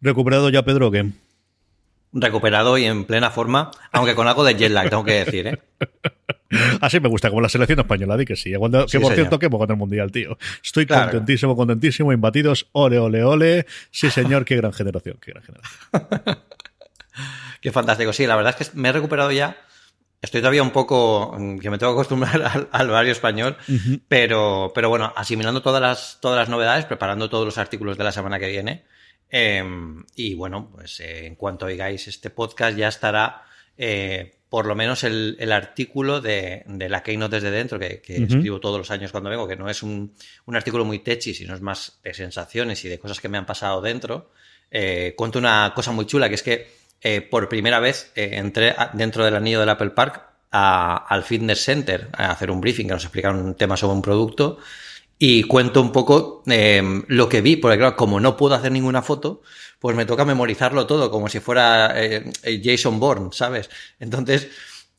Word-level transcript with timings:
¿Recuperado 0.00 0.48
ya, 0.50 0.64
Pedro, 0.64 0.88
o 0.88 0.90
qué? 0.90 1.06
Recuperado 2.12 2.78
y 2.78 2.84
en 2.84 3.04
plena 3.04 3.30
forma, 3.30 3.70
aunque 3.92 4.14
con 4.14 4.28
algo 4.28 4.44
de 4.44 4.54
jet 4.54 4.70
lag, 4.70 4.88
tengo 4.88 5.04
que 5.04 5.24
decir, 5.24 5.46
¿eh? 5.48 5.58
Así 6.80 7.00
me 7.00 7.08
gusta, 7.08 7.28
como 7.28 7.40
la 7.40 7.48
selección 7.48 7.80
española, 7.80 8.16
di 8.16 8.24
que 8.24 8.36
sí. 8.36 8.52
que 8.52 9.00
por 9.00 9.14
cierto, 9.14 9.38
que 9.38 9.50
con 9.50 9.70
el 9.70 9.76
mundial, 9.76 10.12
tío. 10.12 10.38
Estoy 10.62 10.86
contentísimo, 10.86 11.56
contentísimo, 11.56 12.12
imbatidos. 12.12 12.68
Ole, 12.72 12.98
ole, 12.98 13.24
ole. 13.24 13.66
Sí, 13.90 14.10
señor, 14.10 14.44
qué 14.44 14.56
gran 14.56 14.72
generación, 14.72 15.18
qué 15.20 15.32
gran 15.32 15.42
generación. 15.42 16.38
qué 17.60 17.72
fantástico. 17.72 18.12
Sí, 18.12 18.26
la 18.26 18.36
verdad 18.36 18.54
es 18.58 18.70
que 18.70 18.78
me 18.78 18.88
he 18.88 18.92
recuperado 18.92 19.32
ya. 19.32 19.56
Estoy 20.22 20.40
todavía 20.40 20.62
un 20.62 20.70
poco 20.70 21.34
mm, 21.38 21.58
que 21.58 21.70
me 21.70 21.78
tengo 21.78 21.92
que 21.92 22.00
acostumbrar 22.00 22.68
al, 22.70 22.94
al 22.94 23.08
español, 23.08 23.56
pero, 24.08 24.72
pero 24.74 24.88
bueno, 24.88 25.12
asimilando 25.16 25.62
todas 25.62 25.82
las, 25.82 26.18
todas 26.20 26.38
las 26.38 26.48
novedades, 26.48 26.84
preparando 26.84 27.28
todos 27.28 27.44
los 27.44 27.58
artículos 27.58 27.98
de 27.98 28.04
la 28.04 28.12
semana 28.12 28.38
que 28.38 28.48
viene. 28.48 28.84
Em, 29.28 30.04
y 30.14 30.34
bueno, 30.34 30.70
pues 30.72 31.00
eh, 31.00 31.26
en 31.26 31.34
cuanto 31.34 31.66
oigáis 31.66 32.06
este 32.06 32.30
podcast 32.30 32.76
ya 32.76 32.88
estará 32.88 33.42
eh, 33.76 34.36
por 34.48 34.66
lo 34.66 34.76
menos 34.76 35.02
el, 35.02 35.52
artículo 35.52 36.20
de, 36.20 36.64
la 36.66 37.02
Keynote 37.02 37.36
desde 37.36 37.50
dentro, 37.50 37.78
que, 37.78 38.00
escribo 38.06 38.60
todos 38.60 38.78
los 38.78 38.90
años 38.90 39.10
cuando 39.10 39.28
vengo, 39.28 39.48
que 39.48 39.56
no 39.56 39.68
es 39.68 39.82
un, 39.82 40.14
artículo 40.46 40.84
muy 40.84 41.00
techy, 41.00 41.34
sino 41.34 41.54
es 41.54 41.60
más 41.60 41.98
de 42.04 42.14
sensaciones 42.14 42.84
y 42.84 42.88
de 42.88 42.98
cosas 42.98 43.20
que 43.20 43.28
me 43.28 43.38
han 43.38 43.46
pasado 43.46 43.82
dentro. 43.82 44.30
Eh, 44.70 45.14
cuento 45.16 45.38
una 45.40 45.72
cosa 45.74 45.90
muy 45.90 46.06
chula, 46.06 46.28
que 46.28 46.36
es 46.36 46.42
que 46.42 46.86
por 47.30 47.48
primera 47.48 47.80
vez 47.80 48.10
entré 48.14 48.74
dentro 48.94 49.24
del 49.24 49.36
anillo 49.36 49.60
del 49.60 49.68
Apple 49.68 49.90
Park 49.90 50.22
al 50.50 51.22
Fitness 51.22 51.62
Center 51.62 52.08
a 52.12 52.30
hacer 52.30 52.50
un 52.50 52.60
briefing, 52.60 52.86
que 52.86 52.94
nos 52.94 53.04
explicaron 53.04 53.44
un 53.44 53.54
tema 53.54 53.76
sobre 53.76 53.94
un 53.94 54.02
producto 54.02 54.58
y 55.18 55.44
cuento 55.44 55.80
un 55.80 55.92
poco 55.92 56.42
eh, 56.46 56.82
lo 57.08 57.28
que 57.28 57.40
vi, 57.40 57.56
porque 57.56 57.78
claro, 57.78 57.96
como 57.96 58.20
no 58.20 58.36
puedo 58.36 58.54
hacer 58.54 58.72
ninguna 58.72 59.02
foto, 59.02 59.42
pues 59.78 59.96
me 59.96 60.04
toca 60.04 60.24
memorizarlo 60.24 60.86
todo, 60.86 61.10
como 61.10 61.28
si 61.28 61.40
fuera 61.40 61.92
eh, 61.94 62.30
Jason 62.62 63.00
Bourne, 63.00 63.30
¿sabes? 63.32 63.70
Entonces, 63.98 64.48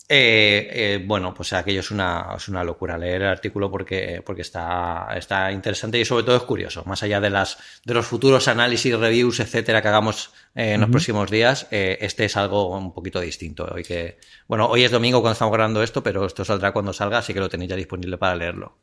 eh, 0.09 1.03
bueno, 1.05 1.33
pues 1.33 1.53
aquello 1.53 1.81
es 1.81 1.91
una, 1.91 2.33
es 2.35 2.47
una 2.47 2.63
locura 2.63 2.97
leer 2.97 3.21
el 3.23 3.27
artículo 3.27 3.69
porque, 3.69 4.23
porque 4.25 4.41
está, 4.41 5.09
está 5.15 5.51
interesante 5.51 5.99
y 5.99 6.05
sobre 6.05 6.23
todo 6.23 6.37
es 6.37 6.43
curioso. 6.43 6.83
Más 6.85 7.03
allá 7.03 7.19
de, 7.19 7.29
las, 7.29 7.57
de 7.83 7.93
los 7.93 8.07
futuros 8.07 8.47
análisis, 8.47 8.97
reviews, 8.97 9.39
etcétera, 9.39 9.81
que 9.81 9.87
hagamos 9.89 10.31
en 10.55 10.81
los 10.81 10.89
próximos 10.89 11.29
días, 11.29 11.67
este 11.69 12.25
es 12.25 12.37
algo 12.37 12.75
un 12.75 12.93
poquito 12.93 13.19
distinto. 13.19 13.69
Hoy 13.71 13.83
que, 13.83 14.17
bueno, 14.47 14.67
hoy 14.67 14.83
es 14.83 14.91
domingo 14.91 15.21
cuando 15.21 15.33
estamos 15.33 15.53
grabando 15.53 15.83
esto, 15.83 16.01
pero 16.01 16.25
esto 16.25 16.43
saldrá 16.45 16.71
cuando 16.71 16.93
salga, 16.93 17.19
así 17.19 17.33
que 17.33 17.39
lo 17.39 17.49
tenéis 17.49 17.69
ya 17.69 17.75
disponible 17.75 18.17
para 18.17 18.35
leerlo. 18.35 18.77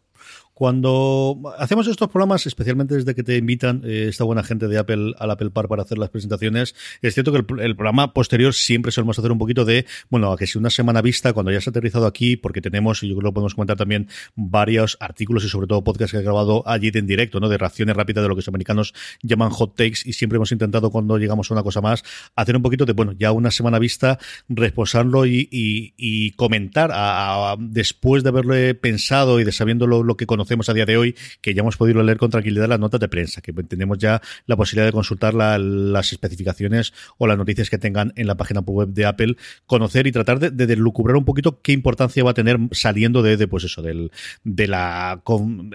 Cuando 0.54 1.52
hacemos 1.58 1.88
estos 1.88 2.08
programas, 2.08 2.46
especialmente 2.46 2.94
desde 2.94 3.16
que 3.16 3.24
te 3.24 3.36
invitan 3.36 3.82
eh, 3.84 4.06
esta 4.08 4.22
buena 4.22 4.44
gente 4.44 4.68
de 4.68 4.78
Apple 4.78 5.12
al 5.18 5.32
Apple 5.32 5.50
Park 5.50 5.68
para 5.68 5.82
hacer 5.82 5.98
las 5.98 6.10
presentaciones, 6.10 6.76
es 7.02 7.12
cierto 7.12 7.32
que 7.32 7.38
el, 7.38 7.74
programa 7.74 8.14
posterior 8.14 8.54
siempre 8.54 8.92
solemos 8.92 9.18
hacer 9.18 9.32
un 9.32 9.38
poquito 9.38 9.64
de, 9.64 9.84
bueno, 10.10 10.30
a 10.30 10.36
que 10.36 10.46
si 10.46 10.56
una 10.56 10.70
semana 10.70 11.02
vista, 11.02 11.32
cuando 11.32 11.50
ya 11.50 11.60
se 11.60 11.70
ha 11.70 11.72
aterrizado 11.72 12.06
aquí, 12.06 12.36
porque 12.36 12.60
tenemos, 12.60 13.02
y 13.02 13.08
yo 13.08 13.14
creo 13.14 13.22
que 13.22 13.24
lo 13.24 13.34
podemos 13.34 13.56
comentar 13.56 13.76
también, 13.76 14.08
varios 14.36 14.96
artículos 15.00 15.44
y 15.44 15.48
sobre 15.48 15.66
todo 15.66 15.82
podcasts 15.82 16.12
que 16.12 16.18
he 16.18 16.22
grabado 16.22 16.62
allí 16.68 16.92
en 16.94 17.08
directo, 17.08 17.40
¿no? 17.40 17.48
De 17.48 17.58
reacciones 17.58 17.96
rápidas 17.96 18.22
de 18.22 18.28
lo 18.28 18.36
que 18.36 18.40
los 18.40 18.48
americanos 18.48 18.94
llaman 19.22 19.50
hot 19.50 19.74
takes 19.74 20.02
y 20.04 20.12
siempre 20.12 20.36
hemos 20.36 20.52
intentado 20.52 20.92
cuando 20.92 21.18
llegamos 21.18 21.50
a 21.50 21.54
una 21.54 21.64
cosa 21.64 21.80
más, 21.80 22.04
hacer 22.36 22.54
un 22.54 22.62
poquito 22.62 22.86
de, 22.86 22.92
bueno, 22.92 23.10
ya 23.18 23.32
una 23.32 23.50
semana 23.50 23.80
vista, 23.80 24.20
reposarlo 24.48 25.26
y, 25.26 25.48
y, 25.50 26.30
comentar 26.36 26.90
a, 26.94 27.56
después 27.58 28.22
de 28.22 28.28
haberle 28.28 28.74
pensado 28.76 29.40
y 29.40 29.44
de 29.44 29.50
sabiendo 29.50 29.88
lo, 29.88 30.04
lo 30.04 30.16
que 30.16 30.26
conocemos 30.26 30.43
conocemos 30.44 30.68
a 30.68 30.74
día 30.74 30.84
de 30.84 30.98
hoy, 30.98 31.14
que 31.40 31.54
ya 31.54 31.62
hemos 31.62 31.78
podido 31.78 32.02
leer 32.02 32.18
con 32.18 32.30
tranquilidad 32.30 32.68
las 32.68 32.78
notas 32.78 33.00
de 33.00 33.08
prensa, 33.08 33.40
que 33.40 33.52
tenemos 33.52 33.96
ya 33.96 34.20
la 34.46 34.56
posibilidad 34.56 34.86
de 34.86 34.92
consultar 34.92 35.32
las 35.32 36.12
especificaciones 36.12 36.92
o 37.16 37.26
las 37.26 37.38
noticias 37.38 37.70
que 37.70 37.78
tengan 37.78 38.12
en 38.16 38.26
la 38.26 38.36
página 38.36 38.60
web 38.60 38.88
de 38.90 39.06
Apple, 39.06 39.36
conocer 39.66 40.06
y 40.06 40.12
tratar 40.12 40.38
de, 40.38 40.50
de, 40.50 40.76
lucubrar 40.76 41.16
un 41.16 41.24
poquito 41.24 41.62
qué 41.62 41.72
importancia 41.72 42.22
va 42.22 42.32
a 42.32 42.34
tener 42.34 42.58
saliendo 42.72 43.22
de, 43.22 43.48
pues 43.48 43.64
eso, 43.64 43.80
del, 43.80 44.10
de 44.42 44.66
la, 44.66 45.22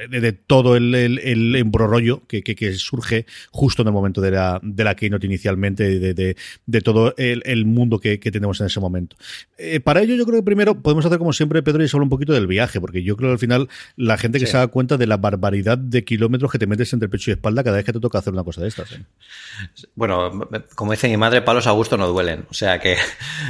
de, 0.09 0.33
todo 0.33 0.75
el, 0.75 0.93
el, 0.93 1.55
embrollo 1.55 2.27
que, 2.27 2.43
que, 2.43 2.73
surge 2.73 3.25
justo 3.51 3.81
en 3.81 3.87
el 3.87 3.93
momento 3.93 4.21
de 4.21 4.31
la, 4.31 4.59
de 4.61 4.83
la 4.83 4.95
keynote 4.95 5.25
inicialmente, 5.25 5.99
de, 5.99 6.13
de, 6.13 6.81
todo 6.81 7.15
el, 7.17 7.65
mundo 7.65 7.99
que, 7.99 8.19
tenemos 8.19 8.61
en 8.61 8.67
ese 8.67 8.79
momento. 8.79 9.15
Eh, 9.57 9.79
para 9.79 10.01
ello, 10.03 10.15
yo 10.15 10.25
creo 10.25 10.39
que 10.39 10.45
primero 10.45 10.79
podemos 10.81 11.05
hacer 11.05 11.17
como 11.17 11.33
siempre, 11.33 11.63
Pedro, 11.63 11.83
y 11.83 11.87
solo 11.87 12.03
un 12.03 12.09
poquito 12.09 12.33
del 12.33 12.45
viaje, 12.45 12.79
porque 12.79 13.01
yo 13.01 13.17
creo 13.17 13.29
que 13.29 13.33
al 13.33 13.39
final 13.39 13.69
la 13.95 14.17
gente 14.17 14.39
que 14.39 14.45
se 14.45 14.58
cuenta 14.67 14.97
de 14.97 15.07
la 15.07 15.17
barbaridad 15.17 15.77
de 15.77 16.03
kilómetros 16.03 16.51
que 16.51 16.59
te 16.59 16.67
metes 16.67 16.91
entre 16.93 17.09
pecho 17.09 17.31
y 17.31 17.33
espalda 17.33 17.63
cada 17.63 17.77
vez 17.77 17.85
que 17.85 17.93
te 17.93 17.99
toca 17.99 18.19
hacer 18.19 18.33
una 18.33 18.43
cosa 18.43 18.61
de 18.61 18.67
estas. 18.67 18.91
¿eh? 18.93 19.03
Bueno, 19.95 20.47
como 20.75 20.91
dice 20.91 21.07
mi 21.07 21.17
madre, 21.17 21.41
palos 21.41 21.67
a 21.67 21.71
gusto 21.71 21.97
no 21.97 22.07
duelen. 22.07 22.45
O 22.49 22.53
sea 22.53 22.79
que 22.79 22.97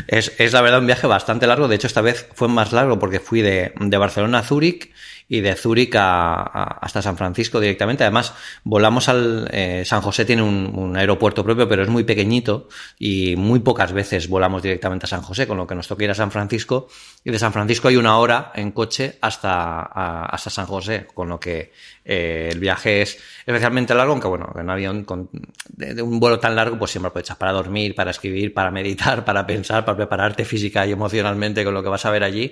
es, 0.07 0.33
es, 0.37 0.53
la 0.53 0.61
verdad 0.61 0.79
un 0.79 0.87
viaje 0.87 1.07
bastante 1.07 1.47
largo. 1.47 1.67
De 1.67 1.75
hecho, 1.75 1.87
esta 1.87 2.01
vez 2.01 2.27
fue 2.33 2.47
más 2.47 2.71
largo 2.71 2.99
porque 2.99 3.19
fui 3.19 3.41
de, 3.41 3.73
de 3.79 3.97
Barcelona 3.97 4.39
a 4.39 4.43
Zúrich 4.43 4.91
y 5.29 5.41
de 5.41 5.55
Zúrich 5.55 5.95
a, 5.95 6.41
hasta 6.81 7.03
San 7.03 7.15
Francisco 7.15 7.59
directamente. 7.59 8.03
Además, 8.03 8.33
volamos 8.63 9.07
al 9.07 9.47
eh, 9.51 9.83
San 9.85 10.01
José 10.01 10.25
tiene 10.25 10.41
un, 10.41 10.97
aeropuerto 10.97 11.43
propio, 11.43 11.69
pero 11.69 11.83
es 11.83 11.89
muy 11.89 12.03
pequeñito 12.03 12.67
y 12.97 13.35
muy 13.37 13.59
pocas 13.59 13.93
veces 13.93 14.27
volamos 14.27 14.63
directamente 14.63 15.05
a 15.05 15.07
San 15.07 15.21
José, 15.21 15.47
con 15.47 15.57
lo 15.57 15.67
que 15.67 15.75
nos 15.75 15.87
toca 15.87 16.03
ir 16.03 16.09
a 16.09 16.15
San 16.15 16.31
Francisco. 16.31 16.87
Y 17.23 17.29
de 17.29 17.37
San 17.37 17.53
Francisco 17.53 17.87
hay 17.87 17.95
una 17.95 18.17
hora 18.17 18.51
en 18.55 18.71
coche 18.71 19.17
hasta, 19.21 19.83
hasta 20.23 20.49
San 20.49 20.65
José, 20.65 21.05
con 21.13 21.29
lo 21.29 21.39
que 21.39 21.71
eh, 22.03 22.49
el 22.51 22.59
viaje 22.59 23.03
es 23.03 23.19
especialmente 23.45 23.93
largo, 23.93 24.13
aunque 24.13 24.27
bueno, 24.27 24.51
en 24.55 24.61
un 24.61 24.69
avión 24.71 25.03
con, 25.03 25.29
de, 25.67 26.01
un 26.01 26.19
vuelo 26.19 26.39
tan 26.39 26.55
largo, 26.55 26.79
pues 26.79 26.89
siempre 26.89 27.09
aprovechas 27.09 27.37
para 27.37 27.51
dormir, 27.51 27.93
para 27.93 28.09
escribir, 28.09 28.51
para 28.51 28.71
meditar, 28.71 29.23
para 29.29 29.45
pensar, 29.45 29.85
para 29.85 29.95
prepararte 29.95 30.43
física 30.43 30.87
y 30.87 30.91
emocionalmente 30.91 31.63
con 31.63 31.75
lo 31.75 31.83
que 31.83 31.89
vas 31.89 32.05
a 32.05 32.09
ver 32.09 32.23
allí. 32.23 32.51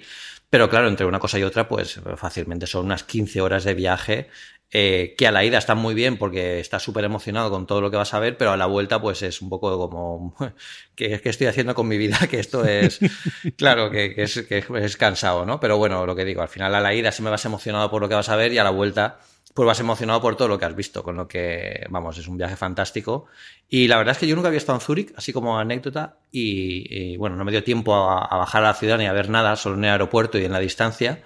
Pero 0.50 0.70
claro, 0.70 0.88
entre 0.88 1.06
una 1.06 1.20
cosa 1.20 1.38
y 1.40 1.44
otra, 1.44 1.68
pues 1.68 2.00
fácilmente 2.16 2.68
son 2.68 2.86
unas 2.86 3.04
15 3.04 3.42
horas 3.42 3.64
de 3.66 3.74
viaje 3.74 4.30
eh, 4.72 5.16
que 5.18 5.28
a 5.28 5.32
la 5.32 5.46
ida 5.46 5.58
están 5.58 5.78
muy 5.78 5.94
bien 5.94 6.18
porque 6.18 6.60
estás 6.60 6.84
súper 6.84 7.06
emocionado 7.06 7.50
con 7.50 7.66
todo 7.66 7.80
lo 7.80 7.90
que 7.90 7.98
vas 7.98 8.14
a 8.14 8.20
ver, 8.20 8.38
pero 8.38 8.52
a 8.52 8.58
la 8.58 8.66
vuelta 8.66 9.02
pues 9.02 9.22
es 9.22 9.42
un 9.42 9.50
poco 9.50 9.78
como, 9.78 10.36
¿qué, 10.96 11.22
estoy 11.24 11.48
haciendo 11.48 11.74
con 11.74 11.88
mi 11.88 11.98
vida? 11.98 12.18
Que 12.30 12.40
esto 12.40 12.66
es, 12.66 13.00
claro, 13.58 13.90
que, 13.90 14.14
es, 14.18 14.46
que 14.48 14.66
es 14.82 14.98
cansado, 14.98 15.46
¿no? 15.46 15.60
Pero 15.60 15.78
bueno, 15.78 16.06
lo 16.06 16.16
que 16.16 16.26
digo, 16.26 16.42
al 16.42 16.50
final 16.50 16.76
a 16.76 16.82
la 16.82 16.94
ida 16.94 17.12
sí 17.12 17.22
me 17.22 17.30
vas 17.30 17.46
emocionado 17.46 17.90
por 17.90 18.02
lo 18.02 18.10
que 18.10 18.16
vas 18.16 18.30
a 18.30 18.36
ver 18.36 18.52
y 18.52 18.58
a 18.58 18.64
la 18.64 18.72
vuelta 18.72 19.20
pues 19.58 19.66
vas 19.66 19.80
emocionado 19.80 20.22
por 20.22 20.36
todo 20.36 20.50
lo 20.50 20.60
que 20.60 20.66
has 20.66 20.76
visto, 20.76 21.02
con 21.02 21.16
lo 21.16 21.28
que, 21.28 21.84
vamos, 21.90 22.16
es 22.20 22.28
un 22.28 22.38
viaje 22.38 22.56
fantástico. 22.56 23.26
Y 23.68 23.88
la 23.88 23.98
verdad 23.98 24.12
es 24.12 24.20
que 24.20 24.28
yo 24.28 24.36
nunca 24.36 24.50
había 24.50 24.60
estado 24.60 24.78
en 24.78 24.86
Zúrich, 24.86 25.14
así 25.18 25.34
como 25.34 25.58
anécdota, 25.58 26.18
y, 26.32 27.18
bueno, 27.18 27.36
no 27.38 27.44
me 27.44 27.52
dio 27.52 27.64
tiempo 27.64 27.96
a, 27.96 28.38
bajar 28.38 28.64
a 28.64 28.68
la 28.68 28.74
ciudad 28.76 29.00
ni 29.00 29.08
a 29.08 29.14
ver 29.14 29.30
nada, 29.30 29.56
solo 29.56 29.76
en 29.76 29.86
el 29.86 29.90
aeropuerto 29.90 30.38
y 30.38 30.46
en 30.46 30.52
la 30.52 30.60
distancia. 30.60 31.24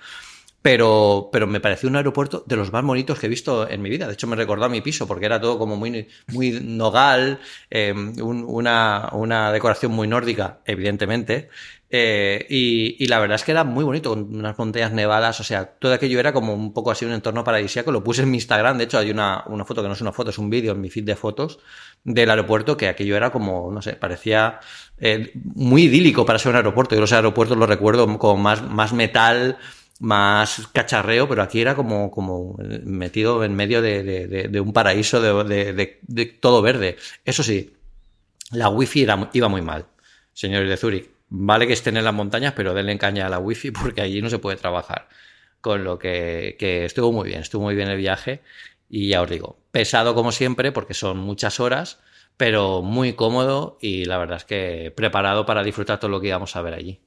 Pero, 0.62 1.30
pero 1.32 1.48
me 1.48 1.60
pareció 1.60 1.90
un 1.90 1.96
aeropuerto 1.96 2.44
de 2.46 2.56
los 2.56 2.72
más 2.72 2.84
bonitos 2.84 3.18
que 3.18 3.26
he 3.26 3.30
visto 3.30 3.68
en 3.68 3.82
mi 3.82 3.90
vida. 3.90 4.08
De 4.08 4.14
hecho, 4.14 4.28
me 4.28 4.36
recordó 4.36 4.66
a 4.66 4.70
mi 4.70 4.82
piso 4.82 5.08
porque 5.08 5.26
era 5.26 5.42
todo 5.42 5.58
como 5.58 5.76
muy, 5.76 6.08
muy 6.28 6.60
nogal, 6.62 7.40
eh, 7.70 7.94
una, 7.94 9.10
una 9.14 9.52
decoración 9.52 9.92
muy 9.92 10.08
nórdica, 10.08 10.60
evidentemente, 10.66 11.50
eh, 11.94 12.46
y, 12.50 13.06
la 13.08 13.20
verdad 13.20 13.36
es 13.36 13.44
que 13.44 13.52
era 13.52 13.66
muy 13.66 13.84
bonito, 13.84 14.12
con 14.12 14.34
unas 14.34 14.58
montañas 14.58 14.94
nevadas, 14.94 15.42
o 15.42 15.44
sea, 15.44 15.66
todo 15.66 15.94
aquello 15.94 16.22
era 16.22 16.32
como 16.32 16.54
un 16.54 16.74
poco 16.74 16.90
así 16.90 17.04
un 17.04 17.12
entorno 17.12 17.44
paradisíaco. 17.44 17.92
Lo 17.92 18.02
puse 18.04 18.22
en 18.22 18.32
mi 18.32 18.38
Instagram, 18.38 18.78
de 18.78 18.86
hecho 18.86 18.98
hay 18.98 19.12
una, 19.12 19.44
una 19.48 19.66
foto 19.66 19.82
que 19.82 19.90
no 19.90 19.94
es 19.94 20.02
una 20.02 20.14
foto, 20.14 20.30
es 20.30 20.38
un 20.38 20.50
vídeo 20.50 20.72
en 20.72 20.80
mi 20.80 20.90
feed 20.90 21.04
de 21.04 21.16
fotos 21.18 21.60
del 22.04 22.30
aeropuerto, 22.30 22.78
que 22.78 22.88
aquello 22.88 23.18
era 23.18 23.30
como, 23.32 23.70
no 23.72 23.82
sé, 23.82 23.94
parecía 23.94 24.62
eh, 25.00 25.32
muy 25.34 25.84
idílico 25.84 26.26
para 26.26 26.40
ser 26.40 26.52
un 26.52 26.56
aeropuerto. 26.58 26.96
Yo 26.96 27.02
los 27.02 27.12
aeropuertos 27.12 27.58
los 27.58 27.68
recuerdo 27.68 28.18
como 28.18 28.38
más, 28.38 28.64
más 28.64 28.94
metal, 28.94 29.58
más 30.02 30.68
cacharreo, 30.74 31.30
pero 31.30 31.44
aquí 31.44 31.62
era 31.62 31.76
como, 31.76 32.10
como 32.12 32.58
metido 32.84 33.44
en 33.44 33.56
medio 33.56 33.82
de, 33.82 34.04
de, 34.04 34.60
un 34.60 34.74
paraíso 34.74 35.22
de, 35.22 35.74
de, 35.74 36.26
todo 36.26 36.62
verde. 36.62 36.98
Eso 37.24 37.44
sí, 37.44 37.76
la 38.52 38.70
wifi 38.70 39.04
era, 39.04 39.30
iba 39.34 39.48
muy 39.48 39.62
mal, 39.62 39.86
señores 40.34 40.68
de 40.68 40.78
Zurich 40.78 41.10
Vale 41.34 41.66
que 41.66 41.74
estén 41.74 41.96
en 41.96 42.04
las 42.04 42.14
montañas, 42.14 42.52
pero 42.54 42.74
denle 42.74 42.98
caña 42.98 43.26
a 43.26 43.30
la 43.30 43.40
wifi 43.40 43.72
porque 43.82 44.02
allí 44.02 44.22
no 44.22 44.30
se 44.30 44.40
puede 44.40 44.58
trabajar. 44.58 45.08
Con 45.62 45.84
lo 45.84 45.98
que, 46.00 46.58
que 46.60 46.86
estuvo 46.86 47.12
muy 47.12 47.30
bien, 47.30 47.42
estuvo 47.42 47.64
muy 47.64 47.76
bien 47.76 47.88
el 47.88 47.98
viaje. 47.98 48.42
Y 48.90 49.10
ya 49.10 49.22
os 49.22 49.30
digo, 49.30 49.58
pesado 49.72 50.14
como 50.14 50.34
siempre 50.34 50.72
porque 50.74 50.94
son 50.94 51.20
muchas 51.20 51.60
horas, 51.62 52.00
pero 52.36 52.82
muy 52.82 53.14
cómodo 53.14 53.78
y 53.80 54.06
la 54.06 54.18
verdad 54.18 54.38
es 54.38 54.46
que 54.46 54.92
preparado 54.94 55.46
para 55.46 55.64
disfrutar 55.64 56.00
todo 56.00 56.12
lo 56.12 56.20
que 56.20 56.28
íbamos 56.28 56.56
a 56.56 56.62
ver 56.62 56.74
allí. 56.74 57.00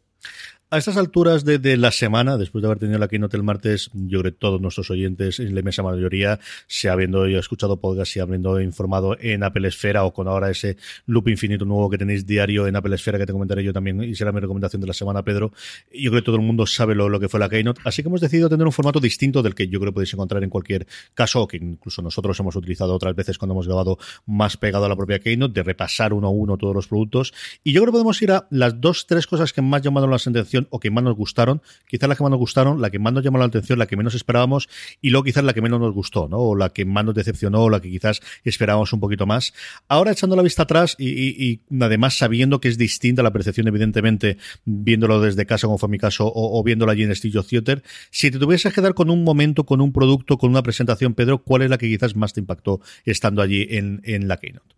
A 0.75 0.79
estas 0.79 0.97
alturas 0.97 1.45
de, 1.45 1.77
la 1.77 1.93
semana, 1.93 2.37
después 2.37 2.61
de 2.61 2.67
haber 2.67 2.81
tenido 2.81 2.99
la 2.99 3.07
keynote 3.07 3.37
el 3.37 3.45
martes, 3.45 3.91
yo 3.93 4.19
creo 4.21 4.33
que 4.33 4.39
todos 4.39 4.61
nuestros 4.61 4.91
oyentes, 4.91 5.39
en 5.39 5.55
la 5.55 5.61
inmensa 5.61 5.85
mayoría, 5.85 6.41
se 6.67 6.89
habiendo 6.89 7.27
escuchado 7.27 7.79
podcast 7.79 8.17
y 8.17 8.21
habiendo 8.21 8.61
informado 8.61 9.17
en 9.21 9.45
Apple 9.45 9.69
Esfera 9.69 10.03
o 10.03 10.13
con 10.13 10.27
ahora 10.27 10.51
ese 10.51 10.77
loop 11.07 11.29
infinito 11.29 11.65
nuevo 11.65 11.89
que 11.91 11.97
tenéis 11.97 12.27
diario 12.27 12.67
en 12.67 12.75
Apple 12.75 12.93
Esfera, 12.97 13.19
que 13.19 13.27
te 13.27 13.33
comentaré 13.33 13.63
yo 13.63 13.73
también 13.73 14.03
y 14.03 14.17
será 14.17 14.33
mi 14.33 14.41
recomendación 14.41 14.81
de 14.81 14.89
la 14.89 14.95
semana, 14.95 15.23
Pedro. 15.23 15.53
Yo 15.93 16.11
creo 16.11 16.23
que 16.23 16.27
todo 16.27 16.37
el 16.37 16.43
mundo 16.43 16.67
sabe 16.67 16.97
lo, 16.97 17.09
lo 17.09 17.21
que 17.21 17.29
fue 17.29 17.39
la 17.39 17.49
keynote. 17.49 17.81
Así 17.85 18.03
que 18.03 18.09
hemos 18.09 18.21
decidido 18.21 18.49
tener 18.49 18.67
un 18.67 18.73
formato 18.73 18.99
distinto 18.99 19.45
del 19.45 19.55
que 19.55 19.69
yo 19.69 19.79
creo 19.79 19.93
que 19.93 19.95
podéis 19.95 20.13
encontrar 20.15 20.43
en 20.43 20.51
cualquier 20.51 20.89
caso, 21.15 21.43
o 21.43 21.47
que 21.47 21.59
incluso 21.59 22.03
nosotros 22.03 22.39
hemos 22.41 22.57
utilizado 22.57 22.95
otras 22.95 23.15
veces 23.15 23.39
cuando 23.39 23.55
hemos 23.55 23.69
grabado 23.69 23.97
más 24.27 24.57
pegado 24.57 24.87
a 24.87 24.89
la 24.89 24.97
propia 24.97 25.21
keynote, 25.21 25.55
de 25.55 25.63
repasar 25.63 26.13
uno 26.13 26.27
a 26.27 26.31
uno 26.31 26.59
todos 26.59 26.75
los 26.75 26.89
productos. 26.89 27.33
Y 27.63 27.73
yo 27.73 27.81
creo 27.81 27.93
que 27.93 27.99
podemos 27.99 28.21
ir 28.23 28.33
a 28.33 28.49
las 28.51 28.81
dos, 28.81 29.07
tres 29.07 29.29
cosas 29.29 29.53
que 29.53 29.63
más 29.63 29.81
llamaron 29.81 30.11
la 30.11 30.17
atención 30.17 30.64
o 30.71 30.81
que 30.81 30.91
más 30.91 31.05
nos 31.05 31.17
gustaron. 31.17 31.63
Quizás 31.87 32.09
la 32.09 32.17
que 32.17 32.23
más 32.23 32.31
nos 32.31 32.39
gustaron, 32.39 32.81
la 32.81 32.91
que 32.91 32.99
más 32.99 33.13
nos 33.13 33.23
llamó 33.23 33.39
la 33.39 33.45
atención, 33.47 33.79
la 33.79 33.87
que 33.87 33.97
menos 33.97 34.15
esperábamos 34.15 34.69
y 35.01 35.11
luego 35.11 35.25
quizás 35.25 35.45
la 35.45 35.53
que 35.53 35.63
menos 35.63 35.81
nos 35.81 35.93
gustó, 35.93 36.29
¿no? 36.29 36.39
O 36.39 36.57
la 36.57 36.71
que 36.71 36.85
más 36.85 37.05
nos 37.05 37.15
decepcionó, 37.15 37.65
o 37.65 37.71
la 37.71 37.81
que 37.81 37.91
quizás 37.91 38.21
esperábamos 38.45 38.93
un 38.93 39.01
poquito 39.01 39.27
más. 39.27 39.55
Ahora 39.89 40.13
echando 40.13 40.37
la 40.37 40.43
vista 40.43 40.63
atrás 40.63 40.97
y, 40.99 41.61
además 41.81 42.17
sabiendo 42.17 42.61
que 42.61 42.69
es 42.69 42.79
distinta 42.79 43.23
la 43.23 43.33
percepción, 43.33 43.69
evidentemente, 43.69 44.39
viéndolo 44.65 45.21
desde 45.21 45.47
casa, 45.47 45.67
como 45.67 45.79
fue 45.79 45.89
mi 45.89 45.99
caso, 45.99 46.31
o, 46.35 46.63
viéndolo 46.63 46.93
allí 46.93 47.03
en 47.03 47.15
Studio 47.15 47.43
Theater, 47.43 47.83
si 48.11 48.31
te 48.31 48.39
tuvieses 48.39 48.73
que 48.73 48.81
dar 48.81 48.95
con 48.95 49.11
un 49.11 49.25
momento, 49.25 49.65
con 49.65 49.81
un 49.81 49.93
producto, 49.93 50.39
con 50.39 50.51
una 50.51 50.63
presentación, 50.63 51.15
Pedro, 51.15 51.43
¿cuál 51.43 51.63
es 51.63 51.71
la 51.71 51.79
que 51.79 51.89
quizás 51.89 52.17
más 52.17 52.33
te 52.33 52.41
impactó 52.41 52.81
estando 53.05 53.43
allí 53.43 53.67
en, 53.71 54.01
en 54.05 54.29
la 54.29 54.37
Keynote? 54.37 54.75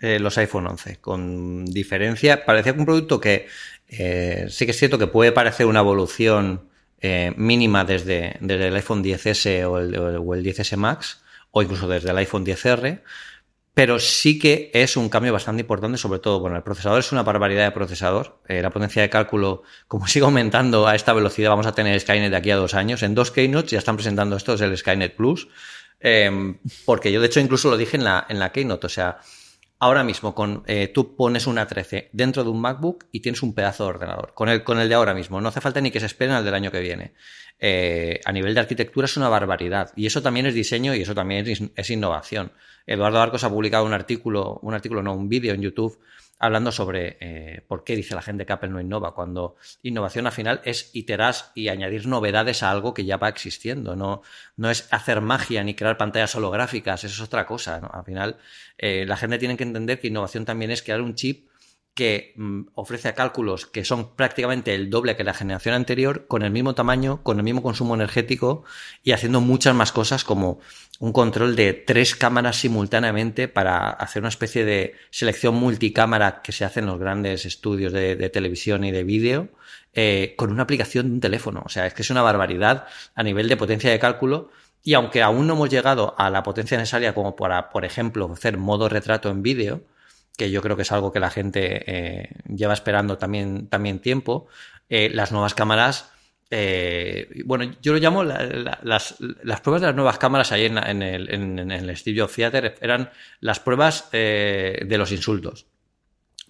Eh, 0.00 0.18
los 0.18 0.36
iPhone 0.38 0.66
11. 0.66 0.96
Con 1.00 1.64
diferencia, 1.66 2.44
parecía 2.44 2.72
un 2.72 2.84
producto 2.84 3.20
que 3.20 3.46
eh, 3.88 4.46
sí 4.50 4.64
que 4.64 4.72
es 4.72 4.78
cierto 4.78 4.98
que 4.98 5.06
puede 5.06 5.32
parecer 5.32 5.66
una 5.66 5.80
evolución 5.80 6.68
eh, 7.00 7.32
mínima 7.36 7.84
desde, 7.84 8.36
desde, 8.40 8.68
el 8.68 8.76
iPhone 8.76 9.04
10S 9.04 9.64
o 9.64 9.78
el, 9.78 9.96
o 9.96 10.34
el 10.34 10.44
10S 10.44 10.76
Max, 10.76 11.22
o 11.52 11.62
incluso 11.62 11.86
desde 11.86 12.10
el 12.10 12.18
iPhone 12.18 12.44
10R, 12.44 13.02
pero 13.72 13.98
sí 13.98 14.38
que 14.38 14.70
es 14.74 14.96
un 14.96 15.08
cambio 15.08 15.32
bastante 15.32 15.62
importante, 15.62 15.96
sobre 15.96 16.18
todo, 16.18 16.40
bueno, 16.40 16.56
el 16.56 16.62
procesador 16.62 16.98
es 17.00 17.12
una 17.12 17.22
barbaridad 17.22 17.64
de 17.64 17.70
procesador. 17.70 18.40
la 18.48 18.70
potencia 18.70 19.02
de 19.02 19.10
cálculo, 19.10 19.62
como 19.88 20.06
sigue 20.08 20.24
aumentando 20.24 20.86
a 20.88 20.94
esta 20.96 21.12
velocidad, 21.12 21.50
vamos 21.50 21.66
a 21.66 21.74
tener 21.74 21.98
Skynet 22.00 22.30
de 22.30 22.36
aquí 22.36 22.50
a 22.50 22.56
dos 22.56 22.74
años. 22.74 23.02
En 23.02 23.14
dos 23.14 23.30
keynotes 23.30 23.70
ya 23.70 23.78
están 23.78 23.96
presentando 23.96 24.36
esto, 24.36 24.54
es 24.54 24.60
el 24.60 24.76
Skynet 24.76 25.16
Plus. 25.16 25.48
porque 26.84 27.12
yo, 27.12 27.20
de 27.20 27.26
hecho, 27.26 27.40
incluso 27.40 27.70
lo 27.70 27.76
dije 27.76 27.96
en 27.96 28.04
la, 28.04 28.26
en 28.28 28.38
la 28.38 28.52
keynote. 28.52 28.86
O 28.86 28.90
sea, 28.90 29.18
Ahora 29.84 30.02
mismo, 30.02 30.34
con, 30.34 30.62
eh, 30.66 30.88
tú 30.88 31.14
pones 31.14 31.46
una 31.46 31.66
13 31.66 32.08
dentro 32.14 32.42
de 32.42 32.48
un 32.48 32.58
MacBook 32.58 33.04
y 33.12 33.20
tienes 33.20 33.42
un 33.42 33.54
pedazo 33.54 33.84
de 33.84 33.90
ordenador. 33.90 34.32
Con 34.32 34.48
el, 34.48 34.88
de 34.88 34.94
ahora 34.94 35.12
mismo. 35.12 35.42
No 35.42 35.50
hace 35.50 35.60
falta 35.60 35.78
ni 35.82 35.90
que 35.90 36.00
se 36.00 36.06
esperen 36.06 36.34
al 36.34 36.42
del 36.42 36.54
año 36.54 36.70
que 36.70 36.80
viene. 36.80 37.12
Eh, 37.58 38.18
a 38.24 38.32
nivel 38.32 38.54
de 38.54 38.60
arquitectura 38.60 39.04
es 39.04 39.18
una 39.18 39.28
barbaridad. 39.28 39.92
Y 39.94 40.06
eso 40.06 40.22
también 40.22 40.46
es 40.46 40.54
diseño 40.54 40.94
y 40.94 41.02
eso 41.02 41.14
también 41.14 41.46
es, 41.46 41.60
es 41.76 41.90
innovación. 41.90 42.52
Eduardo 42.86 43.20
Arcos 43.20 43.44
ha 43.44 43.50
publicado 43.50 43.84
un 43.84 43.92
artículo, 43.92 44.58
un 44.62 44.72
artículo, 44.72 45.02
no, 45.02 45.14
un 45.14 45.28
vídeo 45.28 45.52
en 45.52 45.60
YouTube 45.60 45.98
hablando 46.38 46.72
sobre 46.72 47.16
eh, 47.20 47.62
por 47.66 47.84
qué 47.84 47.96
dice 47.96 48.14
la 48.14 48.22
gente 48.22 48.44
que 48.44 48.52
Apple 48.52 48.68
no 48.68 48.80
innova, 48.80 49.14
cuando 49.14 49.56
innovación 49.82 50.26
al 50.26 50.32
final 50.32 50.60
es 50.64 50.90
iterar 50.94 51.34
y 51.54 51.68
añadir 51.68 52.06
novedades 52.06 52.62
a 52.62 52.70
algo 52.70 52.92
que 52.94 53.04
ya 53.04 53.16
va 53.16 53.28
existiendo, 53.28 53.96
no, 53.96 54.22
no 54.56 54.70
es 54.70 54.88
hacer 54.90 55.20
magia 55.20 55.62
ni 55.64 55.74
crear 55.74 55.96
pantallas 55.96 56.34
holográficas, 56.34 57.04
eso 57.04 57.22
es 57.22 57.26
otra 57.26 57.46
cosa. 57.46 57.76
Al 57.76 58.04
final, 58.04 58.36
eh, 58.78 59.04
la 59.06 59.16
gente 59.16 59.38
tiene 59.38 59.56
que 59.56 59.64
entender 59.64 60.00
que 60.00 60.08
innovación 60.08 60.44
también 60.44 60.70
es 60.70 60.82
crear 60.82 61.00
un 61.00 61.14
chip 61.14 61.48
que 61.94 62.34
mm, 62.36 62.62
ofrece 62.74 63.14
cálculos 63.14 63.66
que 63.66 63.84
son 63.84 64.14
prácticamente 64.16 64.74
el 64.74 64.90
doble 64.90 65.16
que 65.16 65.24
la 65.24 65.32
generación 65.32 65.74
anterior, 65.74 66.26
con 66.26 66.42
el 66.42 66.50
mismo 66.50 66.74
tamaño, 66.74 67.22
con 67.22 67.38
el 67.38 67.44
mismo 67.44 67.62
consumo 67.62 67.94
energético 67.94 68.64
y 69.02 69.12
haciendo 69.12 69.40
muchas 69.40 69.74
más 69.74 69.92
cosas 69.92 70.24
como 70.24 70.58
un 70.98 71.12
control 71.12 71.56
de 71.56 71.72
tres 71.72 72.14
cámaras 72.16 72.56
simultáneamente 72.56 73.48
para 73.48 73.90
hacer 73.90 74.22
una 74.22 74.28
especie 74.28 74.64
de 74.64 74.94
selección 75.10 75.54
multicámara 75.54 76.42
que 76.42 76.52
se 76.52 76.64
hace 76.64 76.80
en 76.80 76.86
los 76.86 76.98
grandes 76.98 77.46
estudios 77.46 77.92
de, 77.92 78.16
televisión 78.30 78.84
y 78.84 78.90
de 78.90 79.04
vídeo, 79.04 79.48
eh, 79.92 80.34
con 80.36 80.50
una 80.50 80.64
aplicación 80.64 81.08
de 81.08 81.14
un 81.14 81.20
teléfono. 81.20 81.62
O 81.64 81.68
sea, 81.68 81.86
es 81.86 81.94
que 81.94 82.02
es 82.02 82.10
una 82.10 82.22
barbaridad 82.22 82.86
a 83.14 83.22
nivel 83.22 83.48
de 83.48 83.56
potencia 83.56 83.90
de 83.90 83.98
cálculo. 83.98 84.50
Y 84.82 84.94
aunque 84.94 85.22
aún 85.22 85.46
no 85.46 85.54
hemos 85.54 85.70
llegado 85.70 86.14
a 86.18 86.28
la 86.28 86.42
potencia 86.42 86.76
necesaria 86.76 87.14
como 87.14 87.36
para, 87.36 87.70
por 87.70 87.84
ejemplo, 87.84 88.30
hacer 88.32 88.58
modo 88.58 88.88
retrato 88.88 89.30
en 89.30 89.42
vídeo, 89.42 89.82
que 90.36 90.50
yo 90.50 90.62
creo 90.62 90.76
que 90.76 90.82
es 90.82 90.92
algo 90.92 91.12
que 91.12 91.20
la 91.20 91.30
gente 91.30 91.84
eh, 91.86 92.28
lleva 92.48 92.74
esperando 92.74 93.18
también, 93.18 93.68
también 93.68 94.00
tiempo. 94.00 94.48
Eh, 94.88 95.10
las 95.12 95.32
nuevas 95.32 95.54
cámaras, 95.54 96.10
eh, 96.50 97.42
bueno, 97.44 97.72
yo 97.80 97.92
lo 97.92 97.98
llamo 97.98 98.24
las, 98.24 99.16
las, 99.42 99.60
pruebas 99.60 99.80
de 99.80 99.86
las 99.88 99.96
nuevas 99.96 100.18
cámaras 100.18 100.52
ahí 100.52 100.66
en, 100.66 100.78
en, 100.78 101.02
el, 101.02 101.32
en, 101.32 101.70
el 101.70 102.02
Theater 102.02 102.76
eran 102.80 103.10
las 103.40 103.60
pruebas 103.60 104.10
de 104.10 104.96
los 104.98 105.12
insultos. 105.12 105.66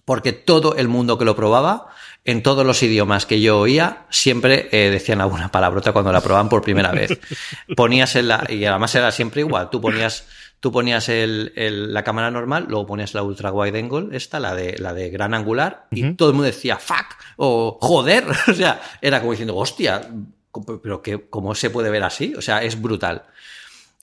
Porque 0.03 0.33
todo 0.33 0.75
el 0.75 0.87
mundo 0.87 1.17
que 1.17 1.25
lo 1.25 1.35
probaba, 1.35 1.87
en 2.25 2.43
todos 2.43 2.63
los 2.63 2.83
idiomas 2.83 3.25
que 3.25 3.41
yo 3.41 3.59
oía, 3.59 4.05
siempre 4.11 4.69
decían 4.71 5.21
alguna 5.21 5.51
palabrota 5.51 5.93
cuando 5.93 6.11
la 6.11 6.21
probaban 6.21 6.49
por 6.49 6.61
primera 6.61 6.91
vez. 6.91 7.19
Ponías 7.75 8.15
en 8.15 8.27
la, 8.27 8.45
y 8.47 8.65
además 8.65 8.93
era 8.93 9.11
siempre 9.11 9.41
igual, 9.41 9.71
tú 9.71 9.81
ponías 9.81 10.27
Tú 10.65 10.71
ponías 10.71 11.09
el, 11.09 11.53
la 11.93 12.03
cámara 12.03 12.31
normal, 12.31 12.65
luego 12.67 12.87
ponías 12.87 13.13
la 13.13 13.21
ultra 13.21 13.51
wide 13.51 13.77
angle, 13.77 14.17
esta, 14.17 14.39
la 14.39 14.55
de, 14.55 14.75
la 14.79 14.95
de 14.95 15.11
gran 15.11 15.35
angular, 15.35 15.85
y 15.91 16.13
todo 16.13 16.29
el 16.29 16.33
mundo 16.33 16.47
decía 16.47 16.77
fuck 16.77 17.05
o 17.37 17.77
joder. 17.79 18.25
O 18.47 18.53
sea, 18.55 18.81
era 18.99 19.19
como 19.19 19.33
diciendo, 19.33 19.55
hostia, 19.55 20.09
pero 20.81 21.03
que, 21.03 21.29
¿cómo 21.29 21.53
se 21.53 21.69
puede 21.69 21.91
ver 21.91 22.01
así? 22.01 22.33
O 22.35 22.41
sea, 22.41 22.63
es 22.63 22.81
brutal. 22.81 23.25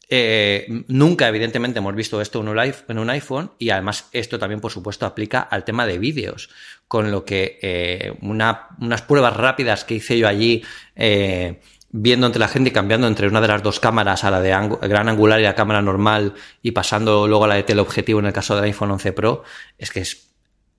Eh, 0.08 0.84
nunca, 0.86 1.26
evidentemente, 1.26 1.80
hemos 1.80 1.96
visto 1.96 2.20
esto 2.20 2.40
en 2.42 2.48
un, 2.50 2.58
en 2.60 2.98
un, 3.00 3.10
iPhone 3.10 3.50
y 3.58 3.70
además 3.70 4.08
esto 4.12 4.38
también, 4.38 4.60
por 4.60 4.70
supuesto, 4.70 5.04
aplica 5.04 5.40
al 5.40 5.64
tema 5.64 5.84
de 5.84 5.98
vídeos, 5.98 6.48
con 6.86 7.10
lo 7.10 7.24
que 7.24 7.58
eh, 7.60 8.14
una, 8.22 8.68
unas 8.80 9.02
pruebas 9.02 9.36
rápidas 9.36 9.84
que 9.84 9.94
hice 9.96 10.16
yo 10.16 10.28
allí 10.28 10.62
eh, 10.94 11.60
viendo 11.92 12.26
entre 12.26 12.40
la 12.40 12.48
gente 12.48 12.70
y 12.70 12.72
cambiando 12.72 13.06
entre 13.06 13.28
una 13.28 13.42
de 13.42 13.48
las 13.48 13.62
dos 13.62 13.78
cámaras 13.78 14.24
a 14.24 14.30
la 14.30 14.40
de 14.40 14.50
gran 14.88 15.08
angular 15.10 15.38
y 15.38 15.44
la 15.44 15.54
cámara 15.54 15.82
normal 15.82 16.34
y 16.62 16.72
pasando 16.72 17.28
luego 17.28 17.44
a 17.44 17.48
la 17.48 17.54
de 17.54 17.62
teleobjetivo 17.62 18.18
en 18.18 18.26
el 18.26 18.32
caso 18.32 18.56
del 18.56 18.64
iPhone 18.64 18.90
11 18.92 19.12
Pro, 19.12 19.44
es 19.76 19.90
que 19.90 20.00
es 20.00 20.28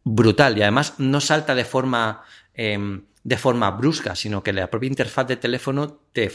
brutal 0.04 0.57
y 0.57 0.63
además 0.63 0.95
no 0.98 1.21
salta 1.21 1.54
de 1.54 1.65
forma, 1.65 2.24
em, 2.56 3.04
de 3.24 3.38
forma 3.38 3.69
brusca, 3.71 4.15
sino 4.15 4.44
que 4.44 4.54
la 4.54 4.69
propia 4.69 4.88
interfaz 4.88 5.27
de 5.27 5.38
teléfono 5.38 6.00
te, 6.12 6.31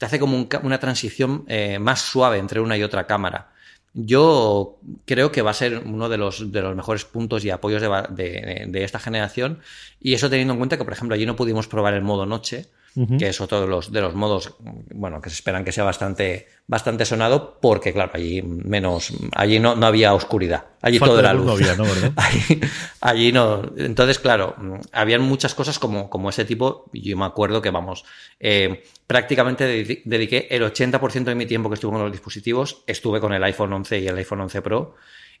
hace 0.00 0.18
como 0.20 0.48
una 0.62 0.78
transición 0.78 1.44
eh, 1.48 1.78
más 1.80 2.00
suave 2.00 2.38
entre 2.38 2.60
una 2.60 2.76
y 2.76 2.84
otra 2.84 3.06
cámara. 3.08 3.52
Yo 3.92 4.78
creo 5.04 5.32
que 5.32 5.42
va 5.42 5.50
a 5.50 5.54
ser 5.54 5.82
uno 5.84 6.08
de 6.08 6.16
los, 6.16 6.52
de 6.52 6.62
los 6.62 6.76
mejores 6.76 7.04
puntos 7.04 7.44
y 7.44 7.50
apoyos 7.50 7.82
de 7.82 8.84
esta 8.84 9.00
generación 9.00 9.58
y 10.00 10.14
eso 10.14 10.30
teniendo 10.30 10.52
en 10.54 10.60
cuenta 10.60 10.78
que, 10.78 10.84
por 10.84 10.92
ejemplo, 10.92 11.16
allí 11.16 11.26
no 11.26 11.34
pudimos 11.34 11.66
probar 11.66 11.94
el 11.94 12.02
modo 12.02 12.24
noche, 12.24 12.68
que 12.94 13.28
es 13.28 13.40
otro 13.40 13.60
de 13.60 13.68
los, 13.68 13.92
de 13.92 14.00
los 14.00 14.14
modos, 14.14 14.56
bueno, 14.92 15.20
que 15.20 15.30
se 15.30 15.34
esperan 15.34 15.64
que 15.64 15.70
sea 15.70 15.84
bastante, 15.84 16.48
bastante 16.66 17.04
sonado, 17.04 17.58
porque 17.60 17.92
claro, 17.92 18.10
allí 18.14 18.42
menos, 18.42 19.12
allí 19.34 19.60
no, 19.60 19.76
no 19.76 19.86
había 19.86 20.12
oscuridad, 20.12 20.66
allí 20.82 20.98
todo 20.98 21.20
era 21.20 21.32
luz. 21.32 21.46
No 21.46 21.52
había, 21.52 21.76
¿no? 21.76 21.84
allí, 23.00 23.32
no. 23.32 23.62
Entonces, 23.76 24.18
claro, 24.18 24.56
habían 24.92 25.22
muchas 25.22 25.54
cosas 25.54 25.78
como, 25.78 26.10
como 26.10 26.30
ese 26.30 26.44
tipo, 26.44 26.90
yo 26.92 27.16
me 27.16 27.26
acuerdo 27.26 27.62
que, 27.62 27.70
vamos, 27.70 28.04
eh, 28.40 28.82
prácticamente 29.06 29.64
dediqué 30.04 30.48
el 30.50 30.62
80% 30.62 31.24
de 31.24 31.34
mi 31.36 31.46
tiempo 31.46 31.68
que 31.70 31.74
estuve 31.74 31.92
con 31.92 32.02
los 32.02 32.12
dispositivos, 32.12 32.82
estuve 32.86 33.20
con 33.20 33.32
el 33.32 33.44
iPhone 33.44 33.72
11 33.72 34.00
y 34.00 34.08
el 34.08 34.16
iPhone 34.16 34.40
11 34.40 34.62
Pro, 34.62 34.96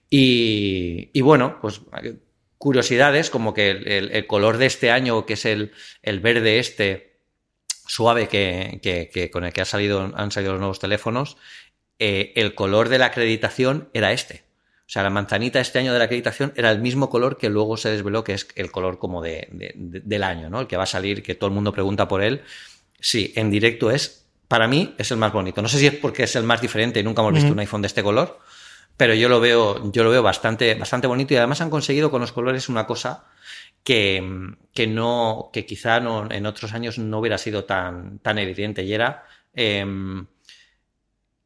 y, 0.08 1.10
y 1.12 1.20
bueno, 1.20 1.58
pues 1.60 1.80
curiosidades 2.60 3.30
como 3.30 3.54
que 3.54 3.70
el, 3.70 4.10
el, 4.12 4.26
color 4.26 4.58
de 4.58 4.66
este 4.66 4.90
año, 4.90 5.24
que 5.24 5.32
es 5.32 5.46
el, 5.46 5.72
el 6.02 6.20
verde 6.20 6.58
este, 6.58 7.09
suave 7.90 8.28
que, 8.28 9.30
con 9.32 9.42
el 9.42 9.52
que 9.52 9.62
ha 9.62 9.64
salido, 9.64 10.12
han 10.14 10.30
salido 10.30 10.52
los 10.52 10.60
nuevos 10.60 10.78
teléfonos, 10.78 11.36
eh, 11.98 12.32
el 12.36 12.54
color 12.54 12.88
de 12.88 12.98
la 12.98 13.06
acreditación 13.06 13.88
era 13.94 14.12
este. 14.12 14.44
O 14.86 14.92
sea, 14.92 15.02
la 15.02 15.10
manzanita 15.10 15.58
este 15.58 15.80
año 15.80 15.92
de 15.92 15.98
la 15.98 16.04
acreditación 16.04 16.52
era 16.54 16.70
el 16.70 16.80
mismo 16.80 17.10
color 17.10 17.36
que 17.36 17.48
luego 17.48 17.76
se 17.76 17.90
desveló 17.90 18.22
que 18.22 18.34
es 18.34 18.46
el 18.54 18.70
color 18.70 19.00
como 19.00 19.22
de, 19.22 19.48
del 19.74 20.22
año, 20.22 20.48
¿no? 20.48 20.60
El 20.60 20.66
que 20.68 20.76
va 20.76 20.84
a 20.84 20.86
salir, 20.86 21.24
que 21.24 21.34
todo 21.34 21.48
el 21.48 21.54
mundo 21.54 21.72
pregunta 21.72 22.06
por 22.06 22.22
él. 22.22 22.42
Sí, 23.00 23.32
en 23.34 23.50
directo 23.50 23.90
es, 23.90 24.24
para 24.46 24.68
mí, 24.68 24.94
es 24.96 25.10
el 25.10 25.16
más 25.16 25.32
bonito. 25.32 25.60
No 25.60 25.68
sé 25.68 25.78
si 25.78 25.88
es 25.88 25.94
porque 25.94 26.22
es 26.22 26.36
el 26.36 26.44
más 26.44 26.60
diferente 26.60 27.00
y 27.00 27.02
nunca 27.02 27.22
hemos 27.22 27.34
visto 27.34 27.52
un 27.52 27.58
iPhone 27.58 27.82
de 27.82 27.88
este 27.88 28.04
color, 28.04 28.38
pero 28.96 29.14
yo 29.14 29.28
lo 29.28 29.40
veo, 29.40 29.90
yo 29.90 30.04
lo 30.04 30.10
veo 30.10 30.22
bastante, 30.22 30.76
bastante 30.76 31.08
bonito 31.08 31.34
y 31.34 31.38
además 31.38 31.60
han 31.60 31.70
conseguido 31.70 32.10
con 32.12 32.20
los 32.20 32.30
colores 32.30 32.68
una 32.68 32.86
cosa 32.86 33.24
que, 33.84 34.22
que 34.74 34.86
no, 34.86 35.50
que 35.52 35.66
quizá 35.66 36.00
no, 36.00 36.30
en 36.30 36.46
otros 36.46 36.72
años 36.72 36.98
no 36.98 37.18
hubiera 37.18 37.38
sido 37.38 37.64
tan, 37.64 38.18
tan 38.20 38.38
evidente 38.38 38.82
y 38.82 38.92
era 38.92 39.24
em, 39.54 40.26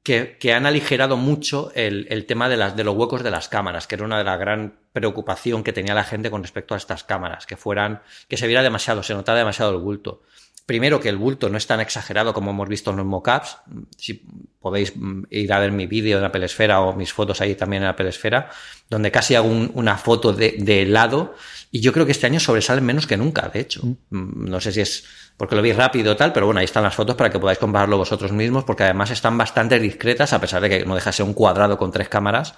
que, 0.02 0.36
que, 0.38 0.52
han 0.52 0.66
aligerado 0.66 1.16
mucho 1.16 1.72
el, 1.74 2.06
el 2.10 2.26
tema 2.26 2.48
de, 2.48 2.58
las, 2.58 2.76
de 2.76 2.84
los 2.84 2.94
huecos 2.94 3.22
de 3.22 3.30
las 3.30 3.48
cámaras, 3.48 3.86
que 3.86 3.94
era 3.94 4.04
una 4.04 4.18
de 4.18 4.24
las 4.24 4.38
gran 4.38 4.78
preocupación 4.92 5.64
que 5.64 5.72
tenía 5.72 5.94
la 5.94 6.04
gente 6.04 6.30
con 6.30 6.42
respecto 6.42 6.74
a 6.74 6.76
estas 6.76 7.04
cámaras, 7.04 7.46
que 7.46 7.56
fueran, 7.56 8.02
que 8.28 8.36
se 8.36 8.46
viera 8.46 8.62
demasiado, 8.62 9.02
se 9.02 9.14
notaba 9.14 9.38
demasiado 9.38 9.72
el 9.72 9.78
bulto. 9.78 10.22
Primero 10.66 10.98
que 10.98 11.10
el 11.10 11.18
bulto 11.18 11.50
no 11.50 11.58
es 11.58 11.66
tan 11.66 11.80
exagerado 11.80 12.32
como 12.32 12.50
hemos 12.50 12.68
visto 12.68 12.90
en 12.90 12.96
los 12.96 13.06
mockups. 13.06 13.58
Si 13.98 14.26
podéis 14.60 14.96
mm, 14.96 15.24
ir 15.28 15.52
a 15.52 15.58
ver 15.58 15.72
mi 15.72 15.86
vídeo 15.86 16.18
en 16.18 16.24
Apple 16.24 16.46
Esfera 16.46 16.80
o 16.80 16.94
mis 16.94 17.12
fotos 17.12 17.40
ahí 17.42 17.54
también 17.54 17.82
en 17.82 17.90
Apple 17.90 18.08
Esfera, 18.08 18.50
donde 18.88 19.10
casi 19.10 19.34
hago 19.34 19.48
una 19.48 19.98
foto 19.98 20.32
de, 20.32 20.56
de, 20.58 20.86
lado 20.86 21.34
y 21.70 21.80
yo 21.80 21.92
creo 21.92 22.06
que 22.06 22.12
este 22.12 22.26
año 22.26 22.40
sobresale 22.40 22.80
menos 22.80 23.06
que 23.06 23.16
nunca, 23.16 23.48
de 23.48 23.60
hecho. 23.60 23.82
Mm. 23.84 23.96
Mm, 24.10 24.48
no 24.48 24.60
sé 24.60 24.72
si 24.72 24.80
es 24.80 25.04
porque 25.36 25.56
lo 25.56 25.62
vi 25.62 25.72
rápido 25.72 26.12
o 26.12 26.16
tal, 26.16 26.32
pero 26.32 26.46
bueno, 26.46 26.60
ahí 26.60 26.64
están 26.64 26.84
las 26.84 26.94
fotos 26.94 27.16
para 27.16 27.28
que 27.30 27.38
podáis 27.38 27.58
compararlo 27.58 27.98
vosotros 27.98 28.32
mismos, 28.32 28.64
porque 28.64 28.84
además 28.84 29.10
están 29.10 29.36
bastante 29.36 29.78
discretas, 29.78 30.32
a 30.32 30.40
pesar 30.40 30.62
de 30.62 30.68
que 30.68 30.86
no 30.86 30.94
deja 30.94 31.12
ser 31.12 31.26
un 31.26 31.34
cuadrado 31.34 31.76
con 31.76 31.90
tres 31.90 32.08
cámaras. 32.08 32.54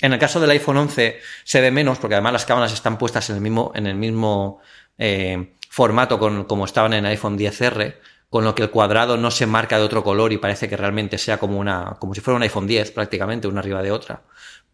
En 0.00 0.12
el 0.12 0.18
caso 0.18 0.40
del 0.40 0.50
iPhone 0.50 0.76
11 0.76 1.18
se 1.44 1.60
ve 1.60 1.70
menos, 1.70 1.98
porque 1.98 2.14
además 2.14 2.32
las 2.32 2.46
cámaras 2.46 2.72
están 2.72 2.96
puestas 2.96 3.28
en 3.30 3.36
el 3.36 3.42
mismo, 3.42 3.72
en 3.74 3.86
el 3.86 3.96
mismo 3.96 4.60
eh, 4.96 5.54
formato 5.70 6.18
con, 6.18 6.44
como 6.44 6.64
estaban 6.64 6.92
en 6.92 7.06
iPhone 7.06 7.38
10R, 7.38 7.94
con 8.28 8.44
lo 8.44 8.56
que 8.56 8.62
el 8.62 8.70
cuadrado 8.70 9.16
no 9.16 9.30
se 9.30 9.46
marca 9.46 9.78
de 9.78 9.84
otro 9.84 10.02
color 10.02 10.32
y 10.32 10.36
parece 10.36 10.68
que 10.68 10.76
realmente 10.76 11.16
sea 11.16 11.38
como 11.38 11.58
una, 11.58 11.96
como 12.00 12.12
si 12.12 12.20
fuera 12.20 12.36
un 12.36 12.42
iPhone 12.42 12.66
10 12.66 12.90
prácticamente, 12.90 13.46
una 13.46 13.60
arriba 13.60 13.80
de 13.80 13.92
otra. 13.92 14.24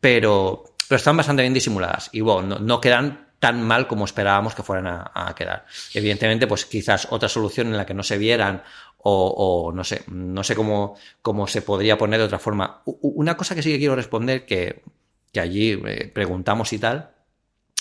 Pero, 0.01 0.65
pero 0.89 0.97
están 0.97 1.17
bastante 1.17 1.43
bien 1.43 1.53
disimuladas 1.53 2.09
y 2.13 2.23
bueno, 2.23 2.59
no, 2.59 2.81
quedan 2.81 3.29
tan 3.39 3.63
mal 3.63 3.87
como 3.87 4.07
esperábamos 4.07 4.55
que 4.55 4.63
fueran 4.63 4.87
a, 4.87 5.35
quedar. 5.37 5.67
Evidentemente, 5.93 6.47
pues 6.47 6.65
quizás 6.65 7.09
otra 7.11 7.29
solución 7.29 7.67
en 7.67 7.77
la 7.77 7.85
que 7.85 7.93
no 7.93 8.03
se 8.03 8.17
vieran 8.17 8.63
o, 9.09 9.71
no 9.75 9.85
sé, 9.85 10.03
no 10.09 10.43
sé 10.43 10.57
cómo, 10.57 10.97
cómo 11.21 11.47
se 11.47 11.61
podría 11.61 11.99
poner 11.99 12.21
de 12.21 12.27
otra 12.27 12.39
forma. 12.39 12.81
Una 12.87 13.37
cosa 13.37 13.55
que 13.55 13.63
sí 13.63 13.71
que 13.71 13.79
quiero 13.79 13.95
responder, 13.95 14.47
que, 14.47 14.83
que 15.31 15.41
allí 15.41 15.79
eh, 15.87 16.11
preguntamos 16.13 16.73
y 16.73 16.79
tal, 16.79 17.11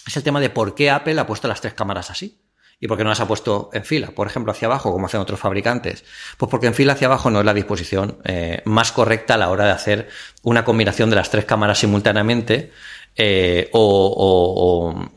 es 0.06 0.18
el 0.18 0.24
tema 0.24 0.42
de 0.42 0.50
por 0.50 0.76
qué 0.76 0.92
Apple 0.92 1.18
ha 1.20 1.26
puesto 1.26 1.48
las 1.48 1.62
tres 1.62 1.74
cámaras 1.74 2.12
así. 2.12 2.45
¿Y 2.80 2.88
por 2.88 2.98
qué 2.98 3.04
no 3.04 3.10
las 3.10 3.20
ha 3.20 3.28
puesto 3.28 3.70
en 3.74 3.86
fila? 3.86 4.12
Por 4.12 4.28
ejemplo, 4.28 4.52
hacia 4.52 4.68
abajo, 4.68 4.92
como 4.92 5.06
hacen 5.06 5.22
otros 5.22 5.40
fabricantes. 5.40 6.04
Pues 6.38 6.50
porque 6.50 6.68
en 6.68 6.74
fila 6.74 6.94
hacia 6.94 7.08
abajo 7.08 7.30
no 7.30 7.40
es 7.40 7.46
la 7.46 7.54
disposición 7.54 8.20
eh, 8.26 8.62
más 8.66 8.92
correcta 8.92 9.36
a 9.36 9.38
la 9.38 9.50
hora 9.50 9.66
de 9.66 9.72
hacer 9.72 10.10
una 10.44 10.66
combinación 10.66 11.10
de 11.10 11.16
las 11.16 11.30
tres 11.30 11.46
cámaras 11.46 11.80
simultáneamente. 11.80 12.72
Eh, 13.16 13.70
o, 13.72 14.94
o, 14.94 15.12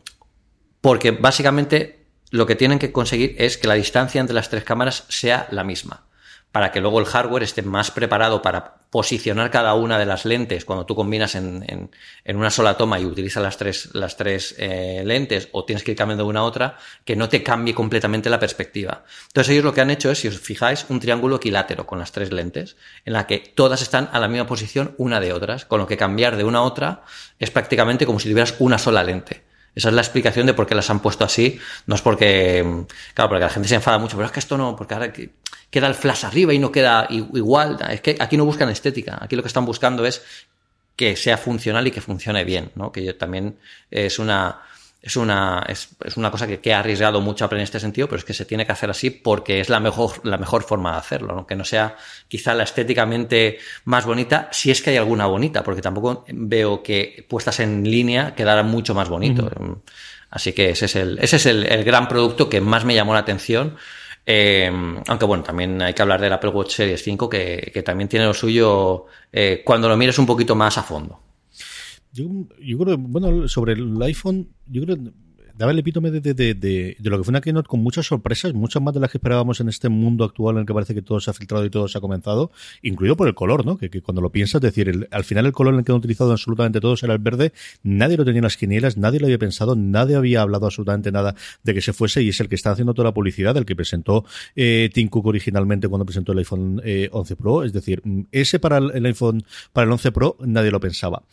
porque 0.81 1.11
básicamente 1.11 2.05
lo 2.31 2.45
que 2.45 2.55
tienen 2.55 2.79
que 2.79 2.91
conseguir 2.91 3.35
es 3.37 3.57
que 3.57 3.67
la 3.67 3.73
distancia 3.73 4.21
entre 4.21 4.35
las 4.35 4.49
tres 4.49 4.63
cámaras 4.63 5.05
sea 5.09 5.47
la 5.51 5.63
misma 5.63 6.08
para 6.51 6.71
que 6.71 6.81
luego 6.81 6.99
el 6.99 7.05
hardware 7.05 7.43
esté 7.43 7.61
más 7.61 7.91
preparado 7.91 8.41
para 8.41 8.79
posicionar 8.89 9.51
cada 9.51 9.75
una 9.75 9.99
de 9.99 10.05
las 10.07 10.25
lentes 10.25 10.65
cuando 10.65 10.85
tú 10.85 10.95
combinas 10.95 11.35
en, 11.35 11.63
en, 12.23 12.37
una 12.37 12.49
sola 12.49 12.75
toma 12.75 12.99
y 12.99 13.05
utilizas 13.05 13.43
las 13.43 13.57
tres, 13.57 13.89
las 13.93 14.17
tres 14.17 14.55
eh, 14.57 15.03
lentes 15.05 15.49
o 15.51 15.63
tienes 15.63 15.83
que 15.83 15.91
ir 15.91 15.97
cambiando 15.97 16.23
de 16.23 16.29
una 16.29 16.39
a 16.39 16.43
otra, 16.43 16.77
que 17.05 17.15
no 17.15 17.29
te 17.29 17.43
cambie 17.43 17.75
completamente 17.75 18.31
la 18.31 18.39
perspectiva. 18.39 19.03
Entonces 19.27 19.51
ellos 19.51 19.63
lo 19.63 19.73
que 19.73 19.81
han 19.81 19.91
hecho 19.91 20.09
es, 20.09 20.19
si 20.19 20.27
os 20.27 20.39
fijáis, 20.39 20.87
un 20.89 20.99
triángulo 20.99 21.35
equilátero 21.35 21.85
con 21.85 21.99
las 21.99 22.11
tres 22.11 22.31
lentes, 22.31 22.77
en 23.05 23.13
la 23.13 23.27
que 23.27 23.37
todas 23.37 23.83
están 23.83 24.09
a 24.11 24.19
la 24.19 24.27
misma 24.27 24.47
posición 24.47 24.95
una 24.97 25.19
de 25.19 25.33
otras, 25.33 25.65
con 25.65 25.79
lo 25.79 25.85
que 25.85 25.97
cambiar 25.97 26.35
de 26.35 26.45
una 26.45 26.59
a 26.59 26.63
otra 26.63 27.03
es 27.37 27.51
prácticamente 27.51 28.07
como 28.07 28.19
si 28.19 28.27
tuvieras 28.27 28.55
una 28.57 28.79
sola 28.79 29.03
lente. 29.03 29.43
Esa 29.75 29.89
es 29.89 29.95
la 29.95 30.01
explicación 30.01 30.47
de 30.47 30.53
por 30.53 30.65
qué 30.65 30.75
las 30.75 30.89
han 30.89 30.99
puesto 30.99 31.23
así. 31.23 31.59
No 31.85 31.95
es 31.95 32.01
porque, 32.01 32.85
claro, 33.13 33.29
porque 33.29 33.43
la 33.43 33.49
gente 33.49 33.69
se 33.69 33.75
enfada 33.75 33.99
mucho, 33.99 34.17
pero 34.17 34.25
es 34.25 34.31
que 34.31 34.39
esto 34.39 34.57
no, 34.57 34.75
porque 34.75 34.95
ahora 34.95 35.13
queda 35.69 35.87
el 35.87 35.95
flash 35.95 36.25
arriba 36.25 36.53
y 36.53 36.59
no 36.59 36.71
queda 36.71 37.07
igual. 37.09 37.77
Es 37.89 38.01
que 38.01 38.17
aquí 38.19 38.37
no 38.37 38.45
buscan 38.45 38.69
estética, 38.69 39.17
aquí 39.21 39.35
lo 39.35 39.41
que 39.41 39.47
están 39.47 39.65
buscando 39.65 40.05
es 40.05 40.21
que 40.95 41.15
sea 41.15 41.37
funcional 41.37 41.87
y 41.87 41.91
que 41.91 42.01
funcione 42.01 42.43
bien, 42.43 42.71
¿no? 42.75 42.91
Que 42.91 43.13
también 43.13 43.57
es 43.89 44.19
una, 44.19 44.63
es 45.01 45.15
una, 45.15 45.65
es, 45.67 45.89
una 46.17 46.29
cosa 46.29 46.45
que, 46.45 46.73
ha 46.73 46.79
arriesgado 46.79 47.21
mucho 47.21 47.45
Apple 47.45 47.59
en 47.59 47.63
este 47.63 47.79
sentido, 47.79 48.07
pero 48.07 48.19
es 48.19 48.25
que 48.25 48.33
se 48.33 48.43
tiene 48.43 48.65
que 48.65 48.73
hacer 48.73 48.89
así 48.89 49.09
porque 49.09 49.61
es 49.61 49.69
la 49.69 49.79
mejor, 49.79 50.19
la 50.25 50.37
mejor 50.37 50.63
forma 50.63 50.91
de 50.91 50.97
hacerlo, 50.97 51.35
¿no? 51.35 51.47
que 51.47 51.55
no 51.55 51.63
sea 51.63 51.95
quizá 52.27 52.53
la 52.53 52.63
estéticamente 52.63 53.59
más 53.85 54.05
bonita, 54.05 54.49
si 54.51 54.71
es 54.71 54.81
que 54.81 54.89
hay 54.89 54.97
alguna 54.97 55.25
bonita, 55.25 55.63
porque 55.63 55.81
tampoco 55.81 56.25
veo 56.27 56.83
que 56.83 57.25
puestas 57.29 57.61
en 57.61 57.89
línea 57.89 58.35
quedara 58.35 58.63
mucho 58.63 58.93
más 58.93 59.07
bonito. 59.07 59.49
Así 60.31 60.51
que 60.51 60.71
ese 60.71 60.85
es 60.85 60.95
el, 60.97 61.17
ese 61.19 61.37
es 61.37 61.45
el, 61.45 61.65
el 61.65 61.83
gran 61.85 62.09
producto 62.09 62.49
que 62.49 62.59
más 62.59 62.83
me 62.83 62.93
llamó 62.93 63.13
la 63.13 63.21
atención 63.21 63.77
eh, 64.31 64.71
aunque 65.07 65.25
bueno, 65.25 65.43
también 65.43 65.81
hay 65.81 65.95
que 65.95 66.03
hablar 66.03 66.21
del 66.21 66.31
Apple 66.31 66.51
Watch 66.51 66.75
Series 66.75 67.01
5, 67.01 67.27
que, 67.27 67.81
también 67.83 68.07
tiene 68.07 68.27
lo 68.27 68.33
suyo 68.35 69.07
eh, 69.31 69.63
cuando 69.65 69.89
lo 69.89 69.97
mires 69.97 70.19
un 70.19 70.27
poquito 70.27 70.53
más 70.53 70.77
a 70.77 70.83
fondo. 70.83 71.19
Yo, 72.13 72.25
yo 72.61 72.77
creo, 72.77 72.97
bueno, 72.99 73.47
sobre 73.47 73.73
el 73.73 73.99
iPhone, 74.03 74.49
yo 74.67 74.83
creo 74.83 74.97
daba 75.59 75.73
el 75.73 75.79
epítome 75.79 76.09
de, 76.09 76.21
de, 76.21 76.53
de, 76.53 76.95
lo 77.01 77.17
que 77.17 77.23
fue 77.25 77.33
una 77.33 77.41
keynote 77.41 77.67
con 77.67 77.83
muchas 77.83 78.05
sorpresas, 78.05 78.53
muchas 78.53 78.81
más 78.81 78.93
de 78.93 79.01
las 79.01 79.11
que 79.11 79.17
esperábamos 79.17 79.59
en 79.59 79.67
este 79.67 79.89
mundo 79.89 80.23
actual 80.23 80.55
en 80.55 80.61
el 80.61 80.65
que 80.65 80.73
parece 80.73 80.95
que 80.95 81.01
todo 81.01 81.19
se 81.19 81.29
ha 81.31 81.33
filtrado 81.33 81.65
y 81.65 81.69
todo 81.69 81.89
se 81.89 81.97
ha 81.97 82.01
comenzado, 82.01 82.49
incluido 82.81 83.17
por 83.17 83.27
el 83.27 83.35
color, 83.35 83.65
¿no? 83.65 83.77
Que, 83.77 83.89
cuando 84.01 84.21
lo 84.21 84.31
piensas, 84.31 84.63
es 84.63 84.73
decir, 84.73 85.09
al 85.11 85.23
final 85.25 85.45
el 85.45 85.51
color 85.51 85.73
en 85.73 85.79
el 85.79 85.85
que 85.85 85.91
han 85.91 85.97
utilizado 85.97 86.31
absolutamente 86.31 86.79
todos 86.79 87.03
era 87.03 87.11
el 87.11 87.19
verde, 87.19 87.51
nadie 87.83 88.15
lo 88.15 88.23
tenía 88.23 88.39
en 88.39 88.45
las 88.45 88.55
quinielas, 88.55 88.95
nadie 88.95 89.19
lo 89.19 89.25
había 89.25 89.37
pensado, 89.37 89.75
nadie 89.75 90.15
había 90.15 90.41
hablado 90.41 90.65
absolutamente 90.65 91.11
nada 91.11 91.35
de 91.61 91.73
que 91.73 91.81
se 91.81 91.91
fuese 91.91 92.23
y 92.23 92.29
es 92.29 92.39
el 92.39 92.47
que 92.47 92.55
está 92.55 92.71
haciendo 92.71 92.93
toda 92.93 93.09
la 93.09 93.13
publicidad, 93.13 93.57
el 93.57 93.65
que 93.65 93.75
presentó 93.75 94.23
eh, 94.55 94.89
Tim 94.93 95.09
Cook 95.09 95.25
originalmente 95.25 95.89
cuando 95.89 96.05
presentó 96.05 96.31
el 96.31 96.37
iPhone 96.37 96.81
eh, 96.85 97.09
11 97.11 97.35
Pro, 97.35 97.65
es 97.65 97.73
decir, 97.73 98.01
mm, 98.05 98.21
ese 98.31 98.59
para 98.59 98.77
el, 98.77 99.05
iPhone, 99.05 99.43
para 99.73 99.83
el 99.83 99.91
11 99.91 100.13
Pro, 100.13 100.37
nadie 100.39 100.71
lo 100.71 100.79
pensaba. 100.79 101.23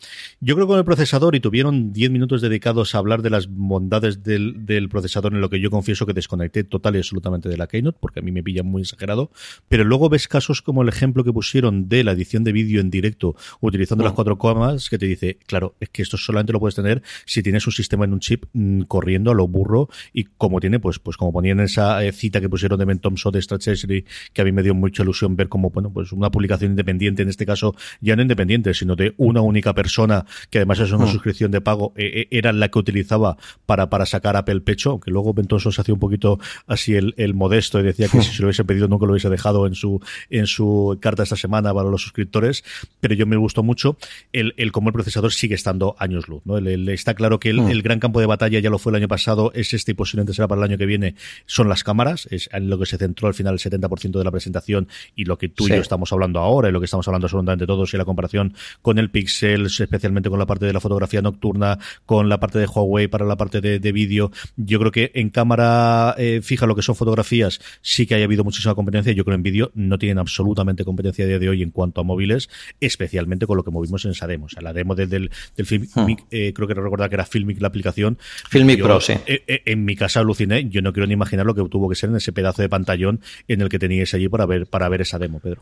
Yo 0.41 0.55
creo 0.55 0.67
que 0.67 0.71
con 0.71 0.79
el 0.79 0.85
procesador 0.85 1.33
y 1.33 1.39
tuvieron 1.39 1.93
10 1.93 2.11
minutos 2.11 2.41
dedicados 2.41 2.93
a 2.93 2.97
hablar 2.97 3.21
de 3.21 3.29
las 3.29 3.47
bondades 3.47 4.16
del, 4.23 4.89
procesador 4.89 5.33
en 5.33 5.41
lo 5.41 5.49
que 5.49 5.59
yo 5.59 5.69
confieso 5.69 6.05
que 6.05 6.13
desconecté 6.13 6.63
total 6.63 6.95
y 6.95 6.99
absolutamente 6.99 7.49
de 7.49 7.57
la 7.57 7.67
Keynote, 7.67 7.97
porque 7.99 8.19
a 8.19 8.23
mí 8.23 8.31
me 8.31 8.43
pilla 8.43 8.63
muy 8.63 8.81
exagerado, 8.81 9.31
pero 9.67 9.83
luego 9.83 10.09
ves 10.09 10.27
casos 10.27 10.61
como 10.61 10.81
el 10.81 10.89
ejemplo 10.89 11.23
que 11.23 11.33
pusieron 11.33 11.89
de 11.89 12.03
la 12.03 12.11
edición 12.11 12.43
de 12.43 12.51
vídeo 12.51 12.81
en 12.81 12.89
directo 12.89 13.35
utilizando 13.61 14.03
las 14.03 14.13
cuatro 14.13 14.37
comas, 14.37 14.89
que 14.89 14.97
te 14.97 15.05
dice, 15.05 15.37
claro, 15.45 15.75
es 15.79 15.89
que 15.89 16.01
esto 16.01 16.17
solamente 16.17 16.53
lo 16.53 16.59
puedes 16.59 16.75
tener 16.75 17.01
si 17.25 17.43
tienes 17.43 17.65
un 17.67 17.73
sistema 17.73 18.05
en 18.05 18.13
un 18.13 18.19
chip 18.19 18.45
mm, 18.53 18.81
corriendo 18.83 19.31
a 19.31 19.33
lo 19.33 19.47
burro 19.47 19.89
y 20.13 20.25
como 20.25 20.59
tiene, 20.59 20.79
pues, 20.79 20.99
pues 20.99 21.17
como 21.17 21.31
ponían 21.31 21.59
esa 21.59 22.03
eh, 22.03 22.11
cita 22.11 22.41
que 22.41 22.49
pusieron 22.49 22.79
de 22.79 22.85
Ben 22.85 22.99
Thompson 22.99 23.31
de 23.31 23.41
Strategy, 23.41 24.05
que 24.33 24.41
a 24.41 24.45
mí 24.45 24.51
me 24.51 24.63
dio 24.63 24.73
mucha 24.73 25.03
ilusión 25.03 25.35
ver 25.35 25.49
como, 25.49 25.69
bueno, 25.69 25.91
pues 25.91 26.11
una 26.11 26.31
publicación 26.31 26.71
independiente, 26.71 27.21
en 27.21 27.29
este 27.29 27.45
caso 27.45 27.75
ya 28.01 28.15
no 28.15 28.21
independiente, 28.21 28.73
sino 28.73 28.95
de 28.95 29.13
una 29.17 29.41
única 29.41 29.73
persona, 29.73 30.25
que 30.49 30.59
además 30.59 30.79
es 30.79 30.91
una 30.91 31.05
mm. 31.05 31.11
suscripción 31.11 31.51
de 31.51 31.61
pago, 31.61 31.93
eh, 31.95 32.21
eh, 32.21 32.27
era 32.31 32.53
la 32.53 32.69
que 32.69 32.79
utilizaba 32.79 33.37
para, 33.65 33.89
para 33.89 34.05
sacar 34.07 34.35
a 34.35 34.43
el 34.47 34.61
pecho, 34.61 34.91
aunque 34.91 35.11
luego 35.11 35.33
Ventoso 35.33 35.71
se 35.71 35.81
hacía 35.81 35.93
un 35.93 35.99
poquito 35.99 36.39
así 36.67 36.95
el, 36.95 37.13
el 37.17 37.33
modesto 37.33 37.79
y 37.79 37.83
decía 37.83 38.07
que 38.07 38.21
si 38.21 38.33
se 38.33 38.41
lo 38.41 38.47
hubiese 38.47 38.63
pedido 38.63 38.87
nunca 38.87 39.05
lo 39.05 39.11
hubiese 39.11 39.29
dejado 39.29 39.67
en 39.67 39.75
su, 39.75 40.01
en 40.29 40.47
su 40.47 40.97
carta 41.01 41.23
esta 41.23 41.35
semana 41.35 41.73
para 41.73 41.89
los 41.89 42.01
suscriptores, 42.01 42.63
pero 42.99 43.13
yo 43.13 43.25
me 43.25 43.37
gustó 43.37 43.63
mucho 43.63 43.97
el, 44.33 44.53
el 44.57 44.71
cómo 44.71 44.89
el 44.89 44.93
procesador 44.93 45.33
sigue 45.33 45.55
estando 45.55 45.95
años 45.99 46.27
luz, 46.27 46.41
¿no? 46.45 46.57
El, 46.57 46.87
está 46.89 47.13
claro 47.13 47.39
que 47.39 47.53
mm. 47.53 47.69
el, 47.69 47.81
gran 47.81 47.99
campo 47.99 48.19
de 48.19 48.25
batalla 48.25 48.59
ya 48.59 48.69
lo 48.69 48.79
fue 48.79 48.91
el 48.91 48.97
año 48.97 49.07
pasado, 49.07 49.51
es 49.53 49.73
este 49.73 49.91
y 49.91 49.95
posiblemente 49.95 50.33
será 50.33 50.47
para 50.47 50.59
el 50.59 50.69
año 50.69 50.77
que 50.77 50.85
viene, 50.85 51.15
son 51.45 51.69
las 51.69 51.83
cámaras, 51.83 52.27
es 52.31 52.49
en 52.53 52.69
lo 52.69 52.79
que 52.79 52.85
se 52.85 52.97
centró 52.97 53.27
al 53.27 53.33
final 53.33 53.53
el 53.53 53.59
70% 53.59 54.17
de 54.17 54.23
la 54.23 54.31
presentación 54.31 54.87
y 55.15 55.25
lo 55.25 55.37
que 55.37 55.49
tú 55.49 55.67
y 55.67 55.69
yo 55.69 55.75
estamos 55.75 56.11
hablando 56.11 56.39
ahora 56.39 56.69
y 56.69 56.71
lo 56.71 56.79
que 56.79 56.85
estamos 56.85 57.07
hablando 57.07 57.25
absolutamente 57.25 57.65
todos 57.65 57.93
y 57.93 57.97
la 57.97 58.05
comparación 58.05 58.53
con 58.81 58.97
el 58.97 59.09
Pixel, 59.09 59.65
especialmente 59.65 60.29
con 60.29 60.39
la 60.39 60.45
parte 60.45 60.65
de 60.65 60.73
la 60.73 60.79
fotografía 60.79 61.21
nocturna, 61.21 61.79
con 62.05 62.29
la 62.29 62.39
parte 62.39 62.59
de 62.59 62.67
Huawei 62.67 63.07
para 63.07 63.25
la 63.25 63.35
parte 63.35 63.61
de, 63.61 63.79
de 63.79 63.91
vídeo, 63.97 64.31
yo 64.57 64.77
creo 64.77 64.91
que 64.91 65.11
en 65.15 65.31
cámara 65.31 66.13
eh, 66.19 66.41
fija 66.43 66.67
lo 66.67 66.75
que 66.75 66.83
son 66.83 66.95
fotografías 66.95 67.59
sí 67.81 68.05
que 68.05 68.13
haya 68.13 68.25
habido 68.25 68.43
muchísima 68.43 68.75
competencia. 68.75 69.11
Yo 69.13 69.25
creo 69.25 69.33
que 69.33 69.39
en 69.39 69.43
vídeo 69.43 69.71
no 69.73 69.97
tienen 69.97 70.19
absolutamente 70.19 70.85
competencia 70.85 71.25
a 71.25 71.27
día 71.27 71.39
de 71.39 71.49
hoy 71.49 71.63
en 71.63 71.71
cuanto 71.71 72.01
a 72.01 72.03
móviles, 72.03 72.47
especialmente 72.79 73.47
con 73.47 73.57
lo 73.57 73.63
que 73.63 73.71
movimos 73.71 74.05
en 74.05 74.11
esa 74.11 74.27
demo. 74.27 74.45
O 74.45 74.49
sea, 74.49 74.61
la 74.61 74.73
demo 74.73 74.93
del, 74.93 75.09
del, 75.09 75.65
Filmic, 75.65 75.89
hmm. 75.95 76.27
eh, 76.29 76.53
creo 76.53 76.67
que 76.67 76.75
recordar 76.75 77.09
que 77.09 77.15
era 77.15 77.25
Filmic 77.25 77.59
la 77.59 77.69
aplicación. 77.69 78.19
Filmic 78.49 78.81
Pro, 78.81 79.01
sí. 79.01 79.13
Eh, 79.25 79.63
en 79.65 79.83
mi 79.83 79.95
casa 79.95 80.19
aluciné. 80.19 80.69
Yo 80.69 80.81
no 80.81 80.93
quiero 80.93 81.07
ni 81.07 81.13
imaginar 81.13 81.45
lo 81.45 81.55
que 81.55 81.63
tuvo 81.69 81.89
que 81.89 81.95
ser 81.95 82.11
en 82.11 82.17
ese 82.17 82.31
pedazo 82.31 82.61
de 82.61 82.69
pantallón 82.69 83.21
en 83.47 83.61
el 83.61 83.69
que 83.69 83.79
teníais 83.79 84.13
allí 84.13 84.29
para 84.29 84.45
ver, 84.45 84.67
para 84.67 84.89
ver 84.89 85.01
esa 85.01 85.17
demo, 85.17 85.39
Pedro. 85.39 85.61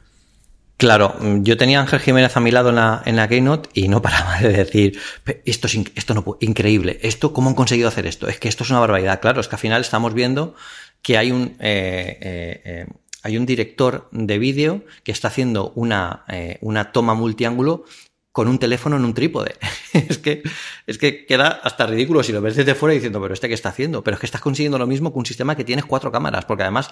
Claro, 0.77 1.15
yo 1.41 1.55
tenía 1.55 1.79
a 1.79 1.83
Ángel 1.83 2.01
Jiménez 2.01 2.35
a 2.35 2.41
mi 2.41 2.51
lado 2.51 2.69
en 2.69 2.75
la, 2.75 3.01
en 3.05 3.15
la 3.15 3.29
Keynote 3.29 3.69
y 3.73 3.87
no 3.87 4.01
paraba 4.03 4.39
de 4.39 4.49
decir, 4.49 4.99
esto 5.45 5.67
es 5.67 5.79
esto 5.95 6.13
no 6.13 6.37
increíble, 6.41 6.99
esto, 7.01 7.31
¿cómo 7.31 7.49
han 7.49 7.55
conseguido 7.55 7.87
hacer 7.87 8.05
esto? 8.05 8.27
Es 8.27 8.39
que 8.39 8.49
esto 8.49 8.63
es 8.63 8.69
una 8.69 8.79
barbaridad. 8.79 9.21
Claro, 9.21 9.39
es 9.39 9.47
que 9.47 9.55
al 9.55 9.61
final 9.61 9.81
estamos 9.81 10.13
viendo 10.13 10.53
que 11.01 11.17
hay 11.17 11.31
un, 11.31 11.55
eh, 11.59 12.17
eh, 12.19 12.61
eh, 12.65 12.87
hay 13.23 13.37
un 13.37 13.45
director 13.45 14.09
de 14.11 14.37
vídeo 14.37 14.83
que 15.03 15.11
está 15.11 15.29
haciendo 15.29 15.71
una, 15.75 16.25
una 16.61 16.91
toma 16.91 17.13
multiángulo 17.13 17.85
con 18.31 18.47
un 18.49 18.59
teléfono 18.59 18.97
en 18.97 19.05
un 19.05 19.13
trípode. 19.13 19.55
es 19.93 20.17
que, 20.17 20.43
es 20.85 20.97
que 20.97 21.25
queda 21.25 21.47
hasta 21.63 21.87
ridículo 21.87 22.21
si 22.21 22.33
lo 22.33 22.41
ves 22.41 22.55
desde 22.55 22.75
fuera 22.75 22.93
diciendo, 22.93 23.21
pero 23.21 23.33
este 23.33 23.47
qué 23.47 23.53
está 23.53 23.69
haciendo. 23.69 24.03
Pero 24.03 24.15
es 24.15 24.19
que 24.19 24.25
estás 24.25 24.41
consiguiendo 24.41 24.77
lo 24.77 24.87
mismo 24.87 25.13
con 25.13 25.19
un 25.19 25.25
sistema 25.25 25.55
que 25.55 25.63
tienes 25.63 25.85
cuatro 25.85 26.11
cámaras, 26.11 26.45
porque 26.45 26.63
además 26.63 26.91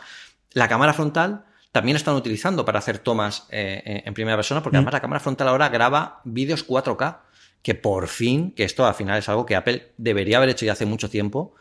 la 0.54 0.68
cámara 0.68 0.94
frontal 0.94 1.46
también 1.74 1.98
están 1.98 2.16
utilizando 2.16 2.64
para 2.64 2.80
hacer 2.80 3.00
tomas 3.00 3.48
eh, 3.50 4.04
en 4.06 4.14
primera 4.14 4.38
persona, 4.38 4.64
porque 4.64 4.78
mm. 4.78 4.80
además 4.80 4.94
la 4.94 5.02
cámara 5.02 5.20
frontal 5.20 5.48
ahora 5.50 5.68
graba 5.68 6.22
vídeos 6.24 6.66
4K 6.66 7.18
que 7.64 7.76
por 7.76 8.08
fin, 8.08 8.52
que 8.52 8.64
esto 8.64 8.86
al 8.86 8.94
final 8.94 9.18
es 9.18 9.28
algo 9.28 9.46
que 9.46 9.56
Apple 9.56 9.94
debería 9.98 10.38
haber 10.38 10.50
hecho 10.50 10.66
ya 10.66 10.74
hace 10.74 10.86
mucho 10.86 11.10
tiempo, 11.10 11.56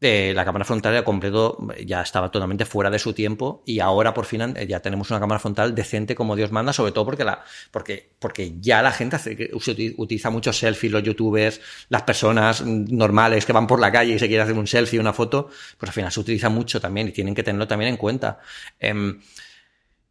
eh, 0.00 0.32
la 0.34 0.44
cámara 0.44 0.64
frontal 0.64 0.94
ya 0.94 1.02
completo 1.02 1.58
ya 1.84 2.02
estaba 2.02 2.30
totalmente 2.30 2.64
fuera 2.64 2.88
de 2.88 3.00
su 3.00 3.12
tiempo 3.12 3.64
y 3.66 3.80
ahora 3.80 4.14
por 4.14 4.26
fin 4.26 4.54
eh, 4.56 4.64
ya 4.68 4.78
tenemos 4.78 5.10
una 5.10 5.18
cámara 5.18 5.40
frontal 5.40 5.74
decente 5.74 6.14
como 6.14 6.36
Dios 6.36 6.52
manda, 6.52 6.72
sobre 6.72 6.92
todo 6.92 7.04
porque 7.04 7.24
la 7.24 7.42
porque 7.72 8.12
porque 8.20 8.54
ya 8.60 8.80
la 8.80 8.92
gente 8.92 9.16
hace, 9.16 9.50
utiliza 9.96 10.30
muchos 10.30 10.56
selfies, 10.56 10.92
los 10.92 11.02
youtubers, 11.02 11.60
las 11.88 12.02
personas 12.02 12.64
normales 12.64 13.44
que 13.44 13.52
van 13.52 13.66
por 13.66 13.80
la 13.80 13.90
calle 13.90 14.14
y 14.14 14.18
se 14.20 14.28
quieren 14.28 14.44
hacer 14.44 14.56
un 14.56 14.68
selfie, 14.68 15.00
una 15.00 15.12
foto, 15.12 15.50
pues 15.76 15.90
al 15.90 15.94
final 15.94 16.12
se 16.12 16.20
utiliza 16.20 16.48
mucho 16.48 16.80
también 16.80 17.08
y 17.08 17.10
tienen 17.10 17.34
que 17.34 17.42
tenerlo 17.42 17.66
también 17.66 17.90
en 17.90 17.96
cuenta. 17.96 18.38
Em, 18.78 19.20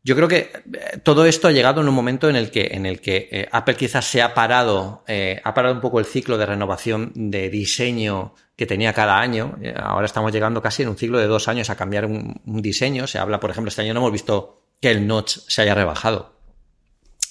yo 0.04 0.16
creo 0.16 0.28
que 0.28 0.38
eh, 0.38 1.00
todo 1.04 1.26
esto 1.26 1.48
ha 1.48 1.52
llegado 1.52 1.82
en 1.82 1.90
un 1.90 1.94
momento 1.94 2.30
en 2.30 2.36
el 2.36 2.50
que, 2.50 2.70
en 2.72 2.86
el 2.86 3.02
que 3.02 3.28
eh, 3.32 3.50
Apple 3.52 3.76
quizás 3.76 4.06
se 4.06 4.22
ha 4.22 4.34
parado, 4.34 5.04
eh, 5.08 5.42
ha 5.44 5.54
parado 5.54 5.76
un 5.76 5.82
poco 5.82 6.00
el 6.00 6.06
ciclo 6.06 6.38
de 6.38 6.46
renovación 6.46 7.12
de 7.14 7.50
diseño 7.50 8.34
que 8.56 8.66
tenía 8.66 8.94
cada 8.94 9.20
año. 9.20 9.60
Ahora 9.76 10.06
estamos 10.06 10.32
llegando 10.32 10.62
casi 10.62 10.84
en 10.84 10.90
un 10.90 10.98
ciclo 10.98 11.20
de 11.20 11.28
dos 11.28 11.48
años 11.48 11.70
a 11.70 11.76
cambiar 11.76 12.06
un, 12.06 12.42
diseño. 12.46 13.06
Se 13.06 13.20
habla, 13.20 13.40
por 13.40 13.52
ejemplo, 13.52 13.70
este 13.70 13.82
año 13.82 13.94
no 13.94 14.00
hemos 14.00 14.12
visto 14.12 14.64
que 14.82 14.90
el 14.90 15.06
notch 15.06 15.40
se 15.48 15.62
haya 15.62 15.76
rebajado, 15.76 16.40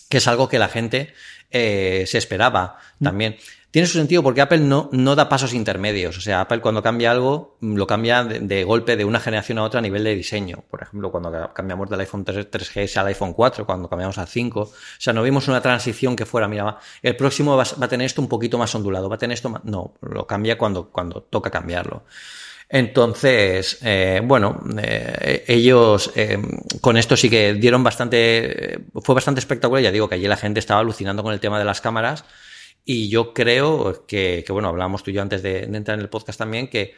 que 0.08 0.18
es 0.18 0.28
algo 0.28 0.49
que 0.49 0.58
la 0.58 0.68
gente 0.68 1.14
se 1.50 2.18
esperaba 2.18 2.76
mm. 3.00 3.04
Tiene 3.70 3.87
su 3.87 3.99
sentido 3.99 4.23
porque 4.23 4.40
Apple 4.40 4.61
no, 4.61 4.88
no 4.92 5.14
da 5.16 5.28
pasos 5.28 5.52
intermedios. 5.52 6.16
O 6.16 6.20
sea, 6.20 6.40
Apple 6.40 6.61
cuando 6.61 6.82
cambia 6.82 7.11
algo, 7.11 7.56
lo 7.61 7.87
cambia 7.87 8.25
de, 8.25 8.64
golpe 8.64 8.96
de 8.96 9.04
una 9.04 9.20
generación 9.20 9.58
a 9.58 9.64
otra 9.64 9.78
a 9.78 9.82
nivel 9.82 10.04
de 10.04 10.14
diseño. 10.14 10.64
Por 10.70 10.82
ejemplo, 10.82 11.11
cuando 11.11 11.52
cambiamos 11.52 11.90
del 11.90 12.00
iPhone 12.00 12.25
3, 12.25 12.50
g 12.50 12.96
al 12.96 13.08
iPhone 13.08 13.32
4, 13.32 13.66
cuando 13.66 13.88
cambiamos 13.88 14.16
al 14.18 14.28
5. 14.28 14.61
O 14.61 14.73
sea, 14.99 15.12
no 15.12 15.23
vimos 15.23 15.49
una 15.49 15.61
transición 15.61 16.16
que 16.16 16.25
fuera, 16.25 16.49
mira, 16.49 16.78
el 17.02 17.16
próximo 17.16 17.56
va, 17.56 17.64
a 17.64 17.88
tener 17.88 18.06
esto 18.06 18.23
un 18.23 18.28
poquito 18.28 18.56
más 18.56 18.75
ondulado, 18.75 19.08
va 19.08 19.16
a 19.16 19.18
tener 19.18 19.35
esto 19.35 19.50
más... 19.50 19.64
No, 19.64 19.94
lo 20.00 20.26
cambia 20.26 20.56
cuando, 20.56 20.88
cuando 20.88 21.23
toca 21.23 21.50
cambiarlo. 21.50 22.04
Entonces, 22.68 23.78
eh, 23.82 24.20
bueno, 24.25 24.61
eh, 24.78 25.44
ellos 25.46 26.11
eh, 26.16 26.38
con 26.80 26.96
esto 26.96 27.16
sí 27.16 27.30
que 27.30 27.54
dieron 27.54 27.85
bastante, 27.85 28.87
fue 29.02 29.14
bastante 29.14 29.40
espectacular. 29.40 29.82
Ya 29.82 29.92
digo 29.92 30.08
que 30.08 30.16
allí 30.16 30.26
la 30.26 30.37
gente 30.37 30.61
estaba 30.61 30.80
alucinando 30.80 31.23
con 31.23 31.32
el 31.32 31.40
tema 31.40 31.58
de 31.58 31.64
las 31.64 31.80
cámaras 31.80 32.25
y 32.88 33.08
yo 33.08 33.34
creo 33.34 34.06
que, 34.06 34.44
bueno, 34.48 34.68
hablábamos 34.68 35.02
tú 35.02 35.10
y 35.10 35.14
yo 35.14 35.20
antes 35.20 35.42
de, 35.42 35.64
entrar 35.64 35.98
en 35.98 36.02
el 36.02 36.08
podcast 36.08 36.38
también, 36.38 36.68
que, 36.68 36.94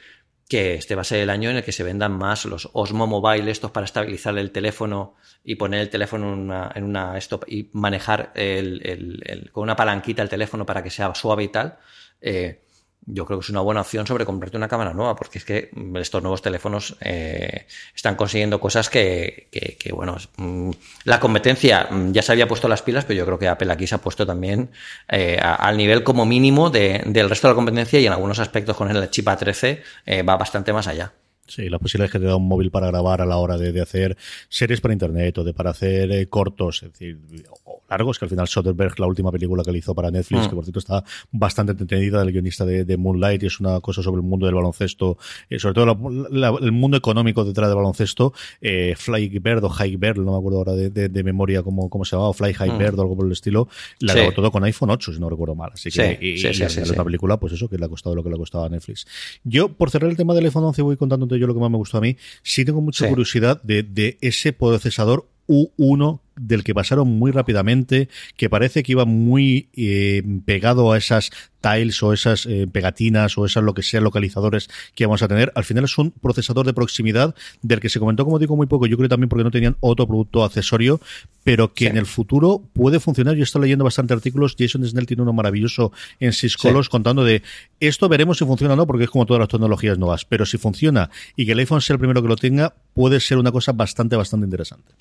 que 0.46 0.74
este 0.74 0.94
va 0.94 1.00
a 1.00 1.04
ser 1.04 1.20
el 1.20 1.30
año 1.30 1.48
en 1.48 1.56
el 1.56 1.64
que 1.64 1.72
se 1.72 1.82
vendan 1.82 2.12
más 2.12 2.44
los 2.44 2.68
Osmo 2.74 3.06
Mobile, 3.06 3.50
estos 3.50 3.70
para 3.70 3.86
estabilizar 3.86 4.36
el 4.36 4.50
teléfono 4.50 5.16
y 5.42 5.54
poner 5.54 5.80
el 5.80 5.88
teléfono 5.88 6.34
en 6.34 6.40
una, 6.40 6.70
en 6.74 6.84
una 6.84 7.16
stop 7.16 7.44
y 7.48 7.70
manejar 7.72 8.32
el, 8.34 8.82
el, 8.84 9.50
con 9.50 9.62
una 9.62 9.76
palanquita 9.76 10.22
el 10.22 10.28
teléfono 10.28 10.66
para 10.66 10.82
que 10.82 10.90
sea 10.90 11.14
suave 11.14 11.44
y 11.44 11.48
tal. 11.48 11.78
Eh, 12.20 12.64
yo 13.10 13.24
creo 13.24 13.38
que 13.38 13.44
es 13.44 13.50
una 13.50 13.60
buena 13.60 13.80
opción 13.80 14.06
sobre 14.06 14.24
comprarte 14.26 14.56
una 14.56 14.68
cámara 14.68 14.92
nueva, 14.92 15.16
porque 15.16 15.38
es 15.38 15.44
que 15.44 15.70
estos 15.96 16.22
nuevos 16.22 16.42
teléfonos 16.42 16.96
eh, 17.00 17.66
están 17.94 18.16
consiguiendo 18.16 18.60
cosas 18.60 18.90
que, 18.90 19.48
que, 19.50 19.92
bueno, 19.92 20.16
mm, 20.36 20.70
la 21.04 21.18
competencia 21.18 21.88
mm, 21.90 22.12
ya 22.12 22.22
se 22.22 22.32
había 22.32 22.46
puesto 22.46 22.68
las 22.68 22.82
pilas, 22.82 23.04
pero 23.04 23.18
yo 23.18 23.24
creo 23.24 23.38
que 23.38 23.48
Apple 23.48 23.72
aquí 23.72 23.86
se 23.86 23.94
ha 23.94 23.98
puesto 23.98 24.26
también 24.26 24.70
eh, 25.08 25.38
al 25.40 25.76
nivel 25.76 26.04
como 26.04 26.26
mínimo 26.26 26.70
de, 26.70 27.02
del 27.06 27.30
resto 27.30 27.48
de 27.48 27.52
la 27.52 27.56
competencia 27.56 27.98
y 27.98 28.06
en 28.06 28.12
algunos 28.12 28.38
aspectos 28.38 28.76
con 28.76 28.90
el 28.90 29.10
chip 29.10 29.26
A13 29.26 29.82
eh, 30.06 30.22
va 30.22 30.36
bastante 30.36 30.72
más 30.72 30.86
allá. 30.86 31.12
Sí, 31.48 31.68
la 31.70 31.78
posibilidad 31.78 32.06
es 32.06 32.12
que 32.12 32.18
te 32.18 32.26
da 32.26 32.36
un 32.36 32.46
móvil 32.46 32.70
para 32.70 32.88
grabar 32.88 33.22
a 33.22 33.26
la 33.26 33.38
hora 33.38 33.56
de, 33.56 33.72
de 33.72 33.80
hacer 33.80 34.16
series 34.50 34.82
para 34.82 34.92
internet 34.92 35.38
o 35.38 35.44
de 35.44 35.54
para 35.54 35.70
hacer 35.70 36.12
eh, 36.12 36.28
cortos, 36.28 36.82
es 36.82 36.92
decir, 36.92 37.18
o 37.64 37.82
largos, 37.88 38.18
que 38.18 38.26
al 38.26 38.28
final 38.28 38.46
Soderbergh, 38.46 38.98
la 38.98 39.06
última 39.06 39.32
película 39.32 39.62
que 39.64 39.72
le 39.72 39.78
hizo 39.78 39.94
para 39.94 40.10
Netflix, 40.10 40.46
mm. 40.46 40.48
que 40.50 40.54
por 40.54 40.64
cierto 40.64 40.78
está 40.78 41.04
bastante 41.32 41.72
entretenida, 41.72 42.20
del 42.20 42.32
guionista 42.32 42.66
de, 42.66 42.84
de, 42.84 42.96
Moonlight, 42.98 43.42
y 43.42 43.46
es 43.46 43.60
una 43.60 43.80
cosa 43.80 44.02
sobre 44.02 44.20
el 44.20 44.26
mundo 44.26 44.44
del 44.44 44.54
baloncesto, 44.54 45.16
eh, 45.48 45.58
sobre 45.58 45.74
todo 45.74 46.28
la, 46.30 46.50
el 46.60 46.72
mundo 46.72 46.98
económico 46.98 47.44
detrás 47.44 47.68
del 47.68 47.76
baloncesto, 47.76 48.34
eh, 48.60 48.94
Fly 48.96 49.38
Bird 49.38 49.64
o 49.64 49.70
High 49.70 49.96
Bird, 49.96 50.18
no 50.18 50.32
me 50.32 50.38
acuerdo 50.38 50.58
ahora 50.58 50.72
de, 50.74 50.90
de, 50.90 51.22
memoria 51.24 51.62
cómo, 51.62 51.88
cómo 51.88 52.04
se 52.04 52.14
llamaba, 52.14 52.34
Fly 52.34 52.52
High 52.52 52.72
mm. 52.72 52.78
Bird 52.78 52.98
o 52.98 53.02
algo 53.02 53.16
por 53.16 53.26
el 53.26 53.32
estilo, 53.32 53.68
la 54.00 54.14
grabó 54.14 54.32
todo 54.32 54.52
con 54.52 54.64
iPhone 54.64 54.90
8, 54.90 55.14
si 55.14 55.20
no 55.20 55.30
recuerdo 55.30 55.54
mal. 55.54 55.70
Así 55.72 55.90
que, 55.90 56.18
y, 56.20 56.36
sí, 56.36 56.48
y, 56.48 56.90
una 56.90 57.04
película, 57.04 57.38
pues 57.38 57.54
eso, 57.54 57.68
que 57.68 57.78
le 57.78 57.86
ha 57.86 57.88
costado 57.88 58.14
lo 58.14 58.22
que 58.22 58.28
le 58.28 58.34
ha 58.34 58.38
costado 58.38 58.64
a 58.64 58.68
Netflix. 58.68 59.06
Yo, 59.44 59.68
por 59.68 59.90
cerrar 59.90 60.10
el 60.10 60.16
tema 60.16 60.34
del 60.34 60.44
iPhone 60.44 60.64
11, 60.64 60.82
voy 60.82 60.96
contándote 60.96 61.37
yo 61.38 61.46
lo 61.46 61.54
que 61.54 61.60
más 61.60 61.70
me 61.70 61.76
gustó 61.76 61.98
a 61.98 62.00
mí, 62.00 62.16
sí 62.42 62.64
tengo 62.64 62.80
mucha 62.80 63.08
curiosidad 63.08 63.62
de, 63.62 63.82
de 63.82 64.18
ese 64.20 64.52
procesador 64.52 65.28
U1 65.48 66.20
del 66.40 66.64
que 66.64 66.74
pasaron 66.74 67.08
muy 67.08 67.30
rápidamente, 67.30 68.08
que 68.36 68.50
parece 68.50 68.82
que 68.82 68.92
iba 68.92 69.04
muy 69.04 69.68
eh, 69.74 70.22
pegado 70.44 70.92
a 70.92 70.98
esas 70.98 71.30
tiles 71.60 72.02
o 72.02 72.12
esas 72.12 72.46
eh, 72.46 72.66
pegatinas 72.70 73.36
o 73.36 73.44
esas 73.44 73.64
lo 73.64 73.74
que 73.74 73.82
sean 73.82 74.04
localizadores 74.04 74.68
que 74.94 75.06
vamos 75.06 75.22
a 75.22 75.28
tener. 75.28 75.52
Al 75.54 75.64
final 75.64 75.84
es 75.84 75.98
un 75.98 76.10
procesador 76.10 76.66
de 76.66 76.72
proximidad 76.72 77.34
del 77.62 77.80
que 77.80 77.88
se 77.88 77.98
comentó, 77.98 78.24
como 78.24 78.38
digo, 78.38 78.56
muy 78.56 78.66
poco. 78.66 78.86
Yo 78.86 78.96
creo 78.96 79.08
también 79.08 79.28
porque 79.28 79.44
no 79.44 79.50
tenían 79.50 79.76
otro 79.80 80.06
producto 80.06 80.44
accesorio, 80.44 81.00
pero 81.44 81.74
que 81.74 81.86
en 81.86 81.96
el 81.96 82.06
futuro 82.06 82.62
puede 82.72 83.00
funcionar. 83.00 83.34
Yo 83.36 83.42
estoy 83.42 83.62
leyendo 83.62 83.84
bastante 83.84 84.14
artículos. 84.14 84.54
Jason 84.58 84.84
Snell 84.86 85.06
tiene 85.06 85.22
uno 85.22 85.32
maravilloso 85.32 85.92
en 86.20 86.32
Syscolos 86.32 86.88
contando 86.88 87.24
de 87.24 87.42
esto 87.80 88.08
veremos 88.08 88.38
si 88.38 88.44
funciona 88.44 88.74
o 88.74 88.76
no, 88.76 88.86
porque 88.86 89.04
es 89.04 89.10
como 89.10 89.26
todas 89.26 89.40
las 89.40 89.48
tecnologías 89.48 89.98
nuevas. 89.98 90.24
Pero 90.24 90.46
si 90.46 90.58
funciona 90.58 91.10
y 91.36 91.46
que 91.46 91.52
el 91.52 91.58
iPhone 91.58 91.80
sea 91.80 91.94
el 91.94 92.00
primero 92.00 92.22
que 92.22 92.28
lo 92.28 92.36
tenga, 92.36 92.74
puede 92.94 93.20
ser 93.20 93.38
una 93.38 93.52
cosa 93.52 93.72
bastante, 93.72 94.16
bastante 94.16 94.44
interesante. 94.44 94.92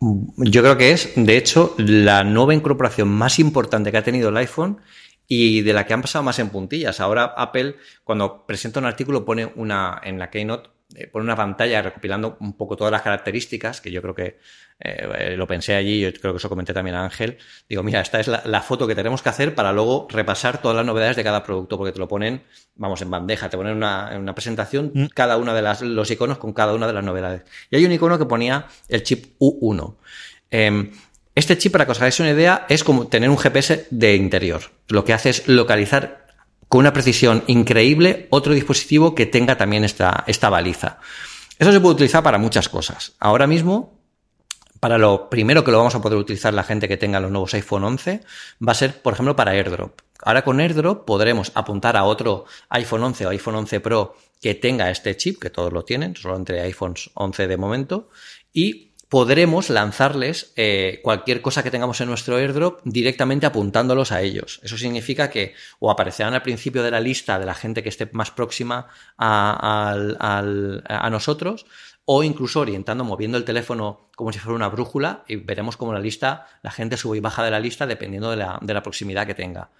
Yo 0.00 0.62
creo 0.62 0.76
que 0.76 0.92
es, 0.92 1.12
de 1.16 1.36
hecho, 1.36 1.74
la 1.78 2.22
nueva 2.24 2.54
incorporación 2.54 3.08
más 3.08 3.38
importante 3.38 3.90
que 3.90 3.98
ha 3.98 4.04
tenido 4.04 4.28
el 4.28 4.36
iPhone 4.36 4.80
y 5.26 5.62
de 5.62 5.72
la 5.72 5.86
que 5.86 5.94
han 5.94 6.02
pasado 6.02 6.22
más 6.22 6.38
en 6.38 6.50
puntillas. 6.50 7.00
Ahora 7.00 7.34
Apple, 7.36 7.76
cuando 8.04 8.46
presenta 8.46 8.80
un 8.80 8.86
artículo, 8.86 9.24
pone 9.24 9.52
una 9.56 10.00
en 10.02 10.18
la 10.18 10.30
Keynote 10.30 10.70
eh, 10.94 11.06
pone 11.06 11.24
una 11.24 11.36
pantalla 11.36 11.82
recopilando 11.82 12.38
un 12.40 12.56
poco 12.56 12.74
todas 12.74 12.90
las 12.90 13.02
características, 13.02 13.80
que 13.82 13.90
yo 13.90 14.00
creo 14.00 14.14
que 14.14 14.38
eh, 14.80 15.34
lo 15.36 15.46
pensé 15.46 15.74
allí, 15.74 16.00
yo 16.00 16.12
creo 16.14 16.32
que 16.32 16.38
eso 16.38 16.48
comenté 16.48 16.72
también 16.72 16.96
a 16.96 17.04
Ángel. 17.04 17.36
Digo, 17.68 17.82
mira, 17.82 18.00
esta 18.00 18.20
es 18.20 18.28
la, 18.28 18.62
foto 18.62 18.86
que 18.86 18.94
tenemos 18.94 19.20
que 19.20 19.28
hacer 19.28 19.54
para 19.54 19.72
luego 19.72 20.06
repasar 20.10 20.62
todas 20.62 20.76
las 20.76 20.86
novedades 20.86 21.16
de 21.16 21.24
cada 21.24 21.42
producto, 21.42 21.76
porque 21.76 21.92
te 21.92 21.98
lo 21.98 22.08
ponen, 22.08 22.42
vamos, 22.76 23.02
en 23.02 23.10
bandeja, 23.10 23.50
te 23.50 23.58
ponen 23.58 23.76
una, 23.76 24.08
en 24.12 24.20
una 24.20 24.34
presentación 24.34 24.92
mm. 24.94 25.06
cada 25.14 25.36
una 25.36 25.52
de 25.52 25.62
las, 25.62 25.82
los 25.82 26.10
iconos 26.10 26.38
con 26.38 26.54
cada 26.54 26.72
una 26.72 26.86
de 26.86 26.92
las 26.94 27.04
novedades. 27.04 27.42
Y 27.70 27.76
hay 27.76 27.84
un 27.84 27.92
icono 27.92 28.18
que 28.18 28.24
ponía 28.24 28.66
el 28.88 29.02
chip 29.02 29.38
U1. 29.38 29.96
Em, 30.50 30.90
este 31.34 31.58
chip, 31.58 31.72
para 31.72 31.84
que 31.84 31.92
os 31.92 31.98
hagáis 31.98 32.18
una 32.20 32.30
idea, 32.30 32.64
es 32.68 32.82
como 32.82 33.08
tener 33.08 33.28
un 33.28 33.38
GPS 33.38 33.86
de 33.90 34.16
interior. 34.16 34.62
Lo 34.88 35.04
que 35.04 35.12
hace 35.12 35.30
es 35.30 35.48
localizar 35.48 36.27
con 36.68 36.80
una 36.80 36.92
precisión 36.92 37.42
increíble 37.46 38.26
otro 38.30 38.52
dispositivo 38.52 39.14
que 39.14 39.26
tenga 39.26 39.56
también 39.56 39.84
esta, 39.84 40.24
esta 40.26 40.50
baliza. 40.50 40.98
Eso 41.58 41.72
se 41.72 41.80
puede 41.80 41.94
utilizar 41.94 42.22
para 42.22 42.38
muchas 42.38 42.68
cosas. 42.68 43.14
Ahora 43.18 43.46
mismo, 43.46 43.98
para 44.80 44.98
lo 44.98 45.28
primero 45.28 45.64
que 45.64 45.72
lo 45.72 45.78
vamos 45.78 45.94
a 45.94 46.02
poder 46.02 46.18
utilizar 46.18 46.54
la 46.54 46.62
gente 46.62 46.88
que 46.88 46.96
tenga 46.96 47.20
los 47.20 47.30
nuevos 47.30 47.54
iPhone 47.54 47.84
11, 47.84 48.22
va 48.66 48.72
a 48.72 48.76
ser, 48.76 49.02
por 49.02 49.14
ejemplo, 49.14 49.34
para 49.34 49.52
AirDrop. 49.52 50.00
Ahora 50.22 50.42
con 50.42 50.60
AirDrop 50.60 51.04
podremos 51.04 51.52
apuntar 51.54 51.96
a 51.96 52.04
otro 52.04 52.44
iPhone 52.70 53.02
11 53.02 53.26
o 53.26 53.30
iPhone 53.30 53.54
11 53.56 53.80
Pro 53.80 54.16
que 54.40 54.54
tenga 54.54 54.90
este 54.90 55.16
chip, 55.16 55.40
que 55.40 55.50
todos 55.50 55.72
lo 55.72 55.84
tienen, 55.84 56.14
solo 56.16 56.36
entre 56.36 56.60
iPhones 56.62 57.10
11 57.14 57.48
de 57.48 57.56
momento, 57.56 58.10
y 58.52 58.87
podremos 59.08 59.70
lanzarles 59.70 60.52
eh, 60.56 61.00
cualquier 61.02 61.40
cosa 61.40 61.62
que 61.62 61.70
tengamos 61.70 62.00
en 62.00 62.08
nuestro 62.08 62.36
airdrop 62.36 62.80
directamente 62.84 63.46
apuntándolos 63.46 64.12
a 64.12 64.20
ellos. 64.20 64.60
Eso 64.62 64.76
significa 64.76 65.30
que 65.30 65.54
o 65.78 65.90
aparecerán 65.90 66.34
al 66.34 66.42
principio 66.42 66.82
de 66.82 66.90
la 66.90 67.00
lista 67.00 67.38
de 67.38 67.46
la 67.46 67.54
gente 67.54 67.82
que 67.82 67.88
esté 67.88 68.08
más 68.12 68.30
próxima 68.30 68.88
a, 69.16 69.94
a 70.86 71.10
nosotros 71.10 71.66
o 72.10 72.22
incluso 72.22 72.60
orientando, 72.60 73.04
moviendo 73.04 73.36
el 73.36 73.44
teléfono 73.44 74.08
como 74.16 74.32
si 74.32 74.38
fuera 74.38 74.56
una 74.56 74.68
brújula 74.68 75.24
y 75.28 75.36
veremos 75.36 75.76
cómo 75.76 75.92
la 75.92 76.00
lista, 76.00 76.46
la 76.62 76.70
gente 76.70 76.96
sube 76.96 77.18
y 77.18 77.20
baja 77.20 77.44
de 77.44 77.50
la 77.50 77.60
lista 77.60 77.86
dependiendo 77.86 78.30
de 78.30 78.36
la, 78.36 78.58
de 78.62 78.74
la 78.74 78.82
proximidad 78.82 79.26
que 79.26 79.34
tenga. 79.34 79.70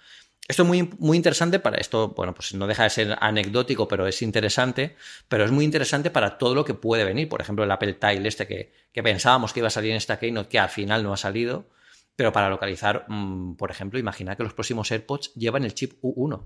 Esto 0.47 0.63
es 0.63 0.67
muy, 0.67 0.89
muy 0.97 1.15
interesante 1.15 1.59
para 1.59 1.77
esto, 1.77 2.09
bueno, 2.09 2.33
pues 2.33 2.55
no 2.55 2.65
deja 2.65 2.83
de 2.83 2.89
ser 2.89 3.15
anecdótico, 3.21 3.87
pero 3.87 4.07
es 4.07 4.21
interesante, 4.23 4.95
pero 5.27 5.45
es 5.45 5.51
muy 5.51 5.63
interesante 5.63 6.09
para 6.09 6.39
todo 6.39 6.55
lo 6.55 6.65
que 6.65 6.73
puede 6.73 7.03
venir. 7.03 7.29
Por 7.29 7.39
ejemplo, 7.39 7.63
el 7.63 7.71
Apple 7.71 7.93
Tile 7.93 8.27
este 8.27 8.47
que, 8.47 8.73
que 8.91 9.03
pensábamos 9.03 9.53
que 9.53 9.59
iba 9.59 9.67
a 9.67 9.71
salir 9.71 9.91
en 9.91 9.97
esta 9.97 10.17
Keynote, 10.17 10.49
que 10.49 10.57
al 10.57 10.69
final 10.69 11.03
no 11.03 11.13
ha 11.13 11.17
salido, 11.17 11.69
pero 12.15 12.33
para 12.33 12.49
localizar, 12.49 13.05
mm, 13.07 13.55
por 13.55 13.71
ejemplo, 13.71 13.99
imagina 13.99 14.35
que 14.35 14.43
los 14.43 14.53
próximos 14.53 14.91
AirPods 14.91 15.33
llevan 15.35 15.63
el 15.63 15.73
chip 15.73 15.93
U1. 16.01 16.43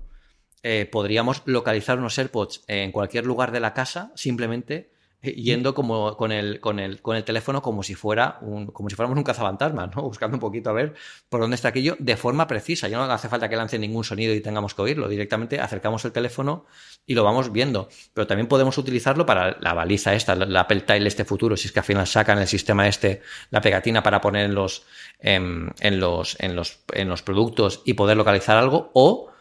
Eh, 0.62 0.86
podríamos 0.86 1.42
localizar 1.46 1.98
unos 1.98 2.16
AirPods 2.18 2.64
en 2.68 2.92
cualquier 2.92 3.26
lugar 3.26 3.52
de 3.52 3.60
la 3.60 3.74
casa 3.74 4.12
simplemente 4.14 4.93
yendo 5.32 5.74
como 5.74 6.16
con 6.16 6.32
el, 6.32 6.60
con 6.60 6.78
el, 6.78 7.00
con 7.02 7.16
el 7.16 7.24
teléfono 7.24 7.62
como 7.62 7.82
si 7.82 7.94
fuera 7.94 8.38
un, 8.42 8.66
como 8.66 8.90
si 8.90 8.96
fuéramos 8.96 9.16
un 9.16 9.24
cazafantasmas, 9.24 9.94
¿no? 9.94 10.02
Buscando 10.14 10.36
un 10.36 10.40
poquito 10.40 10.70
a 10.70 10.72
ver 10.72 10.94
por 11.28 11.40
dónde 11.40 11.56
está 11.56 11.68
aquello 11.68 11.96
de 11.98 12.16
forma 12.16 12.46
precisa. 12.46 12.88
Ya 12.88 12.98
no 12.98 13.04
hace 13.04 13.28
falta 13.28 13.48
que 13.48 13.56
lance 13.56 13.78
ningún 13.78 14.04
sonido 14.04 14.34
y 14.34 14.40
tengamos 14.40 14.74
que 14.74 14.82
oírlo. 14.82 15.08
Directamente 15.08 15.60
acercamos 15.60 16.04
el 16.04 16.12
teléfono 16.12 16.66
y 17.06 17.14
lo 17.14 17.24
vamos 17.24 17.52
viendo. 17.52 17.88
Pero 18.12 18.26
también 18.26 18.48
podemos 18.48 18.78
utilizarlo 18.78 19.26
para 19.26 19.58
la 19.60 19.74
baliza 19.74 20.14
esta, 20.14 20.34
la 20.34 20.60
Apple 20.60 20.82
Tile 20.82 21.08
este 21.08 21.24
futuro, 21.24 21.56
si 21.56 21.68
es 21.68 21.72
que 21.72 21.80
al 21.80 21.84
final 21.84 22.06
sacan 22.06 22.38
el 22.38 22.46
sistema 22.46 22.88
este, 22.88 23.22
la 23.50 23.60
pegatina 23.60 24.02
para 24.02 24.20
poner 24.20 24.46
en 24.46 24.54
los, 24.54 24.84
en, 25.20 25.72
los, 26.00 26.36
en 26.40 26.56
los, 26.56 26.80
en 26.92 27.08
los 27.08 27.22
productos 27.22 27.82
y 27.84 27.94
poder 27.94 28.16
localizar 28.16 28.56
algo, 28.56 28.90
o 28.94 29.33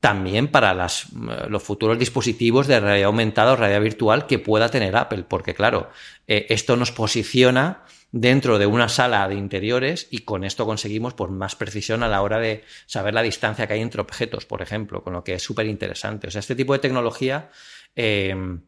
también 0.00 0.48
para 0.48 0.74
las, 0.74 1.06
los 1.48 1.62
futuros 1.62 1.98
dispositivos 1.98 2.66
de 2.66 2.80
realidad 2.80 3.06
aumentada 3.06 3.52
o 3.52 3.56
realidad 3.56 3.80
virtual 3.80 4.26
que 4.26 4.38
pueda 4.38 4.68
tener 4.70 4.96
Apple, 4.96 5.24
porque 5.28 5.54
claro, 5.54 5.90
eh, 6.26 6.46
esto 6.50 6.76
nos 6.76 6.92
posiciona 6.92 7.84
dentro 8.12 8.58
de 8.58 8.66
una 8.66 8.88
sala 8.88 9.28
de 9.28 9.34
interiores 9.34 10.08
y 10.10 10.18
con 10.18 10.44
esto 10.44 10.64
conseguimos 10.64 11.14
pues, 11.14 11.30
más 11.30 11.56
precisión 11.56 12.02
a 12.02 12.08
la 12.08 12.22
hora 12.22 12.38
de 12.38 12.64
saber 12.86 13.14
la 13.14 13.22
distancia 13.22 13.66
que 13.66 13.74
hay 13.74 13.80
entre 13.80 14.00
objetos, 14.00 14.46
por 14.46 14.62
ejemplo, 14.62 15.02
con 15.02 15.12
lo 15.12 15.24
que 15.24 15.34
es 15.34 15.42
súper 15.42 15.66
interesante. 15.66 16.28
O 16.28 16.30
sea, 16.30 16.40
este 16.40 16.54
tipo 16.54 16.72
de 16.72 16.78
tecnología 16.78 17.50
em, 17.94 18.60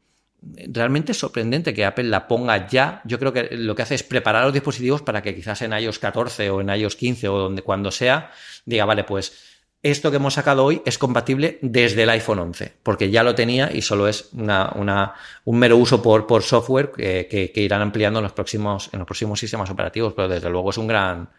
realmente 0.43 1.13
es 1.13 1.19
sorprendente 1.19 1.73
que 1.73 1.85
Apple 1.85 2.05
la 2.05 2.27
ponga 2.27 2.67
ya. 2.69 3.01
Yo 3.05 3.19
creo 3.19 3.33
que 3.33 3.49
lo 3.53 3.75
que 3.75 3.83
hace 3.83 3.95
es 3.95 4.03
preparar 4.03 4.45
los 4.45 4.53
dispositivos 4.53 5.03
para 5.03 5.23
que 5.23 5.35
quizás 5.35 5.63
en 5.63 5.73
iOS 5.73 5.99
14 5.99 6.51
o 6.51 6.61
en 6.61 6.71
iOS 6.71 6.97
15 6.97 7.29
o 7.29 7.39
donde 7.39 7.63
cuando 7.63 7.91
sea, 7.91 8.31
diga, 8.65 8.85
vale, 8.85 9.05
pues 9.05 9.58
esto 9.83 10.11
que 10.11 10.17
hemos 10.17 10.35
sacado 10.35 10.65
hoy 10.65 10.83
es 10.85 10.99
compatible 10.99 11.59
desde 11.63 12.03
el 12.03 12.11
iPhone 12.11 12.41
11, 12.41 12.73
porque 12.83 13.11
ya 13.11 13.23
lo 13.23 13.35
tenía 13.35 13.71
y 13.73 13.83
solo 13.83 14.09
es 14.09 14.31
una, 14.33 14.73
una, 14.75 15.15
un 15.45 15.59
mero 15.59 15.77
uso 15.77 16.03
por, 16.03 16.27
por 16.27 16.43
software 16.43 16.91
que, 16.91 17.51
que, 17.55 17.61
irán 17.61 17.83
ampliando 17.83 18.19
en 18.19 18.25
los, 18.25 18.33
próximos, 18.33 18.91
en 18.93 18.99
los 18.99 19.07
próximos 19.07 19.39
sistemas 19.39 19.71
operativos, 19.71 20.15
pero 20.15 20.29
desde 20.29 20.51
luego 20.51 20.71
es 20.71 20.79
un 20.79 20.89
gran, 20.89 21.31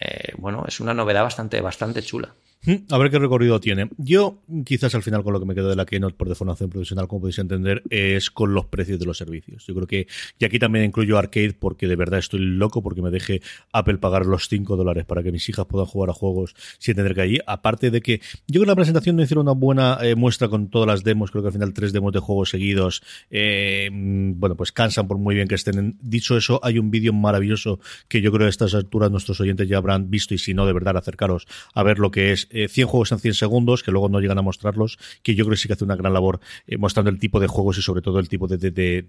eh, 0.00 0.32
bueno, 0.38 0.64
es 0.66 0.80
una 0.80 0.94
novedad 0.94 1.22
bastante, 1.22 1.60
bastante 1.60 2.02
chula. 2.02 2.34
A 2.90 2.98
ver 2.98 3.10
qué 3.10 3.18
recorrido 3.18 3.58
tiene. 3.58 3.88
Yo, 3.98 4.38
quizás 4.64 4.94
al 4.94 5.02
final, 5.02 5.24
con 5.24 5.32
lo 5.32 5.40
que 5.40 5.46
me 5.46 5.54
quedo 5.54 5.68
de 5.68 5.74
la 5.74 5.84
Keynote 5.84 6.14
por 6.14 6.28
deformación 6.28 6.70
profesional, 6.70 7.08
como 7.08 7.22
podéis 7.22 7.40
entender, 7.40 7.82
es 7.90 8.30
con 8.30 8.54
los 8.54 8.66
precios 8.66 9.00
de 9.00 9.06
los 9.06 9.18
servicios. 9.18 9.66
Yo 9.66 9.74
creo 9.74 9.88
que, 9.88 10.06
y 10.38 10.44
aquí 10.44 10.60
también 10.60 10.84
incluyo 10.84 11.18
Arcade, 11.18 11.54
porque 11.58 11.88
de 11.88 11.96
verdad 11.96 12.20
estoy 12.20 12.38
loco 12.38 12.80
porque 12.80 13.02
me 13.02 13.10
deje 13.10 13.42
Apple 13.72 13.98
pagar 13.98 14.26
los 14.26 14.48
5 14.48 14.76
dólares 14.76 15.04
para 15.04 15.24
que 15.24 15.32
mis 15.32 15.48
hijas 15.48 15.66
puedan 15.66 15.86
jugar 15.86 16.10
a 16.10 16.12
juegos 16.12 16.54
sin 16.78 16.94
tener 16.94 17.16
que 17.16 17.22
allí. 17.22 17.38
Aparte 17.48 17.90
de 17.90 18.00
que 18.00 18.20
yo 18.46 18.60
creo 18.60 18.62
que 18.62 18.68
la 18.68 18.76
presentación 18.76 19.16
no 19.16 19.22
hicieron 19.22 19.48
una 19.48 19.58
buena 19.58 19.98
eh, 20.00 20.14
muestra 20.14 20.46
con 20.46 20.68
todas 20.68 20.86
las 20.86 21.02
demos. 21.02 21.32
Creo 21.32 21.42
que 21.42 21.48
al 21.48 21.54
final 21.54 21.74
tres 21.74 21.92
demos 21.92 22.12
de 22.12 22.20
juegos 22.20 22.50
seguidos, 22.50 23.02
eh, 23.30 23.90
bueno, 23.92 24.54
pues 24.54 24.70
cansan 24.70 25.08
por 25.08 25.18
muy 25.18 25.34
bien 25.34 25.48
que 25.48 25.56
estén. 25.56 25.96
Dicho 26.00 26.36
eso, 26.36 26.60
hay 26.62 26.78
un 26.78 26.92
vídeo 26.92 27.12
maravilloso 27.12 27.80
que 28.06 28.20
yo 28.20 28.30
creo 28.30 28.44
que 28.44 28.46
a 28.46 28.50
estas 28.50 28.74
alturas 28.74 29.10
nuestros 29.10 29.40
oyentes 29.40 29.68
ya 29.68 29.78
habrán 29.78 30.10
visto 30.10 30.32
y 30.32 30.38
si 30.38 30.54
no, 30.54 30.64
de 30.64 30.72
verdad, 30.72 30.96
acercaros 30.96 31.48
a 31.74 31.82
ver 31.82 31.98
lo 31.98 32.12
que 32.12 32.30
es 32.30 32.46
100 32.52 32.68
eh, 32.68 32.84
juegos 32.84 33.12
en 33.12 33.18
100 33.18 33.34
segundos, 33.34 33.82
que 33.82 33.90
luego 33.90 34.08
no 34.08 34.20
llegan 34.20 34.38
a 34.38 34.42
mostrarlos, 34.42 34.98
que 35.22 35.34
yo 35.34 35.44
creo 35.44 35.54
que 35.54 35.60
sí 35.60 35.68
que 35.68 35.74
hace 35.74 35.84
una 35.84 35.96
gran 35.96 36.12
labor 36.12 36.40
eh, 36.66 36.76
mostrando 36.76 37.10
el 37.10 37.18
tipo 37.18 37.40
de 37.40 37.46
juegos 37.46 37.78
y 37.78 37.82
sobre 37.82 38.02
todo 38.02 38.18
el 38.18 38.28
tipo 38.28 38.46
de, 38.46 38.58
de, 38.58 39.02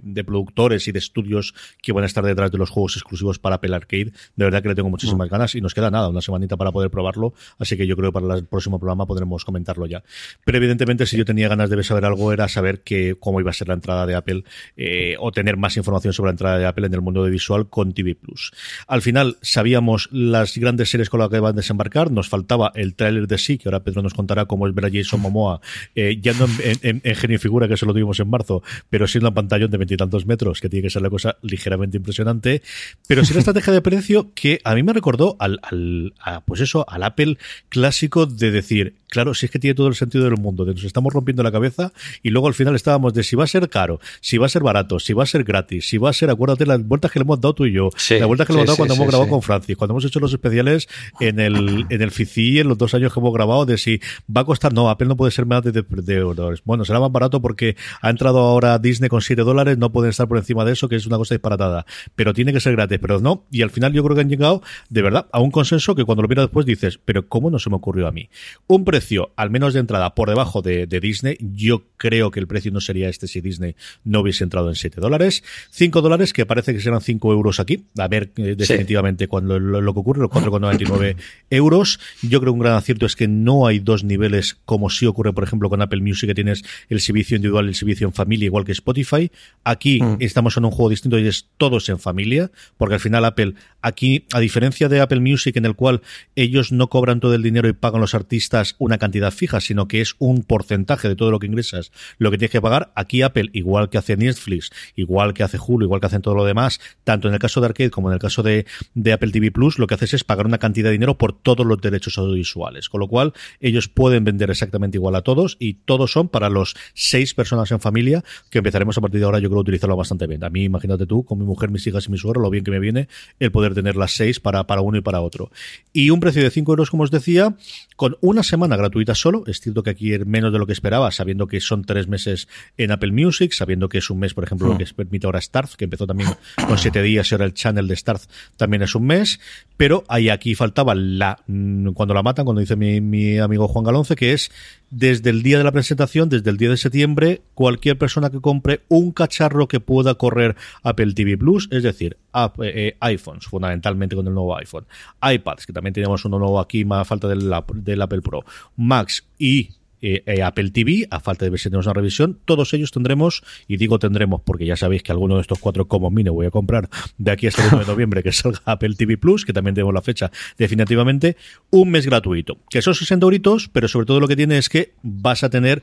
de, 0.00 0.24
productores 0.24 0.88
y 0.88 0.92
de 0.92 0.98
estudios 0.98 1.54
que 1.82 1.92
van 1.92 2.04
a 2.04 2.06
estar 2.06 2.24
detrás 2.24 2.50
de 2.50 2.58
los 2.58 2.70
juegos 2.70 2.96
exclusivos 2.96 3.38
para 3.38 3.56
Apple 3.56 3.74
Arcade. 3.74 4.12
De 4.36 4.44
verdad 4.44 4.62
que 4.62 4.68
le 4.68 4.74
tengo 4.74 4.88
muchísimas 4.88 5.28
ganas 5.28 5.54
y 5.54 5.60
nos 5.60 5.74
queda 5.74 5.90
nada, 5.90 6.08
una 6.08 6.22
semanita 6.22 6.56
para 6.56 6.72
poder 6.72 6.90
probarlo, 6.90 7.34
así 7.58 7.76
que 7.76 7.86
yo 7.86 7.96
creo 7.96 8.12
que 8.12 8.20
para 8.20 8.34
el 8.34 8.46
próximo 8.46 8.78
programa 8.78 9.06
podremos 9.06 9.44
comentarlo 9.44 9.86
ya. 9.86 10.02
Pero 10.44 10.58
evidentemente 10.58 11.06
si 11.06 11.16
yo 11.16 11.24
tenía 11.24 11.48
ganas 11.48 11.68
de 11.68 11.82
saber 11.82 12.04
algo 12.04 12.32
era 12.32 12.48
saber 12.48 12.82
que 12.82 13.16
cómo 13.18 13.40
iba 13.40 13.50
a 13.50 13.54
ser 13.54 13.68
la 13.68 13.74
entrada 13.74 14.06
de 14.06 14.14
Apple 14.14 14.44
eh, 14.76 15.16
o 15.18 15.32
tener 15.32 15.56
más 15.56 15.76
información 15.76 16.12
sobre 16.12 16.28
la 16.28 16.32
entrada 16.32 16.58
de 16.58 16.66
Apple 16.66 16.86
en 16.86 16.94
el 16.94 17.00
mundo 17.00 17.24
de 17.24 17.30
visual 17.30 17.68
con 17.68 17.92
TV 17.92 18.14
Plus. 18.14 18.52
Al 18.86 19.02
final 19.02 19.36
sabíamos 19.42 20.08
las 20.12 20.56
grandes 20.56 20.90
series 20.90 21.10
con 21.10 21.20
las 21.20 21.28
que 21.28 21.40
van 21.40 21.54
a 21.54 21.56
desembarcar, 21.56 22.10
nos 22.10 22.28
faltaba 22.28 22.61
el 22.74 22.94
trailer 22.94 23.26
de 23.26 23.38
sí, 23.38 23.58
que 23.58 23.68
ahora 23.68 23.80
Pedro 23.80 24.02
nos 24.02 24.14
contará 24.14 24.46
cómo 24.46 24.68
es 24.68 24.74
ver 24.74 24.86
a 24.86 24.90
Jason 24.92 25.20
Momoa, 25.20 25.60
eh, 25.94 26.18
ya 26.20 26.32
no 26.34 26.46
en, 26.62 27.00
genio 27.00 27.36
y 27.36 27.38
figura, 27.38 27.66
que 27.66 27.74
eso 27.74 27.86
lo 27.86 27.92
tuvimos 27.92 28.20
en 28.20 28.30
marzo, 28.30 28.62
pero 28.90 29.06
sí 29.06 29.18
en 29.18 29.24
la 29.24 29.32
pantalla 29.32 29.66
de 29.66 29.76
veintitantos 29.76 30.26
metros, 30.26 30.60
que 30.60 30.68
tiene 30.68 30.84
que 30.84 30.90
ser 30.90 31.02
la 31.02 31.10
cosa 31.10 31.36
ligeramente 31.42 31.96
impresionante, 31.96 32.62
pero 33.06 33.24
sí 33.24 33.32
la 33.32 33.40
estrategia 33.40 33.72
de 33.72 33.80
precio 33.80 34.30
que 34.34 34.60
a 34.64 34.74
mí 34.74 34.82
me 34.82 34.92
recordó 34.92 35.36
al, 35.38 35.58
al 35.62 36.12
pues 36.44 36.60
eso, 36.60 36.84
al 36.88 37.02
Apple 37.02 37.38
clásico 37.68 38.26
de 38.26 38.50
decir, 38.50 38.94
claro, 39.08 39.34
si 39.34 39.46
es 39.46 39.52
que 39.52 39.58
tiene 39.58 39.74
todo 39.74 39.88
el 39.88 39.94
sentido 39.94 40.24
del 40.24 40.36
mundo, 40.38 40.64
de 40.64 40.74
nos 40.74 40.84
estamos 40.84 41.12
rompiendo 41.12 41.42
la 41.42 41.52
cabeza 41.52 41.92
y 42.22 42.30
luego 42.30 42.48
al 42.48 42.54
final 42.54 42.74
estábamos 42.74 43.12
de 43.14 43.22
si 43.22 43.36
va 43.36 43.44
a 43.44 43.46
ser 43.46 43.68
caro, 43.68 44.00
si 44.20 44.38
va 44.38 44.46
a 44.46 44.48
ser 44.48 44.62
barato, 44.62 44.98
si 44.98 45.12
va 45.12 45.24
a 45.24 45.26
ser 45.26 45.44
gratis, 45.44 45.88
si 45.88 45.98
va 45.98 46.10
a 46.10 46.12
ser, 46.12 46.30
acuérdate 46.30 46.66
las 46.66 46.82
vueltas 46.82 47.10
que 47.10 47.18
le 47.18 47.24
hemos 47.24 47.40
dado 47.40 47.54
tú 47.54 47.66
y 47.66 47.72
yo, 47.72 47.90
la 48.10 48.26
vuelta 48.26 48.46
que 48.46 48.52
le 48.52 48.60
hemos 48.60 48.68
dado 48.68 48.76
cuando 48.76 48.94
hemos 48.94 49.06
grabado 49.06 49.28
con 49.28 49.42
Francis, 49.42 49.76
cuando 49.76 49.92
hemos 49.92 50.04
hecho 50.04 50.20
los 50.20 50.32
especiales 50.32 50.88
en 51.20 51.40
el, 51.40 51.86
en 51.90 52.02
el 52.02 52.10
FICI, 52.10 52.51
en 52.60 52.68
los 52.68 52.78
dos 52.78 52.94
años 52.94 53.12
que 53.12 53.20
hemos 53.20 53.32
grabado, 53.32 53.66
de 53.66 53.78
si 53.78 54.00
va 54.34 54.42
a 54.42 54.44
costar, 54.44 54.72
no, 54.72 54.88
Apple 54.90 55.08
no 55.08 55.16
puede 55.16 55.32
ser 55.32 55.46
más 55.46 55.62
de, 55.62 55.72
de, 55.72 56.18
dólares. 56.20 56.62
Bueno, 56.64 56.84
será 56.84 57.00
más 57.00 57.12
barato 57.12 57.40
porque 57.40 57.76
ha 58.00 58.10
entrado 58.10 58.40
ahora 58.40 58.78
Disney 58.78 59.08
con 59.08 59.20
7 59.20 59.42
dólares, 59.42 59.78
no 59.78 59.92
pueden 59.92 60.10
estar 60.10 60.28
por 60.28 60.38
encima 60.38 60.64
de 60.64 60.72
eso, 60.72 60.88
que 60.88 60.96
es 60.96 61.06
una 61.06 61.16
cosa 61.16 61.34
disparatada, 61.34 61.86
pero 62.14 62.32
tiene 62.32 62.52
que 62.52 62.60
ser 62.60 62.72
gratis, 62.72 62.98
pero 63.00 63.20
no, 63.20 63.44
y 63.50 63.62
al 63.62 63.70
final 63.70 63.92
yo 63.92 64.02
creo 64.04 64.14
que 64.14 64.22
han 64.22 64.28
llegado, 64.28 64.62
de 64.88 65.02
verdad, 65.02 65.26
a 65.32 65.40
un 65.40 65.50
consenso 65.50 65.94
que 65.94 66.04
cuando 66.04 66.22
lo 66.22 66.28
miras 66.28 66.46
después 66.46 66.66
dices, 66.66 66.98
pero 67.04 67.28
¿cómo 67.28 67.50
no 67.50 67.58
se 67.58 67.70
me 67.70 67.76
ocurrió 67.76 68.06
a 68.06 68.12
mí? 68.12 68.28
Un 68.66 68.84
precio, 68.84 69.32
al 69.36 69.50
menos 69.50 69.74
de 69.74 69.80
entrada, 69.80 70.14
por 70.14 70.28
debajo 70.28 70.62
de, 70.62 70.86
Disney, 71.02 71.36
yo 71.40 71.84
creo 71.96 72.30
que 72.30 72.38
el 72.38 72.46
precio 72.46 72.70
no 72.70 72.80
sería 72.80 73.08
este 73.08 73.26
si 73.26 73.40
Disney 73.40 73.74
no 74.04 74.20
hubiese 74.20 74.44
entrado 74.44 74.68
en 74.68 74.74
7 74.74 75.00
dólares. 75.00 75.42
5 75.70 76.00
dólares, 76.00 76.32
que 76.32 76.46
parece 76.46 76.74
que 76.74 76.80
serán 76.80 77.00
5 77.00 77.32
euros 77.32 77.60
aquí, 77.60 77.86
a 77.98 78.08
ver 78.08 78.30
eh, 78.36 78.54
definitivamente 78.56 79.26
cuando 79.26 79.58
lo, 79.58 79.94
que 79.94 80.00
ocurre, 80.00 80.20
los 80.20 80.30
4,99 80.30 81.16
euros. 81.50 81.98
Yo 82.22 82.40
creo 82.42 82.52
que 82.52 82.58
un 82.58 82.64
gran 82.64 82.74
acierto 82.74 83.06
es 83.06 83.16
que 83.16 83.28
no 83.28 83.66
hay 83.66 83.78
dos 83.78 84.04
niveles 84.04 84.58
como 84.64 84.90
si 84.90 85.06
ocurre, 85.06 85.32
por 85.32 85.44
ejemplo, 85.44 85.70
con 85.70 85.80
Apple 85.80 86.00
Music, 86.00 86.28
que 86.28 86.34
tienes 86.34 86.64
el 86.88 87.00
servicio 87.00 87.36
individual 87.36 87.66
y 87.66 87.68
el 87.68 87.74
servicio 87.74 88.06
en 88.06 88.12
familia, 88.12 88.46
igual 88.46 88.64
que 88.64 88.72
Spotify. 88.72 89.30
Aquí 89.64 90.02
mm. 90.02 90.16
estamos 90.20 90.56
en 90.56 90.64
un 90.64 90.70
juego 90.72 90.90
distinto 90.90 91.18
y 91.18 91.26
es 91.26 91.48
todos 91.56 91.88
en 91.88 91.98
familia, 91.98 92.50
porque 92.76 92.94
al 92.94 93.00
final 93.00 93.24
Apple, 93.24 93.54
aquí, 93.80 94.26
a 94.32 94.40
diferencia 94.40 94.88
de 94.88 95.00
Apple 95.00 95.20
Music, 95.20 95.56
en 95.56 95.64
el 95.64 95.74
cual 95.74 96.02
ellos 96.36 96.72
no 96.72 96.88
cobran 96.88 97.20
todo 97.20 97.34
el 97.34 97.42
dinero 97.42 97.68
y 97.68 97.72
pagan 97.72 98.00
los 98.00 98.14
artistas 98.14 98.74
una 98.78 98.98
cantidad 98.98 99.30
fija, 99.30 99.60
sino 99.60 99.88
que 99.88 100.00
es 100.00 100.16
un 100.18 100.42
porcentaje 100.42 101.08
de 101.08 101.16
todo 101.16 101.30
lo 101.30 101.38
que 101.38 101.46
ingresas 101.46 101.92
lo 102.18 102.30
que 102.30 102.38
tienes 102.38 102.50
que 102.50 102.60
pagar, 102.60 102.92
aquí 102.94 103.22
Apple, 103.22 103.50
igual 103.52 103.88
que 103.88 103.98
hace 103.98 104.16
Netflix, 104.16 104.70
igual 104.96 105.34
que 105.34 105.42
hace 105.42 105.58
Hulu, 105.58 105.84
igual 105.84 106.00
que 106.00 106.06
hacen 106.06 106.22
todo 106.22 106.34
lo 106.34 106.44
demás, 106.44 106.80
tanto 107.04 107.28
en 107.28 107.34
el 107.34 107.40
caso 107.40 107.60
de 107.60 107.66
Arcade 107.66 107.90
como 107.90 108.08
en 108.08 108.14
el 108.14 108.20
caso 108.20 108.42
de, 108.42 108.66
de 108.94 109.12
Apple 109.12 109.30
TV 109.30 109.50
Plus, 109.50 109.78
lo 109.78 109.86
que 109.86 109.94
haces 109.94 110.14
es 110.14 110.24
pagar 110.24 110.46
una 110.46 110.58
cantidad 110.58 110.88
de 110.88 110.92
dinero 110.92 111.18
por 111.18 111.32
todos 111.32 111.66
los 111.66 111.80
derechos 111.80 112.18
audiovisuales. 112.32 112.88
Con 112.88 113.00
lo 113.00 113.08
cual, 113.08 113.32
ellos 113.60 113.88
pueden 113.88 114.24
vender 114.24 114.50
exactamente 114.50 114.98
igual 114.98 115.14
a 115.14 115.22
todos 115.22 115.56
y 115.58 115.74
todos 115.74 116.12
son 116.12 116.28
para 116.28 116.48
los 116.48 116.74
seis 116.94 117.34
personas 117.34 117.70
en 117.70 117.80
familia, 117.80 118.24
que 118.50 118.58
empezaremos 118.58 118.98
a 118.98 119.00
partir 119.00 119.20
de 119.20 119.26
ahora, 119.26 119.38
yo 119.38 119.48
creo, 119.48 119.60
utilizarlo 119.60 119.96
bastante 119.96 120.26
bien. 120.26 120.44
A 120.44 120.50
mí, 120.50 120.64
imagínate 120.64 121.06
tú, 121.06 121.24
con 121.24 121.38
mi 121.38 121.44
mujer, 121.44 121.70
mis 121.70 121.86
hijas 121.86 122.06
y 122.06 122.10
mi 122.10 122.18
suegro, 122.18 122.40
lo 122.40 122.50
bien 122.50 122.64
que 122.64 122.70
me 122.70 122.78
viene 122.78 123.08
el 123.38 123.50
poder 123.50 123.74
tener 123.74 123.96
las 123.96 124.12
seis 124.12 124.40
para, 124.40 124.66
para 124.66 124.80
uno 124.80 124.98
y 124.98 125.00
para 125.00 125.20
otro. 125.20 125.50
Y 125.92 126.10
un 126.10 126.20
precio 126.20 126.42
de 126.42 126.50
5 126.50 126.72
euros, 126.72 126.90
como 126.90 127.02
os 127.02 127.10
decía, 127.10 127.56
con 127.96 128.16
una 128.20 128.42
semana 128.42 128.76
gratuita 128.76 129.14
solo. 129.14 129.44
Es 129.46 129.60
cierto 129.60 129.82
que 129.82 129.90
aquí 129.90 130.12
es 130.12 130.26
menos 130.26 130.52
de 130.52 130.58
lo 130.58 130.66
que 130.66 130.72
esperaba, 130.72 131.10
sabiendo 131.10 131.46
que 131.46 131.60
son 131.60 131.84
tres 131.84 132.08
meses 132.08 132.48
en 132.76 132.90
Apple 132.90 133.12
Music, 133.12 133.52
sabiendo 133.52 133.88
que 133.88 133.98
es 133.98 134.10
un 134.10 134.18
mes, 134.18 134.34
por 134.34 134.44
ejemplo, 134.44 134.68
lo 134.68 134.78
que 134.78 134.84
hmm. 134.84 134.96
permite 134.96 135.26
ahora 135.26 135.40
Starz, 135.40 135.76
que 135.76 135.84
empezó 135.84 136.06
también 136.06 136.30
con 136.66 136.78
siete 136.78 137.02
días 137.02 137.30
y 137.30 137.34
ahora 137.34 137.44
el 137.44 137.54
channel 137.54 137.88
de 137.88 137.96
Starz 137.96 138.28
también 138.56 138.82
es 138.82 138.94
un 138.94 139.06
mes. 139.06 139.40
Pero 139.76 140.04
ahí 140.08 140.28
aquí 140.28 140.54
faltaba 140.54 140.94
la, 140.94 141.38
mm, 141.46 141.92
la 142.14 142.22
matan, 142.22 142.44
cuando 142.44 142.60
dice 142.60 142.76
mi, 142.76 143.00
mi 143.00 143.38
amigo 143.38 143.68
Juan 143.68 143.84
Galonce, 143.84 144.16
que 144.16 144.32
es 144.32 144.50
desde 144.90 145.30
el 145.30 145.42
día 145.42 145.58
de 145.58 145.64
la 145.64 145.72
presentación, 145.72 146.28
desde 146.28 146.50
el 146.50 146.56
día 146.56 146.70
de 146.70 146.76
septiembre, 146.76 147.42
cualquier 147.54 147.98
persona 147.98 148.30
que 148.30 148.40
compre 148.40 148.82
un 148.88 149.12
cacharro 149.12 149.68
que 149.68 149.80
pueda 149.80 150.14
correr 150.14 150.56
Apple 150.82 151.14
TV 151.14 151.36
Plus, 151.38 151.68
es 151.70 151.82
decir, 151.82 152.16
eh, 152.34 152.48
eh, 152.58 152.96
iPhones, 153.00 153.46
fundamentalmente 153.46 154.16
con 154.16 154.26
el 154.26 154.34
nuevo 154.34 154.56
iPhone, 154.56 154.86
iPads, 155.22 155.66
que 155.66 155.72
también 155.72 155.94
tenemos 155.94 156.24
uno 156.24 156.38
nuevo 156.38 156.60
aquí, 156.60 156.84
más 156.84 157.06
falta 157.06 157.28
del 157.28 157.52
Apple 157.52 158.22
Pro, 158.22 158.44
Max 158.76 159.24
y 159.38 159.70
eh, 160.02 160.22
eh, 160.26 160.42
Apple 160.42 160.70
TV, 160.70 161.06
a 161.10 161.20
falta 161.20 161.44
de 161.44 161.50
ver 161.50 161.60
si 161.60 161.70
tenemos 161.70 161.86
una 161.86 161.94
revisión, 161.94 162.38
todos 162.44 162.74
ellos 162.74 162.90
tendremos, 162.90 163.42
y 163.68 163.76
digo 163.76 163.98
tendremos 163.98 164.40
porque 164.42 164.66
ya 164.66 164.76
sabéis 164.76 165.02
que 165.02 165.12
alguno 165.12 165.36
de 165.36 165.42
estos 165.42 165.58
cuatro 165.58 165.86
como 165.86 166.10
mí 166.10 166.22
voy 166.30 166.46
a 166.46 166.50
comprar 166.50 166.88
de 167.18 167.30
aquí 167.30 167.46
hasta 167.46 167.62
el 167.62 167.74
1 167.74 167.80
de 167.80 167.86
noviembre 167.86 168.22
que 168.22 168.32
salga 168.32 168.60
Apple 168.64 168.94
TV 168.96 169.16
Plus, 169.16 169.44
que 169.44 169.52
también 169.52 169.74
tenemos 169.74 169.94
la 169.94 170.02
fecha 170.02 170.30
definitivamente, 170.58 171.36
un 171.70 171.90
mes 171.90 172.06
gratuito, 172.06 172.58
que 172.68 172.82
son 172.82 172.94
60 172.94 173.24
euritos, 173.24 173.68
pero 173.72 173.88
sobre 173.88 174.06
todo 174.06 174.20
lo 174.20 174.28
que 174.28 174.36
tiene 174.36 174.58
es 174.58 174.68
que 174.68 174.94
vas 175.02 175.44
a 175.44 175.50
tener 175.50 175.82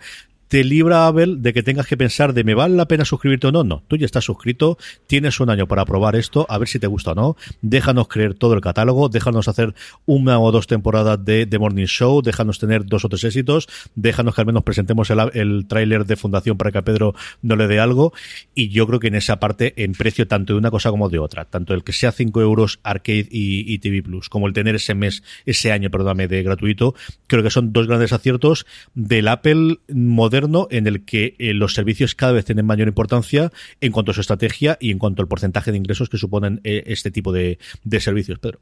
te 0.50 0.64
libra 0.64 1.06
Abel 1.06 1.42
de 1.42 1.54
que 1.54 1.64
tengas 1.64 1.86
que 1.86 1.96
pensar 1.96 2.34
de 2.34 2.44
me 2.44 2.56
vale 2.56 2.76
la 2.76 2.88
pena 2.88 3.06
suscribirte 3.06 3.48
o 3.48 3.52
no. 3.52 3.64
No, 3.64 3.84
tú 3.88 3.96
ya 3.96 4.06
estás 4.06 4.26
suscrito, 4.26 4.78
tienes 5.06 5.40
un 5.40 5.50
año 5.52 5.68
para 5.68 5.86
probar 5.86 6.16
esto, 6.16 6.46
a 6.50 6.58
ver 6.58 6.68
si 6.68 6.80
te 6.80 6.88
gusta 6.88 7.12
o 7.12 7.16
no. 7.16 7.38
Déjanos 7.62 8.08
creer 8.08 8.34
todo 8.34 8.56
el 8.56 8.62
catálogo, 8.62 9.10
déjanos 9.10 9.48
hacer 9.48 9.76
una 10.08 10.40
o 10.40 10.52
dos 10.52 10.66
temporadas 10.66 11.24
de 11.24 11.46
The 11.46 11.60
Morning 11.60 11.86
Show, 11.86 12.24
déjanos 12.24 12.58
tener 12.58 12.86
dos 12.86 13.06
o 13.06 13.10
tres 13.10 13.24
éxitos, 13.26 13.68
déjanos 13.94 14.34
que 14.34 14.42
al 14.42 14.48
menos 14.48 14.64
presentemos 14.64 15.12
el, 15.12 15.20
el 15.34 15.68
tráiler 15.68 16.06
de 16.06 16.16
Fundación 16.16 16.58
para 16.58 16.72
que 16.72 16.80
a 16.80 16.82
Pedro 16.82 17.14
no 17.44 17.56
le 17.56 17.68
dé 17.68 17.80
algo. 17.80 18.12
Y 18.56 18.70
yo 18.70 18.88
creo 18.88 19.00
que 19.00 19.08
en 19.08 19.16
esa 19.16 19.40
parte, 19.40 19.76
en 19.84 19.92
precio 19.94 20.28
tanto 20.28 20.54
de 20.54 20.60
una 20.60 20.72
cosa 20.72 20.90
como 20.90 21.10
de 21.10 21.20
otra, 21.20 21.46
tanto 21.46 21.76
el 21.76 21.84
que 21.84 21.94
sea 21.94 22.12
5 22.12 22.42
euros 22.42 22.80
Arcade 22.82 23.28
y, 23.30 23.72
y 23.72 23.78
TV 23.78 24.02
Plus, 24.02 24.30
como 24.30 24.48
el 24.48 24.54
tener 24.54 24.74
ese 24.74 24.96
mes, 24.96 25.22
ese 25.46 25.72
año, 25.72 25.92
perdóname, 25.92 26.28
de 26.28 26.42
gratuito, 26.42 26.96
creo 27.28 27.44
que 27.44 27.52
son 27.52 27.72
dos 27.72 27.86
grandes 27.86 28.14
aciertos 28.14 28.66
del 28.96 29.28
Apple 29.28 29.78
en 30.70 30.88
el 30.88 31.06
que 31.06 31.36
eh, 31.40 31.54
los 31.54 31.74
servicios 31.74 32.16
cada 32.16 32.34
vez 32.34 32.46
tienen 32.46 32.66
mayor 32.66 32.88
importancia 32.88 33.52
en 33.82 33.92
cuanto 33.92 34.12
a 34.12 34.14
su 34.14 34.22
estrategia 34.22 34.78
y 34.80 34.92
en 34.92 35.00
cuanto 35.00 35.22
al 35.22 35.28
porcentaje 35.28 35.72
de 35.72 35.78
ingresos 35.78 36.10
que 36.10 36.18
suponen 36.18 36.62
eh, 36.64 36.84
este 36.88 37.12
tipo 37.12 37.32
de, 37.32 37.58
servicios, 38.00 38.40
Pedro. 38.40 38.60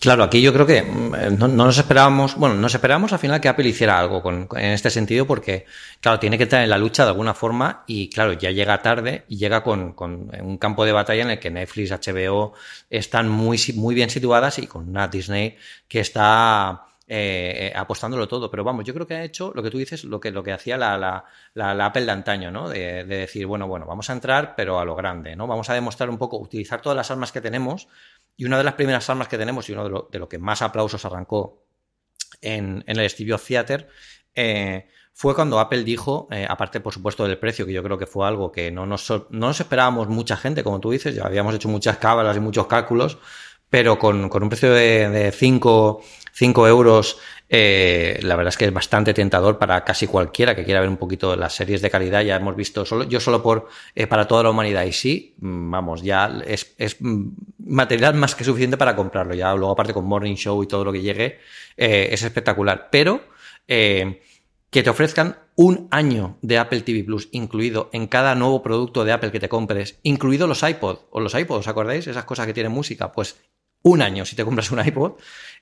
Claro, 0.00 0.24
aquí 0.24 0.40
yo 0.40 0.54
creo 0.54 0.66
que 0.66 0.82
mm, 0.82 1.38
no, 1.38 1.46
nos 1.46 1.76
esperábamos, 1.76 2.34
bueno, 2.36 2.54
nos 2.54 2.74
esperábamos 2.74 3.12
al 3.12 3.18
final 3.18 3.40
que 3.40 3.48
Apple 3.48 3.68
hiciera 3.68 3.98
algo 3.98 4.22
con, 4.22 4.48
en 4.56 4.72
este 4.72 4.88
sentido 4.88 5.26
porque, 5.26 5.66
claro, 6.00 6.18
tiene 6.18 6.38
que 6.38 6.44
estar 6.44 6.62
en 6.62 6.70
la 6.70 6.78
lucha 6.78 7.04
de 7.04 7.10
alguna 7.10 7.34
forma 7.34 7.84
y, 7.86 8.08
claro, 8.08 8.32
ya 8.32 8.50
llega 8.50 8.80
tarde 8.80 9.24
y 9.28 9.36
llega 9.36 9.62
con, 9.62 9.92
con 9.92 10.30
un 10.40 10.56
campo 10.56 10.86
de 10.86 10.92
batalla 10.92 11.22
en 11.22 11.30
el 11.30 11.38
que 11.38 11.50
Netflix, 11.50 11.90
HBO 11.90 12.54
están 12.88 13.28
muy, 13.28 13.58
muy 13.74 13.94
bien 13.94 14.08
situadas 14.08 14.58
y 14.58 14.66
con 14.66 14.88
una 14.88 15.06
Disney 15.08 15.56
que 15.86 16.00
está 16.00 16.89
eh, 17.12 17.66
eh, 17.66 17.72
apostándolo 17.74 18.28
todo. 18.28 18.48
Pero 18.48 18.62
vamos, 18.62 18.84
yo 18.84 18.94
creo 18.94 19.04
que 19.04 19.14
ha 19.14 19.24
hecho 19.24 19.50
lo 19.52 19.64
que 19.64 19.70
tú 19.70 19.78
dices, 19.78 20.04
lo 20.04 20.20
que, 20.20 20.30
lo 20.30 20.44
que 20.44 20.52
hacía 20.52 20.78
la, 20.78 21.24
Apple 21.84 22.04
de 22.04 22.10
antaño, 22.12 22.52
¿no? 22.52 22.68
De, 22.68 23.02
de, 23.02 23.16
decir, 23.16 23.46
bueno, 23.46 23.66
bueno, 23.66 23.84
vamos 23.84 24.08
a 24.10 24.12
entrar, 24.12 24.54
pero 24.56 24.78
a 24.78 24.84
lo 24.84 24.94
grande, 24.94 25.34
¿no? 25.34 25.48
Vamos 25.48 25.68
a 25.70 25.74
demostrar 25.74 26.08
un 26.08 26.18
poco, 26.18 26.38
utilizar 26.38 26.80
todas 26.80 26.94
las 26.94 27.10
armas 27.10 27.32
que 27.32 27.40
tenemos 27.40 27.88
y 28.36 28.44
una 28.44 28.58
de 28.58 28.62
las 28.62 28.74
primeras 28.74 29.10
armas 29.10 29.26
que 29.26 29.38
tenemos 29.38 29.68
y 29.68 29.72
uno 29.72 30.06
de 30.08 30.18
lo, 30.20 30.28
que 30.28 30.38
más 30.38 30.62
aplausos 30.62 31.04
arrancó 31.04 31.64
en, 32.40 32.84
en 32.86 33.00
el 33.00 33.10
Steve 33.10 33.36
Theater 33.44 33.88
eh, 34.36 34.86
fue 35.12 35.34
cuando 35.34 35.58
Apple 35.58 35.82
dijo, 35.82 36.28
eh, 36.30 36.46
aparte 36.48 36.78
por 36.78 36.94
supuesto 36.94 37.26
del 37.26 37.38
precio, 37.38 37.66
que 37.66 37.72
yo 37.72 37.82
creo 37.82 37.98
que 37.98 38.06
fue 38.06 38.24
algo 38.28 38.52
que 38.52 38.70
no 38.70 38.86
nos, 38.86 39.10
no 39.10 39.48
nos 39.48 39.58
esperábamos 39.58 40.06
mucha 40.06 40.36
gente, 40.36 40.62
como 40.62 40.78
tú 40.78 40.92
dices, 40.92 41.16
ya 41.16 41.24
habíamos 41.24 41.56
hecho 41.56 41.68
muchas 41.68 41.96
cábalas 41.96 42.36
y 42.36 42.40
muchos 42.40 42.68
cálculos, 42.68 43.18
pero 43.68 43.98
con, 43.98 44.28
con 44.28 44.44
un 44.44 44.48
precio 44.48 44.72
de 44.72 45.34
5 45.36 46.02
euros 46.38 47.18
eh, 47.52 48.20
la 48.22 48.36
verdad 48.36 48.50
es 48.50 48.56
que 48.56 48.66
es 48.66 48.72
bastante 48.72 49.12
tentador 49.12 49.58
para 49.58 49.84
casi 49.84 50.06
cualquiera 50.06 50.54
que 50.54 50.64
quiera 50.64 50.78
ver 50.78 50.88
un 50.88 50.96
poquito 50.96 51.34
las 51.34 51.52
series 51.52 51.82
de 51.82 51.90
calidad. 51.90 52.22
Ya 52.22 52.36
hemos 52.36 52.54
visto, 52.54 52.86
solo, 52.86 53.04
yo 53.04 53.18
solo 53.18 53.42
por 53.42 53.68
eh, 53.96 54.06
para 54.06 54.28
toda 54.28 54.44
la 54.44 54.50
humanidad 54.50 54.84
y 54.84 54.92
sí, 54.92 55.34
mm, 55.38 55.70
vamos, 55.70 56.02
ya 56.02 56.40
es, 56.46 56.74
es, 56.78 56.98
material 57.58 58.14
más 58.14 58.36
que 58.36 58.44
suficiente 58.44 58.76
para 58.76 58.94
comprarlo. 58.94 59.34
Ya 59.34 59.52
luego 59.54 59.72
aparte 59.72 59.92
con 59.92 60.04
Morning 60.04 60.36
Show 60.36 60.62
y 60.62 60.68
todo 60.68 60.84
lo 60.84 60.92
que 60.92 61.02
llegue, 61.02 61.40
eh, 61.76 62.08
es 62.12 62.22
espectacular. 62.22 62.88
Pero 62.90 63.20
que 63.66 64.82
te 64.82 64.90
ofrezcan 64.90 65.36
un 65.54 65.86
año 65.90 66.38
de 66.42 66.58
Apple 66.58 66.80
TV 66.80 67.04
Plus 67.04 67.28
incluido 67.30 67.88
en 67.92 68.06
cada 68.08 68.34
nuevo 68.34 68.62
producto 68.62 69.04
de 69.04 69.12
Apple 69.12 69.30
que 69.30 69.38
te 69.38 69.48
compres, 69.48 69.98
incluido 70.02 70.46
los 70.48 70.62
iPod 70.62 70.98
o 71.10 71.20
los 71.20 71.34
iPods, 71.34 71.60
¿os 71.60 71.68
acordáis? 71.68 72.06
Esas 72.06 72.24
cosas 72.24 72.46
que 72.46 72.54
tienen 72.54 72.72
música, 72.72 73.12
pues 73.12 73.36
un 73.82 74.02
año 74.02 74.24
si 74.24 74.36
te 74.36 74.44
compras 74.44 74.70
un 74.70 74.80
iPod, 74.84 75.14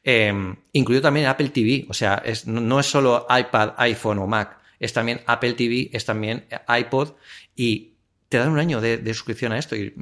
eh, 0.04 0.32
incluido 0.72 1.02
también 1.02 1.26
Apple 1.26 1.50
TV, 1.50 1.86
o 1.88 1.94
sea, 1.94 2.22
es, 2.24 2.46
no, 2.46 2.80
es 2.80 2.86
solo 2.86 3.26
iPad, 3.28 3.74
iPhone 3.76 4.18
o 4.18 4.26
Mac, 4.26 4.58
es 4.78 4.92
también 4.92 5.20
Apple 5.26 5.54
TV, 5.54 5.90
es 5.92 6.04
también 6.04 6.46
iPod 6.68 7.12
y 7.56 7.94
te 8.28 8.38
dan 8.38 8.50
un 8.50 8.58
año 8.58 8.80
de, 8.80 9.02
suscripción 9.14 9.52
a 9.52 9.58
esto 9.58 9.74
y, 9.74 9.94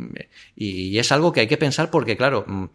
y, 0.56 0.98
es 0.98 1.12
algo 1.12 1.32
que 1.32 1.40
hay 1.40 1.46
que 1.46 1.56
pensar 1.56 1.90
porque, 1.90 2.16
claro, 2.16 2.44
mm, 2.46 2.66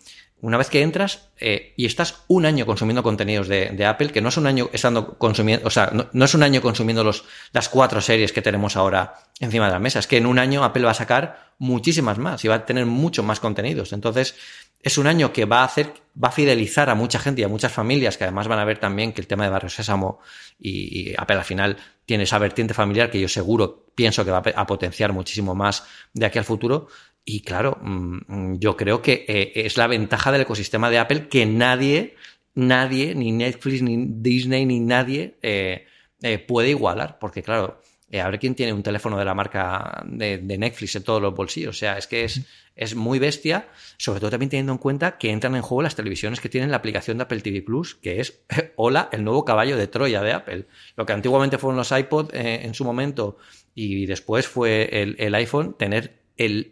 una 0.41 0.57
vez 0.57 0.69
que 0.69 0.81
entras 0.81 1.29
eh, 1.37 1.73
y 1.77 1.85
estás 1.85 2.23
un 2.27 2.45
año 2.45 2.65
consumiendo 2.65 3.03
contenidos 3.03 3.47
de, 3.47 3.69
de, 3.69 3.85
Apple, 3.85 4.09
que 4.09 4.21
no 4.21 4.29
es 4.29 4.37
un 4.37 4.47
año 4.47 4.69
estando 4.73 5.17
consumiendo, 5.17 5.67
o 5.67 5.69
sea, 5.69 5.91
no, 5.93 6.07
no, 6.11 6.25
es 6.25 6.33
un 6.33 6.41
año 6.41 6.61
consumiendo 6.61 7.03
los, 7.03 7.25
las 7.53 7.69
cuatro 7.69 8.01
series 8.01 8.31
que 8.31 8.41
tenemos 8.41 8.75
ahora 8.75 9.15
encima 9.39 9.67
de 9.67 9.73
la 9.73 9.79
mesa, 9.79 9.99
es 9.99 10.07
que 10.07 10.17
en 10.17 10.25
un 10.25 10.39
año 10.39 10.63
Apple 10.63 10.83
va 10.83 10.91
a 10.91 10.95
sacar 10.95 11.51
muchísimas 11.59 12.17
más 12.17 12.43
y 12.43 12.47
va 12.47 12.55
a 12.55 12.65
tener 12.65 12.87
mucho 12.87 13.21
más 13.21 13.39
contenidos. 13.39 13.93
Entonces, 13.93 14.35
es 14.83 14.97
un 14.97 15.07
año 15.07 15.31
que 15.31 15.45
va 15.45 15.61
a 15.61 15.65
hacer, 15.65 15.93
va 16.21 16.29
a 16.29 16.31
fidelizar 16.31 16.89
a 16.89 16.95
mucha 16.95 17.19
gente 17.19 17.41
y 17.41 17.43
a 17.43 17.47
muchas 17.47 17.71
familias 17.71 18.17
que 18.17 18.23
además 18.23 18.47
van 18.47 18.59
a 18.59 18.65
ver 18.65 18.79
también 18.79 19.13
que 19.13 19.21
el 19.21 19.27
tema 19.27 19.43
de 19.43 19.49
Barrio 19.49 19.69
Sésamo 19.69 20.19
y, 20.59 21.13
Apple 21.17 21.37
al 21.37 21.43
final 21.43 21.77
tiene 22.05 22.23
esa 22.23 22.39
vertiente 22.39 22.73
familiar 22.73 23.11
que 23.11 23.19
yo 23.19 23.27
seguro 23.27 23.85
pienso 23.95 24.25
que 24.25 24.31
va 24.31 24.43
a, 24.55 24.65
potenciar 24.65 25.13
muchísimo 25.13 25.55
más 25.55 25.85
de 26.13 26.25
aquí 26.25 26.39
al 26.39 26.45
futuro. 26.45 26.87
Y 27.23 27.41
claro, 27.41 27.77
mm, 27.81 28.55
yo 28.57 28.75
creo 28.75 29.01
que 29.01 29.25
eh, 29.27 29.51
es 29.55 29.77
la 29.77 29.87
ventaja 29.87 30.31
del 30.31 30.41
ecosistema 30.41 30.89
de 30.89 30.97
Apple 30.97 31.27
que 31.27 31.45
nadie, 31.45 32.15
nadie, 32.55 33.13
ni 33.13 33.31
Netflix, 33.31 33.81
ni 33.83 34.05
Disney, 34.07 34.65
ni 34.65 34.79
nadie 34.79 35.37
eh, 35.43 35.85
eh, 36.21 36.39
puede 36.39 36.69
igualar. 36.69 37.19
Porque 37.19 37.43
claro, 37.43 37.79
eh, 38.11 38.19
a 38.19 38.29
ver 38.29 38.39
quién 38.39 38.55
tiene 38.55 38.73
un 38.73 38.83
teléfono 38.83 39.17
de 39.17 39.23
la 39.23 39.33
marca 39.33 40.03
de, 40.05 40.37
de, 40.37 40.57
Netflix 40.57 40.95
en 40.97 41.03
todos 41.03 41.21
los 41.21 41.33
bolsillos. 41.33 41.75
O 41.75 41.79
sea, 41.79 41.97
es 41.97 42.07
que 42.07 42.25
es, 42.25 42.41
es 42.75 42.93
muy 42.93 43.19
bestia, 43.19 43.69
sobre 43.97 44.19
todo 44.19 44.31
también 44.31 44.49
teniendo 44.49 44.73
en 44.73 44.79
cuenta 44.79 45.17
que 45.17 45.31
entran 45.31 45.55
en 45.55 45.61
juego 45.61 45.81
las 45.81 45.95
televisiones 45.95 46.41
que 46.41 46.49
tienen 46.49 46.71
la 46.71 46.77
aplicación 46.77 47.17
de 47.17 47.23
Apple 47.23 47.39
TV 47.39 47.61
Plus, 47.61 47.95
que 47.95 48.19
es, 48.19 48.41
hola, 48.75 49.07
el 49.13 49.23
nuevo 49.23 49.45
caballo 49.45 49.77
de 49.77 49.87
Troya 49.87 50.21
de 50.21 50.33
Apple. 50.33 50.65
Lo 50.97 51.05
que 51.05 51.13
antiguamente 51.13 51.57
fueron 51.57 51.77
los 51.77 51.91
iPod 51.91 52.35
eh, 52.35 52.65
en 52.65 52.73
su 52.73 52.83
momento 52.83 53.37
y 53.73 54.05
después 54.05 54.45
fue 54.45 54.89
el, 55.01 55.15
el 55.17 55.33
iPhone, 55.33 55.75
tener 55.79 56.20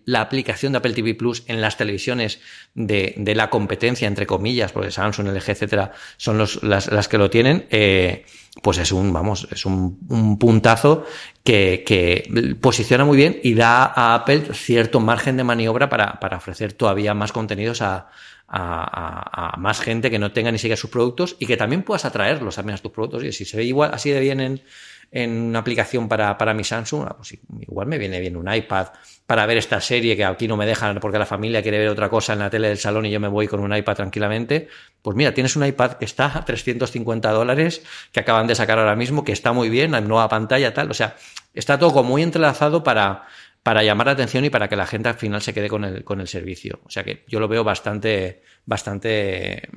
la 0.06 0.22
aplicación 0.22 0.72
de 0.72 0.78
Apple 0.80 0.94
TV 0.94 1.16
Plus 1.16 1.44
en 1.48 1.62
las 1.62 1.78
televisiones 1.78 2.40
de, 2.74 3.14
de, 3.18 3.36
la 3.36 3.50
competencia, 3.50 4.08
entre 4.08 4.26
comillas, 4.26 4.72
porque 4.72 4.92
Samsung, 4.92 5.28
LG, 5.28 5.50
etcétera, 5.50 5.92
son 6.18 6.38
las, 6.38 7.08
que 7.08 7.18
lo 7.18 7.30
tienen, 7.30 7.68
eh, 7.70 8.26
pues 8.62 8.78
es 8.78 8.92
un, 8.92 9.12
vamos, 9.14 9.48
es 9.52 9.66
un, 9.66 10.00
un 10.10 10.40
puntazo 10.40 11.06
que, 11.44 11.84
que, 11.86 12.56
posiciona 12.62 13.06
muy 13.06 13.18
bien 13.18 13.40
y 13.44 13.54
da 13.54 13.86
a 13.86 14.16
Apple 14.16 14.54
cierto 14.54 15.00
margen 15.00 15.38
de 15.38 15.44
maniobra 15.44 15.90
para, 15.90 16.20
para 16.20 16.38
ofrecer 16.38 16.74
todavía 16.74 17.14
más 17.14 17.32
contenidos 17.32 17.82
a, 17.82 18.10
a, 18.48 19.54
a, 19.54 19.58
más 19.58 19.80
gente 19.80 20.10
que 20.10 20.20
no 20.20 20.32
tenga 20.32 20.52
ni 20.52 20.58
siquiera 20.58 20.78
sus 20.78 20.90
productos 20.90 21.36
y 21.40 21.46
que 21.46 21.58
también 21.58 21.84
puedas 21.84 22.06
atraerlos 22.06 22.56
también 22.56 22.78
a 22.78 22.82
tus 22.82 22.92
productos. 22.92 23.24
Y 23.24 23.32
si 23.32 23.46
se 23.46 23.58
ve 23.58 23.64
igual, 23.64 23.92
así 23.94 24.10
de 24.10 24.20
bien 24.20 24.40
en, 24.40 24.62
en 25.12 25.32
una 25.32 25.60
aplicación 25.60 26.08
para, 26.08 26.38
para 26.38 26.54
mi 26.54 26.64
Samsung, 26.64 27.06
ah, 27.08 27.16
pues 27.18 27.38
igual 27.62 27.88
me 27.88 27.98
viene 27.98 28.20
bien 28.20 28.38
un 28.38 28.52
iPad 28.54 28.88
para 29.26 29.46
ver 29.46 29.58
esta 29.58 29.80
serie 29.80 30.16
que 30.16 30.26
aquí 30.26 30.48
no 30.48 30.58
me 30.58 30.66
dejan 30.66 31.00
porque 31.00 31.20
la 31.20 31.26
familia 31.26 31.62
quiere 31.62 31.78
ver 31.78 31.90
otra 31.90 32.10
cosa 32.10 32.34
en 32.34 32.40
la 32.40 32.50
tele 32.50 32.70
del 32.70 32.78
salón 32.78 33.06
y 33.06 33.12
yo 33.12 33.20
me 33.20 33.28
voy 33.28 33.48
con 33.48 33.60
un 33.60 33.76
iPad 33.76 33.96
tranquilamente. 33.96 34.68
Pues 35.02 35.16
mira, 35.16 35.34
tienes 35.34 35.56
un 35.56 35.66
iPad 35.66 35.94
que 35.94 36.06
está 36.06 36.36
a 36.38 36.46
350 36.46 37.32
dólares, 37.32 37.84
que 38.12 38.20
acaban 38.20 38.48
de 38.48 38.56
sacar 38.56 38.80
ahora 38.80 38.96
mismo, 38.96 39.24
que 39.24 39.32
está 39.32 39.54
muy 39.54 39.70
bien, 39.70 39.92
nueva 40.08 40.30
pantalla, 40.30 40.74
tal. 40.74 40.90
O 40.90 40.96
sea, 40.96 41.16
está 41.54 41.78
todo 41.78 42.04
muy 42.04 42.24
entrelazado 42.24 42.84
para, 42.84 43.28
para 43.62 43.84
llamar 43.84 44.08
la 44.08 44.14
atención 44.14 44.46
y 44.46 44.50
para 44.50 44.68
que 44.68 44.76
la 44.76 44.88
gente 44.88 45.10
al 45.10 45.16
final 45.16 45.42
se 45.42 45.54
quede 45.54 45.70
con 45.70 45.86
el, 45.86 46.04
con 46.04 46.22
el 46.22 46.28
servicio. 46.28 46.80
O 46.86 46.90
sea 46.90 47.04
que 47.04 47.24
yo 47.28 47.40
lo 47.40 47.48
veo 47.48 47.64
bastante, 47.64 48.42
bastante, 48.66 49.70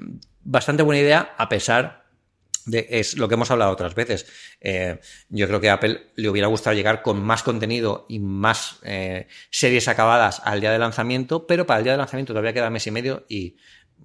bastante 0.44 0.82
buena 0.82 1.00
idea, 1.02 1.34
a 1.36 1.48
pesar 1.48 2.01
de, 2.66 2.86
es 2.90 3.16
lo 3.16 3.28
que 3.28 3.34
hemos 3.34 3.50
hablado 3.50 3.70
otras 3.70 3.94
veces. 3.94 4.26
Eh, 4.60 5.00
yo 5.28 5.46
creo 5.46 5.60
que 5.60 5.70
a 5.70 5.74
Apple 5.74 6.12
le 6.16 6.28
hubiera 6.28 6.48
gustado 6.48 6.74
llegar 6.74 7.02
con 7.02 7.22
más 7.22 7.42
contenido 7.42 8.06
y 8.08 8.18
más 8.18 8.78
eh, 8.82 9.28
series 9.50 9.88
acabadas 9.88 10.40
al 10.44 10.60
día 10.60 10.72
de 10.72 10.78
lanzamiento, 10.78 11.46
pero 11.46 11.66
para 11.66 11.78
el 11.78 11.84
día 11.84 11.92
de 11.92 11.98
lanzamiento 11.98 12.32
todavía 12.32 12.52
queda 12.52 12.70
mes 12.70 12.86
y 12.86 12.90
medio 12.90 13.24
y 13.28 13.56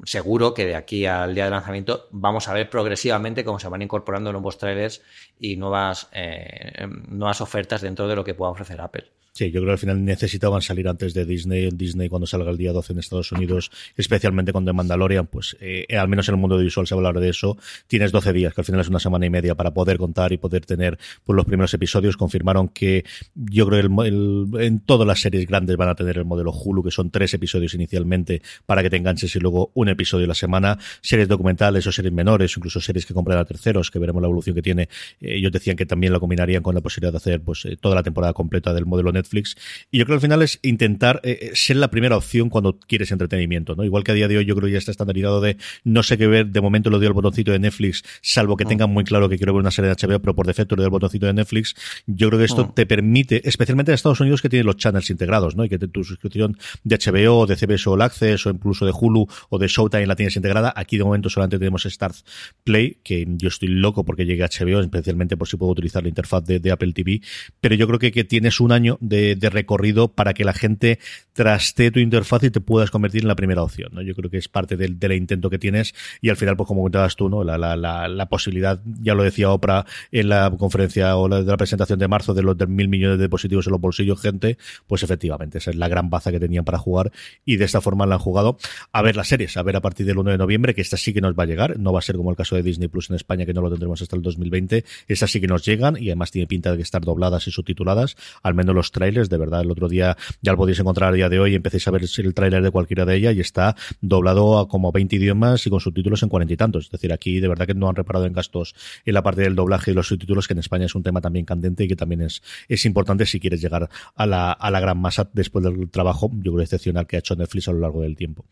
seguro 0.04 0.54
que 0.54 0.66
de 0.66 0.76
aquí 0.76 1.06
al 1.06 1.34
día 1.34 1.46
de 1.46 1.52
lanzamiento 1.52 2.08
vamos 2.12 2.48
a 2.48 2.54
ver 2.54 2.70
progresivamente 2.70 3.44
cómo 3.44 3.60
se 3.60 3.68
van 3.68 3.82
incorporando 3.82 4.32
nuevos 4.32 4.58
trailers 4.58 5.02
y 5.40 5.56
nuevas, 5.56 6.10
eh, 6.12 6.88
nuevas 7.08 7.42
ofertas 7.42 7.82
dentro 7.82 8.08
de 8.08 8.16
lo 8.16 8.24
que 8.24 8.36
pueda 8.36 8.52
ofrecer 8.52 8.80
Apple. 8.80 9.12
Sí, 9.38 9.52
yo 9.52 9.62
creo 9.62 9.66
que 9.66 9.72
al 9.74 9.78
final 9.78 10.04
necesitaban 10.04 10.64
salir 10.64 10.88
antes 10.88 11.14
de 11.14 11.24
Disney. 11.24 11.70
Disney 11.70 12.10
cuando 12.10 12.26
salga 12.26 12.50
el 12.50 12.58
día 12.58 12.72
12 12.72 12.94
en 12.94 12.98
Estados 12.98 13.32
Unidos, 13.32 13.70
especialmente 13.96 14.52
con 14.52 14.66
The 14.66 14.74
Mandalorian, 14.74 15.28
pues 15.28 15.56
eh, 15.60 15.86
al 15.96 16.08
menos 16.08 16.28
en 16.28 16.34
el 16.34 16.42
mundo 16.42 16.58
visual 16.58 16.88
se 16.88 16.96
va 16.96 17.04
a 17.04 17.08
hablar 17.08 17.22
de 17.22 17.30
eso. 17.30 17.56
Tienes 17.86 18.12
12 18.12 18.34
días, 18.34 18.56
que 18.56 18.62
al 18.62 18.66
final 18.66 18.82
es 18.82 18.90
una 18.90 19.00
semana 19.00 19.28
y 19.28 19.30
media 19.30 19.54
para 19.54 19.76
poder 19.76 20.00
contar 20.00 20.34
y 20.34 20.38
poder 20.38 20.66
tener 20.66 20.98
pues, 21.24 21.36
los 21.36 21.46
primeros 21.46 21.72
episodios. 21.72 22.18
Confirmaron 22.18 22.70
que 22.70 23.06
yo 23.36 23.68
creo 23.68 23.80
que 23.80 24.08
el, 24.08 24.08
el, 24.08 24.62
en 24.64 24.80
todas 24.80 25.06
las 25.06 25.22
series 25.22 25.46
grandes 25.46 25.78
van 25.78 25.90
a 25.90 25.94
tener 25.94 26.18
el 26.18 26.26
modelo 26.26 26.52
Hulu, 26.52 26.82
que 26.82 26.90
son 26.90 27.12
tres 27.12 27.32
episodios 27.36 27.76
inicialmente 27.76 28.42
para 28.66 28.82
que 28.82 28.90
te 28.90 28.98
enganches 28.98 29.36
y 29.36 29.40
luego 29.40 29.70
un 29.76 29.88
episodio 29.90 30.26
a 30.26 30.30
la 30.30 30.34
semana. 30.34 30.80
Series 31.02 31.28
documentales 31.28 31.86
o 31.86 31.92
series 31.92 32.12
menores, 32.12 32.58
incluso 32.58 32.82
series 32.82 33.06
que 33.06 33.14
compran 33.14 33.38
a 33.38 33.46
terceros, 33.46 33.92
que 33.92 34.00
veremos 34.00 34.20
la 34.20 34.30
evolución 34.30 34.56
que 34.56 34.64
tiene. 34.64 34.90
Eh, 35.22 35.36
ellos 35.36 35.52
decían 35.52 35.78
que 35.78 35.86
también 35.86 36.12
lo 36.12 36.20
combinarían 36.20 36.64
con 36.64 36.74
la 36.74 36.82
posibilidad 36.82 37.12
de 37.12 37.18
hacer 37.18 37.42
pues 37.42 37.66
eh, 37.66 37.78
toda 37.80 37.94
la 37.94 38.02
temporada 38.02 38.34
completa 38.34 38.74
del 38.74 38.88
modelo 38.88 39.12
Netflix 39.12 39.27
Netflix. 39.28 39.56
Y 39.92 40.00
yo 40.00 40.06
creo 40.06 40.16
que 40.16 40.26
al 40.26 40.30
final 40.30 40.42
es 40.42 40.60
intentar 40.62 41.20
eh, 41.24 41.52
ser 41.54 41.78
la 41.78 41.90
primera 41.90 42.18
opción 42.18 42.50
cuando 42.50 42.80
quieres 42.80 43.12
entretenimiento, 43.12 43.76
¿no? 43.76 43.84
Igual 43.84 44.04
que 44.04 44.12
a 44.12 44.16
día 44.16 44.28
de 44.28 44.38
hoy 44.38 44.46
yo 44.46 44.56
creo 44.56 44.68
que 44.68 44.74
ya 44.74 44.78
está 44.78 44.92
estandarizado 44.92 45.42
de 45.42 45.58
no 45.84 46.04
sé 46.04 46.18
qué 46.18 46.28
ver, 46.28 46.48
de 46.48 46.62
momento 46.62 46.90
lo 46.90 47.00
dio 47.00 47.08
el 47.08 47.14
botoncito 47.14 47.52
de 47.52 47.60
Netflix, 47.60 48.04
salvo 48.22 48.56
que 48.58 48.66
mm. 48.66 48.70
tengan 48.70 48.90
muy 48.90 49.04
claro 49.04 49.30
que 49.30 49.38
quiero 49.38 49.54
ver 49.54 49.62
una 49.62 49.72
serie 49.72 49.94
de 49.94 49.96
HBO, 49.96 50.20
pero 50.20 50.36
por 50.36 50.48
defecto 50.48 50.76
le 50.76 50.82
doy 50.82 50.88
el 50.88 50.92
botoncito 50.92 51.26
de 51.26 51.34
Netflix. 51.34 51.76
Yo 52.06 52.30
creo 52.30 52.40
que 52.40 52.46
esto 52.46 52.66
mm. 52.66 52.74
te 52.74 52.86
permite, 52.86 53.48
especialmente 53.48 53.92
en 53.92 53.96
Estados 53.96 54.20
Unidos 54.20 54.42
que 54.42 54.50
tiene 54.50 54.64
los 54.64 54.78
channels 54.78 55.10
integrados, 55.10 55.56
¿no? 55.56 55.66
Y 55.66 55.70
que 55.70 55.78
tu 55.78 56.04
suscripción 56.04 56.58
de 56.84 56.98
HBO, 56.98 57.46
de 57.46 57.56
CBS 57.56 57.90
All 57.90 58.02
Access 58.02 58.46
o 58.46 58.50
incluso 58.50 58.86
de 58.86 58.94
Hulu 58.98 59.28
o 59.50 59.58
de 59.60 59.68
Showtime 59.68 60.08
la 60.08 60.16
tienes 60.16 60.36
integrada. 60.36 60.74
Aquí 60.76 60.98
de 60.98 61.04
momento 61.04 61.30
solamente 61.30 61.58
tenemos 61.58 61.84
Start 61.84 62.16
Play, 62.64 63.00
que 63.04 63.26
yo 63.28 63.50
estoy 63.50 63.70
loco 63.70 64.06
porque 64.06 64.26
llegue 64.26 64.44
a 64.44 64.48
HBO, 64.48 64.82
especialmente 64.82 65.38
por 65.38 65.48
si 65.48 65.58
puedo 65.58 65.72
utilizar 65.72 66.04
la 66.04 66.10
interfaz 66.10 66.44
de, 66.46 66.72
Apple 66.72 66.94
TV. 66.94 67.22
Pero 67.62 67.76
yo 67.76 67.88
creo 67.88 68.00
que, 68.00 68.12
que 68.12 68.24
tienes 68.24 68.60
un 68.60 68.72
año 68.72 68.98
de, 69.02 69.17
recorrido 69.40 70.10
para 70.10 70.34
que 70.34 70.44
la 70.44 70.54
gente 70.54 71.00
traste 71.34 71.92
tu 71.92 72.00
interfaz 72.00 72.44
y 72.44 72.50
te 72.50 72.62
puedas 72.62 72.90
convertir 72.90 73.22
en 73.22 73.28
la 73.28 73.36
primera 73.36 73.62
opción. 73.62 73.90
¿no? 73.94 74.02
Yo 74.02 74.16
creo 74.16 74.30
que 74.32 74.38
es 74.38 74.48
parte 74.48 74.76
del, 74.76 74.98
del 75.00 75.14
intento 75.14 75.52
que 75.52 75.60
tienes 75.60 75.94
y 76.20 76.30
al 76.30 76.36
final, 76.36 76.58
pues 76.58 76.68
como 76.68 76.82
comentabas 76.82 77.16
tú, 77.16 77.30
¿no? 77.30 77.44
La, 77.44 77.58
la, 77.58 78.08
la, 78.08 78.26
posibilidad, 78.30 78.82
ya 79.02 79.14
lo 79.14 79.24
decía 79.24 79.52
Oprah 79.52 79.86
en 80.12 80.30
la 80.30 80.52
conferencia 80.58 81.16
o 81.16 81.28
la, 81.28 81.44
de 81.44 81.46
la 81.46 81.58
presentación 81.58 82.00
de 82.00 82.08
marzo 82.08 82.34
de 82.34 82.42
los 82.42 82.58
de 82.58 82.66
mil 82.66 82.90
millones 82.90 83.20
de 83.20 83.26
dispositivos 83.26 83.68
en 83.68 83.72
los 83.72 83.82
bolsillos, 83.82 84.20
gente, 84.20 84.58
pues 84.88 85.04
efectivamente, 85.04 85.60
esa 85.60 85.70
es 85.70 85.76
la 85.76 85.88
gran 85.88 86.10
baza 86.10 86.32
que 86.32 86.40
tenían 86.40 86.66
para 86.66 86.80
jugar 86.80 87.12
y 87.46 87.58
de 87.58 87.66
esta 87.66 87.82
forma 87.82 88.06
la 88.08 88.16
han 88.16 88.20
jugado 88.20 88.58
a 88.92 89.02
ver 89.04 89.16
las 89.16 89.28
series, 89.28 89.58
a 89.58 89.64
ver 89.64 89.76
a 89.76 89.82
partir 89.82 90.06
del 90.06 90.18
1 90.18 90.32
de 90.32 90.38
noviembre, 90.38 90.74
que 90.74 90.82
esta 90.82 90.98
sí 90.98 91.14
que 91.14 91.22
nos 91.22 91.36
va 91.36 91.44
a 91.44 91.46
llegar, 91.46 91.78
no 91.78 91.94
va 91.94 92.00
a 92.00 92.02
ser 92.02 92.16
como 92.16 92.32
el 92.32 92.36
caso 92.36 92.56
de 92.56 92.64
Disney 92.64 92.88
Plus 92.88 93.10
en 93.12 93.16
España, 93.16 93.46
que 93.46 93.54
no 93.54 93.62
lo 93.62 93.70
tendremos 93.70 94.02
hasta 94.02 94.16
el 94.16 94.22
2020, 94.24 94.84
estas 95.08 95.32
sí 95.32 95.40
que 95.40 95.48
nos 95.48 95.64
llegan 95.64 95.98
y 95.98 96.10
además 96.10 96.32
tiene 96.32 96.48
pinta 96.48 96.76
de 96.76 96.82
estar 96.82 97.04
dobladas 97.04 97.48
y 97.48 97.52
subtituladas, 97.52 98.16
al 98.42 98.56
menos 98.56 98.74
los 98.74 98.92
trailers, 98.98 99.30
de 99.30 99.38
verdad, 99.38 99.62
el 99.62 99.72
otro 99.72 99.88
día 99.88 100.18
ya 100.42 100.52
lo 100.52 100.58
podéis 100.58 100.80
encontrar 100.80 101.14
a 101.14 101.16
día 101.16 101.30
de 101.30 101.40
hoy, 101.40 101.54
empecéis 101.56 101.88
a 101.88 101.92
ver 101.92 102.02
el 102.18 102.34
trailer 102.34 102.64
de 102.64 102.72
cualquiera 102.72 103.06
de 103.06 103.16
ellas 103.16 103.36
y 103.36 103.42
está 103.42 103.76
doblado 104.02 104.58
a 104.58 104.68
como 104.68 104.92
20 104.92 105.16
idiomas 105.16 105.66
y 105.68 105.70
con 105.70 105.80
subtítulos 105.80 106.24
en 106.24 106.30
cuarenta 106.30 106.54
y 106.54 106.58
tantos, 106.58 106.86
es 106.86 106.92
decir, 106.92 107.14
aquí 107.14 107.40
de 107.40 107.48
verdad 107.48 107.68
que 107.68 107.74
no 107.74 107.90
han 107.90 107.96
reparado 107.96 108.26
en 108.26 108.34
gastos 108.34 108.76
en 109.06 109.14
la 109.14 109.24
parte 109.24 109.42
del 109.42 109.56
doblaje 109.56 109.92
y 109.92 109.94
los 109.94 110.08
subtítulos, 110.08 110.48
que 110.48 110.54
en 110.54 110.60
España 110.60 110.86
es 110.86 110.96
un 110.96 111.04
tema 111.04 111.22
también 111.22 111.46
candente 111.46 111.84
y 111.84 111.88
que 111.88 111.96
también 111.96 112.22
es, 112.22 112.42
es 112.68 112.86
importante 112.86 113.26
si 113.26 113.40
quieres 113.40 113.62
llegar 113.62 113.90
a 114.16 114.26
la, 114.26 114.52
a 114.52 114.72
la 114.72 114.80
gran 114.80 114.98
masa 115.00 115.30
después 115.34 115.64
del 115.64 115.90
trabajo, 115.90 116.32
yo 116.34 116.54
creo, 116.54 116.64
excepcional 116.64 117.06
que 117.06 117.18
ha 117.18 117.20
hecho 117.20 117.36
Netflix 117.36 117.68
a 117.68 117.72
lo 117.72 117.80
largo 117.80 118.02
del 118.02 118.16
tiempo. 118.16 118.46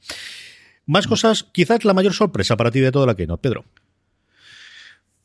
Más 0.85 1.07
cosas, 1.07 1.43
quizás 1.51 1.83
la 1.83 1.93
mayor 1.93 2.13
sorpresa 2.13 2.55
para 2.57 2.69
ti 2.69 2.79
de 2.79 2.91
toda 2.91 3.07
la 3.07 3.15
que 3.15 3.25
no, 3.25 3.37
Pedro. 3.37 3.65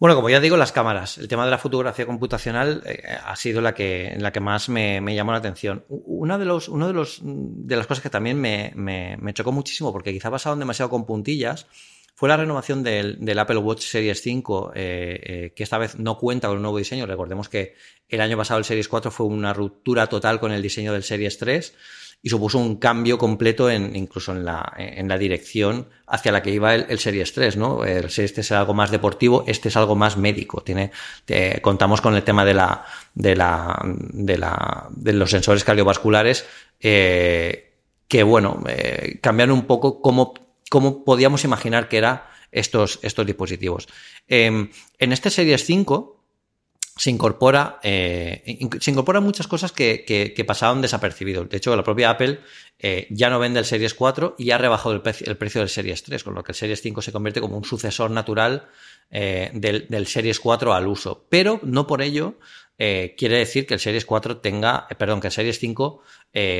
Bueno, 0.00 0.16
como 0.16 0.30
ya 0.30 0.40
digo, 0.40 0.56
las 0.56 0.72
cámaras. 0.72 1.18
El 1.18 1.28
tema 1.28 1.44
de 1.44 1.50
la 1.50 1.58
fotografía 1.58 2.06
computacional 2.06 2.82
eh, 2.86 3.02
ha 3.22 3.36
sido 3.36 3.60
la 3.60 3.74
que, 3.74 4.16
la 4.18 4.32
que 4.32 4.40
más 4.40 4.70
me, 4.70 5.14
llamó 5.14 5.32
la 5.32 5.38
atención. 5.38 5.84
Una 5.88 6.38
de 6.38 6.46
los, 6.46 6.72
de 6.72 6.92
los 6.94 7.20
de 7.22 7.76
las 7.76 7.86
cosas 7.86 8.02
que 8.02 8.08
también 8.08 8.40
me, 8.40 8.72
me, 8.74 9.34
chocó 9.34 9.52
muchísimo, 9.52 9.92
porque 9.92 10.14
quizá 10.14 10.30
pasaron 10.30 10.58
demasiado 10.58 10.88
con 10.88 11.04
puntillas, 11.04 11.66
fue 12.14 12.30
la 12.30 12.38
renovación 12.38 12.82
del, 12.82 13.38
Apple 13.38 13.58
Watch 13.58 13.82
Series 13.82 14.22
5, 14.22 14.72
eh, 14.74 15.20
eh, 15.22 15.52
que 15.54 15.62
esta 15.62 15.76
vez 15.76 15.98
no 15.98 16.16
cuenta 16.16 16.48
con 16.48 16.56
un 16.56 16.62
nuevo 16.62 16.78
diseño. 16.78 17.04
Recordemos 17.04 17.50
que 17.50 17.74
el 18.08 18.22
año 18.22 18.38
pasado 18.38 18.56
el 18.56 18.64
Series 18.64 18.88
4 18.88 19.10
fue 19.10 19.26
una 19.26 19.52
ruptura 19.52 20.06
total 20.06 20.40
con 20.40 20.50
el 20.50 20.62
diseño 20.62 20.94
del 20.94 21.02
Series 21.02 21.36
3 21.36 21.74
y 22.22 22.28
supuso 22.28 22.59
un 22.59 22.76
cambio 22.76 23.16
completo 23.16 23.70
en, 23.70 23.96
incluso 23.96 24.33
en 24.33 24.44
la, 24.44 24.72
en 24.76 25.09
la 25.09 25.16
dirección 25.16 25.88
hacia 26.06 26.33
la 26.33 26.42
que 26.42 26.50
iba 26.50 26.74
el, 26.74 26.98
Series 26.98 27.33
3, 27.33 27.56
¿no? 27.56 27.85
El 27.85 28.11
Series 28.11 28.35
3 28.35 28.46
es 28.46 28.52
algo 28.52 28.74
más 28.74 28.90
deportivo, 28.90 29.44
este 29.46 29.68
es 29.68 29.76
algo 29.76 29.96
más 29.96 30.16
médico. 30.16 30.62
Tiene, 30.62 30.90
contamos 31.62 32.00
con 32.00 32.14
el 32.14 32.22
tema 32.22 32.44
de 32.44 32.54
la, 32.54 32.85
de 33.14 33.37
la, 33.37 33.80
de 33.85 34.37
la, 34.37 34.88
de 34.90 35.12
los 35.14 35.30
sensores 35.30 35.64
cardiovasculares, 35.64 36.46
eh, 36.80 37.72
que 38.06 38.22
bueno, 38.22 38.62
eh, 38.68 39.18
cambian 39.22 39.50
un 39.50 39.62
poco 39.66 40.02
cómo, 40.02 40.35
cómo 40.68 41.04
podíamos 41.04 41.44
imaginar 41.44 41.88
que 41.88 41.98
eran 41.98 42.22
estos, 42.52 42.98
estos 43.02 43.24
dispositivos. 43.24 43.88
Em, 44.28 44.70
en 44.98 45.12
este 45.12 45.30
Series 45.30 45.64
5, 45.64 46.19
se 46.96 47.11
incorpora, 47.11 47.79
eh, 47.83 48.59
se 48.81 48.90
incorporan 48.90 49.22
muchas 49.22 49.46
cosas 49.46 49.72
que, 49.72 50.05
que, 50.07 50.44
pasaban 50.44 50.83
desapercibidos. 50.83 51.48
De 51.48 51.57
hecho, 51.57 51.74
la 51.74 51.85
propia 51.85 52.11
Apple 52.11 52.40
eh, 52.79 53.07
ya 53.11 53.31
no 53.31 53.38
vende 53.38 53.61
el 53.61 53.64
Series 53.64 53.94
4 53.94 54.35
y 54.38 54.50
ha 54.50 54.59
rebajado 54.59 54.94
el, 54.94 55.00
precio 55.00 55.61
del 55.61 55.68
Series 55.68 56.03
3, 56.03 56.24
con 56.24 56.35
lo 56.35 56.42
que 56.42 56.53
el 56.53 56.57
Series 56.57 56.83
5 56.83 57.03
se 57.03 57.12
convierte 57.12 57.40
como 57.40 57.57
un 57.57 57.64
sucesor 57.64 58.11
natural 58.11 58.68
eh, 59.11 59.50
del, 59.55 60.07
Series 60.07 60.40
4 60.40 60.74
al 60.74 60.87
uso. 60.87 61.26
Pero 61.29 61.61
no 61.62 61.87
por 61.87 62.03
ello 62.03 62.35
quiere 62.79 63.37
decir 63.37 63.66
que 63.66 63.74
el 63.74 63.81
Series 63.81 64.07
4 64.07 64.38
tenga, 64.38 64.88
perdón, 64.98 65.20
que 65.20 65.26
el 65.26 65.33
Series 65.33 65.59
5 65.59 66.03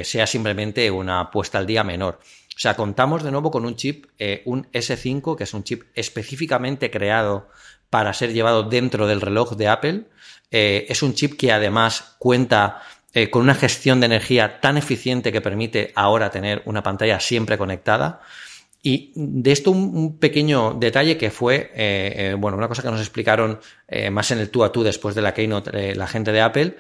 sea 0.03 0.27
simplemente 0.27 0.91
una 0.91 1.31
puesta 1.31 1.57
al 1.57 1.67
día 1.67 1.83
menor. 1.83 2.19
O 2.55 2.59
sea, 2.61 2.77
contamos 2.77 3.23
de 3.23 3.31
nuevo 3.31 3.51
con 3.51 3.65
un 3.65 3.75
chip, 3.75 4.05
un 4.45 4.71
S5, 4.73 5.35
que 5.35 5.45
es 5.45 5.55
un 5.55 5.65
chip 5.65 5.85
específicamente 5.95 6.91
creado 6.91 7.49
para 7.91 8.15
ser 8.15 8.33
llevado 8.33 8.63
dentro 8.63 9.07
del 9.07 9.21
reloj 9.21 9.57
de 9.57 9.69
Apple. 9.69 10.05
Eh, 10.51 10.87
es 10.89 11.03
un 11.03 11.15
chip 11.15 11.37
que 11.37 11.53
además 11.53 12.17
cuenta 12.19 12.83
eh, 13.13 13.31
con 13.31 13.43
una 13.43 13.55
gestión 13.55 14.01
de 14.01 14.07
energía 14.07 14.61
tan 14.61 14.77
eficiente 14.77 15.33
que 15.33 15.41
permite 15.41 15.93
ahora 15.95 16.31
tener 16.31 16.63
una 16.65 16.83
pantalla 16.83 17.21
siempre 17.21 17.57
conectada. 17.57 18.21
Y 18.83 19.13
de 19.15 19.53
esto 19.53 19.71
un, 19.71 20.19
pequeño 20.19 20.75
detalle 20.75 21.19
que 21.19 21.31
fue, 21.31 21.71
eh, 21.75 22.35
bueno, 22.39 22.57
una 22.57 22.67
cosa 22.67 22.83
que 22.83 22.91
nos 22.91 23.01
explicaron 23.01 23.61
más 24.11 24.31
en 24.31 24.39
el 24.39 24.49
tú 24.49 24.65
a 24.65 24.73
tú 24.73 24.83
después 24.83 25.15
de 25.15 25.21
la 25.21 25.35
keynote 25.35 25.95
la 25.95 26.07
gente 26.07 26.33
de 26.33 26.41
Apple, 26.41 26.77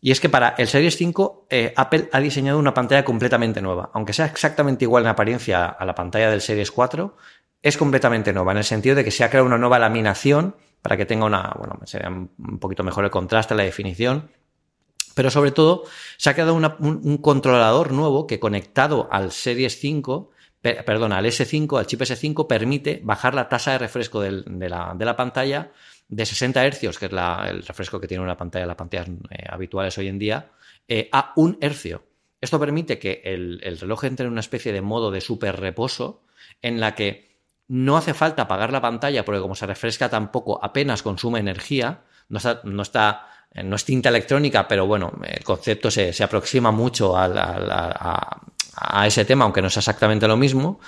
y 0.00 0.12
es 0.12 0.20
que 0.20 0.28
para 0.28 0.54
el 0.58 0.68
Series 0.68 0.96
5 0.96 1.48
Apple 1.74 2.08
ha 2.12 2.20
diseñado 2.20 2.56
una 2.58 2.72
pantalla 2.72 3.04
completamente 3.04 3.60
nueva. 3.60 3.90
Aunque 3.94 4.12
sea 4.12 4.26
exactamente 4.26 4.84
igual 4.84 5.02
en 5.02 5.08
apariencia 5.08 5.66
a 5.66 5.84
la 5.84 5.94
pantalla 5.96 6.30
del 6.30 6.40
Series 6.40 6.70
4, 6.70 7.16
es 7.62 7.76
completamente 7.76 8.32
nueva, 8.32 8.52
en 8.52 8.58
el 8.58 8.64
sentido 8.64 8.94
de 8.94 9.04
que 9.04 9.10
se 9.10 9.24
ha 9.24 9.28
creado 9.28 9.46
una 9.46 9.58
nueva 9.58 9.80
laminación 9.80 10.54
para 10.82 10.96
que 10.96 11.06
tenga 11.06 11.26
una, 11.26 11.54
bueno, 11.58 11.78
sea 11.84 12.08
un 12.08 12.58
poquito 12.58 12.82
mejor 12.82 13.04
el 13.04 13.10
contraste, 13.10 13.54
la 13.54 13.64
definición. 13.64 14.30
Pero 15.14 15.30
sobre 15.30 15.50
todo, 15.50 15.84
se 16.16 16.30
ha 16.30 16.34
creado 16.34 16.54
un, 16.54 17.18
controlador 17.18 17.92
nuevo 17.92 18.26
que 18.26 18.38
conectado 18.38 19.08
al 19.10 19.32
Series 19.32 19.78
5, 19.78 20.30
perdón, 20.62 21.12
al 21.12 21.26
S5, 21.26 21.78
al 21.78 21.86
chip 21.86 22.00
S5, 22.00 22.46
permite 22.46 23.00
bajar 23.02 23.34
la 23.34 23.48
tasa 23.48 23.72
de 23.72 23.78
refresco 23.78 24.20
de, 24.20 24.68
la, 24.68 25.16
pantalla 25.16 25.72
de 26.08 26.26
60 26.26 26.70
Hz, 26.70 26.98
que 26.98 27.06
es 27.06 27.12
el 27.12 27.62
refresco 27.64 28.00
que 28.00 28.06
tiene 28.06 28.22
una 28.22 28.36
pantalla, 28.36 28.66
las 28.66 28.76
pantallas 28.76 29.08
eh, 29.30 29.44
habituales 29.48 29.98
hoy 29.98 30.08
en 30.08 30.18
día, 30.18 30.52
eh, 30.86 31.08
a 31.12 31.32
un 31.36 31.58
hercio. 31.60 32.04
Esto 32.40 32.58
permite 32.58 32.98
que 32.98 33.20
el, 33.24 33.60
el 33.62 33.78
reloj 33.78 34.04
entre 34.04 34.26
en 34.26 34.32
una 34.32 34.40
especie 34.40 34.72
de 34.72 34.80
modo 34.80 35.10
de 35.10 35.20
super 35.20 35.60
reposo 35.60 36.22
en 36.62 36.80
la 36.80 36.94
que 36.94 37.29
no 37.70 37.96
hace 37.96 38.14
falta 38.14 38.42
apagar 38.42 38.72
la 38.72 38.80
pantalla 38.80 39.24
porque 39.24 39.40
como 39.40 39.54
se 39.54 39.64
refresca 39.64 40.08
tampoco 40.08 40.58
apenas 40.60 41.04
consume 41.04 41.38
energía, 41.38 42.00
no 42.28 42.38
está, 42.38 42.60
no 42.64 42.82
está 42.82 43.28
no 43.54 43.76
es 43.76 43.84
tinta 43.84 44.08
electrónica, 44.08 44.66
pero 44.66 44.86
bueno, 44.86 45.12
el 45.24 45.44
concepto 45.44 45.88
se, 45.88 46.12
aproxima 46.22 46.72
mucho 46.72 47.16
a, 47.16 48.40
ese 49.06 49.24
tema, 49.24 49.44
aunque 49.44 49.62
no 49.62 49.68
es 49.68 49.76
exactamente 49.76 50.26
lo 50.26 50.36
mismo. 50.36 50.80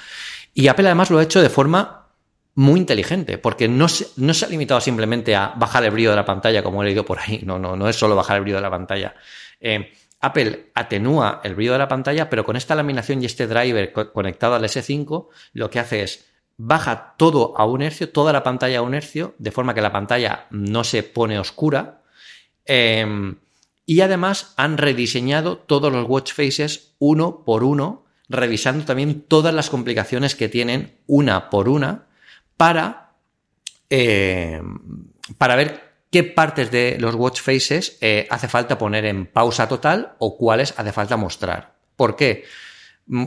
Y 0.55 0.67
Apple 0.69 0.87
además 0.87 1.11
lo 1.11 1.19
ha 1.19 1.23
hecho 1.23 1.41
de 1.41 1.49
forma 1.51 2.09
muy 2.55 2.81
inteligente, 2.81 3.39
porque 3.39 3.69
no 3.69 3.89
se, 3.89 4.09
no 4.17 4.35
se 4.35 4.45
ha 4.45 4.49
limitado 4.49 4.81
simplemente 4.81 5.37
a 5.37 5.53
bajar 5.57 5.85
el 5.85 5.93
brillo 5.93 6.11
de 6.11 6.17
la 6.17 6.25
pantalla, 6.25 6.65
como 6.65 6.83
he 6.83 6.87
leído 6.87 7.05
por 7.05 7.21
ahí. 7.21 7.43
No, 7.45 7.59
no, 7.61 7.77
no 7.77 7.89
es 7.89 7.97
solo 7.97 8.17
bajar 8.17 8.37
el 8.37 8.43
brillo 8.43 8.57
de 8.57 8.63
la 8.63 8.71
pantalla. 8.71 9.15
Eh, 9.61 9.93
Apple 10.21 10.71
atenúa 10.75 11.41
el 11.43 11.55
brillo 11.55 11.73
de 11.73 11.79
la 11.79 11.89
pantalla, 11.89 12.29
pero 12.29 12.45
con 12.45 12.57
esta 12.57 12.75
laminación 12.75 13.23
y 13.23 13.27
este 13.27 13.47
driver 13.47 13.93
conectado 13.93 14.55
al 14.55 14.65
S5, 14.65 15.29
lo 15.55 15.71
que 15.71 15.81
hace 15.81 16.03
es 16.03 16.32
baja 16.57 17.15
todo 17.17 17.55
a 17.57 17.65
un 17.67 17.83
hercio, 17.83 18.11
toda 18.11 18.33
la 18.33 18.43
pantalla 18.43 18.79
a 18.79 18.83
un 18.83 18.95
hercio, 18.95 19.35
de 19.39 19.51
forma 19.51 19.75
que 19.75 19.81
la 19.81 19.93
pantalla 19.93 20.47
no 20.51 20.85
se 20.85 21.03
pone 21.03 21.39
oscura. 21.39 22.03
Em, 22.65 23.37
y 23.87 24.01
además 24.01 24.55
han 24.57 24.79
rediseñado 24.79 25.59
todos 25.59 25.93
los 25.93 26.09
watch 26.09 26.33
faces 26.33 26.95
uno 26.99 27.45
por 27.45 27.65
uno, 27.65 28.05
revisando 28.29 28.85
también 28.85 29.23
todas 29.23 29.55
las 29.55 29.71
complicaciones 29.71 30.35
que 30.35 30.49
tienen 30.49 30.99
una 31.07 31.51
por 31.51 31.69
una 31.69 32.07
para, 32.57 33.15
em, 33.91 34.79
para 35.39 35.57
ver 35.57 35.93
qué 36.11 36.23
partes 36.23 36.71
de 36.71 36.97
los 37.01 37.15
watch 37.15 37.41
faces 37.41 37.99
eh, 38.01 38.27
hace 38.31 38.47
falta 38.47 38.79
poner 38.79 39.07
en 39.07 39.27
pausa 39.27 39.67
total 39.67 40.15
o 40.19 40.37
cuáles 40.37 40.75
hace 40.77 40.93
falta 40.93 41.17
mostrar. 41.17 41.75
¿Por 41.97 42.17
qué? 42.17 42.45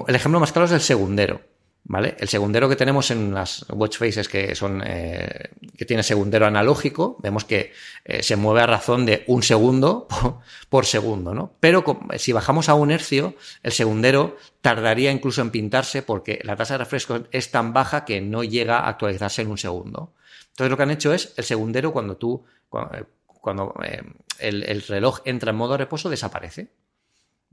El 0.07 0.15
ejemplo 0.15 0.39
más 0.39 0.51
claro 0.51 0.67
es 0.67 0.71
el 0.71 0.81
segundero. 0.81 1.41
¿Vale? 1.87 2.15
El 2.17 2.27
segundero 2.27 2.67
que 2.67 2.75
tenemos 2.75 3.11
en 3.11 3.31
las 3.31 3.63
watch 3.69 3.97
faces 3.97 4.27
que 4.27 4.55
son 4.55 4.81
eh, 4.83 5.51
que 5.77 5.85
tiene 5.85 6.01
segundero 6.01 6.47
analógico, 6.47 7.17
vemos 7.21 7.45
que 7.45 7.73
eh, 8.03 8.23
se 8.23 8.35
mueve 8.35 8.61
a 8.61 8.65
razón 8.65 9.05
de 9.05 9.23
un 9.27 9.43
segundo 9.43 10.07
por, 10.69 10.87
segundo, 10.87 11.35
¿no? 11.35 11.53
Pero 11.59 11.83
si 12.17 12.31
bajamos 12.31 12.69
a 12.69 12.73
un 12.73 12.89
hercio, 12.89 13.35
el 13.61 13.71
segundero 13.71 14.35
tardaría 14.61 15.11
incluso 15.11 15.41
en 15.41 15.51
pintarse 15.51 16.01
porque 16.01 16.39
la 16.41 16.55
tasa 16.55 16.73
de 16.73 16.79
refresco 16.79 17.19
es 17.31 17.51
tan 17.51 17.71
baja 17.71 18.03
que 18.03 18.19
no 18.19 18.43
llega 18.43 18.79
a 18.79 18.89
actualizarse 18.89 19.43
en 19.43 19.51
un 19.51 19.59
segundo. 19.59 20.13
Entonces 20.49 20.71
lo 20.71 20.77
que 20.77 20.83
han 20.83 20.91
hecho 20.91 21.13
es 21.13 21.33
el 21.37 21.43
segundero 21.43 21.93
cuando 21.93 22.17
tú 22.17 22.43
cuando, 23.41 23.75
eh, 23.83 24.01
el 24.39 24.81
reloj 24.81 25.19
entra 25.23 25.51
en 25.51 25.57
modo 25.57 25.77
reposo 25.77 26.09
desaparece. 26.09 26.69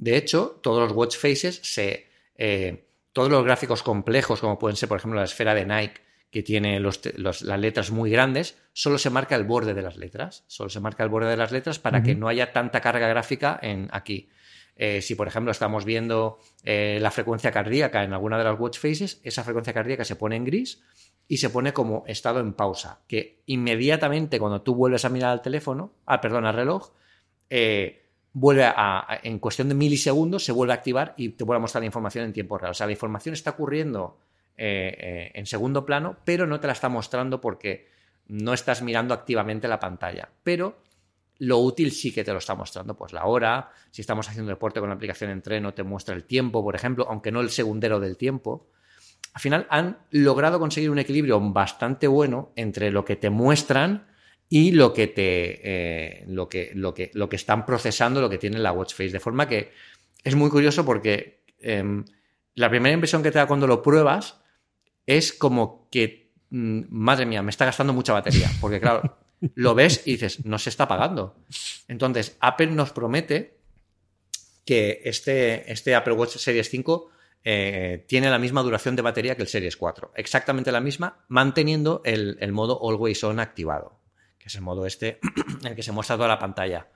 De 0.03 0.16
hecho, 0.16 0.59
todos 0.62 0.88
los 0.88 0.97
watch 0.97 1.16
faces 1.16 1.61
se... 1.62 2.09
Eh, 2.37 2.87
todos 3.12 3.31
los 3.31 3.44
gráficos 3.44 3.83
complejos, 3.83 4.40
como 4.40 4.59
pueden 4.59 4.77
ser, 4.77 4.88
por 4.88 4.98
ejemplo, 4.98 5.18
la 5.18 5.25
esfera 5.25 5.55
de 5.55 5.66
Nike, 5.66 6.01
que 6.31 6.42
tiene 6.42 6.81
las 6.81 7.42
letras 7.42 7.90
muy 7.90 8.11
grandes, 8.11 8.57
solo 8.72 8.96
se 8.96 9.11
marca 9.11 9.37
el 9.37 9.44
borde 9.44 9.75
de 9.75 9.83
las 9.83 9.98
letras. 9.98 10.44
Solo 10.46 10.70
se 10.70 10.81
marca 10.81 11.05
el 11.05 11.11
borde 11.11 11.29
de 11.29 11.37
las 11.37 11.53
letras 11.53 11.79
para 11.79 12.03
que 12.03 12.14
no 12.14 12.27
haya 12.27 12.53
tanta 12.53 12.81
carga 12.81 13.07
gráfica 13.07 13.59
en 13.61 13.88
aquí. 13.92 14.31
Eh, 14.75 15.03
si, 15.03 15.14
por 15.14 15.29
ejemplo, 15.29 15.53
estamos 15.53 15.85
viendo 15.85 16.38
eh, 16.64 16.98
la 17.03 17.11
frecuencia 17.11 17.53
cardíaca 17.53 18.03
en 18.03 18.14
alguna 18.14 18.38
de 18.38 18.44
las 18.44 18.59
watch 18.59 18.79
faces, 18.79 19.20
esa 19.22 19.44
frecuencia 19.44 19.75
cardíaca 19.75 20.05
se 20.05 20.16
pone 20.16 20.37
en 20.37 20.44
gris 20.44 20.83
y 21.29 21.37
se 21.37 21.51
pone 21.51 21.75
como 21.75 22.05
estado 22.07 22.40
en 22.40 22.55
pausa, 22.55 23.01
que 23.07 23.42
inmediatamente 23.44 24.38
cuando 24.38 24.62
tú 24.62 24.75
vuelves 24.75 25.05
a 25.05 25.11
mirar 25.11 25.33
al 25.33 25.42
teléfono, 25.42 25.92
ah, 26.07 26.22
perdón, 26.22 26.46
al 26.46 26.55
reloj, 26.55 26.92
eh, 27.51 28.02
vuelve 28.33 28.64
a, 28.64 29.21
en 29.23 29.38
cuestión 29.38 29.68
de 29.68 29.75
milisegundos, 29.75 30.45
se 30.45 30.53
vuelve 30.53 30.73
a 30.73 30.77
activar 30.77 31.14
y 31.16 31.31
te 31.31 31.45
vuelve 31.45 31.59
a 31.59 31.61
mostrar 31.61 31.83
la 31.83 31.87
información 31.87 32.25
en 32.25 32.33
tiempo 32.33 32.59
real. 32.59 32.71
O 32.71 32.75
sea, 32.75 32.87
la 32.87 32.92
información 32.92 33.35
está 33.35 33.51
ocurriendo 33.51 34.18
en 34.57 35.47
segundo 35.47 35.85
plano, 35.85 36.19
pero 36.25 36.46
no 36.46 36.61
te 36.61 36.67
la 36.67 36.73
está 36.73 36.88
mostrando 36.88 37.40
porque 37.40 37.88
no 38.29 38.52
estás 38.52 38.83
mirando 38.83 39.13
activamente 39.13 39.67
la 39.67 39.81
pantalla. 39.81 40.29
Pero 40.42 40.79
lo 41.38 41.59
útil 41.59 41.90
sí 41.90 42.13
que 42.13 42.23
te 42.23 42.33
lo 42.33 42.38
está 42.38 42.54
mostrando, 42.54 42.94
pues 42.94 43.13
la 43.13 43.25
hora, 43.25 43.71
si 43.90 44.00
estamos 44.00 44.29
haciendo 44.29 44.50
deporte 44.50 44.79
con 44.79 44.88
la 44.88 44.94
aplicación 44.94 45.31
Entreno, 45.31 45.75
te 45.75 45.83
muestra 45.83 46.15
el 46.15 46.25
tiempo, 46.25 46.63
por 46.63 46.77
ejemplo, 46.77 47.06
aunque 47.09 47.33
no 47.33 47.40
el 47.40 47.50
segundero 47.50 47.98
del 47.98 48.17
tiempo. 48.17 48.69
Al 49.35 49.40
final 49.40 49.67
han 49.71 49.98
logrado 50.11 50.61
conseguir 50.61 50.90
un 50.90 50.98
equilibrio 50.98 51.40
bastante 51.40 52.06
bueno 52.06 52.52
entre 52.54 52.92
lo 52.92 53.04
que 53.04 53.17
te 53.17 53.31
muestran 53.31 54.06
y 54.55 54.73
lo 54.73 54.92
que 54.92 55.07
te 55.07 55.61
eh, 55.63 56.25
lo, 56.27 56.46
que, 56.46 56.73
lo, 56.75 56.92
que, 56.92 57.11
lo 57.15 57.27
que 57.31 57.37
están 57.37 57.65
procesando, 57.65 58.21
lo 58.21 58.29
que 58.29 58.37
tiene 58.37 58.59
la 58.59 58.73
watch 58.73 58.92
face. 58.92 59.09
De 59.09 59.19
forma 59.19 59.48
que 59.48 59.73
es 60.23 60.35
muy 60.35 60.50
curioso 60.50 60.85
porque 60.85 61.42
em, 61.59 62.05
la 62.55 62.69
primera 62.69 62.92
impresión 62.92 63.23
que 63.23 63.31
te 63.31 63.38
da 63.38 63.46
cuando 63.46 63.67
lo 63.67 63.81
pruebas 63.81 64.42
es 65.07 65.33
como 65.33 65.88
que, 65.90 66.35
mm, 66.50 66.83
madre 66.90 67.25
mía, 67.25 67.42
me 67.42 67.48
está 67.48 67.65
gastando 67.65 67.94
mucha 67.94 68.13
batería. 68.13 68.50
Porque 68.61 68.79
claro, 68.79 69.17
lo 69.55 69.75
ves 69.75 70.03
y 70.05 70.13
dices, 70.13 70.44
no 70.44 70.59
se 70.59 70.69
está 70.69 70.87
pagando. 70.87 71.35
Entonces, 71.88 72.37
Apple 72.40 72.73
nos 72.73 72.92
promete 72.92 73.57
que 74.67 75.00
este, 75.05 75.73
este 75.73 75.94
Apple 75.94 76.13
Watch 76.13 76.37
Series 76.37 76.69
5 76.69 77.11
eh, 77.44 78.05
tiene 78.07 78.31
la 78.31 78.38
misma 78.38 78.63
duración 78.63 78.96
de 78.96 79.03
batería 79.03 79.35
que 79.35 79.42
el 79.42 79.48
Series 79.48 79.77
4. 79.77 80.13
Exactamente 80.15 80.71
la 80.71 80.81
misma, 80.81 81.25
manteniendo 81.29 82.03
el, 82.05 82.53
modo 82.53 82.79
Always 82.87 83.25
On 83.25 83.40
activado, 83.40 84.02
que 84.43 84.49
es 84.49 84.55
el 84.57 84.63
modo 84.63 84.87
este 84.87 85.21
en 85.61 85.69
el 85.69 85.77
que 85.77 85.85
se 85.85 85.93
muestra 85.93 86.17
toda 86.17 86.29
la 86.29 86.38
pantalla. 86.38 86.88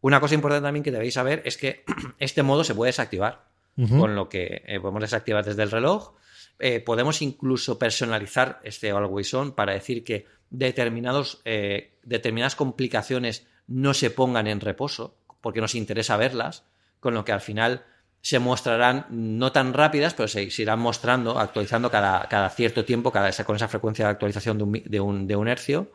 Una 0.00 0.20
cosa 0.20 0.34
importante 0.34 0.66
también 0.66 0.82
que 0.82 0.90
debéis 0.90 1.14
saber 1.14 1.42
es 1.44 1.56
que 1.56 1.84
este 2.18 2.42
modo 2.42 2.64
se 2.64 2.74
puede 2.74 2.88
desactivar, 2.88 3.46
con 3.76 4.16
lo 4.16 4.28
que 4.28 4.64
eh, 4.66 4.80
podemos 4.80 5.02
desactivar 5.02 5.44
desde 5.44 5.62
el 5.62 5.70
reloj. 5.70 6.14
Eh, 6.58 6.80
podemos 6.80 7.22
incluso 7.22 7.78
personalizar 7.78 8.58
este 8.64 8.90
Always 8.90 9.32
On 9.34 9.52
para 9.52 9.72
decir 9.72 10.02
que 10.02 10.26
determinados, 10.50 11.40
eh, 11.44 11.92
determinadas 12.02 12.56
complicaciones 12.56 13.46
no 13.68 13.94
se 13.94 14.10
pongan 14.10 14.48
en 14.48 14.58
reposo, 14.58 15.14
porque 15.40 15.60
nos 15.60 15.76
interesa 15.76 16.16
verlas, 16.16 16.64
con 16.98 17.14
lo 17.14 17.24
que 17.24 17.30
al 17.30 17.40
final 17.40 17.84
se 18.20 18.38
mostrarán 18.40 19.06
no 19.10 19.52
tan 19.52 19.72
rápidas, 19.72 20.14
pero 20.14 20.28
se, 20.28 20.48
irán 20.58 20.80
mostrando, 20.80 21.38
actualizando 21.38 21.90
cada, 21.90 22.28
cada 22.28 22.50
cierto 22.50 22.84
tiempo, 22.84 23.12
cada, 23.12 23.30
con 23.44 23.56
esa 23.56 23.68
frecuencia 23.68 24.06
de 24.06 24.10
actualización 24.10 24.58
de 24.58 24.64
un, 24.64 24.72
de, 24.84 25.00
un, 25.00 25.26
de 25.26 25.36
un, 25.36 25.48
hercio. 25.48 25.92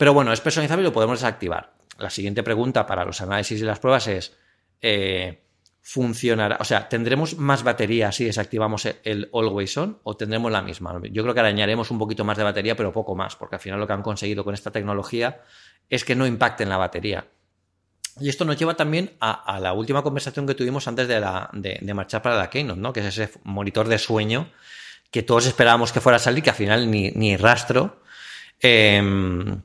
Pero 0.00 0.14
bueno, 0.14 0.32
es 0.32 0.40
personalizable 0.40 0.82
y 0.82 0.86
lo 0.86 0.94
podemos 0.94 1.20
desactivar. 1.20 1.74
La 1.98 2.08
siguiente 2.08 2.42
pregunta 2.42 2.86
para 2.86 3.04
los 3.04 3.20
análisis 3.20 3.60
y 3.60 3.64
las 3.64 3.80
pruebas 3.80 4.08
es, 4.08 4.34
eh, 4.80 5.42
funcionará, 5.82 6.56
o 6.58 6.64
sea, 6.64 6.88
¿tendremos 6.88 7.36
más 7.36 7.62
batería 7.62 8.10
si 8.10 8.24
desactivamos 8.24 8.88
el 9.04 9.28
Always 9.34 9.76
On 9.76 9.98
o 10.02 10.16
tendremos 10.16 10.50
la 10.50 10.62
misma? 10.62 10.98
Yo 11.12 11.22
creo 11.22 11.34
que 11.34 11.40
arañaremos 11.40 11.90
un 11.90 11.98
poquito 11.98 12.24
más 12.24 12.38
de 12.38 12.44
batería, 12.44 12.74
pero 12.76 12.94
poco 12.94 13.14
más, 13.14 13.36
porque 13.36 13.56
al 13.56 13.60
final 13.60 13.78
lo 13.78 13.86
que 13.86 13.92
han 13.92 14.00
conseguido 14.00 14.42
con 14.42 14.54
esta 14.54 14.70
tecnología 14.70 15.42
es 15.90 16.02
que 16.02 16.16
no 16.16 16.26
impacte 16.26 16.62
en 16.62 16.70
la 16.70 16.78
batería. 16.78 17.26
Y 18.18 18.30
esto 18.30 18.46
nos 18.46 18.56
lleva 18.56 18.76
también 18.76 19.18
a, 19.20 19.60
la 19.60 19.74
última 19.74 20.02
conversación 20.02 20.46
que 20.46 20.54
tuvimos 20.54 20.88
antes 20.88 21.08
de, 21.08 21.92
marchar 21.92 22.22
para 22.22 22.38
la 22.38 22.48
Keynote, 22.48 22.80
¿no? 22.80 22.94
que 22.94 23.00
es 23.00 23.18
ese 23.18 23.38
monitor 23.44 23.86
de 23.86 23.98
sueño 23.98 24.50
que 25.10 25.22
todos 25.22 25.44
esperábamos 25.44 25.92
que 25.92 26.00
fuera 26.00 26.16
a 26.16 26.20
salir, 26.20 26.42
que 26.42 26.48
al 26.48 26.56
final 26.56 26.90
ni, 26.90 27.36
rastro. 27.36 28.00
Em, 28.62 29.62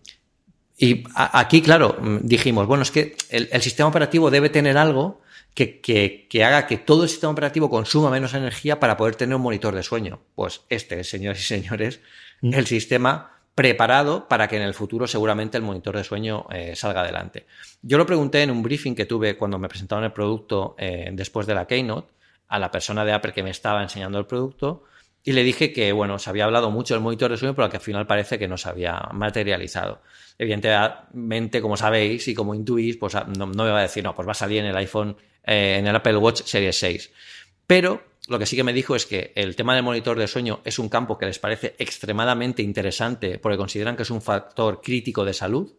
y 0.77 1.03
aquí, 1.15 1.61
claro, 1.61 1.97
dijimos, 2.21 2.67
bueno, 2.67 2.83
es 2.83 2.91
que 2.91 3.15
el 3.29 3.61
sistema 3.61 3.89
operativo 3.89 4.29
debe 4.29 4.49
tener 4.49 4.77
algo 4.77 5.21
que, 5.55 6.43
haga 6.43 6.67
que 6.67 6.77
todo 6.77 7.03
el 7.03 7.09
sistema 7.09 7.31
operativo 7.31 7.69
consuma 7.69 8.11
menos 8.11 8.33
energía 8.33 8.79
para 8.79 8.97
poder 8.97 9.15
tener 9.15 9.35
un 9.35 9.41
monitor 9.41 9.73
de 9.73 9.83
sueño. 9.83 10.19
Pues 10.35 10.61
este, 10.69 11.03
señores 11.03 11.39
y 11.39 11.43
señores, 11.43 12.01
mm. 12.41 12.53
el 12.53 12.67
sistema 12.67 13.31
preparado 13.55 14.27
para 14.27 14.49
que 14.49 14.57
en 14.57 14.63
el 14.63 14.73
futuro 14.73 15.07
seguramente 15.07 15.57
el 15.57 15.63
monitor 15.63 15.95
de 15.95 16.03
sueño 16.03 16.45
eh, 16.51 16.75
salga 16.75 17.01
adelante. 17.01 17.45
Yo 17.81 17.97
lo 17.97 18.05
pregunté 18.05 18.43
en 18.43 18.51
un 18.51 18.61
briefing 18.61 18.95
que 18.95 19.05
tuve 19.05 19.37
cuando 19.37 19.57
me 19.57 19.69
presentaron 19.69 20.03
el 20.03 20.11
producto 20.11 20.75
eh, 20.77 21.09
después 21.13 21.47
de 21.47 21.55
la 21.55 21.65
Keynote 21.65 22.11
a 22.49 22.59
la 22.59 22.69
persona 22.69 23.05
de 23.05 23.13
Apple 23.13 23.31
que 23.31 23.43
me 23.43 23.51
estaba 23.51 23.81
enseñando 23.81 24.19
el 24.19 24.25
producto 24.25 24.83
y 25.27 25.33
le 25.33 25.43
dije 25.43 25.73
que, 25.73 25.91
bueno, 25.91 26.19
se 26.19 26.29
había 26.29 26.45
hablado 26.45 26.69
mucho 26.69 26.93
del 26.93 27.01
monitor 27.01 27.31
de 27.31 27.37
sueño, 27.37 27.55
pero 27.55 27.67
que 27.67 27.77
al 27.77 27.81
final 27.81 28.05
parece 28.05 28.37
que 28.37 28.47
no 28.47 28.57
se 28.57 28.69
había 28.69 29.09
materializado. 29.11 30.03
Evidentemente, 30.37 31.61
como 31.61 31.75
sabéis 31.75 32.27
y 32.27 32.35
como 32.35 32.53
intuís, 32.53 32.95
pues 32.97 33.15
ah, 33.15 33.25
no, 33.35 33.47
me 33.47 33.71
va 33.71 33.79
a 33.79 33.81
decir, 33.81 34.03
no, 34.03 34.13
pues 34.13 34.27
va 34.27 34.33
a 34.33 34.35
salir 34.35 34.59
en 34.59 34.67
el 34.67 34.77
iPhone, 34.77 35.17
eh, 35.43 35.77
en 35.79 35.87
el 35.87 35.95
Apple 35.95 36.17
Watch 36.17 36.43
Series 36.43 36.77
6. 36.77 37.11
Pero 37.65 38.03
lo 38.27 38.37
que 38.37 38.45
sí 38.45 38.55
que 38.55 38.63
me 38.63 38.71
dijo 38.71 38.95
es 38.95 39.07
que 39.07 39.31
el 39.33 39.55
tema 39.55 39.73
del 39.73 39.83
monitor 39.83 40.19
de 40.19 40.27
sueño 40.27 40.61
es 40.63 40.77
un 40.77 40.89
campo 40.89 41.17
que 41.17 41.25
les 41.25 41.39
parece 41.39 41.75
extremadamente 41.79 42.61
interesante 42.61 43.39
porque 43.39 43.57
consideran 43.57 43.95
que 43.95 44.03
es 44.03 44.11
un 44.11 44.21
factor 44.21 44.79
crítico 44.79 45.25
de 45.25 45.33
salud 45.33 45.73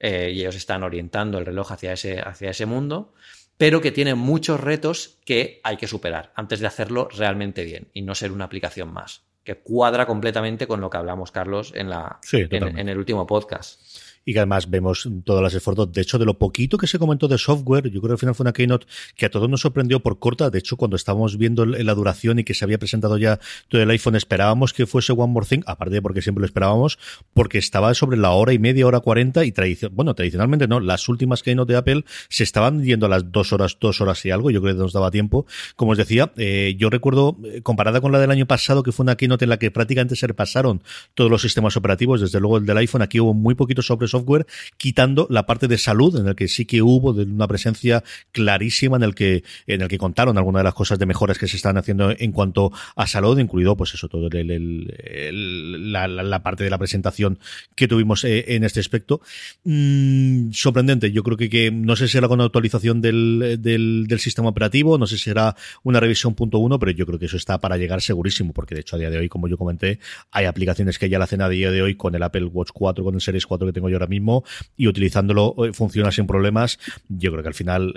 eh, 0.00 0.32
y 0.34 0.40
ellos 0.40 0.56
están 0.56 0.82
orientando 0.82 1.38
el 1.38 1.46
reloj 1.46 1.70
hacia 1.70 1.92
ese, 1.92 2.20
hacia 2.20 2.50
ese 2.50 2.66
mundo 2.66 3.14
pero 3.56 3.80
que 3.80 3.92
tiene 3.92 4.14
muchos 4.14 4.60
retos 4.60 5.18
que 5.24 5.60
hay 5.64 5.76
que 5.76 5.86
superar 5.86 6.32
antes 6.34 6.60
de 6.60 6.66
hacerlo 6.66 7.08
realmente 7.16 7.64
bien 7.64 7.88
y 7.92 8.02
no 8.02 8.14
ser 8.14 8.32
una 8.32 8.44
aplicación 8.44 8.92
más, 8.92 9.22
que 9.44 9.56
cuadra 9.56 10.06
completamente 10.06 10.66
con 10.66 10.80
lo 10.80 10.90
que 10.90 10.98
hablamos, 10.98 11.32
Carlos, 11.32 11.72
en, 11.74 11.90
la, 11.90 12.20
en 12.32 12.88
el 12.88 12.98
último 12.98 13.26
podcast 13.26 13.80
y 14.24 14.32
que 14.32 14.38
además 14.38 14.70
vemos 14.70 15.08
todas 15.24 15.42
las 15.42 15.54
esfuerzos. 15.54 15.92
De 15.92 16.00
hecho, 16.00 16.18
de 16.18 16.24
lo 16.24 16.38
poquito 16.38 16.78
que 16.78 16.86
se 16.86 16.98
comentó 16.98 17.28
de 17.28 17.38
software, 17.38 17.90
yo 17.90 18.00
creo 18.00 18.08
que 18.08 18.12
al 18.12 18.18
final 18.18 18.34
fue 18.34 18.44
una 18.44 18.52
keynote 18.52 18.86
que 19.16 19.26
a 19.26 19.30
todos 19.30 19.48
nos 19.48 19.60
sorprendió 19.60 20.00
por 20.00 20.18
corta. 20.18 20.50
De 20.50 20.58
hecho, 20.58 20.76
cuando 20.76 20.96
estábamos 20.96 21.36
viendo 21.38 21.66
la 21.66 21.94
duración 21.94 22.38
y 22.38 22.44
que 22.44 22.54
se 22.54 22.64
había 22.64 22.78
presentado 22.78 23.18
ya 23.18 23.40
todo 23.68 23.82
el 23.82 23.90
iPhone, 23.90 24.16
esperábamos 24.16 24.72
que 24.72 24.86
fuese 24.86 25.12
One 25.12 25.32
More 25.32 25.46
Thing, 25.46 25.62
aparte 25.66 25.94
de 25.94 26.02
porque 26.02 26.22
siempre 26.22 26.40
lo 26.40 26.46
esperábamos, 26.46 26.98
porque 27.34 27.58
estaba 27.58 27.92
sobre 27.94 28.16
la 28.16 28.30
hora 28.30 28.52
y 28.52 28.58
media, 28.58 28.86
hora 28.86 29.00
cuarenta 29.00 29.44
y 29.44 29.52
tradición, 29.52 29.92
bueno, 29.94 30.14
tradicionalmente 30.14 30.68
no, 30.68 30.80
las 30.80 31.08
últimas 31.08 31.42
keynote 31.42 31.72
de 31.72 31.78
Apple 31.78 32.04
se 32.28 32.44
estaban 32.44 32.84
yendo 32.84 33.06
a 33.06 33.08
las 33.08 33.32
dos 33.32 33.52
horas, 33.52 33.76
dos 33.80 34.00
horas 34.00 34.24
y 34.24 34.30
algo, 34.30 34.50
yo 34.50 34.60
creo 34.62 34.74
que 34.74 34.82
nos 34.82 34.92
daba 34.92 35.10
tiempo. 35.10 35.46
Como 35.76 35.92
os 35.92 35.98
decía, 35.98 36.32
eh, 36.36 36.74
yo 36.78 36.90
recuerdo, 36.90 37.36
eh, 37.44 37.62
comparada 37.62 38.00
con 38.00 38.12
la 38.12 38.20
del 38.20 38.30
año 38.30 38.46
pasado, 38.46 38.82
que 38.82 38.92
fue 38.92 39.04
una 39.04 39.16
keynote 39.16 39.44
en 39.44 39.48
la 39.48 39.58
que 39.58 39.70
prácticamente 39.70 40.16
se 40.16 40.26
repasaron 40.26 40.82
todos 41.14 41.30
los 41.30 41.42
sistemas 41.42 41.76
operativos, 41.76 42.20
desde 42.20 42.40
luego 42.40 42.58
el 42.58 42.66
del 42.66 42.78
iPhone, 42.78 43.02
aquí 43.02 43.20
hubo 43.20 43.34
muy 43.34 43.54
poquito 43.54 43.82
sobre 43.82 44.06
software, 44.12 44.46
quitando 44.76 45.26
la 45.30 45.44
parte 45.44 45.66
de 45.68 45.78
salud, 45.78 46.16
en 46.18 46.28
el 46.28 46.36
que 46.36 46.48
sí 46.48 46.64
que 46.64 46.82
hubo 46.82 47.10
una 47.10 47.48
presencia 47.48 48.04
clarísima 48.30 48.96
en 48.96 49.02
el 49.02 49.14
que, 49.14 49.42
en 49.66 49.82
el 49.82 49.88
que 49.88 49.98
contaron 49.98 50.38
algunas 50.38 50.60
de 50.60 50.64
las 50.64 50.74
cosas 50.74 50.98
de 50.98 51.06
mejoras 51.06 51.38
que 51.38 51.48
se 51.48 51.56
están 51.56 51.76
haciendo 51.76 52.14
en 52.16 52.32
cuanto 52.32 52.72
a 52.96 53.06
salud, 53.06 53.38
incluido 53.38 53.76
pues 53.76 53.94
eso, 53.94 54.08
todo 54.08 54.28
el, 54.28 55.92
la, 55.92 56.42
parte 56.42 56.64
de 56.64 56.70
la 56.70 56.78
presentación 56.78 57.38
que 57.74 57.88
tuvimos 57.88 58.24
eh, 58.24 58.44
en 58.54 58.64
este 58.64 58.80
aspecto. 58.80 59.20
Mm, 59.64 60.52
sorprendente, 60.52 61.10
yo 61.12 61.22
creo 61.22 61.36
que, 61.36 61.48
que, 61.48 61.70
no 61.70 61.96
sé 61.96 62.06
si 62.06 62.12
será 62.12 62.28
con 62.28 62.40
actualización 62.40 63.00
del, 63.00 63.58
del, 63.60 64.18
sistema 64.18 64.48
operativo, 64.48 64.98
no 64.98 65.06
sé 65.06 65.16
si 65.16 65.24
será 65.24 65.56
una 65.82 65.98
revisión 65.98 66.34
punto 66.34 66.58
uno, 66.58 66.78
pero 66.78 66.92
yo 66.92 67.06
creo 67.06 67.18
que 67.18 67.26
eso 67.26 67.36
está 67.36 67.58
para 67.58 67.76
llegar 67.76 68.02
segurísimo, 68.02 68.52
porque 68.52 68.74
de 68.74 68.82
hecho 68.82 68.96
a 68.96 68.98
día 68.98 69.10
de 69.10 69.18
hoy, 69.18 69.28
como 69.28 69.48
yo 69.48 69.56
comenté, 69.56 69.98
hay 70.30 70.44
aplicaciones 70.44 70.98
que 70.98 71.08
ya 71.08 71.18
la 71.18 71.24
hacen 71.24 71.40
a 71.42 71.48
día 71.48 71.70
de 71.70 71.82
hoy 71.82 71.96
con 71.96 72.14
el 72.14 72.22
Apple 72.22 72.44
Watch 72.44 72.70
4, 72.72 73.02
con 73.02 73.14
el 73.14 73.20
Series 73.20 73.46
4 73.46 73.66
que 73.66 73.72
tengo 73.72 73.88
yo 73.88 73.98
ahora 74.02 74.10
mismo, 74.10 74.44
y 74.76 74.88
utilizándolo 74.88 75.54
eh, 75.66 75.72
funciona 75.72 76.10
sin 76.10 76.26
problemas. 76.26 76.78
Yo 77.08 77.30
creo 77.30 77.42
que 77.42 77.48
al 77.48 77.54
final 77.54 77.94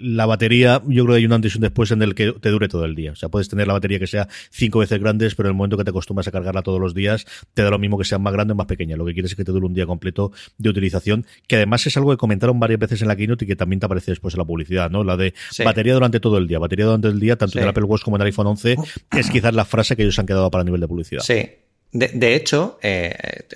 la 0.00 0.26
batería, 0.26 0.82
yo 0.86 1.04
creo 1.04 1.14
que 1.14 1.18
hay 1.18 1.26
un 1.26 1.32
antes 1.32 1.54
y 1.54 1.58
un 1.58 1.62
después 1.62 1.90
en 1.90 2.02
el 2.02 2.14
que 2.14 2.32
te 2.32 2.50
dure 2.50 2.68
todo 2.68 2.84
el 2.84 2.94
día. 2.94 3.12
O 3.12 3.16
sea, 3.16 3.28
puedes 3.28 3.48
tener 3.48 3.66
la 3.66 3.72
batería 3.72 3.98
que 3.98 4.06
sea 4.06 4.28
cinco 4.50 4.80
veces 4.80 5.00
grandes, 5.00 5.34
pero 5.34 5.48
en 5.48 5.54
el 5.54 5.56
momento 5.56 5.76
que 5.76 5.84
te 5.84 5.90
acostumbras 5.90 6.28
a 6.28 6.32
cargarla 6.32 6.62
todos 6.62 6.80
los 6.80 6.94
días, 6.94 7.26
te 7.54 7.62
da 7.62 7.70
lo 7.70 7.78
mismo 7.78 7.98
que 7.98 8.04
sea 8.04 8.18
más 8.18 8.32
grande 8.32 8.52
o 8.52 8.56
más 8.56 8.66
pequeña. 8.66 8.96
Lo 8.96 9.04
que 9.06 9.12
quieres 9.12 9.32
es 9.32 9.36
que 9.36 9.44
te 9.44 9.52
dure 9.52 9.66
un 9.66 9.74
día 9.74 9.86
completo 9.86 10.32
de 10.58 10.68
utilización, 10.68 11.26
que 11.46 11.56
además 11.56 11.86
es 11.86 11.96
algo 11.96 12.10
que 12.10 12.16
comentaron 12.16 12.58
varias 12.60 12.80
veces 12.80 13.02
en 13.02 13.08
la 13.08 13.16
keynote 13.16 13.44
y 13.44 13.48
que 13.48 13.56
también 13.56 13.80
te 13.80 13.86
aparece 13.86 14.12
después 14.12 14.34
en 14.34 14.38
la 14.38 14.44
publicidad, 14.44 14.90
¿no? 14.90 15.04
La 15.04 15.16
de 15.16 15.34
batería 15.64 15.94
durante 15.94 16.20
todo 16.20 16.38
el 16.38 16.46
día. 16.46 16.58
Batería 16.58 16.86
durante 16.86 17.08
el 17.08 17.20
día, 17.20 17.36
tanto 17.36 17.58
en 17.58 17.64
el 17.64 17.70
Apple 17.70 17.84
Watch 17.84 18.02
como 18.02 18.16
en 18.16 18.22
el 18.22 18.26
iPhone 18.26 18.46
11, 18.48 18.76
es 19.12 19.30
quizás 19.30 19.54
la 19.54 19.64
frase 19.64 19.96
que 19.96 20.02
ellos 20.02 20.18
han 20.18 20.26
quedado 20.26 20.50
para 20.50 20.64
nivel 20.64 20.80
de 20.80 20.88
publicidad. 20.88 21.22
Sí, 21.22 21.48
de, 21.92 22.34
hecho, 22.34 22.78
eh, 22.82 23.14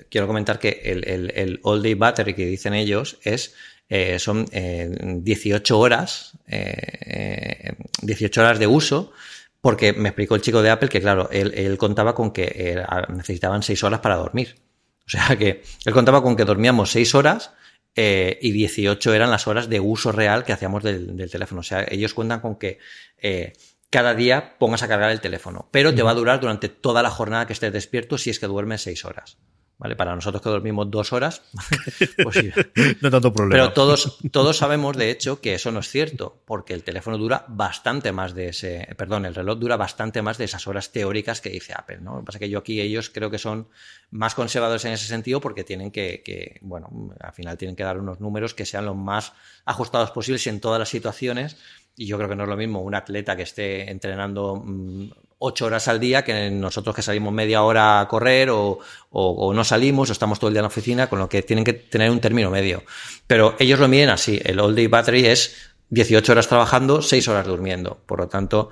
quiero 0.09 0.27
comentar 0.27 0.59
que 0.59 0.81
el, 0.85 1.61
All 1.63 1.83
Day 1.83 1.95
Battery 1.95 2.35
que 2.35 2.47
dicen 2.47 2.75
ellos 2.75 3.19
es 3.23 3.55
eh, 3.89 4.19
son 4.19 4.47
18 4.47 5.79
horas, 5.79 6.33
18 8.03 8.41
horas 8.41 8.59
de 8.59 8.67
uso, 8.67 9.13
porque 9.61 9.93
me 9.93 10.11
explicó 10.11 10.37
el 10.37 10.43
chico 10.43 10.63
de 10.63 10.71
Apple 10.71 10.89
que, 10.89 11.01
claro, 11.01 11.29
él, 11.33 11.77
contaba 11.77 12.15
con 12.15 12.33
que 12.33 12.83
necesitaban 13.09 13.63
6 13.63 13.85
horas 13.85 14.01
para 14.01 14.17
dormir. 14.17 14.57
O 15.07 15.11
sea 15.11 15.37
que 15.37 15.63
él 15.85 15.93
contaba 15.93 16.23
con 16.23 16.37
que 16.37 16.45
dormíamos 16.45 16.93
6 16.93 17.15
horas 17.17 17.51
y 17.95 18.53
18 18.53 19.13
eran 19.13 19.31
las 19.31 19.49
horas 19.49 19.69
de 19.69 19.81
uso 19.81 20.13
real 20.13 20.45
que 20.45 20.53
hacíamos 20.53 20.85
del, 20.85 21.29
teléfono. 21.31 21.61
O 21.61 21.65
sea, 21.65 21.85
ellos 21.91 22.15
cuentan 22.15 22.41
con 22.41 22.57
que 22.57 22.79
cada 23.91 24.15
día 24.15 24.57
pongas 24.59 24.83
a 24.83 24.89
cargar 24.89 25.11
el 25.11 25.21
teléfono, 25.21 25.69
pero 25.73 25.95
te 25.95 26.03
va 26.03 26.13
a 26.13 26.15
durar 26.15 26.41
durante 26.41 26.69
toda 26.69 27.03
la 27.03 27.11
jornada 27.11 27.47
que 27.47 27.53
estés 27.53 27.73
despierto 27.73 28.17
si 28.19 28.31
es 28.31 28.39
que 28.39 28.47
duermes 28.47 28.83
seis 28.83 29.05
horas. 29.05 29.37
¿Vale? 29.79 29.97
Para 29.97 30.15
nosotros 30.15 30.43
que 30.43 30.51
dormimos 30.51 30.91
dos 30.91 31.15
horas, 31.15 31.41
pues 32.23 32.37
sí. 32.37 32.51
no 33.01 33.11
tanto 33.11 33.33
problema. 33.33 33.63
Pero 33.63 33.73
todos, 33.73 34.19
todos 34.31 34.59
sabemos, 34.59 34.95
de 34.95 35.11
hecho, 35.11 35.41
que 35.41 35.55
eso 35.55 35.73
no 35.73 35.81
es 35.81 35.89
cierto, 35.89 36.43
porque 36.45 36.75
el 36.75 36.85
teléfono 36.85 37.17
dura 37.17 37.47
bastante 37.49 38.13
más 38.13 38.35
de 38.35 38.49
ese, 38.49 38.87
perdón, 38.99 39.25
el 39.25 39.35
reloj 39.35 39.59
dura 39.59 39.79
bastante 39.79 40.21
más 40.21 40.37
de 40.37 40.45
esas 40.45 40.67
horas 40.67 40.93
teóricas 40.93 41.41
que 41.41 41.49
dice 41.49 41.73
Apple, 41.75 42.01
¿no? 42.03 42.17
Lo 42.17 42.21
que 42.21 42.27
pasa 42.27 42.37
es 42.37 42.41
que 42.41 42.51
yo 42.51 42.59
aquí 42.59 42.79
ellos 42.79 43.09
creo 43.09 43.31
que 43.31 43.39
son 43.39 43.69
más 44.11 44.35
conservadores 44.35 44.85
en 44.85 44.93
ese 44.93 45.07
sentido 45.07 45.41
porque 45.41 45.65
tienen 45.65 45.91
que, 45.91 46.23
que, 46.23 46.59
bueno, 46.61 47.15
al 47.19 47.33
final 47.33 47.57
tienen 47.57 47.75
que 47.75 47.83
dar 47.83 47.99
unos 47.99 48.21
números 48.21 48.53
que 48.53 48.67
sean 48.67 48.85
lo 48.85 48.95
más 48.95 49.33
ajustados 49.65 50.11
posibles 50.11 50.47
en 50.47 50.61
todas 50.61 50.79
las 50.79 50.91
situaciones 50.91 51.57
y 51.97 52.07
yo 52.07 52.17
creo 52.17 52.29
que 52.29 52.37
no 52.37 52.45
es 52.45 52.49
lo 52.49 52.57
mismo 52.57 52.81
un 52.81 52.95
atleta 52.95 53.37
que 53.37 53.43
esté 53.43 53.91
entrenando 53.91 54.63
mm, 54.65 55.11
ocho 55.43 55.67
horas 55.67 55.89
al 55.89 55.99
día 55.99 56.23
que 56.23 56.51
nosotros 56.51 56.95
que 56.95 57.03
salimos 57.03 57.33
media 57.33 57.63
hora 57.63 58.01
a 58.01 58.09
correr 58.09 58.51
o, 58.51 58.79
no 59.11 59.65
salimos 59.65 60.11
o 60.11 60.13
estamos 60.13 60.39
todo 60.39 60.49
el 60.49 60.55
día 60.55 60.61
en 60.61 60.65
la 60.65 60.69
oficina, 60.69 61.09
con 61.09 61.19
lo 61.19 61.29
que 61.29 61.43
tienen 61.43 61.65
que 61.65 61.73
tener 61.73 62.11
un 62.11 62.21
término 62.21 62.51
medio. 62.51 62.83
Pero 63.27 63.57
ellos 63.59 63.81
lo 63.81 63.89
miden 63.89 64.11
así. 64.11 64.41
El 64.45 64.61
all 64.61 64.75
day 64.75 64.87
battery 64.87 65.27
es 65.27 65.73
18 65.89 66.33
horas 66.33 66.47
trabajando, 66.47 67.01
6 67.01 67.27
horas 67.29 67.47
durmiendo. 67.47 68.03
Por 68.07 68.21
lo 68.21 68.29
tanto, 68.29 68.71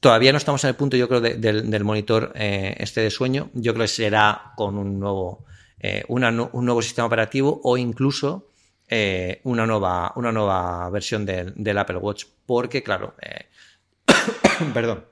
todavía 0.00 0.32
no 0.32 0.38
estamos 0.38 0.64
en 0.64 0.68
el 0.68 0.76
punto, 0.76 0.96
yo 0.96 1.06
creo, 1.06 1.20
del 1.20 1.84
monitor 1.84 2.32
eh, 2.34 2.74
este 2.78 3.02
de 3.02 3.10
sueño. 3.10 3.50
Yo 3.52 3.74
creo 3.74 3.84
que 3.84 3.88
será 3.88 4.52
con 4.56 4.78
un 4.78 4.98
nuevo, 4.98 5.44
eh, 5.78 6.02
un 6.08 6.20
nuevo 6.64 6.80
sistema 6.80 7.06
operativo 7.06 7.60
o 7.62 7.76
incluso 7.76 8.48
eh, 8.88 9.40
una, 9.44 9.66
nueva, 9.66 10.12
una 10.16 10.32
nueva 10.32 10.88
versión 10.90 11.26
del, 11.26 11.78
Apple 11.78 11.96
Watch. 11.98 12.24
Porque, 12.46 12.82
claro, 12.82 13.14
eh, 13.20 13.46
perdón. 14.74 15.04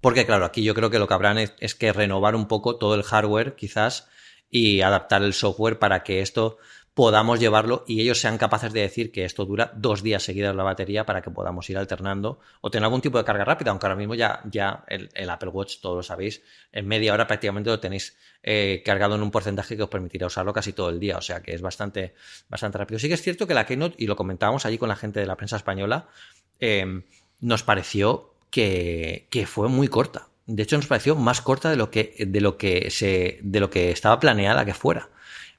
Porque, 0.00 0.26
claro, 0.26 0.44
aquí 0.44 0.62
yo 0.62 0.74
creo 0.74 0.90
que 0.90 0.98
lo 0.98 1.08
que 1.08 1.14
habrán 1.14 1.38
es, 1.38 1.74
que 1.74 1.92
renovar 1.92 2.36
un 2.36 2.46
poco 2.46 2.76
todo 2.76 2.94
el 2.94 3.02
hardware, 3.02 3.56
quizás, 3.56 4.08
y 4.50 4.82
adaptar 4.82 5.22
el 5.22 5.32
software 5.32 5.78
para 5.78 6.02
que 6.02 6.20
esto 6.20 6.58
podamos 6.94 7.40
llevarlo 7.40 7.84
y 7.88 8.00
ellos 8.00 8.20
sean 8.20 8.38
capaces 8.38 8.72
de 8.72 8.80
decir 8.80 9.10
que 9.10 9.24
esto 9.24 9.44
dura 9.44 9.72
dos 9.74 10.02
días 10.02 10.22
seguidas 10.22 10.54
la 10.54 10.62
batería 10.62 11.04
para 11.04 11.22
que 11.22 11.30
podamos 11.30 11.68
ir 11.68 11.76
alternando 11.76 12.38
o 12.60 12.70
tener 12.70 12.84
algún 12.84 13.00
tipo 13.00 13.18
de 13.18 13.24
carga 13.24 13.44
rápida, 13.44 13.72
aunque 13.72 13.86
ahora 13.86 13.96
mismo 13.96 14.14
ya, 14.14 14.40
ya 14.44 14.84
el, 14.86 15.28
Apple 15.28 15.48
Watch, 15.48 15.80
todos 15.80 15.96
lo 15.96 16.02
sabéis, 16.04 16.42
en 16.72 16.86
media 16.86 17.12
hora 17.12 17.26
prácticamente 17.26 17.68
lo 17.68 17.80
tenéis 17.80 18.16
eh, 18.44 18.80
cargado 18.84 19.16
en 19.16 19.22
un 19.22 19.32
porcentaje 19.32 19.76
que 19.76 19.82
os 19.82 19.88
permitirá 19.88 20.28
usarlo 20.28 20.52
casi 20.52 20.72
todo 20.72 20.88
el 20.88 21.00
día, 21.00 21.18
o 21.18 21.20
sea 21.20 21.42
que 21.42 21.52
es 21.52 21.62
bastante, 21.62 22.14
bastante 22.48 22.78
rápido. 22.78 23.00
Sí 23.00 23.08
que 23.08 23.14
es 23.14 23.22
cierto 23.22 23.48
que 23.48 23.54
la 23.54 23.66
Keynote, 23.66 23.96
y 23.98 24.06
lo 24.06 24.14
comentábamos 24.14 24.64
allí 24.64 24.78
con 24.78 24.88
la 24.88 24.96
gente 24.96 25.18
de 25.18 25.26
la 25.26 25.36
prensa 25.36 25.56
española, 25.56 26.08
em, 26.60 27.02
nos 27.40 27.64
pareció 27.64 28.34
que, 28.50 29.26
que 29.30 29.46
fue 29.46 29.68
muy 29.68 29.88
corta. 29.88 30.28
De 30.46 30.62
hecho, 30.62 30.76
nos 30.76 30.86
pareció 30.86 31.16
más 31.16 31.40
corta 31.40 31.70
de 31.70 31.76
lo 31.76 31.90
que, 31.90 32.14
de 32.24 32.40
lo 32.40 32.56
que, 32.56 32.90
se, 32.90 33.40
de 33.42 33.60
lo 33.60 33.70
que 33.70 33.90
estaba 33.90 34.20
planeada 34.20 34.64
que 34.64 34.74
fuera. 34.74 35.08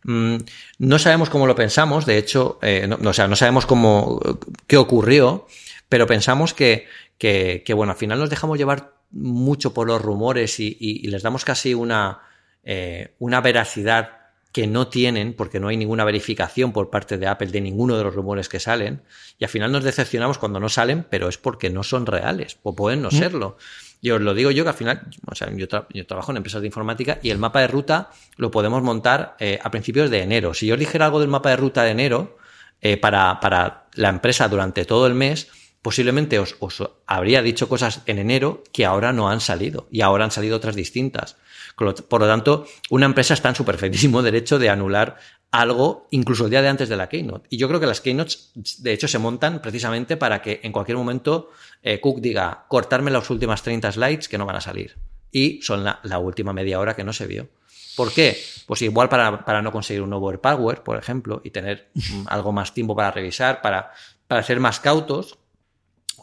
Mm, 0.08 0.38
no 0.78 0.99
sabemos 0.99 1.32
cómo 1.32 1.47
lo 1.47 1.56
pensamos, 1.56 2.06
de 2.06 2.20
hecho, 2.20 2.60
eh, 2.62 2.88
no, 2.88 3.10
o 3.10 3.14
sea, 3.14 3.28
no 3.28 3.36
sabemos 3.36 3.66
cómo, 3.66 4.22
qué 4.68 4.78
ocurrió, 4.78 5.47
pero 5.89 6.06
pensamos 6.06 6.53
que, 6.53 6.86
que, 7.18 7.64
bueno, 7.76 7.91
al 7.91 7.97
final 7.97 8.20
nos 8.20 8.30
dejamos 8.30 8.60
llevar 8.60 8.93
mucho 9.10 9.74
por 9.74 9.88
los 9.88 9.99
rumores 9.99 10.60
y, 10.60 11.08
les 11.08 11.24
damos 11.24 11.43
casi 11.43 11.74
una, 11.74 12.20
eh, 12.64 13.16
una 13.18 13.41
veracidad 13.41 14.20
que 14.51 14.68
no 14.68 14.89
tienen, 14.89 15.34
porque 15.34 15.60
no 15.60 15.70
hay 15.70 15.78
ninguna 15.78 16.06
verificación 16.06 16.72
por 16.72 16.91
parte 16.91 17.18
de 17.18 17.26
Apple 17.26 17.47
de 17.47 17.62
ninguno 17.62 17.97
de 17.97 18.03
los 18.03 18.14
rumores 18.14 18.47
que 18.47 18.60
salen, 18.60 19.01
y 19.39 19.43
al 19.43 19.49
final 19.49 19.72
nos 19.72 19.84
decepcionamos 19.84 20.38
cuando 20.38 20.60
no 20.60 20.70
salen, 20.70 21.06
pero 21.10 21.30
es 21.30 21.39
porque 21.39 21.72
no 21.72 21.82
son 21.82 22.06
reales, 22.06 22.60
o 22.62 22.76
pueden 22.76 23.01
no 23.01 23.10
serlo. 23.10 23.58
Y 24.01 24.11
os 24.11 24.21
lo 24.21 24.33
digo 24.33 24.51
yo 24.51 24.63
que 24.63 24.69
al 24.69 24.75
final, 24.75 25.01
o 25.25 25.35
sea, 25.35 25.49
yo, 25.51 25.67
trabajo 25.67 26.31
en 26.31 26.37
empresas 26.37 26.61
de 26.61 26.67
informática 26.67 27.19
y 27.23 27.29
el 27.29 27.37
mapa 27.37 27.61
de 27.61 27.67
ruta 27.67 28.11
lo 28.37 28.51
podemos 28.51 28.83
montar 28.83 29.35
eh, 29.39 29.59
a 29.63 29.71
principios 29.71 30.09
de 30.09 30.21
enero. 30.21 30.53
Si 30.53 30.67
yo 30.67 30.77
dijera 30.77 31.05
algo 31.05 31.19
del 31.19 31.29
mapa 31.29 31.49
de 31.49 31.57
ruta 31.57 31.83
de 31.83 31.91
enero 31.91 32.37
eh, 32.81 32.97
para, 32.97 33.39
para, 33.39 33.85
la 33.93 34.09
empresa 34.09 34.47
durante 34.47 34.85
todo 34.85 35.07
el 35.07 35.15
mes, 35.15 35.49
posiblemente 35.81 36.37
os, 36.37 36.55
os, 36.59 36.83
habría 37.07 37.41
dicho 37.41 37.69
cosas 37.69 38.01
en 38.05 38.19
enero 38.19 38.63
que 38.73 38.85
ahora 38.85 39.13
no 39.13 39.29
han 39.29 39.39
salido 39.39 39.87
y 39.89 40.01
ahora 40.01 40.25
han 40.25 40.31
salido 40.31 40.57
otras 40.57 40.75
distintas. 40.75 41.37
Por 41.75 42.21
lo 42.21 42.27
tanto, 42.27 42.65
una 42.89 43.05
empresa 43.05 43.33
está 43.33 43.49
en 43.49 43.55
su 43.55 43.65
perfectísimo 43.65 44.21
derecho 44.21 44.59
de 44.59 44.69
anular 44.69 45.17
algo 45.51 46.07
incluso 46.11 46.45
el 46.45 46.49
día 46.49 46.61
de 46.61 46.67
antes 46.67 46.89
de 46.89 46.97
la 46.97 47.09
keynote. 47.09 47.47
Y 47.49 47.57
yo 47.57 47.67
creo 47.67 47.79
que 47.79 47.85
las 47.85 48.01
keynotes, 48.01 48.51
de 48.79 48.93
hecho, 48.93 49.07
se 49.07 49.19
montan 49.19 49.61
precisamente 49.61 50.17
para 50.17 50.41
que 50.41 50.59
en 50.63 50.71
cualquier 50.71 50.97
momento 50.97 51.49
eh, 51.81 51.99
Cook 52.01 52.19
diga, 52.19 52.65
cortarme 52.67 53.11
las 53.11 53.29
últimas 53.29 53.63
30 53.63 53.91
slides 53.93 54.27
que 54.27 54.37
no 54.37 54.45
van 54.45 54.57
a 54.57 54.61
salir. 54.61 54.97
Y 55.31 55.61
son 55.61 55.83
la, 55.83 56.19
última 56.19 56.53
media 56.53 56.79
hora 56.79 56.95
que 56.95 57.03
no 57.03 57.13
se 57.13 57.27
vio. 57.27 57.49
¿Por 57.95 58.13
qué? 58.13 58.37
Pues 58.65 58.81
igual 58.81 59.07
para, 59.07 59.61
no 59.61 59.71
conseguir 59.71 60.01
un 60.01 60.09
nuevo 60.09 60.31
power, 60.41 60.83
por 60.83 60.97
ejemplo, 60.97 61.41
y 61.43 61.51
tener 61.51 61.89
mm, 61.93 62.23
algo 62.27 62.51
más 62.51 62.73
tiempo 62.73 62.95
para 62.95 63.11
revisar, 63.11 63.61
para, 63.61 63.91
para 64.27 64.43
ser 64.43 64.59
más 64.59 64.79
cautos, 64.79 65.37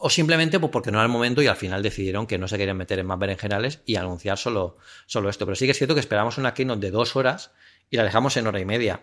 o 0.04 0.10
simplemente 0.10 0.58
pues 0.58 0.72
porque 0.72 0.90
no 0.90 0.98
era 0.98 1.04
el 1.04 1.12
momento 1.12 1.42
y 1.42 1.46
al 1.46 1.56
final 1.56 1.80
decidieron 1.80 2.26
que 2.26 2.36
no 2.36 2.48
se 2.48 2.58
querían 2.58 2.76
meter 2.76 2.98
en 2.98 3.06
más 3.06 3.18
berenjenales 3.18 3.80
y 3.86 3.96
anunciar 3.96 4.36
solo, 4.36 4.76
solo 5.06 5.30
esto. 5.30 5.46
Pero 5.46 5.54
sí 5.54 5.64
que 5.64 5.70
es 5.70 5.78
cierto 5.78 5.94
que 5.94 6.00
esperamos 6.00 6.38
una 6.38 6.54
keynote 6.54 6.80
de 6.80 6.90
dos 6.90 7.14
horas 7.14 7.52
y 7.92 7.96
la 7.98 8.04
dejamos 8.04 8.36
en 8.38 8.46
hora 8.46 8.58
y 8.58 8.64
media. 8.64 9.00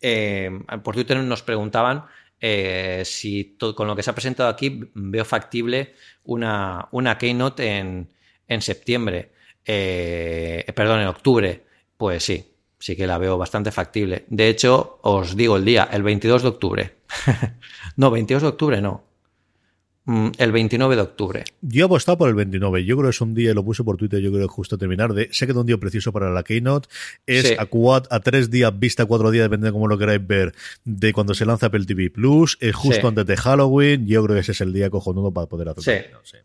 Eh, 0.00 0.50
por 0.82 0.96
Twitter 0.96 1.16
nos 1.18 1.42
preguntaban 1.42 2.04
eh, 2.40 3.02
si 3.06 3.56
con 3.56 3.86
lo 3.86 3.94
que 3.94 4.02
se 4.02 4.10
ha 4.10 4.14
presentado 4.14 4.48
aquí 4.48 4.90
veo 4.94 5.24
factible 5.24 5.94
una, 6.24 6.88
una 6.90 7.16
keynote 7.16 7.78
en, 7.78 8.08
en 8.48 8.60
septiembre, 8.60 9.30
eh, 9.64 10.66
perdón, 10.74 11.00
en 11.00 11.06
octubre. 11.06 11.64
Pues 11.96 12.24
sí, 12.24 12.44
sí 12.80 12.96
que 12.96 13.06
la 13.06 13.16
veo 13.16 13.38
bastante 13.38 13.70
factible. 13.70 14.24
De 14.26 14.48
hecho, 14.48 14.98
os 15.02 15.36
digo 15.36 15.56
el 15.56 15.64
día, 15.64 15.88
el 15.92 16.02
22 16.02 16.42
de 16.42 16.48
octubre. 16.48 16.96
no, 17.96 18.10
22 18.10 18.42
de 18.42 18.48
octubre 18.48 18.80
no. 18.82 19.04
Mm, 20.04 20.30
el 20.38 20.50
29 20.50 20.96
de 20.96 21.02
octubre. 21.02 21.44
Yo 21.60 21.84
he 21.84 21.86
apostado 21.86 22.18
por 22.18 22.28
el 22.28 22.34
29. 22.34 22.84
Yo 22.84 22.96
creo 22.96 23.08
que 23.08 23.14
es 23.14 23.20
un 23.20 23.34
día, 23.34 23.54
lo 23.54 23.64
puse 23.64 23.84
por 23.84 23.96
Twitter, 23.96 24.20
yo 24.20 24.32
creo 24.32 24.48
que 24.48 24.52
justo 24.52 24.74
a 24.74 24.78
terminar. 24.78 25.12
De, 25.12 25.28
sé 25.32 25.46
que 25.46 25.52
es 25.52 25.56
un 25.58 25.66
día 25.66 25.78
precioso 25.78 26.12
para 26.12 26.30
la 26.30 26.42
Keynote. 26.42 26.88
Es 27.24 27.56
a, 27.56 27.68
a 28.10 28.20
tres 28.20 28.50
días, 28.50 28.76
vista 28.76 29.06
cuatro 29.06 29.30
días, 29.30 29.44
depende 29.44 29.66
de 29.66 29.72
cómo 29.72 29.86
lo 29.86 29.96
queráis 29.96 30.26
ver, 30.26 30.54
de 30.84 31.12
cuando 31.12 31.34
se 31.34 31.46
lanza 31.46 31.66
Apple 31.66 31.84
TV 31.84 32.10
Plus. 32.10 32.58
Es 32.60 32.74
justo 32.74 33.06
antes 33.06 33.26
de 33.26 33.36
Halloween. 33.36 34.06
Yo 34.08 34.24
creo 34.24 34.34
que 34.34 34.40
ese 34.40 34.52
es 34.52 34.60
el 34.60 34.72
día 34.72 34.90
cojonudo 34.90 35.30
para 35.30 35.46
poder 35.46 35.68
hacer. 35.68 36.10
Sí. 36.22 36.36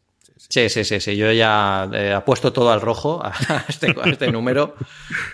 Sí, 0.50 0.70
sí, 0.70 0.84
sí, 0.84 1.00
sí. 1.00 1.18
Yo 1.18 1.32
ya 1.32 1.90
he 1.92 2.14
apuesto 2.14 2.54
todo 2.54 2.72
al 2.72 2.80
rojo 2.80 3.20
a 3.24 3.34
este, 3.68 3.94
este 4.06 4.32
número. 4.32 4.76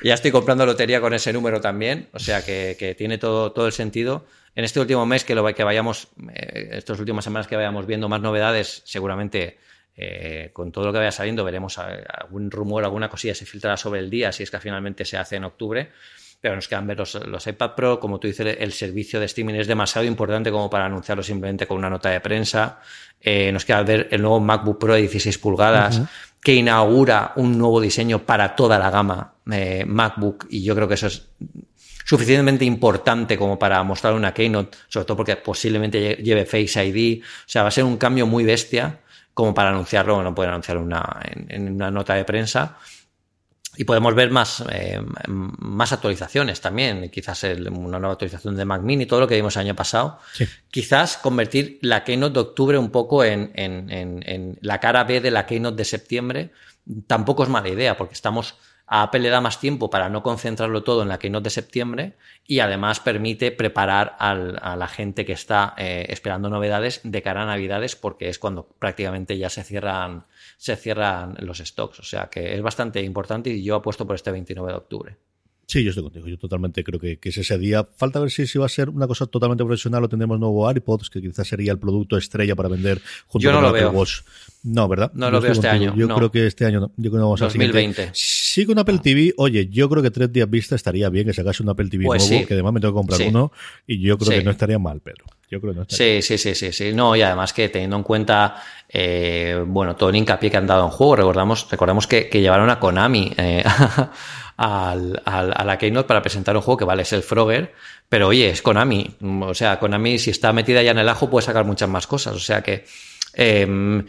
Ya 0.01 0.13
estoy 0.13 0.31
comprando 0.31 0.65
lotería 0.65 1.01
con 1.01 1.13
ese 1.13 1.33
número 1.33 1.59
también. 1.59 2.07
O 2.13 2.19
sea 2.19 2.43
que, 2.43 2.77
que 2.79 2.95
tiene 2.95 3.17
todo, 3.17 3.51
todo 3.51 3.67
el 3.67 3.73
sentido 3.73 4.25
en 4.55 4.63
este 4.63 4.79
último 4.79 5.05
mes 5.05 5.23
que, 5.23 5.35
lo, 5.35 5.45
que 5.53 5.63
vayamos, 5.63 6.09
eh, 6.33 6.69
estas 6.73 6.99
últimas 6.99 7.23
semanas 7.23 7.47
que 7.47 7.55
vayamos 7.55 7.85
viendo 7.87 8.07
más 8.07 8.21
novedades, 8.21 8.83
seguramente 8.85 9.57
eh, 9.95 10.49
con 10.53 10.71
todo 10.71 10.85
lo 10.85 10.91
que 10.91 10.99
vaya 10.99 11.11
saliendo 11.11 11.43
veremos 11.43 11.77
algún 11.77 12.51
rumor, 12.51 12.83
alguna 12.83 13.09
cosilla 13.09 13.35
se 13.35 13.45
filtrará 13.45 13.77
sobre 13.77 13.99
el 13.99 14.09
día, 14.09 14.31
si 14.31 14.43
es 14.43 14.51
que 14.51 14.59
finalmente 14.59 15.05
se 15.05 15.17
hace 15.17 15.37
en 15.37 15.45
octubre. 15.45 15.89
Pero 16.39 16.55
nos 16.55 16.67
quedan 16.67 16.85
ver 16.85 16.97
los, 16.97 17.47
iPad 17.47 17.71
Pro, 17.73 17.99
como 18.01 18.19
tú 18.19 18.27
dices, 18.27 18.57
el 18.59 18.73
servicio 18.73 19.17
de 19.17 19.27
streaming 19.27 19.53
es 19.53 19.65
demasiado 19.67 20.05
importante 20.05 20.51
como 20.51 20.69
para 20.69 20.85
anunciarlo 20.85 21.23
simplemente 21.23 21.65
con 21.65 21.77
una 21.77 21.89
nota 21.89 22.09
de 22.09 22.19
prensa. 22.19 22.81
Eh, 23.21 23.49
nos 23.53 23.63
queda 23.63 23.81
ver 23.83 24.09
el 24.11 24.21
nuevo 24.21 24.41
MacBook 24.41 24.77
Pro 24.77 24.93
de 24.93 24.99
16 25.01 25.37
pulgadas, 25.37 26.01
que 26.41 26.53
inaugura 26.53 27.31
un 27.37 27.57
nuevo 27.57 27.79
diseño 27.79 28.25
para 28.25 28.57
toda 28.57 28.77
la 28.77 28.89
gama 28.89 29.35
MacBook, 29.45 30.47
y 30.49 30.63
yo 30.63 30.75
creo 30.75 30.89
que 30.89 30.95
eso 30.95 31.07
es 31.07 31.29
suficientemente 32.05 32.65
importante 32.65 33.37
como 33.37 33.57
para 33.57 33.81
mostrar 33.83 34.13
una 34.13 34.33
keynote, 34.33 34.77
sobre 34.87 35.05
todo 35.05 35.17
porque 35.17 35.35
posiblemente 35.37 36.15
lleve 36.15 36.45
Face 36.45 36.83
ID. 36.85 37.23
O 37.23 37.27
sea, 37.45 37.63
va 37.63 37.69
a 37.69 37.71
ser 37.71 37.83
un 37.83 37.97
cambio 37.97 38.25
muy 38.25 38.43
bestia 38.43 38.99
como 39.33 39.53
para 39.53 39.69
anunciarlo, 39.69 40.21
no 40.21 40.35
pueden 40.35 40.51
anunciar 40.51 40.77
una, 40.77 41.19
en, 41.49 41.73
una 41.73 41.89
nota 41.89 42.13
de 42.15 42.25
prensa. 42.25 42.77
Y 43.75 43.85
podemos 43.85 44.13
ver 44.13 44.29
más, 44.29 44.63
eh, 44.71 45.01
más 45.27 45.91
actualizaciones 45.91 46.61
también, 46.61 47.09
quizás 47.09 47.43
una 47.43 47.97
nueva 47.97 48.11
actualización 48.11 48.55
de 48.55 48.65
Mac 48.65 48.83
Mini, 48.83 49.07
todo 49.07 49.21
lo 49.21 49.27
que 49.27 49.33
vimos 49.33 49.55
el 49.55 49.61
año 49.61 49.75
pasado. 49.75 50.19
Quizás 50.69 51.17
convertir 51.17 51.79
la 51.81 52.03
Keynote 52.03 52.33
de 52.35 52.39
octubre 52.39 52.77
un 52.77 52.91
poco 52.91 53.23
en, 53.23 53.51
en, 53.55 53.89
en, 53.89 54.59
la 54.61 54.79
cara 54.79 55.05
B 55.05 55.21
de 55.21 55.31
la 55.31 55.47
Keynote 55.47 55.75
de 55.75 55.85
septiembre 55.85 56.51
tampoco 57.07 57.43
es 57.43 57.49
mala 57.49 57.69
idea, 57.69 57.97
porque 57.97 58.13
estamos 58.13 58.55
a 58.93 59.01
Apple 59.01 59.21
le 59.21 59.29
da 59.29 59.41
más 59.41 59.59
tiempo 59.59 59.89
para 59.89 60.07
no 60.07 60.21
concentrarlo 60.21 60.83
todo 60.83 61.01
en 61.01 61.09
la 61.09 61.17
Keynote 61.17 61.45
de 61.45 61.49
septiembre 61.49 62.13
y 62.45 62.59
además 62.59 62.99
permite 62.99 63.51
preparar 63.51 64.15
a 64.19 64.75
la 64.75 64.87
gente 64.87 65.25
que 65.25 65.33
está 65.33 65.73
eh, 65.79 66.05
esperando 66.09 66.47
novedades 66.47 67.01
de 67.03 67.23
cara 67.23 67.41
a 67.41 67.47
Navidades 67.47 67.95
porque 67.95 68.29
es 68.29 68.37
cuando 68.37 68.67
prácticamente 68.67 69.35
ya 69.39 69.49
se 69.49 69.63
cierran, 69.63 70.27
se 70.57 70.75
cierran 70.75 71.35
los 71.39 71.57
stocks. 71.57 72.01
O 72.01 72.03
sea 72.03 72.29
que 72.29 72.53
es 72.53 72.61
bastante 72.61 73.01
importante 73.01 73.49
y 73.49 73.63
yo 73.63 73.73
apuesto 73.73 74.05
por 74.05 74.15
este 74.15 74.29
29 74.29 74.71
de 74.71 74.77
octubre. 74.77 75.17
Sí, 75.65 75.83
yo 75.83 75.89
estoy 75.89 76.03
contigo. 76.03 76.27
Yo 76.27 76.37
totalmente 76.37 76.83
creo 76.83 76.99
que, 76.99 77.19
es 77.21 77.37
ese 77.37 77.57
día. 77.57 77.87
Falta 77.95 78.19
ver 78.19 78.29
si, 78.29 78.45
si 78.47 78.59
va 78.59 78.65
a 78.65 78.69
ser 78.69 78.89
una 78.89 79.07
cosa 79.07 79.25
totalmente 79.25 79.63
profesional 79.63 80.03
o 80.03 80.09
tendremos 80.09 80.39
nuevo 80.39 80.69
iPods, 80.69 81.09
que 81.09 81.21
quizás 81.21 81.47
sería 81.47 81.71
el 81.71 81.79
producto 81.79 82.17
estrella 82.17 82.55
para 82.55 82.69
vender 82.69 83.01
junto 83.27 83.51
con 83.51 83.65
Apple 83.65 83.87
Watch. 83.87 84.21
No, 84.63 84.87
¿verdad? 84.87 85.11
No 85.13 85.29
lo 85.29 85.41
veo 85.41 85.51
este 85.51 85.67
año. 85.67 85.93
Yo 85.95 86.07
creo 86.07 86.31
que 86.31 86.47
este 86.47 86.65
año 86.65 86.79
no. 86.79 86.91
Yo 86.97 87.09
creo 87.09 87.21
que 87.21 87.23
vamos 87.23 87.39
2020. 87.39 88.11
Sí, 88.13 88.65
con 88.65 88.77
Apple 88.79 88.99
TV. 88.99 89.33
Oye, 89.37 89.67
yo 89.67 89.89
creo 89.89 90.03
que 90.03 90.11
tres 90.11 90.31
días 90.31 90.49
vista 90.49 90.75
estaría 90.75 91.09
bien 91.09 91.25
que 91.25 91.33
sacase 91.33 91.63
un 91.63 91.69
Apple 91.69 91.89
TV 91.89 92.05
pues 92.05 92.29
nuevo, 92.29 92.47
que 92.47 92.53
además 92.53 92.73
me 92.73 92.79
tengo 92.79 92.93
que 92.93 92.97
comprar 92.97 93.27
uno, 93.27 93.51
y 93.87 93.99
yo 93.99 94.17
creo 94.17 94.39
que 94.39 94.43
no 94.43 94.51
estaría 94.51 94.79
mal, 94.79 95.01
pero. 95.03 95.25
Yo 95.49 95.61
creo 95.61 95.73
que 95.73 95.77
no 95.77 95.81
estaría 95.83 96.21
sí, 96.21 96.37
sí, 96.37 96.37
sí, 96.37 96.55
sí, 96.55 96.71
sí. 96.71 96.93
No, 96.93 97.15
y 97.15 97.21
además 97.21 97.53
que 97.53 97.69
teniendo 97.69 97.97
en 97.97 98.03
cuenta, 98.03 98.55
eh, 98.89 99.63
bueno, 99.67 99.95
todo 99.95 100.09
el 100.09 100.15
hincapié 100.15 100.49
que 100.49 100.57
han 100.57 100.65
dado 100.65 100.85
en 100.85 100.91
juego, 100.91 101.15
recordamos, 101.17 101.69
recordamos 101.69 102.07
que, 102.07 102.29
que 102.29 102.41
llevaron 102.41 102.69
a 102.69 102.79
Konami 102.79 103.33
eh, 103.37 103.63
al, 104.63 105.21
a 105.25 105.63
la 105.65 105.77
Keynote 105.77 106.07
para 106.07 106.21
presentar 106.21 106.55
un 106.55 106.61
juego 106.61 106.77
que 106.77 106.85
vale, 106.85 107.01
es 107.01 107.11
el 107.13 107.23
Frogger, 107.23 107.73
pero 108.07 108.29
oye, 108.29 108.49
es 108.49 108.61
Konami. 108.61 109.15
O 109.41 109.53
sea, 109.53 109.79
Konami, 109.79 110.19
si 110.19 110.29
está 110.29 110.53
metida 110.53 110.81
ya 110.81 110.91
en 110.91 110.99
el 110.99 111.09
ajo, 111.09 111.29
puede 111.29 111.45
sacar 111.45 111.65
muchas 111.65 111.89
más 111.89 112.07
cosas. 112.07 112.33
O 112.35 112.39
sea 112.39 112.61
que 112.61 112.85
em, 113.33 114.05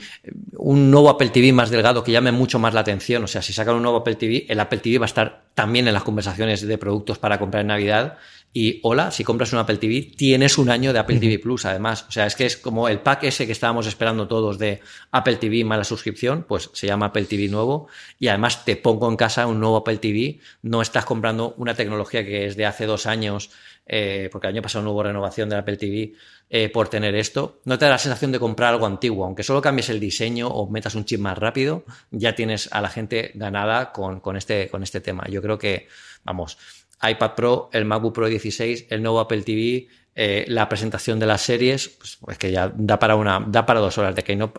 un 0.57 0.91
nuevo 0.91 1.11
Apple 1.11 1.31
TV 1.31 1.53
más 1.53 1.71
delgado 1.71 2.05
que 2.05 2.13
llame 2.13 2.31
mucho 2.31 2.59
más 2.59 2.73
la 2.73 2.81
atención. 2.81 3.25
O 3.25 3.27
sea, 3.27 3.43
si 3.43 3.53
sacan 3.53 3.75
un 3.75 3.83
nuevo 3.83 3.99
Apple 3.99 4.15
TV, 4.15 4.47
el 4.49 4.61
Apple 4.61 4.79
TV 4.79 4.99
va 4.99 5.07
a 5.07 5.09
estar 5.13 5.43
también 5.55 5.89
en 5.89 5.95
las 5.95 6.05
conversaciones 6.05 6.67
de 6.67 6.79
productos 6.79 7.19
para 7.19 7.39
comprar 7.39 7.63
en 7.63 7.69
Navidad 7.69 8.19
y 8.57 8.79
hola, 8.85 9.11
si 9.11 9.25
compras 9.25 9.53
un 9.53 9.59
Apple 9.59 9.79
TV, 9.79 10.13
tienes 10.17 10.59
un 10.59 10.71
año 10.71 10.93
de 10.93 11.01
Apple 11.01 11.19
TV 11.19 11.41
Plus, 11.41 11.65
además. 11.65 12.07
O 12.09 12.13
sea, 12.13 12.25
es 12.25 12.37
que 12.37 12.47
es 12.47 12.57
como 12.57 12.89
el 12.89 13.01
pack 13.01 13.25
ese 13.25 13.47
que 13.47 13.53
estábamos 13.53 13.89
esperando 13.89 14.29
todos 14.29 14.61
de 14.61 14.81
Apple 15.11 15.37
TV 15.37 15.65
más 15.65 15.77
la 15.77 15.83
suscripción, 15.83 16.45
pues 16.47 16.71
se 16.73 16.87
llama 16.87 17.07
Apple 17.07 17.25
TV 17.25 17.49
nuevo. 17.49 17.89
Y 18.21 18.29
además 18.29 18.65
te 18.65 18.77
pongo 18.77 19.09
en 19.09 19.17
casa 19.17 19.49
un 19.49 19.59
nuevo 19.59 19.79
Apple 19.79 19.99
TV. 19.99 20.39
No 20.63 20.83
estás 20.83 21.05
comprando 21.05 21.57
una 21.59 21.75
tecnología 21.75 22.25
que 22.25 22.47
es 22.47 22.57
de 22.57 22.65
hace 22.65 22.87
dos 22.87 23.07
años, 23.07 23.51
eh, 23.87 24.29
porque 24.31 24.47
el 24.47 24.55
año 24.55 24.63
pasado 24.63 24.85
no 24.85 24.93
hubo 24.93 25.03
renovación 25.03 25.49
del 25.49 25.59
Apple 25.59 25.77
TV 25.77 26.13
eh, 26.49 26.69
por 26.69 26.87
tener 26.87 27.17
esto. 27.17 27.61
No 27.65 27.77
te 27.77 27.87
da 27.87 27.91
la 27.91 27.99
sensación 27.99 28.31
de 28.31 28.39
comprar 28.39 28.73
algo 28.75 28.87
antiguo. 28.87 29.25
Aunque 29.25 29.43
solo 29.43 29.61
cambies 29.61 29.89
el 29.89 29.99
diseño 29.99 30.47
o 30.47 30.71
metas 30.71 30.95
un 30.95 31.05
chip 31.05 31.19
más 31.19 31.37
rápido, 31.37 31.85
ya 32.13 32.37
tienes 32.37 32.73
a 32.73 32.81
la 32.81 32.89
gente 32.89 33.33
ganada 33.35 33.91
con, 33.91 34.21
con, 34.21 34.37
este, 34.37 34.69
con 34.69 34.85
este 34.85 35.01
tema. 35.01 35.27
Yo 35.29 35.43
creo 35.43 35.59
que, 35.59 35.89
vamos 36.23 36.57
iPad 37.03 37.35
Pro, 37.35 37.71
el 37.73 37.85
MacBook 37.85 38.15
Pro 38.15 38.27
16, 38.29 38.87
el 38.91 39.03
nuevo 39.03 39.21
Apple 39.21 39.43
TV, 39.43 39.89
eh, 40.17 40.45
la 40.49 40.69
presentación 40.69 41.19
de 41.19 41.27
las 41.27 41.43
series, 41.43 41.89
pues, 41.89 42.19
pues, 42.21 42.39
que 42.39 42.53
ya 42.53 42.73
da 42.77 42.99
para 42.99 43.17
una, 43.17 43.45
da 43.49 43.67
para 43.67 43.81
dos 43.81 43.99
horas 43.99 44.15
de 44.15 44.23
que 44.23 44.37
no, 44.37 44.53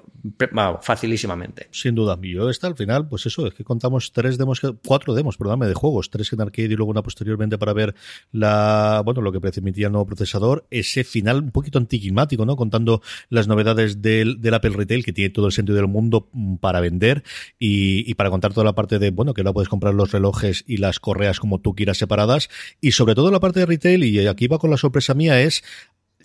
facilísimamente. 0.82 1.68
Sin 1.72 1.95
duda, 1.95 2.18
yo 2.22 2.49
está 2.49 2.68
al 2.68 2.76
final, 2.76 3.08
pues 3.08 3.26
eso, 3.26 3.47
es 3.47 3.53
que 3.53 3.64
contamos 3.64 4.12
tres 4.12 4.38
demos, 4.38 4.62
cuatro 4.86 5.14
demos, 5.14 5.38
perdóname, 5.38 5.68
de 5.68 5.74
juegos, 5.74 6.10
tres 6.10 6.34
en 6.34 6.41
arcade 6.41 6.70
y 6.74 6.76
luego 6.76 6.91
una 6.91 7.03
posteriormente 7.03 7.58
para 7.58 7.74
ver 7.74 7.95
la, 8.32 9.01
bueno, 9.06 9.22
lo 9.22 9.32
que 9.32 9.39
permitía 9.39 9.88
el 9.88 9.93
nuevo 9.93 10.06
procesador, 10.06 10.66
ese 10.72 11.03
final 11.03 11.41
un 11.41 11.51
poquito 11.51 11.78
anticlimático, 11.78 12.45
¿no? 12.45 12.56
Contando 12.56 13.01
las 13.30 13.47
novedades 13.47 14.01
del, 14.01 14.41
del 14.41 14.53
Apple 14.53 14.72
Retail, 14.76 15.06
que 15.06 15.14
tiene 15.14 15.30
todo 15.30 15.45
el 15.45 15.51
sentido 15.51 15.78
del 15.78 15.88
mundo 15.88 16.30
mm, 16.34 16.56
para 16.58 16.82
vender 16.82 17.24
y, 17.60 18.10
y 18.10 18.14
para 18.16 18.30
contar 18.30 18.53
toda 18.53 18.66
la 18.66 18.74
parte 18.74 18.99
de, 18.99 19.12
bueno, 19.12 19.34
que 19.34 19.41
ahora 19.41 19.53
puedes 19.53 19.70
comprar 19.70 19.93
los 19.93 20.12
relojes 20.12 20.64
y 20.68 20.78
las 20.78 20.99
correas 20.99 21.39
como 21.39 21.62
tú 21.62 21.76
quieras 21.76 21.97
separadas 21.97 22.49
y 22.82 22.91
sobre 22.91 23.16
todo 23.16 23.32
la 23.32 23.39
parte 23.39 23.62
de 23.62 23.66
retail, 23.66 24.03
y 24.03 24.28
aquí 24.28 24.47
va 24.47 24.60
con 24.60 24.70
la 24.70 24.78
sorpresa 24.78 25.14
mía, 25.14 25.45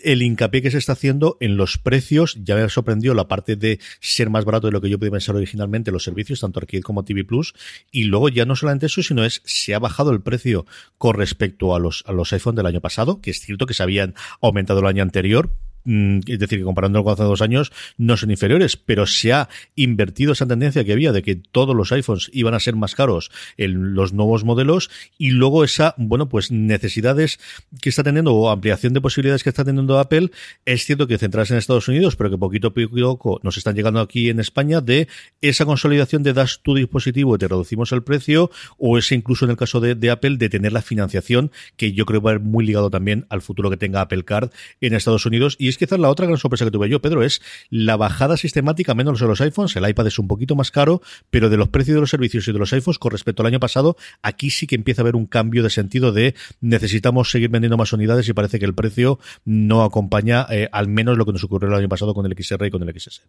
el 0.03 0.23
hincapié 0.23 0.63
que 0.63 0.71
se 0.71 0.79
está 0.79 0.93
haciendo 0.93 1.37
en 1.41 1.57
los 1.57 1.79
precios. 1.79 2.39
Ya 2.43 2.57
me 2.57 2.69
sorprendió 2.69 3.15
la 3.15 3.29
parte 3.29 3.57
de 3.57 3.81
ser 4.01 4.31
más 4.31 4.45
barato 4.45 4.67
de 4.67 4.73
lo 4.73 4.81
que 4.81 4.89
yo 4.89 4.99
podía 4.99 5.13
pensar 5.13 5.37
originalmente 5.37 5.91
los 5.91 6.05
servicios, 6.05 6.41
tanto 6.41 6.61
Arcade 6.61 6.83
como 6.83 7.05
TV 7.05 7.25
Plus. 7.25 7.55
Y 7.91 8.05
luego 8.05 8.29
ya 8.29 8.45
no 8.45 8.57
solamente 8.57 8.87
eso, 8.87 9.03
sino 9.03 9.25
es, 9.25 9.43
se 9.45 9.75
ha 9.75 9.79
bajado 9.79 10.11
el 10.13 10.23
precio 10.23 10.67
con 10.99 11.17
respecto 11.17 11.75
a 11.75 11.79
los, 11.79 12.05
a 12.07 12.13
los 12.13 12.33
iPhone 12.33 12.55
del 12.55 12.67
año 12.67 12.81
pasado, 12.81 13.21
que 13.21 13.31
es 13.31 13.41
cierto 13.41 13.67
que 13.67 13.75
se 13.75 13.83
habían 13.83 14.15
aumentado 14.41 14.81
el 14.81 14.87
año 14.87 15.03
anterior, 15.03 15.51
es 15.85 16.39
decir, 16.39 16.59
que 16.59 16.65
comparando 16.65 17.03
con 17.03 17.13
hace 17.13 17.23
dos 17.23 17.43
años 17.43 17.73
no 17.97 18.17
son 18.17 18.31
inferiores, 18.31 18.77
pero 18.77 19.07
se 19.07 19.33
ha 19.33 19.49
invertido 19.77 20.33
esa 20.33 20.47
tendencia 20.47 20.85
que 20.85 20.93
había 20.93 21.13
de 21.13 21.23
que 21.23 21.37
todos 21.37 21.75
los 21.75 21.93
iPhones 21.93 22.31
iban 22.33 22.55
a 22.55 22.61
ser 22.61 22.77
más 22.77 22.95
caros 22.95 23.31
en 23.57 23.95
los 23.95 24.13
nuevos 24.13 24.45
modelos 24.45 24.91
y 25.19 25.31
luego 25.31 25.65
esa, 25.65 25.95
bueno, 25.97 26.29
pues 26.29 26.51
necesidades 26.51 27.41
que 27.81 27.89
está 27.89 28.03
teniendo 28.03 28.35
o 28.35 28.51
ampliación 28.51 28.93
de 28.93 29.01
posibilidades 29.01 29.43
que 29.43 29.51
está 29.51 29.65
teniendo 29.65 29.99
Apple, 29.99 30.31
es 30.65 30.85
cierto 30.85 31.07
que 31.07 31.19
centrarse 31.19 31.55
en 31.55 31.59
Estados 31.59 31.89
Unidos, 31.89 32.17
pero 32.17 32.31
que 32.31 32.39
poquito 32.39 32.69
a 32.69 32.75
poco 32.75 33.41
nos 33.43 33.57
están 33.57 33.75
llegando 33.75 34.01
aquí 34.01 34.29
en 34.29 34.41
España 34.41 34.81
de 34.81 35.09
esa 35.41 35.65
consolidación 35.65 36.23
de 36.23 36.33
das 36.33 36.61
tu 36.63 36.75
dispositivo 36.75 37.35
y 37.35 37.39
te 37.39 37.49
reducimos 37.49 37.93
el 37.93 38.03
precio 38.03 38.51
o 38.79 38.99
ese 38.99 39.15
incluso 39.15 39.45
en 39.45 39.53
el 39.53 39.57
caso 39.57 39.81
de, 39.81 40.11
Apple 40.11 40.37
de 40.37 40.49
tener 40.49 40.73
la 40.73 40.83
financiación 40.83 41.51
que 41.77 41.93
yo 41.93 42.07
creo 42.07 42.21
va 42.21 42.33
a 42.33 42.35
ir 42.35 42.41
muy 42.41 42.67
ligado 42.67 42.91
también 42.91 43.27
al 43.29 43.43
futuro 43.43 43.71
que 43.71 43.77
tenga 43.77 44.01
Apple 44.01 44.25
Card 44.25 44.51
en 44.81 44.95
Estados 44.95 45.27
Unidos 45.27 45.57
es 45.71 45.79
quizás 45.79 45.99
la 45.99 46.09
otra 46.09 46.27
gran 46.27 46.39
sorpresa 46.39 46.65
que 46.65 46.71
tuve 46.71 46.89
yo, 46.89 47.01
Pedro, 47.01 47.23
es 47.23 47.41
la 47.71 47.97
bajada 47.97 48.37
sistemática 48.37 48.95
menos 48.95 49.21
de 49.21 49.27
los 49.27 49.41
iPhones. 49.41 49.75
El 49.77 49.89
iPad 49.89 50.07
es 50.07 50.19
un 50.19 50.29
poquito 50.29 50.55
más 50.55 50.71
caro, 50.71 51.03
pero 51.31 51.49
de 51.49 51.57
los 51.57 51.69
precios 51.69 51.95
de 51.95 52.01
los 52.01 52.11
servicios 52.11 52.47
y 52.49 52.53
de 52.53 52.59
los 52.59 52.73
iPhones 52.73 52.99
con 52.99 53.13
respecto 53.13 53.43
al 53.43 53.47
año 53.47 53.61
pasado, 53.61 53.97
aquí 54.23 54.51
sí 54.51 54.67
que 54.67 54.75
empieza 54.75 55.03
a 55.03 55.05
haber 55.05 55.17
un 55.17 55.27
cambio 55.27 55.63
de 55.63 55.71
sentido 55.71 56.13
de 56.13 56.35
necesitamos 56.61 57.31
seguir 57.31 57.51
vendiendo 57.51 57.77
más 57.77 57.93
unidades 57.93 58.29
y 58.29 58.33
parece 58.33 58.59
que 58.59 58.67
el 58.67 58.75
precio 58.75 59.19
no 59.45 59.83
acompaña 59.83 60.47
eh, 60.51 60.69
al 60.73 60.89
menos 60.89 61.17
lo 61.17 61.27
que 61.27 61.33
nos 61.33 61.45
ocurrió 61.45 61.69
el 61.69 61.75
año 61.75 61.89
pasado 61.89 62.15
con 62.15 62.27
el 62.27 62.35
XR 62.37 62.67
y 62.67 62.71
con 62.71 62.83
el 62.83 63.01
XS. 63.01 63.23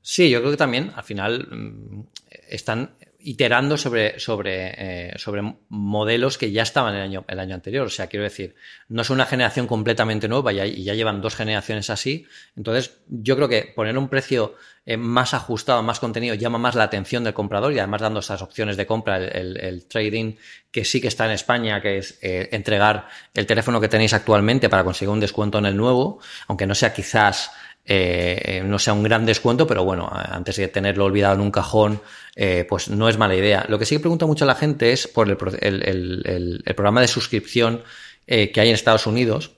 Sí, 0.00 0.30
yo 0.30 0.40
creo 0.40 0.52
que 0.52 0.56
también 0.56 0.92
al 0.94 1.04
final 1.04 1.48
mm, 1.50 2.00
están 2.48 2.92
iterando 3.20 3.76
sobre, 3.76 4.18
sobre, 4.20 5.10
eh, 5.10 5.18
sobre 5.18 5.42
modelos 5.68 6.38
que 6.38 6.52
ya 6.52 6.62
estaban 6.62 6.94
el 6.94 7.02
año, 7.02 7.24
el 7.26 7.40
año 7.40 7.54
anterior. 7.54 7.86
O 7.86 7.90
sea, 7.90 8.06
quiero 8.06 8.24
decir, 8.24 8.54
no 8.88 9.02
es 9.02 9.10
una 9.10 9.26
generación 9.26 9.66
completamente 9.66 10.28
nueva 10.28 10.52
y 10.52 10.84
ya 10.84 10.94
llevan 10.94 11.20
dos 11.20 11.34
generaciones 11.34 11.90
así. 11.90 12.26
Entonces, 12.56 13.00
yo 13.08 13.34
creo 13.36 13.48
que 13.48 13.72
poner 13.74 13.98
un 13.98 14.08
precio 14.08 14.54
eh, 14.86 14.96
más 14.96 15.34
ajustado, 15.34 15.82
más 15.82 16.00
contenido, 16.00 16.34
llama 16.34 16.56
más 16.56 16.74
la 16.74 16.84
atención 16.84 17.22
del 17.22 17.34
comprador 17.34 17.74
y 17.74 17.78
además 17.78 18.00
dando 18.00 18.20
esas 18.20 18.40
opciones 18.40 18.78
de 18.78 18.86
compra, 18.86 19.18
el, 19.18 19.84
trading 19.86 20.36
que 20.70 20.84
sí 20.86 21.00
que 21.00 21.08
está 21.08 21.26
en 21.26 21.32
España, 21.32 21.82
que 21.82 21.98
es 21.98 22.18
eh, 22.22 22.48
entregar 22.52 23.06
el 23.34 23.44
teléfono 23.44 23.82
que 23.82 23.88
tenéis 23.88 24.14
actualmente 24.14 24.70
para 24.70 24.84
conseguir 24.84 25.10
un 25.10 25.20
descuento 25.20 25.58
en 25.58 25.66
el 25.66 25.76
nuevo, 25.76 26.20
aunque 26.46 26.66
no 26.66 26.74
sea 26.74 26.94
quizás 26.94 27.50
eh, 27.90 28.62
no 28.66 28.78
sea 28.78 28.92
un 28.92 29.02
gran 29.02 29.24
descuento, 29.24 29.66
pero 29.66 29.82
bueno, 29.82 30.10
antes 30.12 30.56
de 30.56 30.68
tenerlo 30.68 31.06
olvidado 31.06 31.34
en 31.36 31.40
un 31.40 31.50
cajón, 31.50 32.02
eh, 32.36 32.66
pues 32.68 32.90
no 32.90 33.08
es 33.08 33.16
mala 33.16 33.34
idea. 33.34 33.64
Lo 33.66 33.78
que 33.78 33.86
sí 33.86 33.96
que 33.96 34.00
pregunta 34.00 34.26
mucho 34.26 34.44
la 34.44 34.54
gente 34.54 34.92
es 34.92 35.08
por 35.08 35.30
el, 35.30 36.62
programa 36.76 37.00
de 37.00 37.08
suscripción 37.08 37.82
eh, 38.26 38.52
que 38.52 38.60
hay 38.60 38.68
en 38.68 38.74
Estados 38.74 39.06
Unidos, 39.06 39.52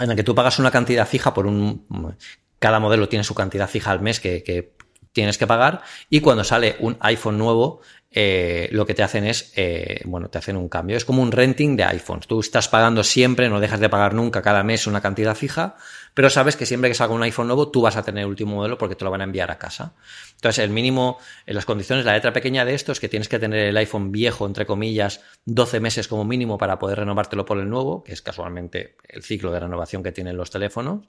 en 0.00 0.10
el 0.10 0.16
que 0.16 0.24
tú 0.24 0.34
pagas 0.34 0.58
una 0.58 0.70
cantidad 0.70 1.06
fija 1.06 1.34
por 1.34 1.46
un... 1.46 2.16
Cada 2.58 2.80
modelo 2.80 3.06
tiene 3.08 3.22
su 3.22 3.34
cantidad 3.34 3.68
fija 3.68 3.90
al 3.90 4.00
mes 4.00 4.18
que, 4.18 4.42
que 4.42 4.72
tienes 5.12 5.36
que 5.36 5.46
pagar 5.46 5.82
y 6.08 6.20
cuando 6.20 6.44
sale 6.44 6.76
un 6.80 6.96
iPhone 7.00 7.36
nuevo 7.36 7.82
eh, 8.14 8.68
lo 8.72 8.84
que 8.84 8.92
te 8.92 9.02
hacen 9.02 9.24
es, 9.24 9.52
eh, 9.56 10.02
bueno, 10.04 10.28
te 10.28 10.36
hacen 10.36 10.56
un 10.56 10.68
cambio. 10.68 10.96
Es 10.96 11.04
como 11.04 11.22
un 11.22 11.32
renting 11.32 11.76
de 11.76 11.84
iPhones. 11.84 12.26
Tú 12.26 12.40
estás 12.40 12.68
pagando 12.68 13.02
siempre, 13.04 13.48
no 13.48 13.58
dejas 13.58 13.80
de 13.80 13.88
pagar 13.88 14.12
nunca 14.12 14.42
cada 14.42 14.62
mes 14.62 14.86
una 14.86 15.00
cantidad 15.00 15.34
fija, 15.34 15.76
pero 16.14 16.30
sabes 16.30 16.56
que 16.56 16.66
siempre 16.66 16.90
que 16.90 16.94
salga 16.94 17.14
un 17.14 17.22
iPhone 17.22 17.46
nuevo, 17.46 17.70
tú 17.70 17.80
vas 17.80 17.96
a 17.96 18.02
tener 18.02 18.22
el 18.22 18.28
último 18.28 18.56
modelo 18.56 18.76
porque 18.76 18.96
te 18.96 19.04
lo 19.04 19.10
van 19.10 19.22
a 19.22 19.24
enviar 19.24 19.50
a 19.50 19.58
casa. 19.58 19.94
Entonces, 20.34 20.62
el 20.62 20.70
mínimo, 20.70 21.18
en 21.46 21.54
las 21.54 21.64
condiciones, 21.64 22.04
la 22.04 22.12
letra 22.12 22.32
pequeña 22.32 22.64
de 22.64 22.74
esto 22.74 22.92
es 22.92 23.00
que 23.00 23.08
tienes 23.08 23.28
que 23.28 23.38
tener 23.38 23.66
el 23.66 23.76
iPhone 23.76 24.12
viejo, 24.12 24.46
entre 24.46 24.66
comillas, 24.66 25.20
12 25.46 25.80
meses 25.80 26.08
como 26.08 26.24
mínimo 26.24 26.58
para 26.58 26.78
poder 26.78 26.98
renovártelo 26.98 27.44
por 27.44 27.58
el 27.58 27.68
nuevo, 27.68 28.02
que 28.04 28.12
es 28.12 28.22
casualmente 28.22 28.96
el 29.08 29.22
ciclo 29.22 29.52
de 29.52 29.60
renovación 29.60 30.02
que 30.02 30.12
tienen 30.12 30.36
los 30.36 30.50
teléfonos. 30.50 31.06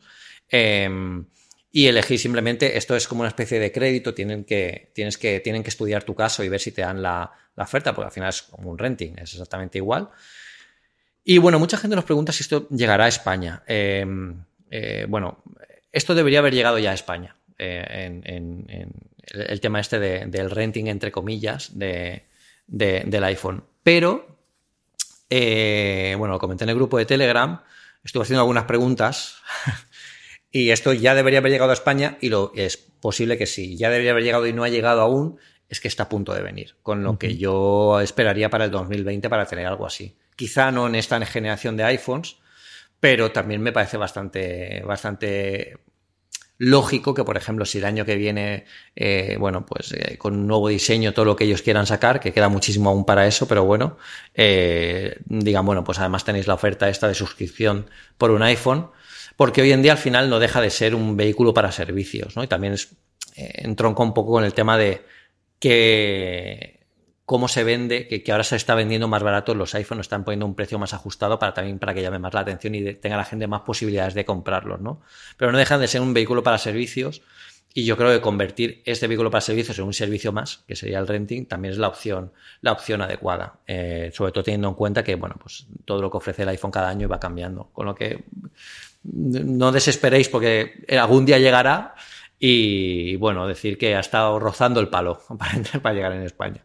Em, 0.49 1.25
y 1.71 1.87
elegir 1.87 2.19
simplemente, 2.19 2.77
esto 2.77 2.95
es 2.95 3.07
como 3.07 3.21
una 3.21 3.29
especie 3.29 3.59
de 3.59 3.71
crédito, 3.71 4.13
tienen 4.13 4.43
que, 4.43 4.91
tienes 4.93 5.17
que, 5.17 5.39
tienen 5.39 5.63
que 5.63 5.69
estudiar 5.69 6.03
tu 6.03 6.13
caso 6.13 6.43
y 6.43 6.49
ver 6.49 6.59
si 6.61 6.71
te 6.71 6.83
dan 6.83 7.01
la, 7.01 7.31
oferta, 7.55 7.93
porque 7.93 8.07
al 8.07 8.11
final 8.11 8.29
es 8.29 8.43
como 8.43 8.69
un 8.69 8.77
renting, 8.77 9.13
es 9.17 9.33
exactamente 9.33 9.79
igual. 9.79 10.09
Y 11.23 11.39
bueno, 11.39 11.57
mucha 11.57 11.77
gente 11.77 11.95
nos 11.95 12.05
pregunta 12.05 12.31
si 12.31 12.43
esto 12.43 12.67
llegará 12.69 13.05
a 13.05 13.07
España. 13.07 13.63
Em, 13.65 14.43
eh, 14.75 15.05
bueno, 15.07 15.43
esto 15.91 16.15
debería 16.15 16.39
haber 16.39 16.55
llegado 16.55 16.79
ya 16.79 16.89
a 16.89 16.95
España, 16.95 17.35
eh, 17.59 18.21
en, 18.23 18.65
el 19.31 19.61
tema 19.61 19.79
este 19.79 19.99
del 19.99 20.49
renting, 20.49 20.87
entre 20.87 21.11
comillas, 21.11 21.77
de, 21.77 22.25
del 22.65 23.23
iPhone. 23.23 23.63
Pero, 23.83 24.39
eh, 25.29 26.15
bueno, 26.17 26.33
lo 26.33 26.39
comenté 26.39 26.63
en 26.63 26.71
el 26.71 26.75
grupo 26.75 26.97
de 26.97 27.05
Telegram, 27.05 27.61
estuve 28.03 28.23
haciendo 28.23 28.41
algunas 28.41 28.65
preguntas 28.65 29.37
Y 30.55 30.69
esto 30.69 30.93
ya 30.93 31.15
debería 31.15 31.39
haber 31.39 31.51
llegado 31.51 31.71
a 31.71 31.73
España 31.73 32.19
y 32.21 32.29
lo 32.29 32.51
es 32.55 32.77
posible 32.77 33.39
que 33.39 33.47
sí. 33.47 33.75
Ya 33.75 33.89
debería 33.89 34.11
haber 34.11 34.23
llegado 34.23 34.45
y 34.45 34.53
no 34.53 34.63
ha 34.63 34.69
llegado 34.69 35.01
aún. 35.01 35.39
es 35.67 35.79
que 35.79 35.87
está 35.87 36.03
a 36.03 36.09
punto 36.09 36.33
de 36.35 36.43
venir, 36.43 36.75
con 36.83 37.03
lo 37.03 37.17
que 37.17 37.37
yo 37.37 37.99
esperaría 37.99 38.51
para 38.51 38.65
el 38.65 38.71
2020 38.71 39.29
para 39.29 39.47
tener 39.47 39.65
algo 39.65 39.87
así. 39.87 40.15
Quizá 40.35 40.71
no 40.71 40.85
en 40.85 40.93
esta 40.93 41.23
generación 41.25 41.75
de 41.75 41.85
iPhones, 41.85 42.37
pero 43.03 43.33
también 43.33 43.61
me 43.61 43.73
parece 43.73 43.97
bastante, 43.97 44.81
bastante 44.85 45.77
lógico 46.57 47.13
que, 47.13 47.25
por 47.25 47.35
ejemplo, 47.35 47.65
si 47.65 47.79
el 47.79 47.83
año 47.83 48.05
que 48.05 48.15
viene, 48.15 48.63
eh, 48.95 49.35
bueno, 49.37 49.65
pues 49.65 49.91
eh, 49.91 50.17
con 50.17 50.35
un 50.37 50.47
nuevo 50.47 50.69
diseño, 50.69 51.11
todo 51.11 51.25
lo 51.25 51.35
que 51.35 51.43
ellos 51.43 51.61
quieran 51.61 51.85
sacar, 51.85 52.21
que 52.21 52.31
queda 52.31 52.47
muchísimo 52.47 52.89
aún 52.89 53.03
para 53.05 53.27
eso, 53.27 53.45
pero 53.45 53.65
bueno, 53.65 53.97
eh, 54.35 55.17
digan, 55.25 55.65
bueno, 55.65 55.83
pues 55.83 55.99
además 55.99 56.23
tenéis 56.23 56.47
la 56.47 56.53
oferta 56.53 56.87
esta 56.87 57.09
de 57.09 57.13
suscripción 57.13 57.89
por 58.17 58.31
un 58.31 58.41
iPhone, 58.41 58.89
porque 59.35 59.61
hoy 59.61 59.73
en 59.73 59.81
día 59.81 59.91
al 59.91 59.97
final 59.97 60.29
no 60.29 60.39
deja 60.39 60.61
de 60.61 60.69
ser 60.69 60.95
un 60.95 61.17
vehículo 61.17 61.53
para 61.53 61.73
servicios, 61.73 62.37
¿no? 62.37 62.43
Y 62.45 62.47
también 62.47 62.71
es, 62.71 62.95
entronca 63.35 64.01
un 64.01 64.13
poco 64.13 64.31
con 64.31 64.45
el 64.45 64.53
tema 64.53 64.77
de 64.77 65.05
que 65.59 66.82
cómo 67.25 67.47
se 67.47 67.63
vende, 67.63 68.07
que, 68.07 68.31
ahora 68.31 68.43
se 68.43 68.55
está 68.55 68.75
vendiendo 68.75 69.07
más 69.07 69.23
barato, 69.23 69.55
los 69.55 69.73
iPhones 69.75 70.05
están 70.05 70.23
poniendo 70.23 70.45
un 70.45 70.55
precio 70.55 70.77
más 70.79 70.93
ajustado 70.93 71.39
para 71.39 71.53
también 71.53 71.79
para 71.79 71.93
que 71.93 72.01
llame 72.01 72.19
más 72.19 72.33
la 72.33 72.41
atención 72.41 72.75
y 72.75 72.93
tenga 72.95 73.17
la 73.17 73.25
gente 73.25 73.47
más 73.47 73.61
posibilidades 73.61 74.13
de 74.13 74.25
comprarlos, 74.25 74.81
¿no? 74.81 75.01
Pero 75.37 75.51
no 75.51 75.57
dejan 75.57 75.79
de 75.79 75.87
ser 75.87 76.01
un 76.01 76.13
vehículo 76.13 76.43
para 76.43 76.57
servicios 76.57 77.21
y 77.73 77.85
yo 77.85 77.97
creo 77.97 78.11
que 78.11 78.21
convertir 78.21 78.83
este 78.85 79.07
vehículo 79.07 79.31
para 79.31 79.41
servicios 79.41 79.79
en 79.79 79.85
un 79.85 79.93
servicio 79.93 80.31
más, 80.31 80.63
que 80.67 80.75
sería 80.75 80.99
el 80.99 81.07
renting, 81.07 81.45
también 81.45 81.71
es 81.71 81.79
la 81.79 81.87
opción, 81.87 82.31
la 82.61 82.71
opción 82.71 83.01
adecuada. 83.01 83.61
Eh, 83.65 84.11
sobre 84.13 84.31
todo 84.31 84.43
teniendo 84.43 84.67
en 84.67 84.75
cuenta 84.75 85.03
que, 85.03 85.15
bueno, 85.15 85.35
pues 85.41 85.65
todo 85.83 85.99
lo 85.99 86.11
que 86.11 86.17
ofrece 86.17 86.43
el 86.43 86.49
iPhone 86.49 86.69
cada 86.69 86.89
año 86.89 87.09
va 87.09 87.19
cambiando. 87.19 87.69
Con 87.73 87.87
lo 87.87 87.95
que 87.95 88.25
no 89.03 89.71
desesperéis 89.71 90.29
porque 90.29 90.85
algún 90.99 91.25
día 91.25 91.39
llegará 91.39 91.95
y, 92.37 93.15
bueno, 93.15 93.47
decir 93.47 93.77
que 93.79 93.95
ha 93.95 94.01
estado 94.01 94.37
rozando 94.37 94.79
el 94.79 94.89
palo 94.89 95.19
para, 95.39 95.81
para 95.81 95.95
llegar 95.95 96.11
en 96.11 96.23
España. 96.23 96.63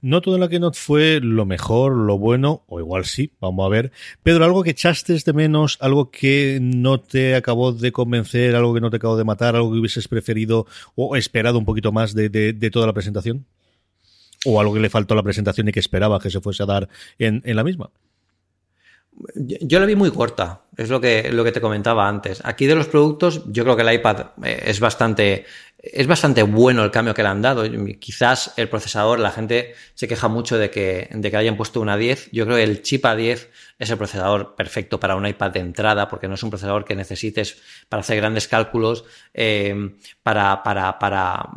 No 0.00 0.20
todo 0.20 0.36
en 0.36 0.40
la 0.40 0.48
Keynote 0.48 0.78
fue 0.78 1.18
lo 1.20 1.44
mejor, 1.44 1.96
lo 1.96 2.18
bueno, 2.18 2.62
o 2.68 2.78
igual 2.78 3.04
sí, 3.04 3.32
vamos 3.40 3.66
a 3.66 3.68
ver. 3.68 3.90
Pedro, 4.22 4.44
algo 4.44 4.62
que 4.62 4.70
echaste 4.70 5.18
de 5.18 5.32
menos, 5.32 5.76
algo 5.80 6.12
que 6.12 6.60
no 6.62 7.00
te 7.00 7.34
acabó 7.34 7.72
de 7.72 7.90
convencer, 7.90 8.54
algo 8.54 8.72
que 8.74 8.80
no 8.80 8.90
te 8.90 8.98
acabó 8.98 9.16
de 9.16 9.24
matar, 9.24 9.56
algo 9.56 9.72
que 9.72 9.78
hubieses 9.78 10.06
preferido 10.06 10.66
o 10.94 11.16
esperado 11.16 11.58
un 11.58 11.64
poquito 11.64 11.90
más 11.90 12.14
de, 12.14 12.28
de, 12.28 12.70
toda 12.70 12.86
la 12.86 12.92
presentación. 12.92 13.46
O 14.44 14.60
algo 14.60 14.72
que 14.72 14.80
le 14.80 14.88
faltó 14.88 15.14
a 15.14 15.16
la 15.16 15.24
presentación 15.24 15.68
y 15.68 15.72
que 15.72 15.80
esperaba 15.80 16.20
que 16.20 16.30
se 16.30 16.40
fuese 16.40 16.62
a 16.62 16.66
dar 16.66 16.88
en, 17.18 17.42
en 17.44 17.56
la 17.56 17.64
misma. 17.64 17.90
Yo 19.34 19.80
la 19.80 19.86
vi 19.86 19.96
muy 19.96 20.10
corta, 20.10 20.62
es 20.76 20.88
lo 20.90 21.00
que, 21.00 21.30
lo 21.32 21.42
que 21.42 21.52
te 21.52 21.60
comentaba 21.60 22.08
antes. 22.08 22.40
Aquí 22.44 22.66
de 22.66 22.74
los 22.74 22.86
productos, 22.86 23.42
yo 23.46 23.64
creo 23.64 23.76
que 23.76 23.82
el 23.82 23.92
iPad 23.94 24.26
eh, 24.44 24.62
es 24.66 24.78
bastante, 24.78 25.44
es 25.78 26.06
bastante 26.06 26.44
bueno 26.44 26.84
el 26.84 26.92
cambio 26.92 27.14
que 27.14 27.22
le 27.22 27.28
han 27.28 27.42
dado. 27.42 27.64
Quizás 27.98 28.52
el 28.56 28.68
procesador, 28.68 29.18
la 29.18 29.32
gente 29.32 29.74
se 29.94 30.06
queja 30.06 30.28
mucho 30.28 30.56
de 30.56 30.70
que, 30.70 31.08
de 31.12 31.30
que 31.30 31.36
hayan 31.36 31.56
puesto 31.56 31.80
una 31.80 31.96
10. 31.96 32.30
Yo 32.30 32.44
creo 32.44 32.58
que 32.58 32.62
el 32.62 32.82
chip 32.82 33.04
A10 33.04 33.48
es 33.78 33.90
el 33.90 33.98
procesador 33.98 34.54
perfecto 34.54 35.00
para 35.00 35.16
un 35.16 35.26
iPad 35.26 35.50
de 35.50 35.60
entrada, 35.60 36.08
porque 36.08 36.28
no 36.28 36.34
es 36.34 36.42
un 36.44 36.50
procesador 36.50 36.84
que 36.84 36.94
necesites 36.94 37.58
para 37.88 38.00
hacer 38.00 38.16
grandes 38.18 38.46
cálculos, 38.46 39.04
eh, 39.34 39.96
para, 40.22 40.62
para, 40.62 40.98
para, 40.98 41.48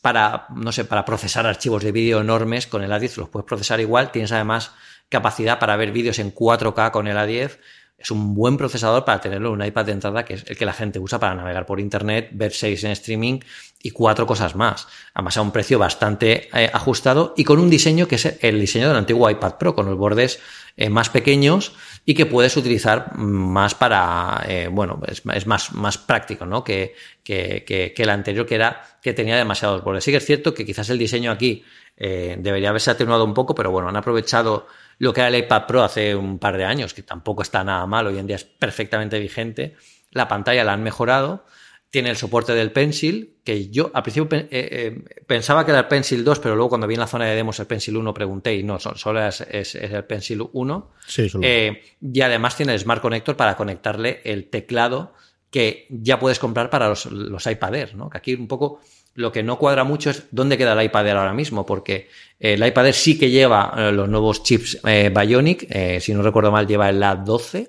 para, 0.00 0.46
no 0.54 0.72
sé, 0.72 0.86
para 0.86 1.04
procesar 1.04 1.46
archivos 1.46 1.82
de 1.84 1.92
vídeo 1.92 2.20
enormes. 2.20 2.66
Con 2.66 2.82
el 2.82 2.90
A10 2.90 3.16
los 3.18 3.28
puedes 3.28 3.46
procesar 3.46 3.80
igual. 3.80 4.12
Tienes 4.12 4.32
además 4.32 4.72
capacidad 5.08 5.58
para 5.58 5.76
ver 5.76 5.92
vídeos 5.92 6.18
en 6.18 6.34
4K 6.34 6.90
con 6.90 7.06
el 7.06 7.16
A10. 7.16 7.58
Es 7.98 8.10
un 8.10 8.34
buen 8.34 8.58
procesador 8.58 9.04
para 9.04 9.20
tenerlo 9.20 9.48
en 9.48 9.60
un 9.60 9.66
iPad 9.66 9.86
de 9.86 9.92
entrada, 9.92 10.24
que 10.24 10.34
es 10.34 10.44
el 10.46 10.56
que 10.56 10.66
la 10.66 10.74
gente 10.74 10.98
usa 10.98 11.18
para 11.18 11.34
navegar 11.34 11.64
por 11.64 11.80
Internet, 11.80 12.28
ver 12.32 12.52
series 12.52 12.84
en 12.84 12.90
streaming 12.90 13.40
y 13.82 13.90
cuatro 13.90 14.26
cosas 14.26 14.54
más. 14.54 14.86
Además, 15.14 15.36
a 15.36 15.42
un 15.42 15.50
precio 15.50 15.78
bastante 15.78 16.48
eh, 16.52 16.70
ajustado 16.72 17.32
y 17.36 17.44
con 17.44 17.58
un 17.58 17.70
diseño 17.70 18.06
que 18.06 18.16
es 18.16 18.36
el 18.42 18.60
diseño 18.60 18.88
del 18.88 18.98
antiguo 18.98 19.30
iPad 19.30 19.54
Pro, 19.54 19.74
con 19.74 19.86
los 19.86 19.96
bordes 19.96 20.40
eh, 20.76 20.90
más 20.90 21.08
pequeños 21.08 21.72
y 22.06 22.14
que 22.14 22.24
puedes 22.24 22.56
utilizar 22.56 23.14
más 23.16 23.74
para, 23.74 24.42
eh, 24.48 24.68
bueno, 24.70 25.02
es, 25.06 25.46
más, 25.46 25.72
más 25.72 25.98
práctico, 25.98 26.46
¿no? 26.46 26.64
Que, 26.64 26.94
que, 27.22 27.64
que, 27.66 28.02
el 28.02 28.08
anterior 28.08 28.46
que 28.46 28.54
era, 28.54 28.80
que 29.02 29.12
tenía 29.12 29.36
demasiados 29.36 29.84
bordes. 29.84 30.04
Sí 30.04 30.12
que 30.12 30.18
es 30.18 30.24
cierto 30.24 30.54
que 30.54 30.64
quizás 30.64 30.88
el 30.88 30.98
diseño 30.98 31.30
aquí 31.30 31.64
debería 31.98 32.68
haberse 32.68 32.90
atenuado 32.90 33.24
un 33.24 33.32
poco, 33.32 33.54
pero 33.54 33.70
bueno, 33.70 33.88
han 33.88 33.96
aprovechado 33.96 34.66
lo 34.98 35.12
que 35.12 35.20
era 35.20 35.28
el 35.28 35.36
iPad 35.36 35.66
Pro 35.66 35.82
hace 35.82 36.14
un 36.14 36.38
par 36.38 36.56
de 36.56 36.64
años, 36.64 36.94
que 36.94 37.02
tampoco 37.02 37.42
está 37.42 37.62
nada 37.64 37.86
mal, 37.86 38.06
hoy 38.06 38.18
en 38.18 38.26
día 38.26 38.36
es 38.36 38.44
perfectamente 38.44 39.18
vigente. 39.18 39.76
La 40.10 40.28
pantalla 40.28 40.64
la 40.64 40.72
han 40.72 40.82
mejorado, 40.82 41.44
tiene 41.90 42.10
el 42.10 42.16
soporte 42.16 42.54
del 42.54 42.72
Pencil, 42.72 43.36
que 43.44 43.68
yo 43.68 43.90
al 43.94 44.02
principio 44.02 44.38
eh, 44.38 44.48
eh, 44.50 45.04
pensaba 45.26 45.64
que 45.64 45.70
era 45.70 45.80
el 45.80 45.86
Pencil 45.86 46.24
2, 46.24 46.40
pero 46.40 46.56
luego 46.56 46.70
cuando 46.70 46.86
vi 46.86 46.94
en 46.94 47.00
la 47.00 47.06
zona 47.06 47.26
de 47.26 47.36
demos 47.36 47.58
el 47.60 47.66
Pencil 47.66 47.96
1 47.96 48.12
pregunté 48.12 48.54
y 48.54 48.62
no, 48.62 48.78
solo 48.78 49.24
es, 49.24 49.40
el 49.40 50.04
Pencil 50.04 50.42
1. 50.52 50.92
Sí, 51.06 51.28
solo. 51.28 51.46
Eh, 51.46 51.82
y 52.00 52.20
además 52.20 52.56
tiene 52.56 52.74
el 52.74 52.80
Smart 52.80 53.00
Connector 53.00 53.36
para 53.36 53.56
conectarle 53.56 54.20
el 54.24 54.48
teclado 54.50 55.14
que 55.50 55.86
ya 55.88 56.18
puedes 56.18 56.38
comprar 56.38 56.70
para 56.70 56.88
los, 56.88 57.06
los 57.06 57.46
iPad 57.46 57.74
Air, 57.74 57.94
¿no? 57.94 58.10
Que 58.10 58.18
aquí 58.18 58.34
un 58.34 58.48
poco 58.48 58.80
lo 59.14 59.32
que 59.32 59.42
no 59.42 59.58
cuadra 59.58 59.84
mucho 59.84 60.10
es 60.10 60.24
dónde 60.32 60.58
queda 60.58 60.78
el 60.78 60.84
iPad 60.84 61.06
Air 61.06 61.16
ahora 61.16 61.32
mismo, 61.32 61.64
porque 61.64 62.10
el 62.38 62.66
iPad 62.66 62.86
Air 62.86 62.94
sí 62.94 63.18
que 63.18 63.30
lleva 63.30 63.90
los 63.90 64.08
nuevos 64.08 64.42
chips 64.42 64.82
Bionic, 64.82 66.00
si 66.00 66.12
no 66.12 66.20
recuerdo 66.20 66.52
mal, 66.52 66.66
lleva 66.66 66.90
el 66.90 67.00
A12, 67.00 67.68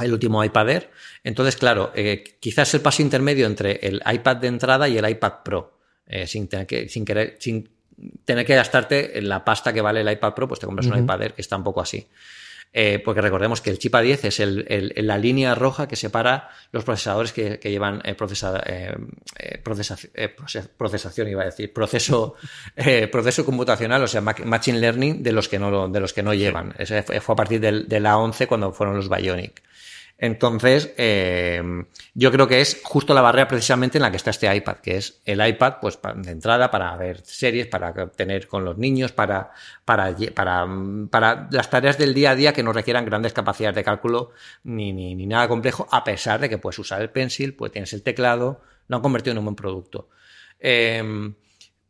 el 0.00 0.12
último 0.12 0.44
iPad 0.44 0.68
Air. 0.68 0.90
Entonces, 1.24 1.56
claro, 1.56 1.92
quizás 2.38 2.72
el 2.74 2.82
paso 2.82 3.02
intermedio 3.02 3.46
entre 3.46 3.80
el 3.82 4.00
iPad 4.06 4.36
de 4.36 4.46
entrada 4.46 4.88
y 4.88 4.98
el 4.98 5.08
iPad 5.08 5.32
Pro, 5.42 5.78
sin 6.26 6.48
tener 6.48 6.66
que, 6.66 6.88
sin 6.88 7.04
querer, 7.04 7.36
sin 7.40 7.68
tener 8.24 8.44
que 8.46 8.54
gastarte 8.54 9.20
la 9.22 9.44
pasta 9.44 9.72
que 9.72 9.80
vale 9.80 10.02
el 10.02 10.10
iPad 10.12 10.34
Pro, 10.34 10.48
pues 10.48 10.60
te 10.60 10.66
compras 10.66 10.86
un 10.86 10.98
iPad 10.98 11.22
Air 11.22 11.32
que 11.32 11.42
está 11.42 11.56
un 11.56 11.64
poco 11.64 11.80
así. 11.80 12.06
Eh, 12.76 12.98
porque 12.98 13.20
recordemos 13.20 13.60
que 13.60 13.70
el 13.70 13.78
chip 13.78 13.94
A10 13.94 14.24
es 14.24 14.40
el, 14.40 14.92
la 14.96 15.16
línea 15.16 15.54
roja 15.54 15.86
que 15.86 15.94
separa 15.94 16.50
los 16.72 16.82
procesadores 16.82 17.32
que, 17.32 17.60
llevan 17.62 18.02
eh, 18.02 18.16
eh, 19.38 19.58
procesación, 20.76 21.28
iba 21.28 21.42
a 21.42 21.44
decir, 21.44 21.72
proceso, 21.72 22.34
proceso 23.12 23.44
computacional, 23.44 24.02
o 24.02 24.08
sea, 24.08 24.22
machine 24.22 24.80
learning 24.80 25.22
de 25.22 25.30
los 25.30 25.48
que 25.48 25.60
no, 25.60 25.88
de 25.88 26.00
los 26.00 26.12
que 26.12 26.24
no 26.24 26.34
llevan. 26.34 26.74
Ese 26.76 27.04
fue 27.04 27.32
a 27.32 27.36
partir 27.36 27.60
del, 27.60 27.86
de 27.86 28.00
la 28.00 28.18
11 28.18 28.48
cuando 28.48 28.72
fueron 28.72 28.96
los 28.96 29.08
Bionic. 29.08 29.62
Entonces, 30.16 30.94
eh, 30.96 31.60
yo 32.14 32.30
creo 32.30 32.46
que 32.46 32.60
es 32.60 32.80
justo 32.84 33.14
la 33.14 33.20
barrera 33.20 33.48
precisamente 33.48 33.98
en 33.98 34.02
la 34.02 34.10
que 34.10 34.16
está 34.16 34.30
este 34.30 34.54
iPad, 34.54 34.76
que 34.76 34.96
es 34.96 35.20
el 35.24 35.46
iPad, 35.46 35.74
pues 35.80 35.98
de 36.16 36.30
entrada 36.30 36.70
para 36.70 36.96
ver 36.96 37.20
series, 37.24 37.66
para 37.66 37.92
tener 38.08 38.46
con 38.46 38.64
los 38.64 38.78
niños, 38.78 39.12
para, 39.12 39.50
para, 39.84 40.14
para, 40.34 40.68
para 41.10 41.48
las 41.50 41.68
tareas 41.68 41.98
del 41.98 42.14
día 42.14 42.30
a 42.30 42.34
día 42.36 42.52
que 42.52 42.62
no 42.62 42.72
requieran 42.72 43.04
grandes 43.04 43.32
capacidades 43.32 43.74
de 43.74 43.84
cálculo 43.84 44.30
ni, 44.62 44.92
ni, 44.92 45.14
ni 45.14 45.26
nada 45.26 45.48
complejo, 45.48 45.88
a 45.90 46.04
pesar 46.04 46.40
de 46.40 46.48
que 46.48 46.58
puedes 46.58 46.78
usar 46.78 47.02
el 47.02 47.10
pencil, 47.10 47.54
pues 47.54 47.72
tienes 47.72 47.92
el 47.92 48.02
teclado, 48.02 48.62
lo 48.86 48.96
han 48.96 49.02
convertido 49.02 49.32
en 49.32 49.38
un 49.38 49.44
buen 49.44 49.56
producto. 49.56 50.08
Eh, 50.60 51.34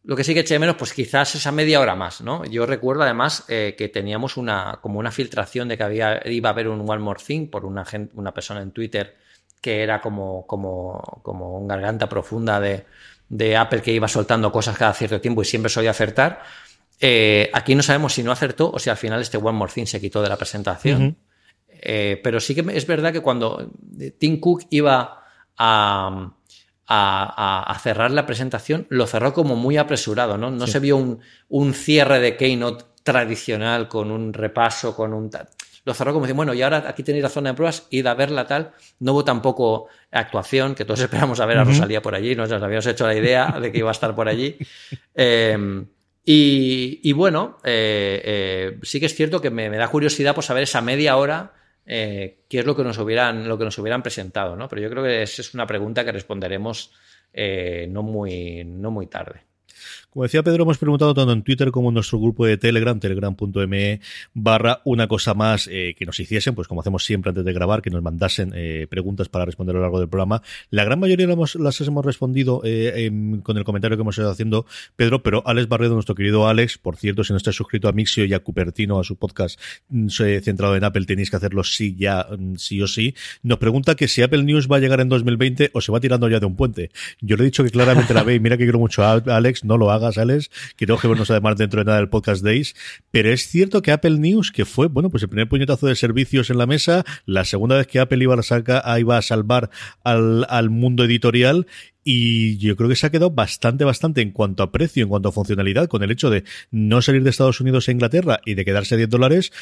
lo 0.04 0.16
que 0.16 0.24
sí 0.24 0.34
que 0.34 0.40
eché 0.40 0.58
menos, 0.58 0.76
pues 0.76 0.92
quizás 0.92 1.34
esa 1.34 1.50
media 1.50 1.80
hora 1.80 1.94
más, 1.96 2.20
¿no? 2.20 2.44
Yo 2.44 2.66
recuerdo 2.66 3.02
además 3.02 3.44
eh, 3.48 3.74
que 3.76 3.88
teníamos 3.88 4.36
una, 4.36 4.78
como 4.82 4.98
una 4.98 5.10
filtración 5.10 5.68
de 5.68 5.78
que 5.78 5.82
había, 5.82 6.20
iba 6.26 6.50
a 6.50 6.52
haber 6.52 6.68
un 6.68 6.88
One 6.88 7.02
More 7.02 7.20
Thing 7.24 7.48
por 7.48 7.64
una, 7.64 7.84
una 8.14 8.32
persona 8.32 8.60
en 8.60 8.70
Twitter 8.70 9.16
que 9.62 9.82
era 9.82 10.02
como, 10.02 10.46
como, 10.46 11.20
como 11.22 11.56
un 11.56 11.66
garganta 11.66 12.06
profunda 12.06 12.60
de, 12.60 12.84
de, 13.30 13.56
Apple 13.56 13.80
que 13.80 13.92
iba 13.92 14.06
soltando 14.06 14.52
cosas 14.52 14.76
cada 14.76 14.92
cierto 14.92 15.22
tiempo 15.22 15.40
y 15.40 15.46
siempre 15.46 15.70
solía 15.70 15.92
acertar. 15.92 16.42
Eh, 17.00 17.48
aquí 17.54 17.74
no 17.74 17.82
sabemos 17.82 18.12
si 18.12 18.22
no 18.22 18.30
acertó 18.30 18.70
o 18.70 18.78
si 18.78 18.90
al 18.90 18.98
final 18.98 19.22
este 19.22 19.38
One 19.38 19.52
More 19.52 19.72
Thing 19.72 19.86
se 19.86 20.02
quitó 20.02 20.20
de 20.20 20.28
la 20.28 20.36
presentación. 20.36 21.16
Eh, 21.70 22.20
pero 22.22 22.40
sí 22.40 22.54
que 22.54 22.64
es 22.76 22.86
verdad 22.86 23.10
que 23.10 23.22
cuando 23.22 23.70
Tim 24.18 24.38
Cook 24.38 24.66
iba 24.68 25.24
a 25.56 26.30
a, 26.86 27.78
cerrar 27.82 28.10
la 28.10 28.26
presentación, 28.26 28.86
lo 28.90 29.06
cerró 29.06 29.32
como 29.32 29.56
muy 29.56 29.76
apresurado, 29.76 30.38
¿no? 30.38 30.50
No 30.50 30.66
se 30.66 30.80
vio 30.80 30.96
un, 30.96 31.20
un, 31.48 31.74
cierre 31.74 32.20
de 32.20 32.36
Keynote 32.36 32.84
tradicional 33.02 33.88
con 33.88 34.10
un 34.10 34.32
repaso, 34.32 34.94
con 34.94 35.12
un... 35.12 35.30
Lo 35.84 35.92
cerró 35.92 36.12
como 36.12 36.24
decir, 36.24 36.36
bueno, 36.36 36.54
y 36.54 36.62
ahora 36.62 36.84
aquí 36.86 37.02
tenéis 37.02 37.22
la 37.22 37.28
zona 37.28 37.50
de 37.50 37.56
pruebas, 37.56 37.86
id 37.90 38.06
a 38.06 38.14
verla 38.14 38.46
tal. 38.46 38.72
No 39.00 39.12
hubo 39.12 39.24
tampoco 39.24 39.88
actuación, 40.10 40.74
que 40.74 40.84
todos 40.84 41.00
esperamos 41.02 41.40
a 41.40 41.46
ver 41.46 41.58
a 41.58 41.64
Rosalía 41.64 42.00
por 42.00 42.14
allí, 42.14 42.34
nos 42.34 42.50
habíamos 42.50 42.86
hecho 42.86 43.06
la 43.06 43.14
idea 43.14 43.58
de 43.60 43.70
que 43.70 43.78
iba 43.78 43.90
a 43.90 43.92
estar 43.92 44.14
por 44.14 44.28
allí. 44.28 44.56
Eh, 45.16 45.84
y, 46.26 47.12
bueno, 47.12 47.58
eh, 47.62 48.20
eh, 48.24 48.78
sí 48.82 48.98
que 48.98 49.06
es 49.06 49.14
cierto 49.14 49.40
que 49.40 49.50
me, 49.50 49.68
me 49.68 49.76
da 49.76 49.88
curiosidad 49.88 50.34
por 50.34 50.42
saber 50.42 50.62
esa 50.62 50.80
media 50.80 51.16
hora 51.18 51.52
eh, 51.86 52.44
qué 52.48 52.60
es 52.60 52.66
lo 52.66 52.76
que 52.76 52.84
nos 52.84 52.98
hubieran, 52.98 53.48
lo 53.48 53.58
que 53.58 53.64
nos 53.64 53.78
hubieran 53.78 54.02
presentado, 54.02 54.56
¿no? 54.56 54.68
Pero 54.68 54.82
yo 54.82 54.90
creo 54.90 55.04
que 55.04 55.22
esa 55.22 55.42
es 55.42 55.54
una 55.54 55.66
pregunta 55.66 56.04
que 56.04 56.12
responderemos 56.12 56.92
eh, 57.32 57.86
no, 57.90 58.02
muy, 58.02 58.64
no 58.64 58.90
muy 58.90 59.06
tarde. 59.06 59.43
Como 60.14 60.22
decía 60.22 60.44
Pedro, 60.44 60.62
hemos 60.62 60.78
preguntado 60.78 61.12
tanto 61.12 61.32
en 61.32 61.42
Twitter 61.42 61.72
como 61.72 61.88
en 61.88 61.94
nuestro 61.94 62.20
grupo 62.20 62.46
de 62.46 62.56
Telegram, 62.56 63.00
telegram.me 63.00 64.00
barra 64.32 64.80
una 64.84 65.08
cosa 65.08 65.34
más 65.34 65.68
eh, 65.68 65.96
que 65.98 66.06
nos 66.06 66.20
hiciesen, 66.20 66.54
pues 66.54 66.68
como 66.68 66.82
hacemos 66.82 67.04
siempre 67.04 67.30
antes 67.30 67.44
de 67.44 67.52
grabar, 67.52 67.82
que 67.82 67.90
nos 67.90 68.00
mandasen 68.00 68.52
eh, 68.54 68.86
preguntas 68.88 69.28
para 69.28 69.44
responder 69.44 69.74
a 69.74 69.78
lo 69.78 69.82
largo 69.82 69.98
del 69.98 70.08
programa. 70.08 70.40
La 70.70 70.84
gran 70.84 71.00
mayoría 71.00 71.26
las 71.26 71.80
hemos, 71.80 72.04
respondido 72.04 72.60
eh, 72.62 73.10
con 73.42 73.58
el 73.58 73.64
comentario 73.64 73.96
que 73.96 74.02
hemos 74.02 74.16
estado 74.16 74.30
haciendo, 74.30 74.66
Pedro, 74.94 75.24
pero 75.24 75.42
Alex 75.48 75.66
Barredo, 75.66 75.94
nuestro 75.94 76.14
querido 76.14 76.46
Alex, 76.46 76.78
por 76.78 76.94
cierto, 76.94 77.24
si 77.24 77.32
no 77.32 77.36
estás 77.36 77.56
suscrito 77.56 77.88
a 77.88 77.92
Mixio 77.92 78.24
y 78.24 78.34
a 78.34 78.38
Cupertino, 78.38 79.00
a 79.00 79.02
su 79.02 79.16
podcast 79.16 79.58
mm, 79.88 80.10
centrado 80.44 80.76
en 80.76 80.84
Apple, 80.84 81.06
tenéis 81.06 81.28
que 81.28 81.38
hacerlo 81.38 81.64
sí 81.64 81.96
ya, 81.98 82.24
mm, 82.38 82.54
sí 82.54 82.80
o 82.80 82.86
sí, 82.86 83.16
nos 83.42 83.58
pregunta 83.58 83.96
que 83.96 84.06
si 84.06 84.22
Apple 84.22 84.44
News 84.44 84.70
va 84.70 84.76
a 84.76 84.78
llegar 84.78 85.00
en 85.00 85.08
2020 85.08 85.72
o 85.72 85.80
se 85.80 85.90
va 85.90 85.98
tirando 85.98 86.28
ya 86.28 86.38
de 86.38 86.46
un 86.46 86.54
puente. 86.54 86.92
Yo 87.20 87.36
le 87.36 87.42
he 87.42 87.46
dicho 87.46 87.64
que 87.64 87.70
claramente 87.70 88.14
la 88.14 88.22
ve 88.22 88.36
y 88.36 88.38
mira 88.38 88.56
que 88.56 88.62
quiero 88.62 88.78
mucho 88.78 89.02
a 89.02 89.14
Alex, 89.14 89.64
no 89.64 89.76
lo 89.76 89.90
hagas, 90.04 90.18
Alex, 90.18 90.50
quiero 90.76 90.98
que 90.98 91.08
vernos 91.08 91.30
además 91.30 91.56
dentro 91.56 91.80
de 91.80 91.84
nada 91.84 91.98
del 91.98 92.08
podcast 92.08 92.44
Days, 92.44 92.74
pero 93.10 93.30
es 93.30 93.48
cierto 93.48 93.82
que 93.82 93.92
Apple 93.92 94.18
News, 94.18 94.52
que 94.52 94.64
fue, 94.64 94.88
bueno, 94.88 95.10
pues 95.10 95.22
el 95.22 95.28
primer 95.28 95.48
puñetazo 95.48 95.86
de 95.86 95.96
servicios 95.96 96.50
en 96.50 96.58
la 96.58 96.66
mesa, 96.66 97.04
la 97.26 97.44
segunda 97.44 97.76
vez 97.76 97.86
que 97.86 98.00
Apple 98.00 98.22
iba 98.22 98.34
a, 98.34 98.42
sacar, 98.42 98.82
iba 98.98 99.16
a 99.16 99.22
salvar 99.22 99.70
al, 100.02 100.46
al 100.48 100.70
mundo 100.70 101.04
editorial 101.04 101.66
y 102.04 102.58
yo 102.58 102.76
creo 102.76 102.88
que 102.88 102.96
se 102.96 103.06
ha 103.06 103.10
quedado 103.10 103.30
bastante, 103.30 103.84
bastante 103.84 104.20
en 104.20 104.30
cuanto 104.30 104.62
a 104.62 104.70
precio, 104.70 105.02
en 105.02 105.08
cuanto 105.08 105.30
a 105.30 105.32
funcionalidad, 105.32 105.88
con 105.88 106.02
el 106.02 106.10
hecho 106.10 106.30
de 106.30 106.44
no 106.70 107.00
salir 107.00 107.22
de 107.22 107.30
Estados 107.30 107.60
Unidos 107.60 107.88
a 107.88 107.92
Inglaterra 107.92 108.40
y 108.44 108.54
de 108.54 108.64
quedarse 108.64 108.94
a 108.94 108.98
10 108.98 109.08
dólares, 109.08 109.52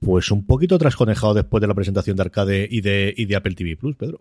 pues 0.00 0.30
un 0.30 0.44
poquito 0.44 0.78
trasconejado 0.78 1.34
después 1.34 1.60
de 1.60 1.68
la 1.68 1.74
presentación 1.74 2.16
de 2.16 2.22
Arcade 2.22 2.68
y 2.68 2.80
de, 2.80 3.14
y 3.16 3.26
de 3.26 3.36
Apple 3.36 3.54
TV 3.54 3.76
Plus, 3.76 3.96
Pedro. 3.96 4.20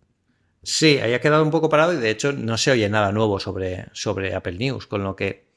Sí, 0.63 0.99
ahí 0.99 1.13
ha 1.13 1.21
quedado 1.21 1.43
un 1.43 1.49
poco 1.49 1.69
parado 1.69 1.93
y 1.93 1.97
de 1.97 2.11
hecho 2.11 2.33
no 2.33 2.55
se 2.57 2.71
oye 2.71 2.87
nada 2.87 3.11
nuevo 3.11 3.39
sobre, 3.39 3.87
sobre 3.93 4.35
Apple 4.35 4.57
News, 4.59 4.85
con 4.85 5.03
lo 5.03 5.15
que 5.15 5.50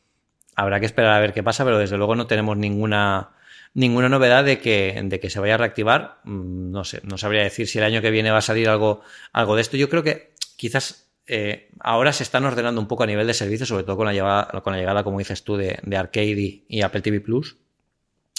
habrá 0.57 0.80
que 0.80 0.86
esperar 0.86 1.12
a 1.12 1.20
ver 1.20 1.32
qué 1.32 1.42
pasa, 1.42 1.64
pero 1.64 1.78
desde 1.78 1.96
luego 1.96 2.16
no 2.16 2.26
tenemos 2.26 2.57
ninguna 2.57 3.30
ninguna 3.74 4.09
novedad 4.09 4.44
de 4.44 4.61
que, 4.61 5.00
de 5.05 5.20
que 5.20 5.30
se 5.30 5.40
vaya 5.40 5.55
a 5.55 5.59
reactivar. 5.59 6.20
Mm, 6.24 6.70
no 6.70 6.84
sé, 6.84 7.00
no 7.05 7.18
sabría 7.18 7.42
decir 7.42 7.66
si 7.66 7.78
el 7.78 7.84
año 7.84 8.00
que 8.00 8.11
viene 8.11 8.30
va 8.30 8.38
a 8.38 8.42
salir 8.42 8.68
algo, 8.68 9.02
algo 9.32 9.57
de 9.57 9.62
esto. 9.62 9.76
Yo 9.76 9.88
creo 9.88 10.02
que 10.02 10.32
quizás 10.57 11.11
eh, 11.26 11.70
ahora 11.80 12.12
se 12.12 12.22
están 12.22 12.44
ordenando 12.44 12.80
un 12.80 12.88
poco 12.88 13.02
a 13.02 13.07
nivel 13.07 13.26
de 13.26 13.34
servicio, 13.34 13.66
sobre 13.66 13.84
todo 13.84 13.96
con 13.96 14.07
la 14.07 14.12
llegada, 14.12 14.61
con 14.62 14.72
la 14.72 14.78
llegada 14.78 15.05
como 15.05 15.18
dices 15.18 15.42
tú, 15.42 15.57
de, 15.57 15.78
de 15.82 15.96
Arcade 15.96 16.64
y, 16.68 16.82
Apple 16.82 17.02
TV 17.02 17.20
Plus. 17.20 17.57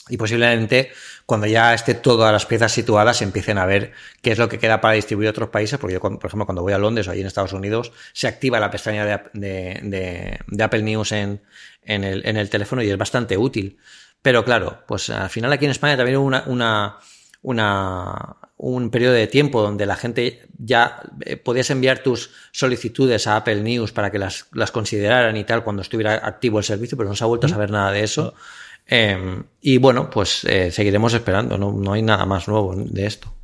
Y 0.08 0.18
posiblemente 0.18 0.91
cuando 1.26 1.47
ya 1.47 1.74
esté 1.74 1.95
todas 1.95 2.32
las 2.32 2.45
piezas 2.45 2.72
situadas 2.72 3.24
empiecen 3.24 3.58
a 3.58 3.66
ver 3.66 3.93
qué 4.22 4.32
es 4.32 4.38
lo 4.38 4.47
que 4.47 4.60
queda 4.60 4.80
para 4.80 4.93
distribuir 4.93 5.28
a 5.28 5.32
otros 5.32 5.49
países, 5.49 5.80
porque 5.80 5.93
yo, 5.93 5.99
por 5.99 6.26
ejemplo, 6.26 6.45
cuando 6.45 6.62
voy 6.62 6.74
a 6.74 6.78
Londres 6.78 7.08
o 7.08 7.12
allí 7.12 7.22
en 7.22 7.28
Estados 7.28 7.53
Unidos, 7.53 7.91
se 8.14 8.28
activa 8.28 8.60
la 8.60 8.70
pestaña 8.70 9.06
de, 9.06 9.20
de, 9.34 10.39
de 10.45 10.64
Apple 10.64 10.84
News 10.84 11.12
en, 11.12 11.41
en, 11.82 12.03
el, 12.03 12.28
en 12.28 12.38
el 12.38 12.49
teléfono 12.49 12.84
y 12.84 12.89
es 12.89 12.97
bastante 12.97 13.38
útil. 13.38 13.78
Pero 14.22 14.45
claro, 14.45 14.84
pues 14.88 15.10
al 15.10 15.30
final 15.30 15.51
aquí 15.51 15.66
en 15.66 15.72
España 15.72 15.97
también 15.97 16.18
hubo 16.18 16.26
una, 16.26 16.43
una, 16.45 16.97
una, 17.41 18.38
un 18.58 18.89
periodo 18.89 19.14
de 19.14 19.28
tiempo 19.28 19.62
donde 19.62 19.86
la 19.86 19.95
gente 19.95 20.47
ya 20.58 21.01
eh, 21.22 21.38
podías 21.38 21.70
enviar 21.70 21.99
tus 21.99 22.32
solicitudes 22.51 23.28
a 23.28 23.38
Apple 23.38 23.62
News 23.62 23.91
para 23.91 24.12
que 24.12 24.20
las, 24.20 24.47
las 24.53 24.72
consideraran 24.72 25.36
y 25.38 25.43
tal 25.43 25.64
cuando 25.64 25.82
estuviera 25.82 26.16
activo 26.26 26.60
el 26.60 26.64
servicio, 26.64 26.97
pero 26.97 27.10
no 27.10 27.16
se 27.16 27.24
ha 27.24 27.28
vuelto 27.28 27.47
a 27.47 27.49
saber 27.49 27.72
nada 27.72 27.91
de 27.91 28.03
eso. 28.03 28.34
Eh, 28.88 29.44
y 29.62 29.78
bueno, 29.78 30.10
pues 30.10 30.44
eh, 30.46 30.72
seguiremos 30.72 31.14
esperando, 31.14 31.58
no, 31.58 31.72
no 31.72 31.94
hay 31.94 32.02
nada 32.02 32.26
más 32.26 32.48
nuevo 32.48 32.76
de 32.76 33.06
esto. 33.06 33.36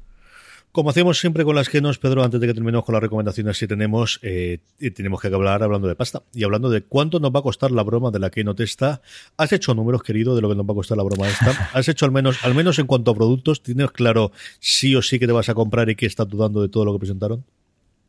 Como 0.71 0.89
hacemos 0.89 1.19
siempre 1.19 1.43
con 1.43 1.53
las 1.53 1.67
que 1.67 1.81
nos, 1.81 1.97
Pedro, 1.97 2.23
antes 2.23 2.39
de 2.39 2.47
que 2.47 2.53
terminemos 2.53 2.85
con 2.85 2.93
las 2.93 3.01
recomendaciones 3.01 3.57
si 3.57 3.67
tenemos, 3.67 4.19
eh, 4.21 4.59
tenemos 4.95 5.19
que 5.19 5.27
hablar 5.27 5.61
hablando 5.63 5.89
de 5.89 5.95
pasta 5.95 6.23
y 6.33 6.45
hablando 6.45 6.69
de 6.69 6.83
cuánto 6.83 7.19
nos 7.19 7.31
va 7.31 7.41
a 7.41 7.43
costar 7.43 7.71
la 7.71 7.83
broma 7.83 8.09
de 8.09 8.19
la 8.19 8.29
que 8.29 8.45
no 8.45 8.55
te 8.55 8.63
está. 8.63 9.01
¿Has 9.35 9.51
hecho 9.51 9.75
números, 9.75 10.01
querido, 10.01 10.33
de 10.33 10.41
lo 10.41 10.47
que 10.47 10.55
nos 10.55 10.65
va 10.65 10.71
a 10.71 10.75
costar 10.75 10.97
la 10.97 11.03
broma 11.03 11.27
esta? 11.27 11.69
¿Has 11.73 11.89
hecho 11.89 12.05
al 12.05 12.13
menos, 12.13 12.45
al 12.45 12.55
menos 12.55 12.79
en 12.79 12.87
cuanto 12.87 13.11
a 13.11 13.15
productos, 13.15 13.61
tienes 13.61 13.91
claro 13.91 14.31
sí 14.61 14.95
o 14.95 15.01
sí 15.01 15.19
que 15.19 15.27
te 15.27 15.33
vas 15.33 15.49
a 15.49 15.53
comprar 15.53 15.89
y 15.89 15.95
que 15.95 16.05
estás 16.05 16.29
dudando 16.29 16.61
de 16.61 16.69
todo 16.69 16.85
lo 16.85 16.93
que 16.93 16.99
presentaron? 16.99 17.43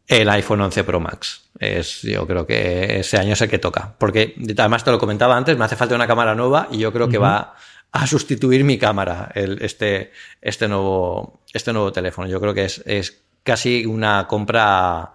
El 0.06 0.28
iPhone 0.28 0.60
11 0.60 0.84
Pro 0.84 1.00
Max. 1.00 1.50
Es, 1.62 2.02
yo 2.02 2.26
creo 2.26 2.44
que 2.44 2.98
ese 2.98 3.18
año 3.18 3.34
es 3.34 3.40
el 3.40 3.48
que 3.48 3.60
toca. 3.60 3.94
Porque 3.96 4.34
además 4.58 4.82
te 4.82 4.90
lo 4.90 4.98
comentaba 4.98 5.36
antes, 5.36 5.56
me 5.56 5.64
hace 5.64 5.76
falta 5.76 5.94
una 5.94 6.08
cámara 6.08 6.34
nueva 6.34 6.66
y 6.72 6.78
yo 6.78 6.92
creo 6.92 7.08
que 7.08 7.18
va 7.18 7.54
a 7.92 8.06
sustituir 8.08 8.64
mi 8.64 8.78
cámara, 8.78 9.30
el, 9.34 9.62
este, 9.62 10.10
este, 10.40 10.66
nuevo, 10.66 11.40
este 11.52 11.72
nuevo 11.72 11.92
teléfono. 11.92 12.26
Yo 12.26 12.40
creo 12.40 12.52
que 12.52 12.64
es, 12.64 12.82
es 12.84 13.22
casi 13.44 13.86
una 13.86 14.26
compra 14.26 15.12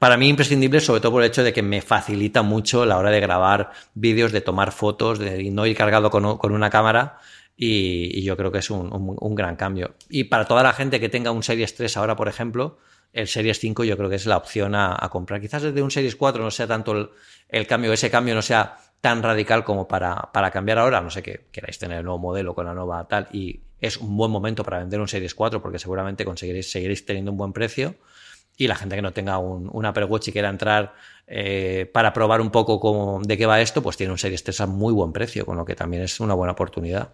para 0.00 0.16
mí 0.16 0.28
imprescindible, 0.28 0.80
sobre 0.80 1.00
todo 1.00 1.12
por 1.12 1.22
el 1.22 1.28
hecho 1.28 1.44
de 1.44 1.52
que 1.52 1.62
me 1.62 1.80
facilita 1.80 2.42
mucho 2.42 2.84
la 2.84 2.98
hora 2.98 3.10
de 3.10 3.20
grabar 3.20 3.70
vídeos, 3.94 4.32
de 4.32 4.40
tomar 4.40 4.72
fotos, 4.72 5.20
de 5.20 5.48
no 5.52 5.64
ir 5.64 5.76
cargado 5.76 6.10
con, 6.10 6.38
con 6.38 6.52
una 6.52 6.70
cámara. 6.70 7.20
Y, 7.56 8.22
yo 8.22 8.36
creo 8.36 8.50
que 8.50 8.58
es 8.58 8.70
un, 8.70 8.90
un, 8.92 9.34
gran 9.36 9.54
cambio. 9.54 9.94
Y 10.08 10.24
para 10.24 10.44
toda 10.44 10.64
la 10.64 10.72
gente 10.72 10.98
que 10.98 11.08
tenga 11.08 11.30
un 11.30 11.44
Series 11.44 11.74
3 11.76 11.96
ahora, 11.96 12.16
por 12.16 12.28
ejemplo, 12.28 12.78
el 13.12 13.28
Series 13.28 13.58
5 13.58 13.84
yo 13.84 13.96
creo 13.96 14.08
que 14.08 14.16
es 14.16 14.26
la 14.26 14.36
opción 14.36 14.74
a, 14.74 14.96
a 14.98 15.08
comprar. 15.08 15.40
Quizás 15.40 15.62
desde 15.62 15.82
un 15.82 15.90
Series 15.90 16.16
4 16.16 16.42
no 16.42 16.50
sea 16.50 16.66
tanto 16.66 16.92
el, 16.92 17.10
el, 17.48 17.66
cambio, 17.66 17.92
ese 17.92 18.10
cambio 18.10 18.34
no 18.34 18.42
sea 18.42 18.78
tan 19.00 19.22
radical 19.22 19.64
como 19.64 19.86
para, 19.86 20.16
para 20.32 20.50
cambiar 20.50 20.78
ahora, 20.78 21.00
no 21.00 21.10
sé 21.10 21.22
que 21.22 21.46
queráis 21.52 21.78
tener 21.78 21.98
el 21.98 22.04
nuevo 22.04 22.18
modelo 22.18 22.54
con 22.54 22.66
la 22.66 22.74
nueva 22.74 23.06
tal, 23.06 23.28
y 23.32 23.60
es 23.80 23.96
un 23.96 24.16
buen 24.16 24.30
momento 24.30 24.64
para 24.64 24.78
vender 24.78 25.00
un 25.00 25.08
Series 25.08 25.34
4 25.34 25.62
porque 25.62 25.78
seguramente 25.78 26.24
conseguiréis, 26.24 26.70
seguiréis 26.70 27.06
teniendo 27.06 27.30
un 27.30 27.38
buen 27.38 27.52
precio. 27.52 27.94
Y 28.60 28.66
la 28.66 28.74
gente 28.74 28.96
que 28.96 29.02
no 29.02 29.12
tenga 29.12 29.38
un, 29.38 29.70
un 29.72 29.86
Apple 29.86 30.04
Watch 30.06 30.28
y 30.28 30.32
quiera 30.32 30.48
entrar 30.48 30.92
eh, 31.28 31.88
para 31.92 32.12
probar 32.12 32.40
un 32.40 32.50
poco 32.50 32.80
cómo, 32.80 33.20
de 33.22 33.38
qué 33.38 33.46
va 33.46 33.60
esto, 33.60 33.82
pues 33.82 33.96
tiene 33.96 34.10
un 34.10 34.18
Series 34.18 34.42
3 34.42 34.62
a 34.62 34.66
muy 34.66 34.92
buen 34.92 35.12
precio, 35.12 35.46
con 35.46 35.56
lo 35.56 35.64
que 35.64 35.76
también 35.76 36.02
es 36.02 36.18
una 36.18 36.34
buena 36.34 36.54
oportunidad. 36.54 37.12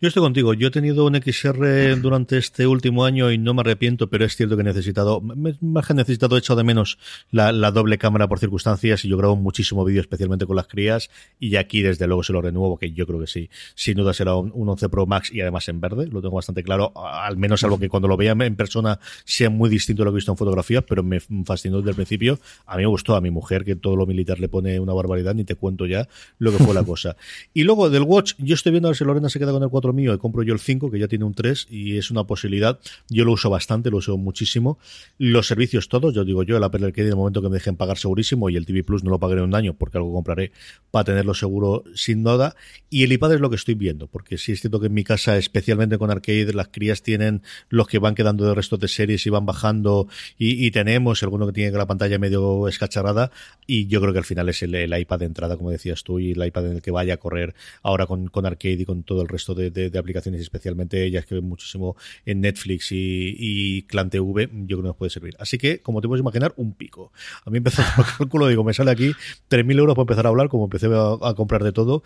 Yo 0.00 0.06
estoy 0.06 0.22
contigo. 0.22 0.54
Yo 0.54 0.68
he 0.68 0.70
tenido 0.70 1.06
un 1.06 1.20
XR 1.20 2.00
durante 2.00 2.38
este 2.38 2.68
último 2.68 3.04
año 3.04 3.32
y 3.32 3.38
no 3.38 3.52
me 3.52 3.62
arrepiento, 3.62 4.08
pero 4.08 4.24
es 4.24 4.36
cierto 4.36 4.54
que 4.54 4.60
he 4.60 4.64
necesitado, 4.64 5.20
más 5.20 5.86
que 5.88 5.92
he 5.92 5.96
necesitado, 5.96 6.36
he 6.36 6.38
echado 6.38 6.58
de 6.58 6.62
menos 6.62 6.98
la, 7.32 7.50
doble 7.72 7.98
cámara 7.98 8.28
por 8.28 8.38
circunstancias 8.38 9.04
y 9.04 9.08
yo 9.08 9.16
grabo 9.16 9.34
muchísimo 9.34 9.84
vídeo, 9.84 10.00
especialmente 10.00 10.46
con 10.46 10.54
las 10.54 10.68
crías. 10.68 11.10
Y 11.40 11.56
aquí, 11.56 11.82
desde 11.82 12.06
luego, 12.06 12.22
se 12.22 12.32
lo 12.32 12.40
renuevo, 12.40 12.78
que 12.78 12.92
yo 12.92 13.08
creo 13.08 13.18
que 13.18 13.26
sí. 13.26 13.50
Sin 13.74 13.96
duda 13.96 14.14
será 14.14 14.36
un, 14.36 14.52
11 14.54 14.88
Pro 14.88 15.04
Max 15.06 15.32
y 15.32 15.40
además 15.40 15.68
en 15.68 15.80
verde, 15.80 16.06
lo 16.06 16.22
tengo 16.22 16.36
bastante 16.36 16.62
claro. 16.62 16.92
Al 16.94 17.36
menos 17.36 17.64
algo 17.64 17.80
que 17.80 17.88
cuando 17.88 18.06
lo 18.06 18.16
veía 18.16 18.36
en 18.38 18.54
persona 18.54 19.00
sea 19.24 19.50
muy 19.50 19.68
distinto 19.68 20.02
a 20.02 20.04
lo 20.04 20.12
que 20.12 20.18
he 20.18 20.18
visto 20.18 20.30
en 20.30 20.38
fotografías, 20.38 20.84
pero 20.88 21.02
me 21.02 21.18
fascinó 21.44 21.78
desde 21.78 21.90
el 21.90 21.96
principio. 21.96 22.38
A 22.66 22.76
mí 22.76 22.84
me 22.84 22.88
gustó, 22.88 23.16
a 23.16 23.20
mi 23.20 23.32
mujer, 23.32 23.64
que 23.64 23.74
todo 23.74 23.96
lo 23.96 24.06
militar 24.06 24.38
le 24.38 24.48
pone 24.48 24.78
una 24.78 24.92
barbaridad, 24.92 25.34
ni 25.34 25.42
te 25.42 25.56
cuento 25.56 25.86
ya 25.86 26.08
lo 26.38 26.52
que 26.52 26.58
fue 26.58 26.72
la 26.72 26.84
cosa. 26.84 27.16
Y 27.52 27.64
luego 27.64 27.90
del 27.90 28.02
Watch, 28.02 28.34
yo 28.38 28.54
estoy 28.54 28.70
viendo 28.70 28.86
a 28.86 28.90
ver 28.90 28.96
si 28.96 29.04
Lorena 29.04 29.28
se 29.28 29.40
queda 29.40 29.50
con 29.50 29.62
el 29.62 29.68
4 29.68 29.87
mío 29.92 30.14
y 30.14 30.18
compro 30.18 30.42
yo 30.42 30.54
el 30.54 30.60
5, 30.60 30.90
que 30.90 30.98
ya 30.98 31.08
tiene 31.08 31.24
un 31.24 31.34
3 31.34 31.66
y 31.70 31.96
es 31.96 32.10
una 32.10 32.24
posibilidad. 32.24 32.78
Yo 33.08 33.24
lo 33.24 33.32
uso 33.32 33.50
bastante, 33.50 33.90
lo 33.90 33.98
uso 33.98 34.16
muchísimo. 34.16 34.78
Los 35.18 35.46
servicios 35.46 35.88
todos, 35.88 36.14
yo 36.14 36.24
digo 36.24 36.42
yo, 36.42 36.56
el 36.56 36.64
Apple 36.64 36.84
Arcade 36.86 37.08
en 37.08 37.12
el 37.12 37.16
momento 37.16 37.42
que 37.42 37.48
me 37.48 37.54
dejen 37.54 37.76
pagar 37.76 37.98
segurísimo 37.98 38.50
y 38.50 38.56
el 38.56 38.66
TV 38.66 38.84
Plus 38.84 39.04
no 39.04 39.10
lo 39.10 39.18
pagaré 39.18 39.42
un 39.42 39.54
año 39.54 39.74
porque 39.74 39.98
algo 39.98 40.12
compraré 40.12 40.52
para 40.90 41.04
tenerlo 41.04 41.34
seguro 41.34 41.84
sin 41.94 42.24
duda. 42.24 42.56
Y 42.90 43.04
el 43.04 43.12
iPad 43.12 43.34
es 43.34 43.40
lo 43.40 43.50
que 43.50 43.56
estoy 43.56 43.74
viendo, 43.74 44.06
porque 44.06 44.38
sí 44.38 44.52
es 44.52 44.60
cierto 44.60 44.80
que 44.80 44.86
en 44.86 44.94
mi 44.94 45.04
casa, 45.04 45.36
especialmente 45.36 45.98
con 45.98 46.10
Arcade, 46.10 46.52
las 46.52 46.68
crías 46.68 47.02
tienen 47.02 47.42
los 47.68 47.86
que 47.88 47.98
van 47.98 48.14
quedando 48.14 48.46
de 48.46 48.54
resto 48.54 48.76
de 48.76 48.88
series 48.88 49.26
y 49.26 49.30
van 49.30 49.46
bajando 49.46 50.08
y, 50.38 50.68
tenemos 50.70 51.22
alguno 51.22 51.46
que 51.46 51.52
tiene 51.52 51.76
la 51.76 51.86
pantalla 51.86 52.18
medio 52.18 52.68
escacharrada 52.68 53.30
y 53.66 53.86
yo 53.86 54.00
creo 54.00 54.12
que 54.12 54.18
al 54.18 54.24
final 54.24 54.48
es 54.48 54.62
el, 54.62 54.74
iPad 54.98 55.18
de 55.18 55.24
entrada, 55.24 55.56
como 55.56 55.70
decías 55.70 56.04
tú, 56.04 56.18
y 56.18 56.32
el 56.32 56.46
iPad 56.46 56.66
en 56.66 56.72
el 56.76 56.82
que 56.82 56.90
vaya 56.90 57.14
a 57.14 57.16
correr 57.16 57.54
ahora 57.82 58.06
con, 58.06 58.28
con 58.28 58.46
Arcade 58.46 58.78
y 58.80 58.84
con 58.84 59.02
todo 59.02 59.22
el 59.22 59.28
resto 59.28 59.54
de, 59.54 59.70
de 59.70 59.77
aplicaciones 59.98 60.40
especialmente 60.40 61.04
ellas 61.04 61.26
que 61.26 61.34
ven 61.34 61.44
muchísimo 61.44 61.96
en 62.26 62.40
Netflix 62.40 62.92
y, 62.92 63.34
y 63.38 63.82
Clan 63.82 64.10
TV, 64.10 64.48
yo 64.52 64.76
creo 64.76 64.78
que 64.78 64.88
nos 64.88 64.96
puede 64.96 65.10
servir. 65.10 65.36
Así 65.38 65.58
que, 65.58 65.80
como 65.80 66.00
te 66.00 66.08
puedes 66.08 66.20
imaginar, 66.20 66.54
un 66.56 66.74
pico. 66.74 67.12
A 67.44 67.50
mí 67.50 67.58
empezó 67.58 67.82
el 67.98 68.04
cálculo, 68.18 68.48
digo, 68.48 68.64
me 68.64 68.74
sale 68.74 68.90
aquí 68.90 69.12
3.000 69.50 69.78
euros 69.78 69.94
para 69.94 70.02
empezar 70.02 70.26
a 70.26 70.28
hablar, 70.28 70.48
como 70.48 70.64
empecé 70.64 70.86
a, 70.86 71.34
comprar 71.34 71.62
de 71.62 71.72
todo. 71.72 72.02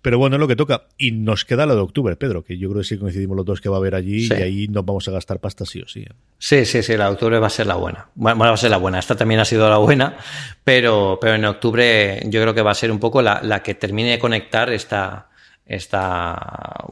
Pero 0.00 0.18
bueno, 0.18 0.36
es 0.36 0.40
lo 0.40 0.48
que 0.48 0.56
toca. 0.56 0.86
Y 0.98 1.12
nos 1.12 1.44
queda 1.44 1.66
lo 1.66 1.74
de 1.74 1.80
octubre, 1.80 2.16
Pedro, 2.16 2.44
que 2.44 2.58
yo 2.58 2.68
creo 2.70 2.82
que 2.82 2.88
sí 2.88 2.98
coincidimos 2.98 3.36
los 3.36 3.46
dos 3.46 3.60
que 3.60 3.68
va 3.68 3.76
a 3.76 3.78
haber 3.78 3.94
allí 3.94 4.28
y 4.28 4.32
ahí 4.34 4.68
nos 4.68 4.84
vamos 4.84 5.06
a 5.08 5.12
gastar 5.12 5.40
pasta 5.40 5.64
sí 5.64 5.80
o 5.80 5.88
sí. 5.88 6.04
Sí, 6.38 6.64
sí, 6.64 6.82
sí, 6.82 6.96
la 6.96 7.06
de 7.06 7.12
octubre 7.12 7.38
va 7.38 7.46
a 7.46 7.50
ser 7.50 7.66
la 7.66 7.76
buena. 7.76 8.08
Bueno, 8.14 8.38
va 8.38 8.52
a 8.52 8.56
ser 8.56 8.70
la 8.70 8.78
buena. 8.78 8.98
Esta 8.98 9.16
también 9.16 9.40
ha 9.40 9.44
sido 9.44 9.68
la 9.68 9.78
buena, 9.78 10.16
pero, 10.64 11.18
pero 11.20 11.34
en 11.34 11.44
octubre 11.44 12.20
yo 12.26 12.40
creo 12.42 12.54
que 12.54 12.62
va 12.62 12.72
a 12.72 12.74
ser 12.74 12.90
un 12.90 12.98
poco 12.98 13.22
la, 13.22 13.40
la 13.42 13.62
que 13.62 13.74
termine 13.74 14.10
de 14.10 14.18
conectar 14.18 14.72
esta, 14.72 15.28
esta 15.66 16.86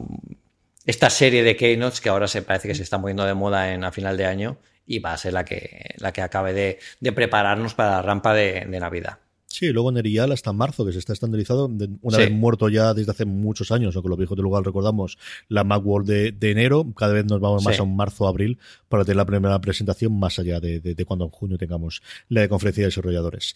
esta 0.85 1.09
serie 1.09 1.43
de 1.43 1.55
keynotes 1.55 2.01
que 2.01 2.09
ahora 2.09 2.27
se 2.27 2.41
parece 2.41 2.67
que 2.67 2.75
se 2.75 2.83
está 2.83 2.97
moviendo 2.97 3.23
de 3.25 3.33
moda 3.33 3.73
en 3.73 3.83
a 3.83 3.91
final 3.91 4.17
de 4.17 4.25
año 4.25 4.57
y 4.85 4.99
va 4.99 5.13
a 5.13 5.17
ser 5.17 5.33
la 5.33 5.45
que, 5.45 5.95
la 5.97 6.11
que 6.11 6.21
acabe 6.21 6.53
de, 6.53 6.79
de 6.99 7.11
prepararnos 7.11 7.75
para 7.75 7.91
la 7.91 8.01
rampa 8.01 8.33
de, 8.33 8.65
de 8.67 8.79
Navidad. 8.79 9.19
Sí, 9.45 9.67
luego 9.67 9.89
en 9.89 9.97
Erial 9.97 10.31
hasta 10.31 10.53
marzo, 10.53 10.85
que 10.85 10.93
se 10.93 10.99
está 10.99 11.11
estandarizado, 11.11 11.69
una 12.01 12.17
vez 12.17 12.31
muerto 12.31 12.69
ya 12.69 12.93
desde 12.93 13.11
hace 13.11 13.25
muchos 13.25 13.71
años, 13.71 13.95
o 13.95 14.01
que 14.01 14.07
los 14.07 14.17
viejos 14.17 14.37
del 14.37 14.43
lugar 14.43 14.63
recordamos, 14.63 15.17
la 15.49 15.65
Macworld 15.65 16.07
de, 16.07 16.31
de 16.31 16.51
enero, 16.51 16.85
cada 16.95 17.11
vez 17.11 17.25
nos 17.25 17.41
vamos 17.41 17.65
más 17.65 17.77
a 17.77 17.83
un 17.83 17.95
marzo, 17.95 18.27
abril, 18.27 18.59
para 18.87 19.03
tener 19.03 19.17
la 19.17 19.25
primera 19.25 19.59
presentación, 19.59 20.17
más 20.17 20.39
allá 20.39 20.61
de, 20.61 20.79
de, 20.79 21.05
cuando 21.05 21.25
en 21.25 21.31
junio 21.31 21.57
tengamos 21.57 22.01
la 22.29 22.41
de 22.41 22.49
conferencia 22.49 22.83
de 22.83 22.87
desarrolladores. 22.87 23.55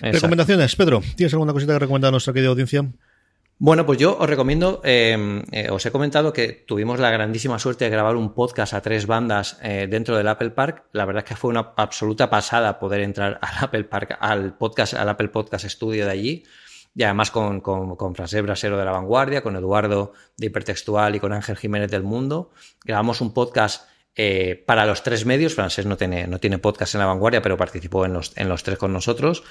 Recomendaciones, 0.00 0.74
Pedro, 0.74 1.00
¿tienes 1.14 1.32
alguna 1.32 1.52
cosita 1.52 1.74
que 1.74 1.78
recomendar 1.78 2.08
a 2.08 2.12
nuestra 2.12 2.32
querida 2.32 2.50
audiencia? 2.50 2.84
Bueno, 3.58 3.86
pues 3.86 3.98
yo 3.98 4.18
os 4.18 4.28
recomiendo, 4.28 4.82
em, 4.84 5.42
eh, 5.50 5.70
os 5.70 5.86
he 5.86 5.90
comentado 5.90 6.34
que 6.34 6.48
tuvimos 6.52 7.00
la 7.00 7.10
grandísima 7.10 7.58
suerte 7.58 7.86
de 7.86 7.90
grabar 7.90 8.14
un 8.14 8.34
podcast 8.34 8.74
a 8.74 8.82
tres 8.82 9.06
bandas 9.06 9.58
eh, 9.62 9.86
dentro 9.88 10.14
del 10.14 10.28
Apple 10.28 10.50
Park. 10.50 10.84
La 10.92 11.06
verdad 11.06 11.24
es 11.24 11.30
que 11.30 11.36
fue 11.36 11.48
una 11.48 11.72
absoluta 11.74 12.28
pasada 12.28 12.78
poder 12.78 13.00
entrar 13.00 13.38
al 13.42 13.64
Apple 13.64 13.84
Park, 13.84 14.18
al 14.20 14.58
podcast, 14.58 14.92
al 14.92 15.08
Apple 15.08 15.28
Podcast 15.28 15.64
Studio 15.64 16.04
de 16.04 16.12
allí. 16.12 16.44
Y 16.94 17.02
además 17.02 17.30
con, 17.30 17.62
con, 17.62 17.96
con 17.96 18.14
Francés 18.14 18.42
Brasero 18.42 18.76
de 18.76 18.84
La 18.84 18.90
Vanguardia, 18.90 19.42
con 19.42 19.56
Eduardo 19.56 20.12
de 20.36 20.46
Hipertextual 20.46 21.16
y 21.16 21.20
con 21.20 21.32
Ángel 21.32 21.56
Jiménez 21.56 21.90
del 21.90 22.02
Mundo. 22.02 22.50
Grabamos 22.84 23.22
un 23.22 23.32
podcast 23.32 23.88
eh, 24.18 24.62
para 24.66 24.86
los 24.86 25.02
tres 25.02 25.26
medios. 25.26 25.54
Francés 25.54 25.84
no 25.84 25.98
tiene, 25.98 26.26
no 26.26 26.38
tiene 26.38 26.58
podcast 26.58 26.94
en 26.94 27.00
La 27.00 27.06
Vanguardia, 27.06 27.42
pero 27.42 27.58
participó 27.58 28.06
en 28.06 28.14
los, 28.14 28.32
en 28.36 28.48
los 28.48 28.62
tres 28.62 28.78
con 28.78 28.92
nosotros. 28.92 29.44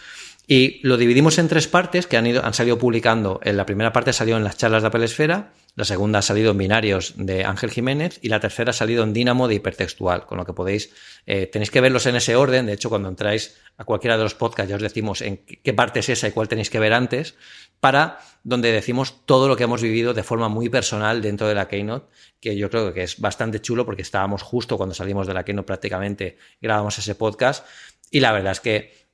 Y 0.47 0.79
lo 0.87 0.97
dividimos 0.97 1.37
en 1.39 1.47
tres 1.47 1.67
partes 1.67 2.07
que 2.07 2.17
han, 2.17 2.27
ido, 2.27 2.45
han 2.45 2.53
salido 2.53 2.77
publicando. 2.77 3.39
En 3.43 3.57
la 3.57 3.65
primera 3.65 3.91
parte 3.91 4.13
salió 4.13 4.37
en 4.37 4.43
las 4.43 4.57
charlas 4.57 4.83
de 4.83 4.87
Apple 4.87 5.05
Esfera, 5.05 5.53
la 5.75 5.83
segunda 5.83 6.19
ha 6.19 6.21
salido 6.21 6.51
en 6.51 6.57
binarios 6.57 7.15
de 7.17 7.43
Ángel 7.43 7.69
Jiménez 7.69 8.19
y 8.21 8.29
la 8.29 8.39
tercera 8.39 8.69
ha 8.69 8.73
salido 8.73 9.03
en 9.03 9.11
Dynamo 9.11 9.49
de 9.49 9.55
hipertextual, 9.55 10.25
con 10.25 10.37
lo 10.37 10.45
que 10.45 10.53
podéis, 10.53 10.93
eh, 11.25 11.47
tenéis 11.47 11.69
que 11.69 11.81
verlos 11.81 12.05
en 12.05 12.15
ese 12.15 12.37
orden. 12.37 12.65
De 12.65 12.73
hecho, 12.73 12.89
cuando 12.89 13.09
entráis 13.09 13.57
a 13.77 13.83
cualquiera 13.83 14.15
de 14.15 14.23
los 14.23 14.35
podcasts 14.35 14.69
ya 14.69 14.77
os 14.77 14.81
decimos 14.81 15.21
en 15.21 15.37
qué 15.37 15.73
parte 15.73 15.99
es 15.99 16.07
esa 16.07 16.29
y 16.29 16.31
cuál 16.31 16.47
tenéis 16.47 16.69
que 16.69 16.79
ver 16.79 16.93
antes, 16.93 17.35
para 17.81 18.19
donde 18.45 18.71
decimos 18.71 19.25
todo 19.25 19.49
lo 19.49 19.57
que 19.57 19.65
hemos 19.65 19.81
vivido 19.81 20.13
de 20.13 20.23
forma 20.23 20.47
muy 20.47 20.69
personal 20.69 21.21
dentro 21.21 21.45
de 21.49 21.55
la 21.55 21.67
Keynote, 21.67 22.07
que 22.39 22.55
yo 22.55 22.69
creo 22.69 22.93
que 22.93 23.03
es 23.03 23.19
bastante 23.19 23.59
chulo 23.59 23.85
porque 23.85 24.01
estábamos 24.01 24.43
justo 24.43 24.77
cuando 24.77 24.95
salimos 24.95 25.27
de 25.27 25.33
la 25.33 25.43
Keynote 25.43 25.67
prácticamente, 25.67 26.37
grabamos 26.61 26.97
ese 26.97 27.15
podcast 27.15 27.65
y 28.11 28.21
la 28.21 28.31
verdad 28.31 28.53
es 28.53 28.61
que 28.61 29.04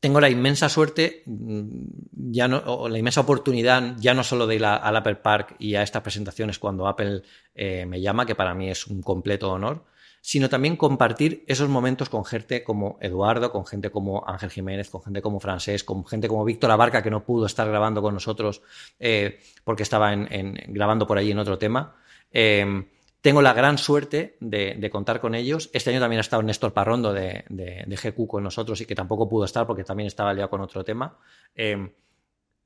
tengo 0.00 0.20
la 0.20 0.30
inmensa 0.30 0.68
suerte, 0.68 1.22
mm, 1.26 2.30
ya 2.30 2.46
o 2.46 2.88
la 2.88 2.98
inmensa 2.98 3.20
oportunidad, 3.20 3.96
ya 3.98 4.14
no 4.14 4.22
solo 4.22 4.46
de 4.46 4.56
ir 4.56 4.64
al 4.64 4.96
Apple 4.96 5.16
Park 5.16 5.56
y 5.58 5.74
a 5.74 5.82
estas 5.82 6.02
presentaciones 6.02 6.58
cuando 6.58 6.86
Apple 6.86 7.22
eh, 7.54 7.86
me 7.86 8.00
llama, 8.00 8.26
que 8.26 8.34
para 8.34 8.54
mí 8.54 8.70
es 8.70 8.86
un 8.86 9.02
completo 9.02 9.50
honor, 9.50 9.84
sino 10.20 10.48
también 10.48 10.76
compartir 10.76 11.44
esos 11.46 11.68
momentos 11.68 12.08
con 12.08 12.24
gente 12.24 12.62
como 12.62 12.98
Eduardo, 13.00 13.50
con 13.50 13.66
gente 13.66 13.90
como 13.90 14.24
Ángel 14.26 14.50
Jiménez, 14.50 14.90
con 14.90 15.02
gente 15.02 15.22
como 15.22 15.40
Francés, 15.40 15.84
con 15.84 16.04
gente 16.06 16.28
como 16.28 16.44
Víctor 16.44 16.70
Abarca, 16.70 17.02
que 17.02 17.10
no 17.10 17.24
pudo 17.24 17.46
estar 17.46 17.68
grabando 17.68 18.02
con 18.02 18.14
nosotros 18.14 18.62
eh, 18.98 19.40
porque 19.64 19.82
estaba 19.82 20.12
en, 20.12 20.54
grabando 20.68 21.06
por 21.06 21.18
allí 21.18 21.30
en 21.30 21.38
otro 21.38 21.58
tema. 21.58 21.96
Eh, 22.32 22.84
tengo 23.20 23.42
la 23.42 23.52
gran 23.52 23.78
suerte 23.78 24.36
de, 24.40 24.88
contar 24.90 25.20
con 25.20 25.34
ellos. 25.34 25.70
Este 25.72 25.90
año 25.90 26.00
también 26.00 26.18
ha 26.18 26.20
estado 26.20 26.42
Néstor 26.42 26.72
Parrondo 26.72 27.12
de, 27.12 27.44
GQ 27.86 28.26
con 28.28 28.44
nosotros 28.44 28.80
y 28.80 28.86
que 28.86 28.94
tampoco 28.94 29.28
pudo 29.28 29.44
estar 29.44 29.66
porque 29.66 29.84
también 29.84 30.06
estaba 30.06 30.32
liado 30.32 30.50
con 30.50 30.60
otro 30.60 30.84
tema. 30.84 31.18
Em, 31.54 31.90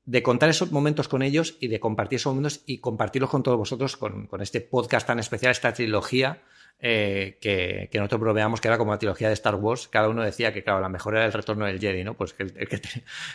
de 0.05 0.21
contar 0.21 0.49
esos 0.49 0.71
momentos 0.71 1.07
con 1.07 1.21
ellos 1.21 1.57
y 1.59 1.67
de 1.67 1.79
compartir 1.79 2.17
esos 2.17 2.33
momentos 2.33 2.61
y 2.65 2.79
compartirlos 2.79 3.29
con 3.29 3.41
todos 3.41 3.57
vosotros 3.57 3.95
con, 3.95 4.27
este 4.41 4.61
podcast 4.61 5.07
tan 5.07 5.19
especial, 5.19 5.51
esta 5.51 5.73
trilogía 5.73 6.43
eh, 6.79 7.37
que, 7.39 7.89
nosotros 7.93 8.19
proveamos, 8.19 8.59
que 8.59 8.67
era 8.67 8.77
como 8.77 8.91
la 8.91 8.99
trilogía 8.99 9.29
de 9.29 9.33
Star 9.35 9.55
Wars. 9.55 9.87
Cada 9.87 10.09
uno 10.09 10.21
decía 10.21 10.51
que, 10.51 10.63
claro, 10.63 10.81
la 10.81 10.89
mejor 10.89 11.15
era 11.15 11.25
el 11.25 11.31
retorno 11.31 11.65
del 11.65 11.79
Jedi, 11.79 12.03
¿no? 12.03 12.15
Pues 12.15 12.33
que 12.33 12.43
el, 12.43 12.67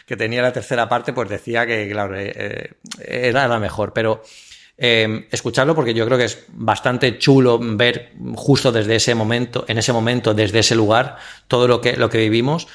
que, 0.07 0.16
tenía 0.16 0.43
la 0.43 0.53
tercera 0.53 0.89
parte, 0.89 1.14
pues 1.14 1.31
decía 1.31 1.66
que, 1.66 1.89
claro, 1.91 2.14
eh, 2.19 2.33
eh, 2.37 2.75
era 2.99 3.49
la 3.49 3.59
mejor. 3.59 3.95
Pero 3.95 4.23
eh, 4.81 5.26
escucharlo 5.33 5.74
porque 5.74 5.93
yo 5.93 6.07
creo 6.07 6.16
que 6.16 6.26
es 6.26 6.45
bastante 6.51 7.18
chulo 7.18 7.59
ver 7.61 8.12
justo 8.37 8.70
desde 8.70 8.95
ese 8.95 9.12
momento, 9.16 9.64
en 9.66 9.76
ese 9.76 9.93
momento, 9.93 10.35
desde 10.35 10.61
ese 10.61 10.76
lugar, 10.76 11.16
todo 11.49 11.66
lo 11.66 11.81
que, 11.81 11.97
lo 11.97 12.09
que 12.09 12.18
vivimos. 12.18 12.68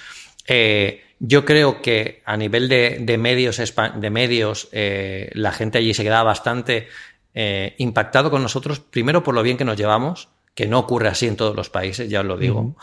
Eh, 0.46 1.02
yo 1.20 1.46
creo 1.46 1.82
que 1.82 2.22
a 2.26 2.36
nivel 2.36 2.68
de, 2.68 3.18
medios, 3.18 3.62
de 3.96 4.10
medios 4.10 4.68
eh, 4.74 5.32
la 5.34 5.54
gente 5.54 5.78
allí 5.78 5.94
se 5.94 6.04
quedaba 6.04 6.24
bastante 6.24 6.90
impactado 7.78 8.30
con 8.30 8.44
nosotros, 8.44 8.80
primero 8.80 9.24
por 9.24 9.34
lo 9.34 9.42
bien 9.42 9.58
que 9.58 9.66
nos 9.66 9.76
llevamos, 9.76 10.28
que 10.54 10.68
no 10.68 10.78
ocurre 10.78 11.08
así 11.08 11.26
en 11.26 11.36
todos 11.36 11.56
los 11.56 11.70
países, 11.70 12.10
ya 12.10 12.20
os 12.20 12.26
lo 12.28 12.38
digo. 12.38 12.76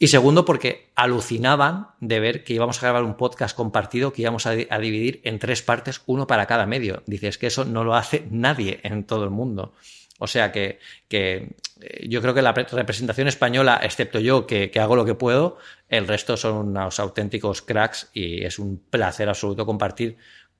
Y 0.00 0.08
segundo, 0.08 0.44
porque 0.44 0.90
alucinaban 0.94 1.88
de 2.00 2.20
ver 2.20 2.44
que 2.44 2.54
íbamos 2.54 2.78
a 2.78 2.82
grabar 2.82 3.02
un 3.02 3.16
podcast 3.16 3.56
compartido 3.56 4.12
que 4.12 4.22
íbamos 4.22 4.46
a, 4.46 4.52
dividir 4.52 5.20
en 5.24 5.40
tres 5.40 5.62
partes, 5.62 6.02
uno 6.06 6.28
para 6.28 6.46
cada 6.46 6.66
medio. 6.66 7.02
Dices 7.06 7.36
que 7.36 7.48
eso 7.48 7.64
no 7.64 7.82
lo 7.82 7.96
hace 7.96 8.26
nadie 8.30 8.78
en 8.84 9.04
todo 9.04 9.24
el 9.24 9.30
mundo. 9.30 9.72
O 10.20 10.28
sea 10.28 10.52
que, 10.52 10.78
que 11.08 11.56
eh, 11.80 12.06
yo 12.08 12.20
creo 12.20 12.34
que 12.34 12.42
la 12.42 12.52
representación 12.52 13.26
española, 13.26 13.80
excepto 13.82 14.20
yo, 14.20 14.46
que, 14.46 14.70
que, 14.70 14.80
hago 14.80 14.94
lo 14.94 15.04
que 15.04 15.14
puedo, 15.14 15.58
el 15.88 16.06
resto 16.06 16.36
son 16.36 16.68
unos 16.68 17.00
auténticos 17.00 17.62
cracks 17.62 18.10
y 18.12 18.44
es 18.44 18.58
un 18.60 18.78
placer 18.90 19.28
absoluto 19.28 19.66
compartir 19.66 20.16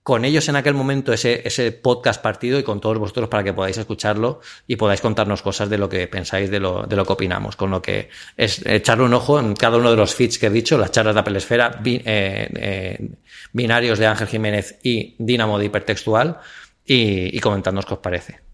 con 0.09 0.25
ellos 0.25 0.49
en 0.49 0.57
aquel 0.57 0.73
momento 0.73 1.13
ese, 1.13 1.47
ese 1.47 1.71
podcast 1.71 2.23
partido 2.23 2.59
y 2.59 2.63
con 2.63 2.81
todos 2.81 2.97
vosotros 2.97 3.29
para 3.29 3.45
que 3.45 3.53
podáis 3.53 3.77
escucharlo 3.77 4.41
y 4.67 4.77
podáis 4.77 5.03
contarnos 5.03 5.43
cosas 5.43 5.69
de 5.69 5.77
lo 5.77 5.87
que 5.87 6.07
pensáis, 6.07 6.51
de 6.51 6.59
lo, 6.59 6.85
de 6.85 6.97
lo 6.97 7.05
que 7.05 7.13
opinamos. 7.13 7.57
Con 7.57 7.71
lo 7.71 7.83
que 7.83 8.09
es 8.35 8.65
echarle 8.65 9.05
un 9.05 9.13
ojo 9.13 9.39
en 9.39 9.55
cada 9.55 9.77
uno 9.77 9.91
de 9.91 9.99
los 9.99 10.15
feeds 10.15 10.39
que 10.39 10.47
he 10.47 10.51
dicho, 10.51 10.79
las 10.79 10.93
charlas 10.93 11.15
de 11.15 11.21
Apple 11.21 11.37
Esfera, 11.37 11.79
eh, 11.85 12.01
eh, 12.07 13.11
binarios 13.53 13.99
de 13.99 14.07
Ángel 14.07 14.29
Jiménez 14.29 14.79
y 14.83 15.15
Dínamo 15.19 15.59
de 15.59 15.67
Hipertextual 15.67 16.39
y, 16.87 17.37
y 17.37 17.41
comentadnos 17.41 17.85
qué 17.85 17.93
os 17.93 18.01
parece. 18.01 18.48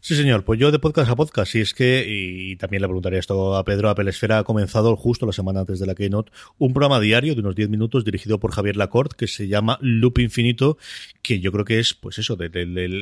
Sí, 0.00 0.14
señor. 0.14 0.44
Pues 0.44 0.60
yo 0.60 0.70
de 0.70 0.78
podcast 0.78 1.10
a 1.10 1.16
podcast, 1.16 1.54
y 1.54 1.60
es 1.60 1.74
que, 1.74 2.04
y 2.08 2.56
también 2.56 2.82
le 2.82 2.88
preguntaría 2.88 3.18
esto 3.18 3.56
a 3.56 3.64
Pedro, 3.64 3.88
Apple 3.90 4.08
Esfera 4.08 4.38
ha 4.38 4.44
comenzado 4.44 4.94
justo 4.96 5.26
la 5.26 5.32
semana 5.32 5.60
antes 5.60 5.80
de 5.80 5.86
la 5.86 5.94
Keynote 5.94 6.30
un 6.58 6.72
programa 6.72 7.00
diario 7.00 7.34
de 7.34 7.40
unos 7.40 7.56
10 7.56 7.68
minutos 7.70 8.04
dirigido 8.04 8.38
por 8.38 8.52
Javier 8.52 8.76
Lacorte 8.76 9.16
que 9.16 9.26
se 9.26 9.48
llama 9.48 9.78
Loop 9.80 10.18
Infinito, 10.18 10.78
que 11.22 11.40
yo 11.40 11.50
creo 11.52 11.64
que 11.64 11.80
es, 11.80 11.94
pues 11.94 12.18
eso, 12.18 12.36
de, 12.36 12.50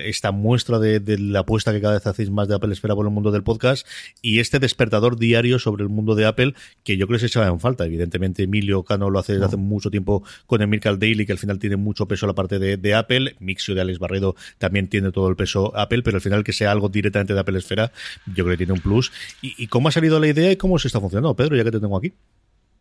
esta 0.04 0.32
muestra 0.32 0.78
de, 0.78 1.18
la 1.18 1.40
apuesta 1.40 1.72
que 1.72 1.80
cada 1.80 1.94
vez 1.94 2.06
hacéis 2.06 2.30
más 2.30 2.48
de 2.48 2.54
Apple 2.54 2.72
Esfera 2.72 2.94
por 2.94 3.06
el 3.06 3.12
mundo 3.12 3.30
del 3.30 3.42
podcast 3.42 3.86
y 4.22 4.40
este 4.40 4.58
despertador 4.58 5.18
diario 5.18 5.58
sobre 5.58 5.82
el 5.82 5.88
mundo 5.88 6.14
de 6.14 6.26
Apple, 6.26 6.54
que 6.82 6.96
yo 6.96 7.06
creo 7.06 7.16
que 7.16 7.20
se 7.20 7.26
echaba 7.26 7.48
en 7.48 7.60
falta. 7.60 7.84
Evidentemente, 7.84 8.44
Emilio 8.44 8.82
Cano 8.82 9.10
lo 9.10 9.18
hace 9.18 9.34
desde 9.34 9.46
hace 9.46 9.56
mucho 9.56 9.90
tiempo 9.90 10.24
con 10.46 10.62
el 10.62 10.68
Mircal 10.68 10.98
Daily, 10.98 11.26
que 11.26 11.32
al 11.32 11.38
final 11.38 11.58
tiene 11.58 11.76
mucho 11.76 12.06
peso 12.06 12.26
la 12.26 12.34
parte 12.34 12.58
de, 12.58 12.76
de 12.76 12.94
Apple. 12.94 13.36
Mixio 13.40 13.74
de 13.74 13.80
Alex 13.80 13.98
Barredo 13.98 14.36
también 14.58 14.88
tiene 14.88 15.12
todo 15.12 15.28
el 15.28 15.36
peso 15.36 15.76
Apple, 15.76 16.02
pero 16.02 16.16
al 16.16 16.20
final 16.20 16.44
que 16.44 16.52
sea 16.52 16.72
algo 16.72 16.83
directamente 16.88 17.34
de 17.34 17.40
Apple 17.40 17.58
Esfera, 17.58 17.92
yo 18.26 18.44
creo 18.44 18.50
que 18.50 18.58
tiene 18.58 18.72
un 18.72 18.80
plus. 18.80 19.12
¿Y, 19.42 19.66
cómo 19.68 19.88
ha 19.88 19.92
salido 19.92 20.20
la 20.20 20.28
idea 20.28 20.52
y 20.52 20.56
cómo 20.56 20.78
se 20.78 20.88
está 20.88 21.00
funcionando, 21.00 21.34
Pedro, 21.34 21.56
ya 21.56 21.64
que 21.64 21.70
te 21.70 21.80
tengo 21.80 21.96
aquí? 21.96 22.12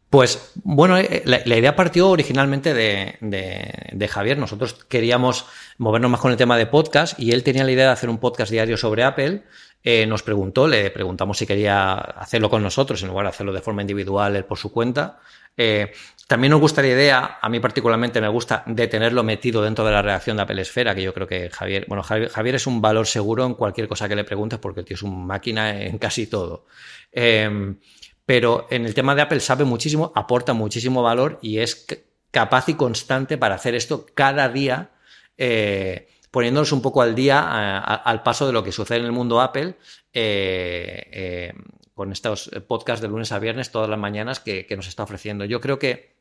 Pues 0.10 0.52
bueno, 0.64 0.98
eh, 0.98 1.24
la, 1.26 1.58
idea 1.58 1.76
partió 1.76 2.10
originalmente 2.10 2.74
de, 2.74 4.08
Javier. 4.10 4.38
Nosotros 4.38 4.86
queríamos 4.88 5.46
movernos 5.78 6.12
más 6.12 6.20
con 6.20 6.32
el 6.32 6.38
tema 6.38 6.58
de 6.58 6.68
podcast 6.68 7.20
y 7.20 7.32
él 7.32 7.44
tenía 7.44 7.64
la 7.64 7.72
idea 7.72 7.88
de 7.88 7.94
hacer 7.94 8.10
un 8.10 8.20
podcast 8.20 8.52
diario 8.52 8.78
sobre 8.78 9.04
Apple. 9.04 9.44
Eh, 9.84 10.06
nos 10.06 10.24
preguntó, 10.24 10.68
le 10.68 10.92
preguntamos 10.92 11.38
si 11.38 11.46
quería 11.46 11.96
hacerlo 11.96 12.50
con 12.50 12.64
nosotros 12.64 13.02
en 13.02 13.10
lugar 13.10 13.26
de 13.26 13.30
hacerlo 13.32 13.52
de 13.52 13.62
forma 13.62 13.82
individual 13.82 14.36
él 14.36 14.46
por 14.46 14.58
su 14.58 14.72
cuenta. 14.72 15.20
Eh, 15.58 15.92
también 16.28 16.52
nos 16.52 16.62
gusta 16.62 16.82
la 16.82 16.88
idea, 16.88 17.38
a 17.42 17.50
mí 17.50 17.60
particularmente 17.60 18.22
me 18.22 18.28
gusta, 18.28 18.64
de 18.66 18.88
tenerlo 18.88 19.24
metido 19.24 19.62
dentro 19.62 19.86
de 19.86 19.92
la 19.92 20.02
redacción 20.02 20.38
de 20.38 20.44
Apple 20.44 20.62
Esfera, 20.62 20.96
que 20.96 21.04
yo 21.04 21.14
creo 21.14 21.28
que 21.28 21.50
Javier, 21.50 21.86
bueno, 21.88 22.02
Javier, 22.02 22.56
es 22.56 22.66
un 22.66 22.82
valor 22.82 23.06
seguro 23.06 23.46
en 23.46 23.54
cualquier 23.54 23.88
cosa 23.88 24.08
que 24.08 24.16
le 24.16 24.24
preguntes 24.24 24.58
porque 24.60 24.80
el 24.80 24.86
tío 24.86 24.96
es 24.96 25.04
un 25.04 25.28
máquina 25.28 25.82
en 25.82 25.98
casi 25.98 26.28
todo. 26.28 26.66
Em, 27.12 27.78
pero 28.26 28.68
en 28.70 28.86
el 28.86 28.94
tema 28.94 29.16
de 29.16 29.22
Apple 29.22 29.42
sabe 29.42 29.66
muchísimo, 29.66 30.12
aporta 30.16 30.54
muchísimo 30.54 31.04
valor 31.04 31.40
y 31.42 31.60
es 31.60 31.86
capaz 32.32 32.70
y 32.70 32.76
constante 32.76 33.38
para 33.38 33.56
hacer 33.56 33.76
esto 33.76 34.06
cada 34.16 34.50
día, 34.50 34.92
eh, 35.38 36.08
poniéndonos 36.32 36.72
un 36.72 36.82
poco 36.82 37.02
al 37.02 37.14
día, 37.16 37.78
al 37.80 38.24
paso 38.24 38.48
de 38.48 38.54
lo 38.54 38.64
que 38.64 38.72
sucede 38.72 39.00
en 39.00 39.06
el 39.06 39.12
mundo 39.12 39.42
Apple. 39.42 39.76
Eh, 40.14 41.54
con 41.94 42.12
estos 42.12 42.50
podcasts 42.68 43.02
de 43.02 43.08
lunes 43.08 43.32
a 43.32 43.40
viernes 43.40 43.72
todas 43.72 43.90
las 43.90 44.00
mañanas 44.00 44.40
que 44.40 44.68
nos 44.76 44.88
está 44.88 45.04
ofreciendo. 45.04 45.46
Yo 45.46 45.62
creo 45.62 45.80
que 45.80 46.14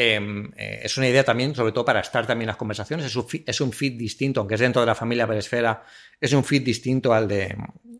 Em, 0.00 0.52
eh, 0.56 0.82
es 0.84 0.96
una 0.96 1.08
idea 1.08 1.24
también, 1.24 1.56
sobre 1.56 1.72
todo 1.72 1.84
para 1.84 1.98
estar 1.98 2.24
también 2.24 2.46
las 2.46 2.56
conversaciones. 2.56 3.04
Es 3.04 3.60
un, 3.60 3.72
feed, 3.72 3.98
distinto, 3.98 4.38
aunque 4.38 4.54
es 4.54 4.60
dentro 4.60 4.80
de 4.80 4.86
la 4.86 4.94
familia 4.94 5.26
Pelesfera, 5.26 5.82
es 6.20 6.32
un 6.32 6.44
feed 6.44 6.62
distinto 6.62 7.12
al 7.12 7.26
de, 7.26 7.56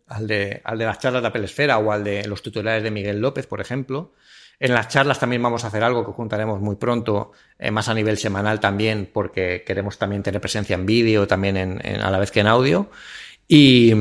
al 0.06 0.28
de, 0.28 0.60
al 0.62 0.78
de 0.78 0.84
las 0.84 1.00
charlas 1.00 1.24
de 1.24 1.30
Pelesfera 1.32 1.76
o 1.78 1.90
al 1.90 2.04
de 2.04 2.24
los 2.28 2.40
tutoriales 2.40 2.84
de 2.84 2.92
Miguel 2.92 3.20
López, 3.20 3.48
por 3.48 3.60
ejemplo. 3.60 4.12
En 4.60 4.74
las 4.74 4.86
charlas 4.86 5.18
también 5.18 5.42
vamos 5.42 5.64
a 5.64 5.66
hacer 5.66 5.82
algo 5.82 6.06
que 6.06 6.12
juntaremos 6.12 6.60
muy 6.60 6.76
pronto, 6.76 7.32
eh, 7.58 7.72
más 7.72 7.88
a 7.88 7.94
nivel 7.94 8.16
semanal 8.16 8.60
también, 8.60 9.10
porque 9.12 9.64
queremos 9.66 9.98
también 9.98 10.22
tener 10.22 10.40
presencia 10.40 10.74
en 10.74 10.86
vídeo, 10.86 11.26
también 11.26 11.56
en, 11.56 12.00
a 12.00 12.12
la 12.12 12.20
vez 12.20 12.30
que 12.30 12.38
en 12.38 12.46
audio. 12.46 12.90
Y, 13.48 13.92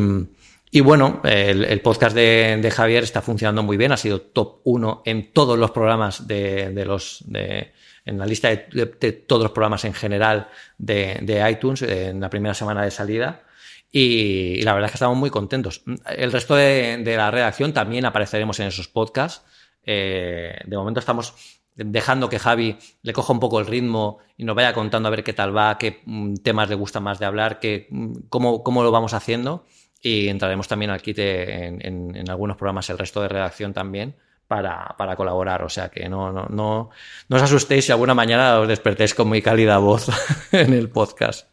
y 0.72 0.82
bueno, 0.82 1.22
el, 1.24 1.82
podcast 1.82 2.16
de, 2.16 2.72
Javier 2.74 3.04
está 3.04 3.22
funcionando 3.22 3.64
muy 3.64 3.78
bien, 3.78 3.92
ha 3.92 3.98
sido 3.98 4.22
top 4.22 4.62
1 4.64 5.04
en 5.06 5.32
todos 5.32 5.58
los 5.58 5.72
programas 5.72 6.28
de, 6.28 6.72
de 6.72 6.86
los 6.86 7.24
de, 7.26 7.72
en 8.08 8.18
la 8.18 8.26
lista 8.26 8.50
de, 8.50 9.12
todos 9.28 9.44
los 9.44 9.52
programas 9.52 9.86
en 9.86 9.94
general 9.94 10.48
de, 10.78 11.46
iTunes 11.52 11.82
en 11.82 12.22
la 12.22 12.30
primera 12.30 12.54
semana 12.54 12.84
de 12.84 12.92
salida. 12.92 13.44
Y, 13.92 14.62
la 14.62 14.74
verdad 14.74 14.88
es 14.88 14.92
que 14.94 14.96
estamos 14.96 15.18
muy 15.18 15.30
contentos. 15.30 15.84
El 16.06 16.32
resto 16.32 16.56
de, 16.56 17.04
la 17.06 17.30
redacción 17.30 17.74
también 17.74 18.06
apareceremos 18.06 18.60
en 18.60 18.68
esos 18.68 18.88
podcasts. 18.88 19.44
Eh, 19.84 20.58
de 20.66 20.78
momento 20.78 21.00
estamos 21.00 21.34
dejando 21.76 22.30
que 22.30 22.40
Javi 22.40 22.78
le 23.04 23.14
coja 23.14 23.34
un 23.34 23.40
poco 23.40 23.60
el 23.60 23.68
ritmo 23.68 24.20
y 24.36 24.46
nos 24.46 24.56
vaya 24.56 24.74
contando 24.74 25.08
a 25.08 25.12
ver 25.12 25.24
qué 25.24 25.34
tal 25.34 25.56
va, 25.56 25.78
qué 25.78 26.02
mm, 26.06 26.36
temas 26.36 26.70
le 26.70 26.76
gusta 26.76 27.00
más 27.00 27.20
de 27.20 27.26
hablar, 27.26 27.60
qué, 27.60 27.88
mm, 27.90 28.14
cómo, 28.30 28.64
cómo 28.64 28.84
lo 28.84 28.92
vamos 28.92 29.14
haciendo. 29.14 29.66
Y 30.02 30.28
entraremos 30.28 30.68
también 30.68 30.92
al 30.92 31.02
quite 31.02 31.66
en, 31.66 32.16
en, 32.16 32.30
algunos 32.30 32.58
programas, 32.58 32.90
el 32.90 32.98
resto 32.98 33.22
de 33.22 33.30
redacción 33.30 33.74
también, 33.74 34.16
para, 34.48 34.96
para, 34.98 35.16
colaborar. 35.16 35.64
O 35.64 35.70
sea 35.70 35.90
que 35.90 36.08
no, 36.08 36.32
no, 36.32 36.46
no, 36.50 36.90
no 37.30 37.36
os 37.36 37.42
asustéis 37.42 37.86
si 37.86 37.92
alguna 37.92 38.14
mañana 38.14 38.60
os 38.60 38.68
despertéis 38.68 39.14
con 39.14 39.28
muy 39.28 39.42
cálida 39.42 39.80
voz 39.80 40.08
en 40.52 40.74
el 40.74 40.90
podcast. 40.90 41.48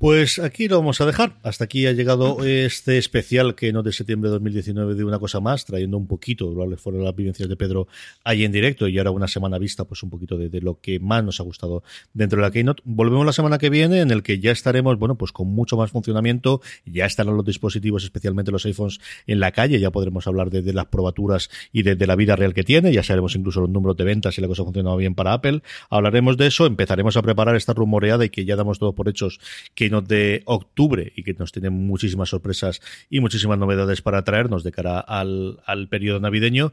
Pues 0.00 0.38
aquí 0.38 0.66
lo 0.66 0.78
vamos 0.78 0.98
a 1.02 1.04
dejar. 1.04 1.34
Hasta 1.42 1.64
aquí 1.64 1.86
ha 1.86 1.92
llegado 1.92 2.42
este 2.42 2.96
especial 2.96 3.54
que 3.54 3.70
no 3.70 3.82
de 3.82 3.92
septiembre 3.92 4.30
de 4.30 4.36
2019 4.36 4.94
de 4.94 5.04
una 5.04 5.18
cosa 5.18 5.40
más, 5.40 5.66
trayendo 5.66 5.98
un 5.98 6.06
poquito, 6.06 6.54
fueron 6.78 7.04
las 7.04 7.14
vivencias 7.14 7.50
de 7.50 7.54
Pedro 7.54 7.86
ahí 8.24 8.46
en 8.46 8.50
directo 8.50 8.88
y 8.88 8.96
ahora 8.96 9.10
una 9.10 9.28
semana 9.28 9.58
vista, 9.58 9.84
pues 9.84 10.02
un 10.02 10.08
poquito 10.08 10.38
de, 10.38 10.58
lo 10.62 10.80
que 10.80 10.98
más 11.00 11.22
nos 11.22 11.38
ha 11.40 11.42
gustado 11.42 11.82
dentro 12.14 12.38
de 12.38 12.46
la 12.46 12.50
Keynote. 12.50 12.80
Volvemos 12.86 13.26
la 13.26 13.34
semana 13.34 13.58
que 13.58 13.68
viene 13.68 14.00
en 14.00 14.10
el 14.10 14.22
que 14.22 14.38
ya 14.38 14.52
estaremos, 14.52 14.98
bueno, 14.98 15.16
pues 15.16 15.32
con 15.32 15.48
mucho 15.48 15.76
más 15.76 15.90
funcionamiento, 15.90 16.62
ya 16.86 17.04
estarán 17.04 17.36
los 17.36 17.44
dispositivos, 17.44 18.02
especialmente 18.02 18.50
los 18.50 18.64
iPhones 18.64 19.00
en 19.26 19.38
la 19.38 19.52
calle, 19.52 19.80
ya 19.80 19.90
podremos 19.90 20.26
hablar 20.26 20.48
de, 20.48 20.72
las 20.72 20.86
probaturas 20.86 21.50
y 21.74 21.82
de, 21.82 22.06
la 22.06 22.16
vida 22.16 22.36
real 22.36 22.54
que 22.54 22.64
tiene, 22.64 22.90
ya 22.90 23.02
sabremos 23.02 23.36
incluso 23.36 23.60
los 23.60 23.68
números 23.68 23.98
de 23.98 24.04
ventas 24.04 24.38
y 24.38 24.40
la 24.40 24.48
cosa 24.48 24.62
ha 24.62 24.64
funcionado 24.64 24.96
bien 24.96 25.14
para 25.14 25.34
Apple. 25.34 25.60
Hablaremos 25.90 26.38
de 26.38 26.46
eso, 26.46 26.64
empezaremos 26.64 27.18
a 27.18 27.22
preparar 27.22 27.54
esta 27.54 27.74
rumoreada 27.74 28.24
y 28.24 28.30
que 28.30 28.46
ya 28.46 28.56
damos 28.56 28.78
todo 28.78 28.94
por 28.94 29.06
hechos 29.06 29.40
que 29.74 29.89
de 30.00 30.42
octubre 30.44 31.12
y 31.16 31.24
que 31.24 31.34
nos 31.34 31.50
tiene 31.50 31.70
muchísimas 31.70 32.28
sorpresas 32.28 32.80
y 33.10 33.20
muchísimas 33.20 33.58
novedades 33.58 34.00
para 34.02 34.22
traernos 34.22 34.62
de 34.62 34.70
cara 34.70 35.00
al, 35.00 35.60
al 35.66 35.88
periodo 35.88 36.20
navideño. 36.20 36.72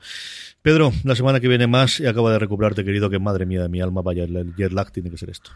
Pedro, 0.61 0.93
la 1.03 1.15
semana 1.15 1.39
que 1.39 1.47
viene 1.47 1.65
más 1.65 1.99
y 1.99 2.05
acaba 2.05 2.31
de 2.31 2.39
recuperarte, 2.39 2.85
querido, 2.85 3.09
que 3.09 3.17
madre 3.17 3.45
mía 3.45 3.63
de 3.63 3.69
mi 3.69 3.81
alma, 3.81 4.01
vaya, 4.01 4.25
el 4.25 4.53
jet 4.55 4.71
lag 4.71 4.91
tiene 4.91 5.09
que 5.09 5.17
ser 5.17 5.31
esto. 5.31 5.51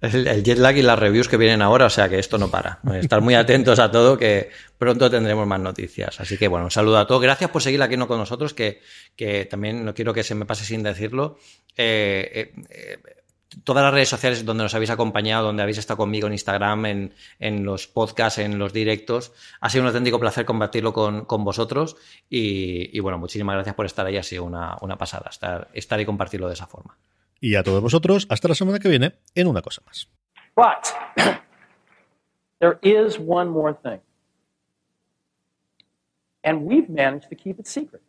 El, 0.00 0.28
el, 0.28 0.44
jet 0.44 0.58
lag 0.58 0.76
y 0.76 0.82
las 0.82 0.98
reviews 0.98 1.26
que 1.26 1.36
vienen 1.36 1.60
ahora, 1.60 1.86
o 1.86 1.90
sea 1.90 2.08
que 2.08 2.20
esto 2.20 2.38
no 2.38 2.48
para. 2.50 2.78
Estar 2.94 3.20
muy 3.20 3.34
atentos 3.34 3.80
a 3.80 3.90
todo, 3.90 4.16
que 4.16 4.50
pronto 4.78 5.10
tendremos 5.10 5.46
más 5.46 5.58
noticias. 5.58 6.20
Así 6.20 6.36
que 6.38 6.46
bueno, 6.46 6.66
un 6.66 6.70
saludo 6.70 6.98
a 6.98 7.06
todos. 7.06 7.20
Gracias 7.20 7.50
por 7.50 7.62
seguir 7.62 7.82
aquí 7.82 7.96
no 7.96 8.06
con 8.06 8.18
nosotros, 8.18 8.54
que, 8.54 8.80
que 9.16 9.44
también 9.46 9.84
no 9.84 9.94
quiero 9.94 10.14
que 10.14 10.22
se 10.22 10.36
me 10.36 10.46
pase 10.46 10.64
sin 10.64 10.84
decirlo. 10.84 11.38
Eh, 11.76 12.30
eh, 12.32 12.62
eh 12.70 12.98
todas 13.64 13.82
las 13.84 13.92
redes 13.92 14.08
sociales 14.08 14.44
donde 14.44 14.62
nos 14.64 14.74
habéis 14.74 14.90
acompañado, 14.90 15.46
donde 15.46 15.62
habéis 15.62 15.78
estado 15.78 15.96
conmigo 15.96 16.26
en 16.26 16.34
Instagram, 16.34 16.86
en, 16.86 17.14
en 17.38 17.64
los 17.64 17.86
podcasts, 17.86 18.38
en 18.38 18.58
los 18.58 18.72
directos. 18.72 19.32
Ha 19.60 19.70
sido 19.70 19.82
un 19.82 19.88
auténtico 19.88 20.18
placer 20.18 20.44
compartirlo 20.44 20.92
con, 20.92 21.24
con 21.24 21.44
vosotros 21.44 21.96
y, 22.28 22.96
y, 22.96 23.00
bueno, 23.00 23.18
muchísimas 23.18 23.54
gracias 23.54 23.74
por 23.74 23.86
estar 23.86 24.06
ahí. 24.06 24.16
Ha 24.16 24.22
sido 24.22 24.44
una, 24.44 24.76
una 24.80 24.96
pasada 24.96 25.28
estar, 25.30 25.68
estar 25.72 26.00
y 26.00 26.06
compartirlo 26.06 26.48
de 26.48 26.54
esa 26.54 26.66
forma. 26.66 26.96
Y 27.40 27.54
a 27.54 27.62
todos 27.62 27.82
vosotros, 27.82 28.26
hasta 28.30 28.48
la 28.48 28.54
semana 28.54 28.78
que 28.78 28.88
viene 28.88 29.14
en 29.34 29.46
una 29.46 29.62
cosa 29.62 29.82
más. 29.86 30.08
But 30.56 30.92
there 32.60 32.78
is 32.82 33.18
one 33.18 33.50
more 33.50 33.74
thing. 33.74 34.00
And 36.42 36.62
we've 36.62 36.88
managed 36.88 37.28
to 37.30 37.36
keep 37.36 37.58
it 37.60 37.66
secret. 37.66 38.02